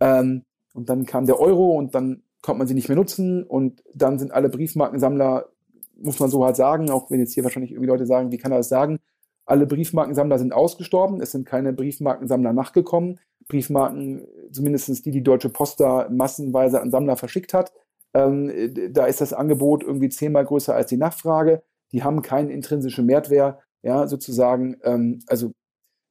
Ähm, 0.00 0.42
und 0.74 0.88
dann 0.88 1.06
kam 1.06 1.26
der 1.26 1.38
Euro 1.38 1.78
und 1.78 1.94
dann 1.94 2.24
konnte 2.42 2.58
man 2.58 2.66
sie 2.66 2.74
nicht 2.74 2.88
mehr 2.88 2.96
nutzen 2.96 3.44
und 3.44 3.84
dann 3.94 4.18
sind 4.18 4.32
alle 4.32 4.48
Briefmarkensammler, 4.48 5.46
muss 5.94 6.18
man 6.18 6.28
so 6.28 6.44
halt 6.44 6.56
sagen, 6.56 6.90
auch 6.90 7.08
wenn 7.08 7.20
jetzt 7.20 7.34
hier 7.34 7.44
wahrscheinlich 7.44 7.70
irgendwie 7.70 7.88
Leute 7.88 8.06
sagen, 8.06 8.32
wie 8.32 8.38
kann 8.38 8.50
er 8.50 8.58
das 8.58 8.68
sagen? 8.68 8.98
Alle 9.46 9.68
Briefmarkensammler 9.68 10.40
sind 10.40 10.52
ausgestorben, 10.52 11.20
es 11.20 11.30
sind 11.30 11.46
keine 11.46 11.72
Briefmarkensammler 11.72 12.52
nachgekommen. 12.52 13.20
Briefmarken, 13.46 14.26
zumindest 14.50 15.06
die, 15.06 15.12
die 15.12 15.22
Deutsche 15.22 15.50
Post 15.50 15.78
da 15.78 16.08
massenweise 16.10 16.80
an 16.80 16.90
Sammler 16.90 17.14
verschickt 17.14 17.54
hat. 17.54 17.72
Ähm, 18.12 18.50
da 18.92 19.06
ist 19.06 19.20
das 19.20 19.32
Angebot 19.32 19.84
irgendwie 19.84 20.08
zehnmal 20.08 20.44
größer 20.44 20.74
als 20.74 20.88
die 20.88 20.96
Nachfrage. 20.96 21.62
Die 21.92 22.02
haben 22.02 22.22
keinen 22.22 22.50
intrinsischen 22.50 23.06
Mehrwert, 23.06 23.60
ja, 23.82 24.06
sozusagen. 24.06 24.76
Ähm, 24.84 25.20
also, 25.26 25.52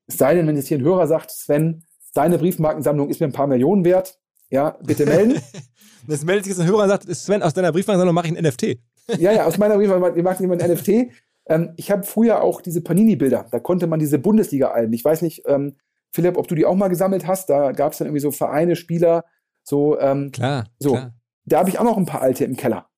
es 0.08 0.18
sei 0.18 0.36
denn, 0.36 0.48
wenn 0.48 0.56
jetzt 0.56 0.68
hier 0.68 0.78
ein 0.78 0.84
Hörer 0.84 1.08
sagt, 1.08 1.32
Sven, 1.32 1.84
deine 2.14 2.38
Briefmarkensammlung 2.38 3.10
ist 3.10 3.20
mir 3.20 3.28
ein 3.28 3.34
paar 3.34 3.48
Millionen 3.48 3.86
wert, 3.86 4.20
ja, 4.50 4.78
bitte 4.84 5.06
melden. 5.06 5.42
das 6.08 6.26
meldet 6.26 6.46
sich 6.46 6.52
jetzt 6.52 6.62
ein 6.62 6.68
Hörer 6.68 6.84
und 6.84 6.90
sagt, 6.90 7.04
Sven, 7.16 7.44
aus 7.44 7.54
deiner 7.54 7.72
Briefmarkensammlung 7.72 8.16
mache 8.16 8.28
ich 8.28 8.38
ein 8.38 8.44
NFT. 8.44 8.80
ja, 9.20 9.32
ja, 9.32 9.46
aus 9.46 9.58
meiner 9.58 9.76
Briefmarkensammlung 9.78 10.24
mache 10.24 10.44
ich 10.44 10.52
ein 10.52 10.72
NFT. 10.72 11.14
Ähm, 11.48 11.74
ich 11.78 11.92
habe 11.92 12.04
früher 12.04 12.42
auch 12.42 12.62
diese 12.62 12.82
Panini-Bilder, 12.82 13.48
da 13.52 13.60
konnte 13.60 13.88
man 13.88 14.00
diese 14.00 14.20
Bundesliga-Alben, 14.20 14.94
ich 14.94 15.04
weiß 15.04 15.22
nicht, 15.22 15.44
ähm, 15.48 15.76
Philipp, 16.12 16.38
ob 16.38 16.48
du 16.48 16.56
die 16.56 16.66
auch 16.66 16.76
mal 16.76 16.88
gesammelt 16.88 17.28
hast. 17.28 17.50
Da 17.50 17.72
gab 17.72 17.92
es 17.92 18.00
dann 18.00 18.08
irgendwie 18.08 18.22
so 18.22 18.32
Vereine, 18.32 18.76
Spieler, 18.76 19.26
so. 19.64 20.00
Ähm, 20.00 20.32
klar. 20.32 20.66
So. 20.80 20.92
Klar. 20.92 21.14
Da 21.46 21.60
habe 21.60 21.70
ich 21.70 21.80
auch 21.80 21.84
noch 21.84 21.98
ein 21.98 22.06
paar 22.06 22.22
alte 22.22 22.46
im 22.46 22.56
Keller. 22.56 22.90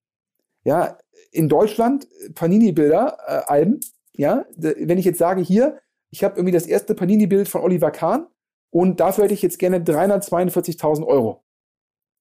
Ja, 0.63 0.97
in 1.31 1.49
Deutschland 1.49 2.07
Panini-Bilder, 2.35 3.17
äh, 3.25 3.51
Alben. 3.51 3.79
Ja, 4.13 4.45
wenn 4.55 4.97
ich 4.97 5.05
jetzt 5.05 5.19
sage, 5.19 5.41
hier, 5.41 5.79
ich 6.11 6.23
habe 6.23 6.35
irgendwie 6.35 6.53
das 6.53 6.67
erste 6.67 6.93
Panini-Bild 6.93 7.47
von 7.47 7.61
Oliver 7.61 7.91
Kahn 7.91 8.27
und 8.69 8.99
dafür 8.99 9.23
hätte 9.23 9.33
ich 9.33 9.41
jetzt 9.41 9.59
gerne 9.59 9.79
342.000 9.79 11.05
Euro. 11.05 11.43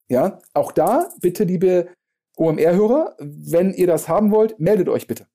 Ja, 0.09 0.39
auch 0.55 0.73
da 0.73 1.11
bitte, 1.21 1.45
liebe 1.45 1.89
OMR-Hörer, 2.37 3.17
wenn 3.19 3.73
ihr 3.75 3.87
das 3.87 4.09
haben 4.09 4.31
wollt, 4.31 4.59
meldet 4.59 4.89
euch 4.89 5.07
bitte. 5.07 5.27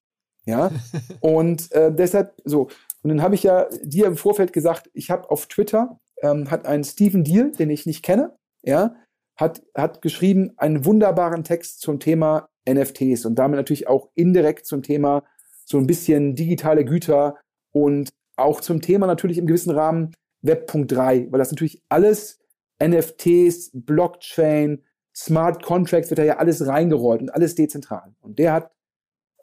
Ja, 0.46 0.72
und 1.22 1.72
äh, 1.72 1.94
deshalb 1.94 2.34
so. 2.44 2.70
Und 3.04 3.10
dann 3.10 3.22
habe 3.22 3.36
ich 3.36 3.44
ja 3.44 3.68
dir 3.84 4.08
im 4.08 4.18
Vorfeld 4.18 4.54
gesagt, 4.54 4.90
ich 4.94 5.12
habe 5.12 5.30
auf 5.30 5.48
Twitter, 5.48 6.00
ähm, 6.22 6.50
hat 6.50 6.66
ein 6.66 6.84
Steven 6.84 7.24
Deal, 7.24 7.52
den 7.52 7.70
ich 7.70 7.86
nicht 7.86 8.04
kenne, 8.04 8.36
ja, 8.64 8.96
hat, 9.36 9.64
hat 9.76 10.02
geschrieben 10.02 10.52
einen 10.58 10.86
wunderbaren 10.86 11.44
Text 11.44 11.82
zum 11.82 12.00
Thema 12.00 12.50
NFTs 12.68 13.26
und 13.26 13.36
damit 13.36 13.58
natürlich 13.58 13.88
auch 13.88 14.10
indirekt 14.16 14.66
zum 14.66 14.82
Thema 14.82 15.24
so 15.66 15.78
ein 15.78 15.88
bisschen 15.88 16.36
digitale 16.36 16.86
Güter 16.86 17.38
und 17.72 18.14
auch 18.38 18.62
zum 18.62 18.82
Thema 18.82 19.08
natürlich 19.08 19.38
im 19.38 19.48
gewissen 19.48 19.72
Rahmen 19.72 20.14
Web.3, 20.42 21.32
weil 21.32 21.40
das 21.40 21.52
natürlich 21.52 21.82
alles 21.90 22.40
NFTs, 22.84 23.72
Blockchain, 23.74 24.84
Smart 25.16 25.64
Contracts 25.64 26.10
wird 26.10 26.20
da 26.20 26.24
ja 26.24 26.38
alles 26.38 26.68
reingerollt 26.68 27.22
und 27.22 27.30
alles 27.30 27.56
dezentral. 27.56 28.14
Und 28.20 28.38
der 28.38 28.54
hat 28.54 28.72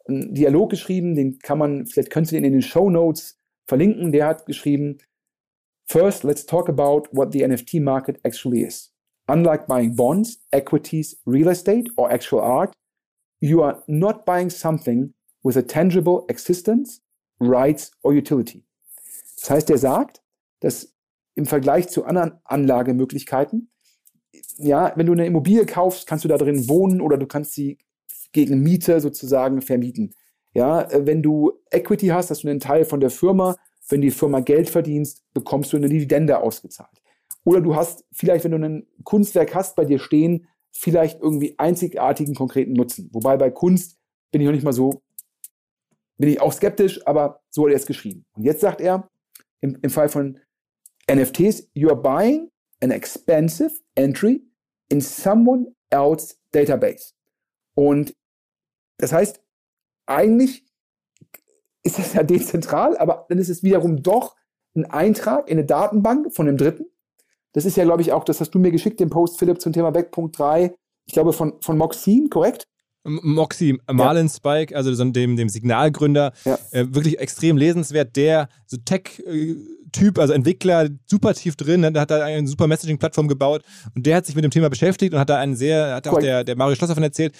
einen 0.06 0.35
Dialog 0.35 0.70
geschrieben, 0.70 1.14
den 1.14 1.39
kann 1.39 1.59
man, 1.59 1.86
vielleicht 1.86 2.10
könnt 2.10 2.31
ihr 2.31 2.39
den 2.39 2.44
in 2.44 2.52
den 2.52 2.62
Show 2.62 2.90
Notes 2.90 3.39
verlinken. 3.66 4.12
Der 4.12 4.27
hat 4.27 4.47
geschrieben, 4.47 4.98
First, 5.86 6.24
let's 6.24 6.47
talk 6.47 6.69
about 6.69 7.09
what 7.12 7.32
the 7.32 7.47
NFT 7.47 7.74
market 7.74 8.19
actually 8.23 8.62
is. 8.62 8.91
Unlike 9.32 9.66
buying 9.66 9.96
bonds, 9.96 10.40
equities, 10.50 11.16
real 11.24 11.48
estate, 11.48 11.88
or 11.96 12.12
actual 12.12 12.40
art, 12.40 12.74
you 13.40 13.62
are 13.62 13.82
not 13.86 14.26
buying 14.26 14.50
something 14.50 15.14
with 15.42 15.56
a 15.56 15.62
tangible 15.62 16.26
existence, 16.28 17.00
rights, 17.40 17.92
or 18.02 18.12
utility. 18.12 18.66
Das 19.40 19.48
heißt, 19.48 19.70
er 19.70 19.78
sagt, 19.78 20.20
dass 20.60 20.94
im 21.34 21.46
Vergleich 21.46 21.88
zu 21.88 22.04
anderen 22.04 22.40
Anlagemöglichkeiten, 22.44 23.70
ja, 24.59 24.92
wenn 24.96 25.06
du 25.06 25.12
eine 25.12 25.24
Immobilie 25.24 25.64
kaufst, 25.64 26.06
kannst 26.06 26.24
du 26.24 26.28
da 26.28 26.36
drin 26.36 26.68
wohnen 26.68 27.00
oder 27.00 27.16
du 27.16 27.26
kannst 27.26 27.54
sie 27.54 27.78
gegen 28.32 28.60
Miete 28.62 29.00
sozusagen 29.00 29.62
vermieten. 29.62 30.14
Ja, 30.52 30.88
wenn 30.92 31.22
du 31.22 31.52
Equity 31.70 32.09
hast, 32.09 32.30
hast 32.30 32.44
du 32.44 32.48
einen 32.48 32.60
Teil 32.60 32.84
von 32.84 33.00
der 33.00 33.10
Firma. 33.10 33.56
Wenn 33.88 34.02
die 34.02 34.10
Firma 34.10 34.40
Geld 34.40 34.68
verdienst, 34.68 35.24
bekommst 35.32 35.72
du 35.72 35.78
eine 35.78 35.88
Dividende 35.88 36.38
ausgezahlt. 36.38 37.01
Oder 37.44 37.60
du 37.60 37.74
hast 37.74 38.05
vielleicht, 38.12 38.44
wenn 38.44 38.52
du 38.52 38.59
ein 38.59 38.86
Kunstwerk 39.05 39.55
hast, 39.55 39.77
bei 39.77 39.85
dir 39.85 39.98
stehen, 39.98 40.47
vielleicht 40.70 41.20
irgendwie 41.20 41.59
einzigartigen 41.59 42.35
konkreten 42.35 42.73
Nutzen. 42.73 43.10
Wobei 43.12 43.36
bei 43.36 43.51
Kunst 43.51 43.98
bin 44.31 44.40
ich 44.40 44.47
noch 44.47 44.55
nicht 44.55 44.64
mal 44.64 44.73
so, 44.73 45.02
bin 46.19 46.28
ich 46.28 46.40
auch 46.40 46.52
skeptisch, 46.52 47.06
aber 47.06 47.43
so 47.51 47.64
hat 47.64 47.73
er 47.73 47.77
es 47.77 47.86
geschrieben. 47.86 48.24
Und 48.32 48.44
jetzt 48.44 48.60
sagt 48.60 48.81
er, 48.81 49.10
im, 49.60 49.78
im 49.82 49.90
Fall 49.90 50.09
von 50.09 50.39
NFTs, 51.10 51.69
you 51.74 51.89
are 51.89 52.01
buying 52.01 52.51
an 52.81 52.90
expensive 52.90 53.73
entry 53.94 54.43
in 54.89 55.01
someone 55.01 55.74
else's 55.90 56.40
database. 56.52 57.12
Und 57.74 58.14
das 58.98 59.12
heißt, 59.12 59.43
eigentlich 60.06 60.66
ist 61.82 61.98
das 61.98 62.12
ja 62.14 62.23
dezentral, 62.23 62.97
aber 62.97 63.27
dann 63.28 63.39
ist 63.39 63.48
es 63.48 63.62
wiederum 63.62 64.02
doch 64.02 64.36
ein 64.74 64.85
Eintrag 64.85 65.48
in 65.48 65.59
eine 65.59 65.66
Datenbank 65.66 66.35
von 66.35 66.47
dem 66.47 66.56
Dritten. 66.56 66.86
Das 67.52 67.64
ist 67.64 67.76
ja, 67.76 67.84
glaube 67.84 68.02
ich, 68.02 68.12
auch, 68.12 68.24
das 68.24 68.40
hast 68.40 68.50
du 68.50 68.58
mir 68.58 68.70
geschickt, 68.70 69.00
den 69.00 69.10
Post, 69.10 69.38
Philipp, 69.38 69.60
zum 69.60 69.72
Thema 69.72 69.90
Back.3, 69.90 70.72
ich 71.06 71.12
glaube, 71.12 71.32
von, 71.32 71.54
von 71.60 71.76
Moxine, 71.76 72.28
korrekt? 72.28 72.66
Moxie, 73.04 73.78
Marlon 73.90 74.26
ja. 74.26 74.32
Spike, 74.32 74.76
also 74.76 75.04
dem, 75.04 75.36
dem 75.36 75.48
Signalgründer, 75.48 76.32
ja. 76.44 76.58
äh, 76.70 76.86
wirklich 76.94 77.18
extrem 77.18 77.56
lesenswert. 77.56 78.14
Der 78.14 78.48
so 78.66 78.76
Tech-Typ, 78.76 80.18
also 80.18 80.32
Entwickler, 80.32 80.88
super 81.06 81.34
tief 81.34 81.56
drin, 81.56 81.80
ne? 81.80 81.92
der 81.92 82.02
hat 82.02 82.10
da 82.12 82.24
eine 82.24 82.46
super 82.46 82.68
Messaging-Plattform 82.68 83.26
gebaut 83.26 83.62
und 83.94 84.06
der 84.06 84.16
hat 84.16 84.26
sich 84.26 84.36
mit 84.36 84.44
dem 84.44 84.52
Thema 84.52 84.70
beschäftigt 84.70 85.12
und 85.12 85.18
hat 85.18 85.30
da 85.30 85.38
einen 85.38 85.56
sehr, 85.56 85.96
hat 85.96 86.06
auch 86.06 86.20
der, 86.20 86.44
der 86.44 86.56
Mario 86.56 86.76
Schlosser 86.76 86.94
von 86.94 87.02
erzählt, 87.02 87.34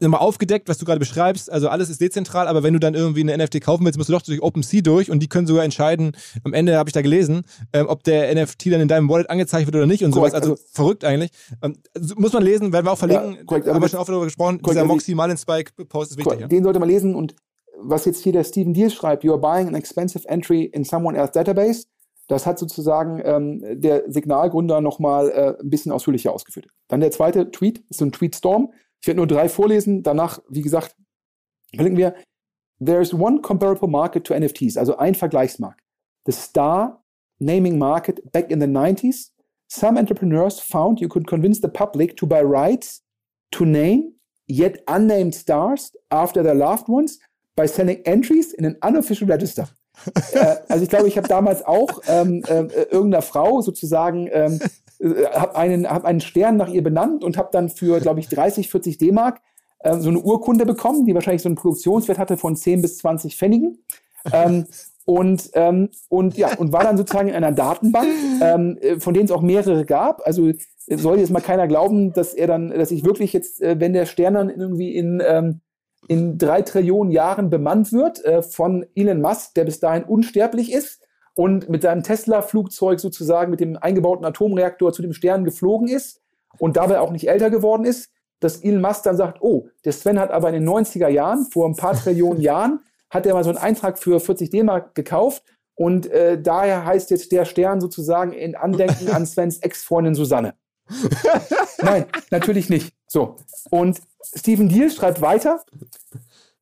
nochmal 0.00 0.20
aufgedeckt, 0.20 0.68
was 0.68 0.78
du 0.78 0.84
gerade 0.84 0.98
beschreibst. 0.98 1.50
Also 1.50 1.68
alles 1.68 1.90
ist 1.90 2.00
dezentral, 2.00 2.48
aber 2.48 2.62
wenn 2.62 2.72
du 2.72 2.80
dann 2.80 2.94
irgendwie 2.94 3.20
eine 3.20 3.36
NFT 3.44 3.60
kaufen 3.60 3.84
willst, 3.84 3.98
musst 3.98 4.08
du 4.08 4.12
doch 4.12 4.22
durch 4.22 4.42
OpenSea 4.42 4.82
durch 4.82 5.10
und 5.10 5.20
die 5.20 5.28
können 5.28 5.46
sogar 5.46 5.64
entscheiden, 5.64 6.12
am 6.44 6.52
Ende 6.52 6.76
habe 6.76 6.88
ich 6.88 6.92
da 6.92 7.02
gelesen, 7.02 7.42
ähm, 7.72 7.86
ob 7.88 8.04
der 8.04 8.34
NFT 8.34 8.66
dann 8.66 8.80
in 8.80 8.88
deinem 8.88 9.08
Wallet 9.08 9.30
angezeigt 9.30 9.66
wird 9.66 9.76
oder 9.76 9.86
nicht 9.86 10.04
und 10.04 10.10
korrekt, 10.10 10.32
sowas. 10.32 10.42
Also, 10.42 10.52
also, 10.52 10.64
verrückt 10.72 11.04
eigentlich. 11.04 11.30
Ähm, 11.62 11.76
also 11.94 12.14
muss 12.16 12.32
man 12.32 12.42
lesen, 12.42 12.72
werden 12.72 12.86
wir 12.86 12.92
auch 12.92 12.98
verlinken. 12.98 13.34
Ja, 13.34 13.44
korrekt, 13.44 13.66
haben 13.66 13.80
wir 13.80 13.88
schon 13.88 14.00
oft 14.00 14.08
darüber 14.08 14.24
gesprochen. 14.24 14.62
Korrekt, 14.62 14.76
Dieser 14.76 14.80
also 14.82 14.94
Moxie 14.94 15.14
Marlin 15.14 15.36
Spike 15.36 15.72
Post 15.88 16.12
ist 16.12 16.18
wichtig. 16.18 16.40
Ja. 16.40 16.48
Den 16.48 16.64
sollte 16.64 16.78
man 16.78 16.88
lesen 16.88 17.14
und 17.14 17.34
was 17.76 18.04
jetzt 18.04 18.22
hier 18.22 18.32
der 18.32 18.44
Stephen 18.44 18.72
Deal 18.72 18.90
schreibt, 18.90 19.24
you 19.24 19.32
are 19.32 19.40
buying 19.40 19.68
an 19.68 19.74
expensive 19.74 20.28
entry 20.28 20.64
in 20.64 20.84
someone 20.84 21.16
else's 21.16 21.32
database. 21.32 21.86
Das 22.28 22.46
hat 22.46 22.58
sozusagen 22.58 23.20
ähm, 23.22 23.62
der 23.80 24.04
Signalgründer 24.10 24.80
nochmal 24.80 25.30
äh, 25.30 25.62
ein 25.62 25.68
bisschen 25.68 25.92
ausführlicher 25.92 26.32
ausgeführt. 26.32 26.68
Dann 26.88 27.00
der 27.00 27.10
zweite 27.10 27.50
Tweet, 27.50 27.84
ist 27.90 27.98
so 27.98 28.06
ein 28.06 28.12
Tweetstorm. 28.12 28.72
Ich 29.04 29.06
werde 29.06 29.18
nur 29.18 29.26
drei 29.26 29.50
vorlesen. 29.50 30.02
Danach, 30.02 30.40
wie 30.48 30.62
gesagt, 30.62 30.96
verlinken 31.74 31.98
wir. 31.98 32.14
There 32.82 33.02
is 33.02 33.12
one 33.12 33.42
comparable 33.42 33.86
market 33.86 34.24
to 34.24 34.34
NFTs, 34.34 34.78
also 34.78 34.96
ein 34.96 35.14
Vergleichsmarkt. 35.14 35.78
The 36.24 36.32
Star 36.32 37.04
Naming 37.38 37.76
Market 37.76 38.32
back 38.32 38.50
in 38.50 38.60
the 38.60 38.66
90s. 38.66 39.32
Some 39.68 39.98
entrepreneurs 39.98 40.58
found 40.58 41.02
you 41.02 41.08
could 41.08 41.26
convince 41.26 41.60
the 41.60 41.68
public 41.68 42.16
to 42.16 42.26
buy 42.26 42.40
rights 42.40 43.02
to 43.50 43.66
name 43.66 44.14
yet 44.46 44.82
unnamed 44.86 45.34
stars 45.34 45.92
after 46.10 46.42
their 46.42 46.54
loved 46.54 46.88
ones 46.88 47.18
by 47.56 47.66
selling 47.66 48.00
entries 48.06 48.54
in 48.54 48.64
an 48.64 48.78
unofficial 48.82 49.28
register. 49.28 49.68
äh, 50.32 50.56
also 50.70 50.82
ich 50.82 50.88
glaube, 50.88 51.08
ich 51.08 51.18
habe 51.18 51.28
damals 51.28 51.62
auch 51.62 52.00
ähm, 52.08 52.42
äh, 52.48 52.84
irgendeiner 52.90 53.20
Frau 53.20 53.60
sozusagen 53.60 54.30
ähm, 54.32 54.60
äh, 55.00 55.26
habe 55.26 55.56
einen, 55.56 55.88
hab 55.88 56.04
einen 56.04 56.20
Stern 56.20 56.56
nach 56.56 56.68
ihr 56.68 56.82
benannt 56.82 57.24
und 57.24 57.36
habe 57.36 57.48
dann 57.52 57.68
für, 57.68 58.00
glaube 58.00 58.20
ich, 58.20 58.28
30, 58.28 58.70
40 58.70 58.98
D-Mark 58.98 59.40
äh, 59.80 59.98
so 59.98 60.08
eine 60.08 60.20
Urkunde 60.20 60.66
bekommen, 60.66 61.06
die 61.06 61.14
wahrscheinlich 61.14 61.42
so 61.42 61.48
einen 61.48 61.56
Produktionswert 61.56 62.18
hatte 62.18 62.36
von 62.36 62.56
10 62.56 62.82
bis 62.82 62.98
20 62.98 63.36
Pfennigen. 63.36 63.84
ähm, 64.32 64.66
und, 65.06 65.50
ähm, 65.52 65.90
und 66.08 66.36
ja, 66.38 66.56
und 66.56 66.72
war 66.72 66.82
dann 66.82 66.96
sozusagen 66.96 67.28
in 67.28 67.34
einer 67.34 67.52
Datenbank, 67.52 68.08
ähm, 68.40 68.78
äh, 68.80 68.98
von 68.98 69.12
denen 69.12 69.26
es 69.26 69.32
auch 69.32 69.42
mehrere 69.42 69.84
gab. 69.84 70.26
Also 70.26 70.50
soll 70.86 71.18
jetzt 71.18 71.30
mal 71.30 71.40
keiner 71.40 71.68
glauben, 71.68 72.12
dass 72.12 72.32
er 72.32 72.46
dann, 72.46 72.70
dass 72.70 72.90
ich 72.90 73.04
wirklich 73.04 73.32
jetzt, 73.32 73.60
äh, 73.60 73.78
wenn 73.78 73.92
der 73.92 74.06
Stern 74.06 74.34
dann 74.34 74.50
irgendwie 74.50 74.94
in, 74.94 75.22
ähm, 75.26 75.60
in 76.08 76.38
drei 76.38 76.62
Trillionen 76.62 77.12
Jahren 77.12 77.50
bemannt 77.50 77.92
wird 77.92 78.24
äh, 78.24 78.42
von 78.42 78.86
Elon 78.94 79.20
Musk, 79.20 79.54
der 79.54 79.64
bis 79.64 79.80
dahin 79.80 80.04
unsterblich 80.04 80.72
ist, 80.72 81.03
und 81.34 81.68
mit 81.68 81.82
seinem 81.82 82.02
Tesla-Flugzeug 82.02 83.00
sozusagen 83.00 83.50
mit 83.50 83.60
dem 83.60 83.76
eingebauten 83.76 84.24
Atomreaktor 84.24 84.92
zu 84.92 85.02
dem 85.02 85.12
Stern 85.12 85.44
geflogen 85.44 85.88
ist 85.88 86.20
und 86.58 86.76
dabei 86.76 87.00
auch 87.00 87.10
nicht 87.10 87.28
älter 87.28 87.50
geworden 87.50 87.84
ist, 87.84 88.10
dass 88.40 88.62
Elon 88.62 88.80
Musk 88.80 89.04
dann 89.04 89.16
sagt, 89.16 89.38
oh, 89.40 89.68
der 89.84 89.92
Sven 89.92 90.18
hat 90.18 90.30
aber 90.30 90.48
in 90.48 90.54
den 90.54 90.68
90er 90.68 91.08
Jahren, 91.08 91.46
vor 91.50 91.68
ein 91.68 91.76
paar 91.76 91.94
Trillionen 91.94 92.40
Jahren, 92.42 92.80
hat 93.10 93.26
er 93.26 93.34
mal 93.34 93.44
so 93.44 93.50
einen 93.50 93.58
Eintrag 93.58 93.98
für 93.98 94.20
40 94.20 94.50
D-Mark 94.50 94.94
gekauft 94.94 95.42
und 95.74 96.06
äh, 96.06 96.40
daher 96.40 96.84
heißt 96.84 97.10
jetzt 97.10 97.32
der 97.32 97.44
Stern 97.44 97.80
sozusagen 97.80 98.32
in 98.32 98.54
Andenken 98.54 99.10
an 99.10 99.26
Svens 99.26 99.58
Ex-Freundin 99.58 100.14
Susanne. 100.14 100.54
Nein, 101.82 102.06
natürlich 102.30 102.68
nicht. 102.68 102.94
So. 103.06 103.36
Und 103.70 104.00
Stephen 104.36 104.68
Deal 104.68 104.90
schreibt 104.90 105.20
weiter, 105.20 105.64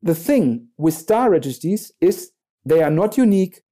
The 0.01 0.15
thing 0.15 0.73
with 0.77 0.99
star 0.99 1.31
registries 1.31 1.95
is 2.01 2.33
they 2.69 2.83
are 2.83 2.91
not 2.91 3.17
unique, 3.17 3.63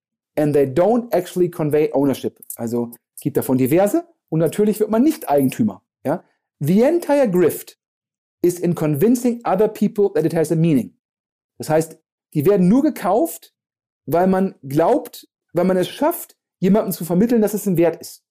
and 0.41 0.55
they 0.55 0.67
don't 0.67 1.13
actually 1.13 1.51
convey 1.51 1.91
ownership. 1.93 2.39
Also 2.57 2.93
gibt 3.21 3.37
davon 3.37 3.59
diverse 3.59 4.07
und 4.29 4.41
natürlich 4.41 4.81
wird 4.81 4.91
man 4.91 5.03
nicht 5.03 5.29
Eigentümer. 5.29 5.83
Ja? 6.05 6.25
The 6.61 6.83
entire 6.83 7.29
grift 7.29 7.79
is 8.43 8.59
in 8.59 8.75
convincing 8.75 9.41
other 9.45 9.69
people 9.69 10.11
that 10.15 10.25
it 10.25 10.35
has 10.35 10.51
a 10.51 10.57
meaning. 10.57 10.97
Das 11.59 11.69
heißt, 11.69 11.99
die 12.35 12.47
werden 12.47 12.69
nur 12.69 12.83
gekauft, 12.83 13.55
weil 14.07 14.27
man 14.27 14.55
glaubt, 14.63 15.29
weil 15.53 15.65
man 15.65 15.77
es 15.77 15.89
schafft, 15.89 16.37
jemandem 16.59 16.93
zu 16.93 17.05
vermitteln, 17.05 17.43
dass 17.43 17.55
es 17.55 17.67
ein 17.67 17.77
Wert 17.77 18.01
ist. 18.01 18.25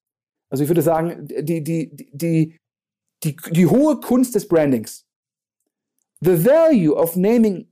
Also 0.49 0.63
ich 0.63 0.69
würde 0.69 0.81
sagen, 0.81 1.27
die, 1.27 1.63
die, 1.63 1.95
die, 1.95 2.57
die, 3.23 3.35
die 3.51 3.65
hohe 3.67 3.99
Kunst 3.99 4.33
des 4.33 4.47
Brandings. 4.47 5.05
The 6.21 6.43
value 6.43 6.93
of 6.93 7.15
naming 7.15 7.71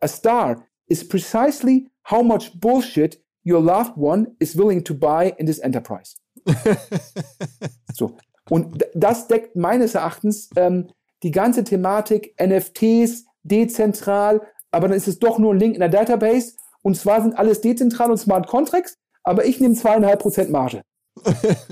a 0.00 0.08
star 0.08 0.68
is 0.88 1.06
precisely 1.06 1.88
how 2.10 2.22
much 2.22 2.52
bullshit 2.60 3.20
your 3.48 3.60
loved 3.60 3.96
one 3.96 4.28
is 4.38 4.56
willing 4.56 4.84
to 4.84 4.94
buy 4.94 5.34
in 5.38 5.46
this 5.46 5.58
enterprise. 5.58 6.16
so. 7.94 8.16
Und 8.50 8.84
das 8.94 9.28
deckt 9.28 9.56
meines 9.56 9.94
Erachtens 9.94 10.50
ähm, 10.56 10.88
die 11.22 11.30
ganze 11.30 11.64
Thematik 11.64 12.34
NFTs, 12.40 13.24
dezentral, 13.42 14.40
aber 14.70 14.88
dann 14.88 14.96
ist 14.96 15.08
es 15.08 15.18
doch 15.18 15.38
nur 15.38 15.54
ein 15.54 15.58
Link 15.58 15.74
in 15.74 15.80
der 15.80 15.88
Database. 15.88 16.54
Und 16.82 16.96
zwar 16.96 17.22
sind 17.22 17.36
alles 17.36 17.60
dezentral 17.60 18.10
und 18.10 18.18
Smart 18.18 18.46
Contracts, 18.46 18.96
aber 19.22 19.44
ich 19.44 19.60
nehme 19.60 19.74
zweieinhalb 19.74 20.20
Prozent 20.20 20.50
Marge. 20.50 20.82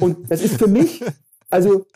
Und 0.00 0.30
das 0.30 0.42
ist 0.42 0.58
für 0.58 0.66
mich, 0.66 1.02
also 1.48 1.86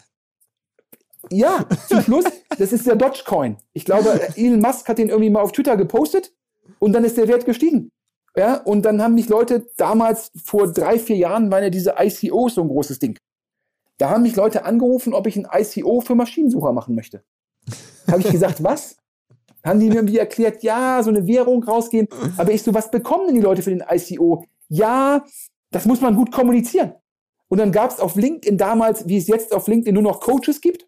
ja, 1.31 1.67
zum 1.89 2.01
Schluss, 2.01 2.25
das 2.59 2.73
ist 2.73 2.87
der 2.87 2.97
Dogecoin. 2.97 3.57
Ich 3.73 3.85
glaube, 3.85 4.21
Elon 4.37 4.61
Musk 4.61 4.89
hat 4.89 4.99
den 4.99 5.09
irgendwie 5.09 5.31
mal 5.31 5.43
auf 5.43 5.53
Twitter 5.53 5.77
gepostet 5.77 6.33
und 6.79 6.93
dann 6.93 7.05
ist 7.05 7.17
der 7.17 7.29
Wert 7.29 7.45
gestiegen. 7.45 7.91
Ja, 8.37 8.57
und 8.59 8.83
dann 8.83 9.03
haben 9.03 9.15
mich 9.15 9.29
Leute 9.29 9.67
damals 9.77 10.31
vor 10.45 10.73
drei, 10.73 10.99
vier 10.99 11.17
Jahren 11.17 11.51
war 11.51 11.63
ja 11.63 11.71
diese 11.71 11.95
ICO 11.99 12.49
so 12.49 12.63
ein 12.63 12.69
großes 12.69 12.99
Ding. 12.99 13.19
Da 13.99 14.11
haben 14.11 14.23
mich 14.23 14.37
Leute 14.37 14.65
angerufen, 14.65 15.13
ob 15.13 15.27
ich 15.27 15.37
ein 15.37 15.49
ICO 15.53 16.01
für 16.01 16.15
Maschinensucher 16.15 16.73
machen 16.73 16.95
möchte. 16.95 17.23
Habe 18.07 18.21
ich 18.21 18.31
gesagt, 18.31 18.63
was? 18.63 18.97
Haben 19.65 19.81
die 19.81 19.89
mir 19.89 19.97
irgendwie 19.97 20.19
erklärt, 20.19 20.63
ja, 20.63 21.03
so 21.03 21.11
eine 21.11 21.27
Währung 21.27 21.63
rausgehen. 21.63 22.09
Aber 22.39 22.53
ich 22.53 22.63
so, 22.63 22.73
was 22.73 22.91
bekommen 22.91 23.27
denn 23.27 23.35
die 23.35 23.43
Leute 23.43 23.63
für 23.63 23.71
den 23.71 23.85
ICO? 23.91 24.45
Ja, 24.69 25.25
das 25.71 25.85
muss 25.85 26.01
man 26.01 26.17
gut 26.17 26.33
kommunizieren. 26.33 26.95
Und 27.49 27.59
dann 27.59 27.73
gab 27.73 27.91
es 27.91 28.01
auf 28.01 28.15
LinkedIn 28.15 28.57
damals, 28.57 29.07
wie 29.09 29.19
es 29.19 29.27
jetzt 29.27 29.53
auf 29.53 29.67
LinkedIn 29.67 29.95
nur 29.95 30.05
noch 30.05 30.21
Coaches 30.21 30.61
gibt, 30.61 30.87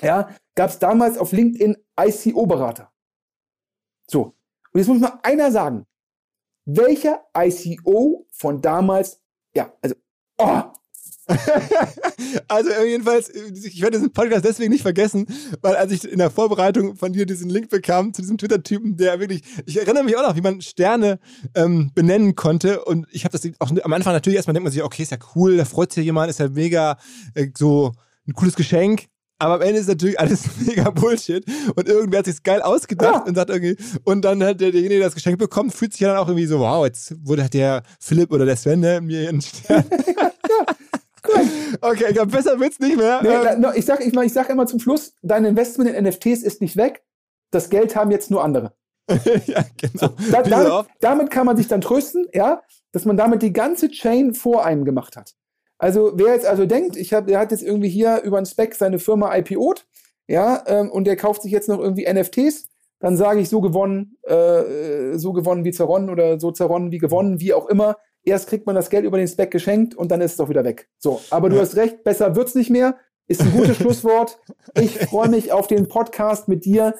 ja, 0.00 0.28
gab 0.54 0.70
es 0.70 0.78
damals 0.78 1.18
auf 1.18 1.32
LinkedIn 1.32 1.76
ICO-Berater. 2.00 2.90
So. 4.08 4.34
Und 4.72 4.80
jetzt 4.80 4.88
muss 4.88 5.00
mal 5.00 5.18
einer 5.22 5.50
sagen, 5.50 5.84
welcher 6.68 7.22
ICO 7.36 8.26
von 8.30 8.60
damals, 8.60 9.20
ja, 9.54 9.72
also, 9.80 9.94
oh. 10.36 10.62
also 12.48 12.70
jedenfalls, 12.86 13.30
ich 13.30 13.82
werde 13.82 13.98
diesen 13.98 14.12
Podcast 14.12 14.44
deswegen 14.44 14.70
nicht 14.70 14.82
vergessen, 14.82 15.26
weil 15.60 15.76
als 15.76 15.92
ich 15.92 16.10
in 16.10 16.18
der 16.18 16.30
Vorbereitung 16.30 16.96
von 16.96 17.12
dir 17.12 17.26
diesen 17.26 17.50
Link 17.50 17.68
bekam 17.68 18.14
zu 18.14 18.22
diesem 18.22 18.38
Twitter-Typen, 18.38 18.96
der 18.96 19.20
wirklich, 19.20 19.42
ich 19.66 19.78
erinnere 19.78 20.04
mich 20.04 20.16
auch 20.16 20.22
noch, 20.22 20.36
wie 20.36 20.40
man 20.42 20.60
Sterne 20.60 21.18
ähm, 21.54 21.90
benennen 21.94 22.34
konnte 22.34 22.84
und 22.84 23.06
ich 23.10 23.24
habe 23.24 23.32
das 23.32 23.50
auch 23.58 23.70
am 23.70 23.92
Anfang 23.92 24.12
natürlich 24.14 24.36
erstmal 24.36 24.54
denkt 24.54 24.64
man 24.64 24.72
sich, 24.72 24.82
okay, 24.82 25.02
ist 25.02 25.12
ja 25.12 25.18
cool, 25.34 25.56
da 25.56 25.64
freut 25.64 25.92
sich 25.92 26.04
jemand, 26.04 26.30
ist 26.30 26.38
ja 26.38 26.48
mega 26.48 26.98
äh, 27.34 27.48
so 27.56 27.92
ein 28.26 28.34
cooles 28.34 28.56
Geschenk. 28.56 29.08
Aber 29.40 29.54
am 29.54 29.62
Ende 29.62 29.80
ist 29.80 29.88
natürlich 29.88 30.18
alles 30.18 30.44
mega 30.66 30.90
Bullshit 30.90 31.44
und 31.76 31.88
irgendwer 31.88 32.20
hat 32.20 32.26
sich 32.26 32.42
geil 32.42 32.60
ausgedacht 32.60 33.14
ja. 33.14 33.24
und 33.24 33.34
sagt 33.36 33.50
irgendwie, 33.50 33.76
und 34.04 34.24
dann 34.24 34.42
hat 34.42 34.60
derjenige, 34.60 34.96
der 34.96 35.04
das 35.04 35.14
Geschenk 35.14 35.38
bekommt, 35.38 35.72
fühlt 35.72 35.92
sich 35.92 36.00
ja 36.00 36.08
dann 36.08 36.18
auch 36.18 36.28
irgendwie 36.28 36.46
so, 36.46 36.58
wow, 36.58 36.84
jetzt 36.84 37.14
wurde 37.24 37.44
hat 37.44 37.54
der 37.54 37.82
Philipp 38.00 38.32
oder 38.32 38.44
der 38.44 38.56
Sven 38.56 38.80
ne, 38.80 39.00
mir 39.00 39.28
einen 39.28 39.40
Stern. 39.40 39.84
ja, 39.90 40.66
okay, 41.80 42.06
ich 42.08 42.14
glaube, 42.14 42.32
besser 42.32 42.58
wird's 42.58 42.80
nicht 42.80 42.96
mehr. 42.96 43.20
Nee, 43.22 43.28
ähm, 43.28 43.66
ich, 43.76 43.84
sag, 43.84 44.04
ich, 44.04 44.12
ich 44.12 44.32
sag 44.32 44.50
immer 44.50 44.66
zum 44.66 44.80
Schluss, 44.80 45.14
dein 45.22 45.44
Investment 45.44 45.90
in 45.90 46.04
NFTs 46.04 46.42
ist 46.42 46.60
nicht 46.60 46.76
weg. 46.76 47.04
Das 47.50 47.70
Geld 47.70 47.94
haben 47.94 48.10
jetzt 48.10 48.30
nur 48.30 48.42
andere. 48.42 48.74
ja, 49.46 49.64
genau. 49.76 50.14
So, 50.18 50.30
da, 50.30 50.42
damit, 50.42 50.86
damit 51.00 51.30
kann 51.30 51.46
man 51.46 51.56
sich 51.56 51.68
dann 51.68 51.80
trösten, 51.80 52.26
ja, 52.34 52.62
dass 52.92 53.04
man 53.04 53.16
damit 53.16 53.42
die 53.42 53.52
ganze 53.52 53.88
Chain 53.88 54.34
vor 54.34 54.64
einem 54.64 54.84
gemacht 54.84 55.16
hat. 55.16 55.34
Also 55.78 56.12
wer 56.14 56.34
jetzt 56.34 56.46
also 56.46 56.66
denkt, 56.66 56.96
ich 56.96 57.12
hab, 57.14 57.26
der 57.26 57.38
hat 57.38 57.50
jetzt 57.52 57.62
irgendwie 57.62 57.88
hier 57.88 58.22
über 58.22 58.36
einen 58.36 58.46
Spec 58.46 58.74
seine 58.74 58.98
Firma 58.98 59.32
IPO't, 59.32 59.84
ja, 60.26 60.62
ähm, 60.66 60.90
und 60.90 61.06
der 61.06 61.16
kauft 61.16 61.42
sich 61.42 61.52
jetzt 61.52 61.68
noch 61.68 61.78
irgendwie 61.78 62.06
NFTs, 62.12 62.68
dann 63.00 63.16
sage 63.16 63.40
ich 63.40 63.48
so 63.48 63.60
gewonnen, 63.60 64.16
äh, 64.24 65.16
so 65.16 65.32
gewonnen 65.32 65.64
wie 65.64 65.70
zerronnen 65.70 66.10
oder 66.10 66.40
so 66.40 66.50
zerronnen 66.50 66.90
wie 66.90 66.98
gewonnen, 66.98 67.40
wie 67.40 67.54
auch 67.54 67.66
immer. 67.68 67.96
Erst 68.24 68.48
kriegt 68.48 68.66
man 68.66 68.74
das 68.74 68.90
Geld 68.90 69.04
über 69.04 69.16
den 69.18 69.28
Spec 69.28 69.50
geschenkt 69.52 69.94
und 69.94 70.10
dann 70.10 70.20
ist 70.20 70.32
es 70.32 70.36
doch 70.36 70.48
wieder 70.48 70.64
weg. 70.64 70.88
So, 70.98 71.20
aber 71.30 71.48
du 71.48 71.56
Ja. 71.56 71.62
hast 71.62 71.76
recht, 71.76 72.02
besser 72.04 72.34
wird's 72.34 72.54
nicht 72.56 72.70
mehr. 72.70 72.96
Ist 73.28 73.40
ein 73.42 73.52
gutes 73.52 73.76
Schlusswort. 73.78 74.40
Ich 74.74 74.98
freue 74.98 75.28
mich 75.28 75.52
auf 75.52 75.68
den 75.68 75.86
Podcast 75.86 76.48
mit 76.48 76.64
dir 76.64 76.94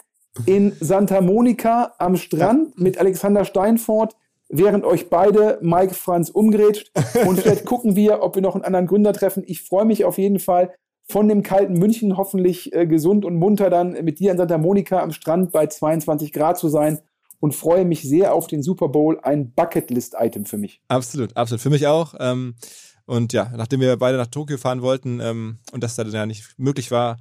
in 0.46 0.72
Santa 0.80 1.20
Monica 1.20 1.94
am 1.98 2.16
Strand 2.16 2.78
mit 2.78 2.98
Alexander 2.98 3.44
Steinfort, 3.44 4.14
während 4.48 4.84
euch 4.84 5.10
beide 5.10 5.58
Mike 5.62 5.94
Franz 5.94 6.30
umgrätscht. 6.30 6.90
Und 7.26 7.40
vielleicht 7.40 7.64
gucken 7.64 7.96
wir, 7.96 8.22
ob 8.22 8.34
wir 8.34 8.42
noch 8.42 8.54
einen 8.54 8.64
anderen 8.64 8.86
Gründer 8.86 9.12
treffen. 9.12 9.42
Ich 9.46 9.62
freue 9.62 9.84
mich 9.84 10.04
auf 10.04 10.18
jeden 10.18 10.38
Fall 10.38 10.74
von 11.10 11.28
dem 11.28 11.42
kalten 11.42 11.74
München 11.74 12.16
hoffentlich 12.16 12.72
äh, 12.74 12.86
gesund 12.86 13.24
und 13.24 13.36
munter 13.36 13.70
dann 13.70 13.92
mit 14.04 14.18
dir 14.18 14.30
in 14.30 14.36
Santa 14.36 14.58
Monica 14.58 15.02
am 15.02 15.12
Strand 15.12 15.52
bei 15.52 15.66
22 15.66 16.32
Grad 16.32 16.58
zu 16.58 16.68
sein 16.68 16.98
und 17.40 17.54
freue 17.54 17.84
mich 17.84 18.02
sehr 18.02 18.34
auf 18.34 18.46
den 18.46 18.62
Super 18.62 18.88
Bowl. 18.88 19.18
Ein 19.22 19.52
Bucketlist-Item 19.52 20.44
für 20.44 20.58
mich. 20.58 20.82
Absolut, 20.88 21.36
absolut. 21.36 21.62
Für 21.62 21.70
mich 21.70 21.86
auch. 21.86 22.14
Ähm, 22.18 22.56
und 23.06 23.32
ja, 23.32 23.50
nachdem 23.56 23.80
wir 23.80 23.96
beide 23.96 24.18
nach 24.18 24.26
Tokio 24.26 24.58
fahren 24.58 24.82
wollten 24.82 25.20
ähm, 25.20 25.58
und 25.72 25.82
das 25.82 25.96
dann 25.96 26.10
ja 26.10 26.26
nicht 26.26 26.58
möglich 26.58 26.90
war, 26.90 27.16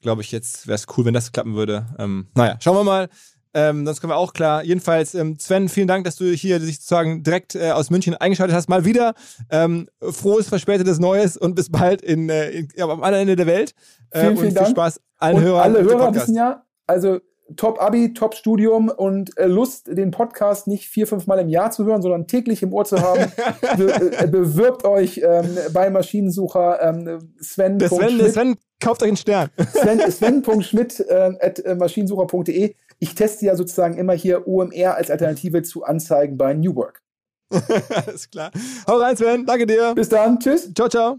glaube 0.00 0.22
ich, 0.22 0.32
jetzt 0.32 0.66
wäre 0.66 0.74
es 0.74 0.86
cool, 0.96 1.04
wenn 1.04 1.14
das 1.14 1.30
klappen 1.32 1.54
würde. 1.54 1.86
Ähm, 1.98 2.28
naja, 2.34 2.56
schauen 2.60 2.76
wir 2.76 2.84
mal. 2.84 3.08
Ähm, 3.54 3.86
sonst 3.86 4.00
kommen 4.00 4.12
wir 4.12 4.16
auch 4.16 4.32
klar. 4.32 4.62
Jedenfalls, 4.62 5.14
ähm, 5.14 5.38
Sven, 5.38 5.68
vielen 5.68 5.88
Dank, 5.88 6.04
dass 6.04 6.16
du 6.16 6.26
hier 6.26 6.58
dich 6.58 6.76
sozusagen 6.76 7.22
direkt 7.22 7.54
äh, 7.54 7.70
aus 7.70 7.90
München 7.90 8.14
eingeschaltet 8.14 8.56
hast. 8.56 8.68
Mal 8.68 8.84
wieder 8.84 9.14
ähm, 9.50 9.88
frohes, 10.00 10.48
verspätetes 10.48 10.98
Neues 10.98 11.36
und 11.36 11.54
bis 11.54 11.70
bald 11.70 12.02
in, 12.02 12.28
äh, 12.28 12.50
in, 12.50 12.68
ja, 12.74 12.84
am 12.84 13.02
anderen 13.02 13.22
Ende 13.22 13.36
der 13.36 13.46
Welt. 13.46 13.74
Äh, 14.10 14.20
Vielen, 14.20 14.30
und 14.30 14.38
vielen 14.38 14.50
viel 14.50 14.54
Dank. 14.54 14.70
Spaß 14.70 15.00
allen 15.18 15.36
und 15.36 15.42
Hörern. 15.42 15.62
alle 15.62 15.82
Hörer 15.82 16.14
wissen 16.14 16.34
ja, 16.34 16.64
also 16.86 17.20
Top 17.56 17.80
Abi, 17.80 18.12
Top 18.12 18.34
Studium 18.34 18.88
und 18.88 19.36
äh, 19.38 19.46
Lust, 19.46 19.86
den 19.86 20.10
Podcast 20.10 20.66
nicht 20.66 20.86
vier, 20.86 21.06
fünf 21.06 21.26
Mal 21.26 21.38
im 21.38 21.48
Jahr 21.48 21.70
zu 21.70 21.84
hören, 21.84 22.02
sondern 22.02 22.26
täglich 22.26 22.62
im 22.62 22.72
Ohr 22.74 22.84
zu 22.84 23.00
haben, 23.00 23.32
be 23.76 24.12
äh, 24.18 24.26
bewirbt 24.26 24.84
euch 24.84 25.22
ähm, 25.24 25.56
bei 25.72 25.88
Maschinensucher 25.88 26.80
ähm, 26.82 27.34
Sven. 27.40 27.78
Der 27.78 27.88
Sven, 27.88 28.18
der 28.18 28.30
Sven 28.30 28.56
kauft 28.80 29.02
euch 29.02 29.08
einen 29.08 29.16
Stern. 29.16 29.48
Sven, 29.72 30.00
Sven.schmidt 30.10 31.00
äh, 31.00 31.30
at 31.40 31.58
äh, 31.60 31.74
maschinensucher.de. 31.74 32.74
Ich 32.98 33.14
teste 33.14 33.46
ja 33.46 33.56
sozusagen 33.56 33.96
immer 33.96 34.12
hier 34.12 34.46
OMR 34.46 34.96
als 34.96 35.10
Alternative 35.10 35.62
zu 35.62 35.84
Anzeigen 35.84 36.36
bei 36.36 36.54
New 36.54 36.74
Work. 36.74 37.02
Alles 38.06 38.28
klar. 38.30 38.50
Hau 38.86 38.96
rein, 38.96 39.16
Sven. 39.16 39.46
Danke 39.46 39.66
dir. 39.66 39.94
Bis 39.94 40.08
dann. 40.08 40.38
Tschüss. 40.38 40.72
Ciao, 40.74 40.88
ciao. 40.88 41.18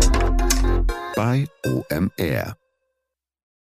bei 1.21 1.45
OMR. 1.63 2.60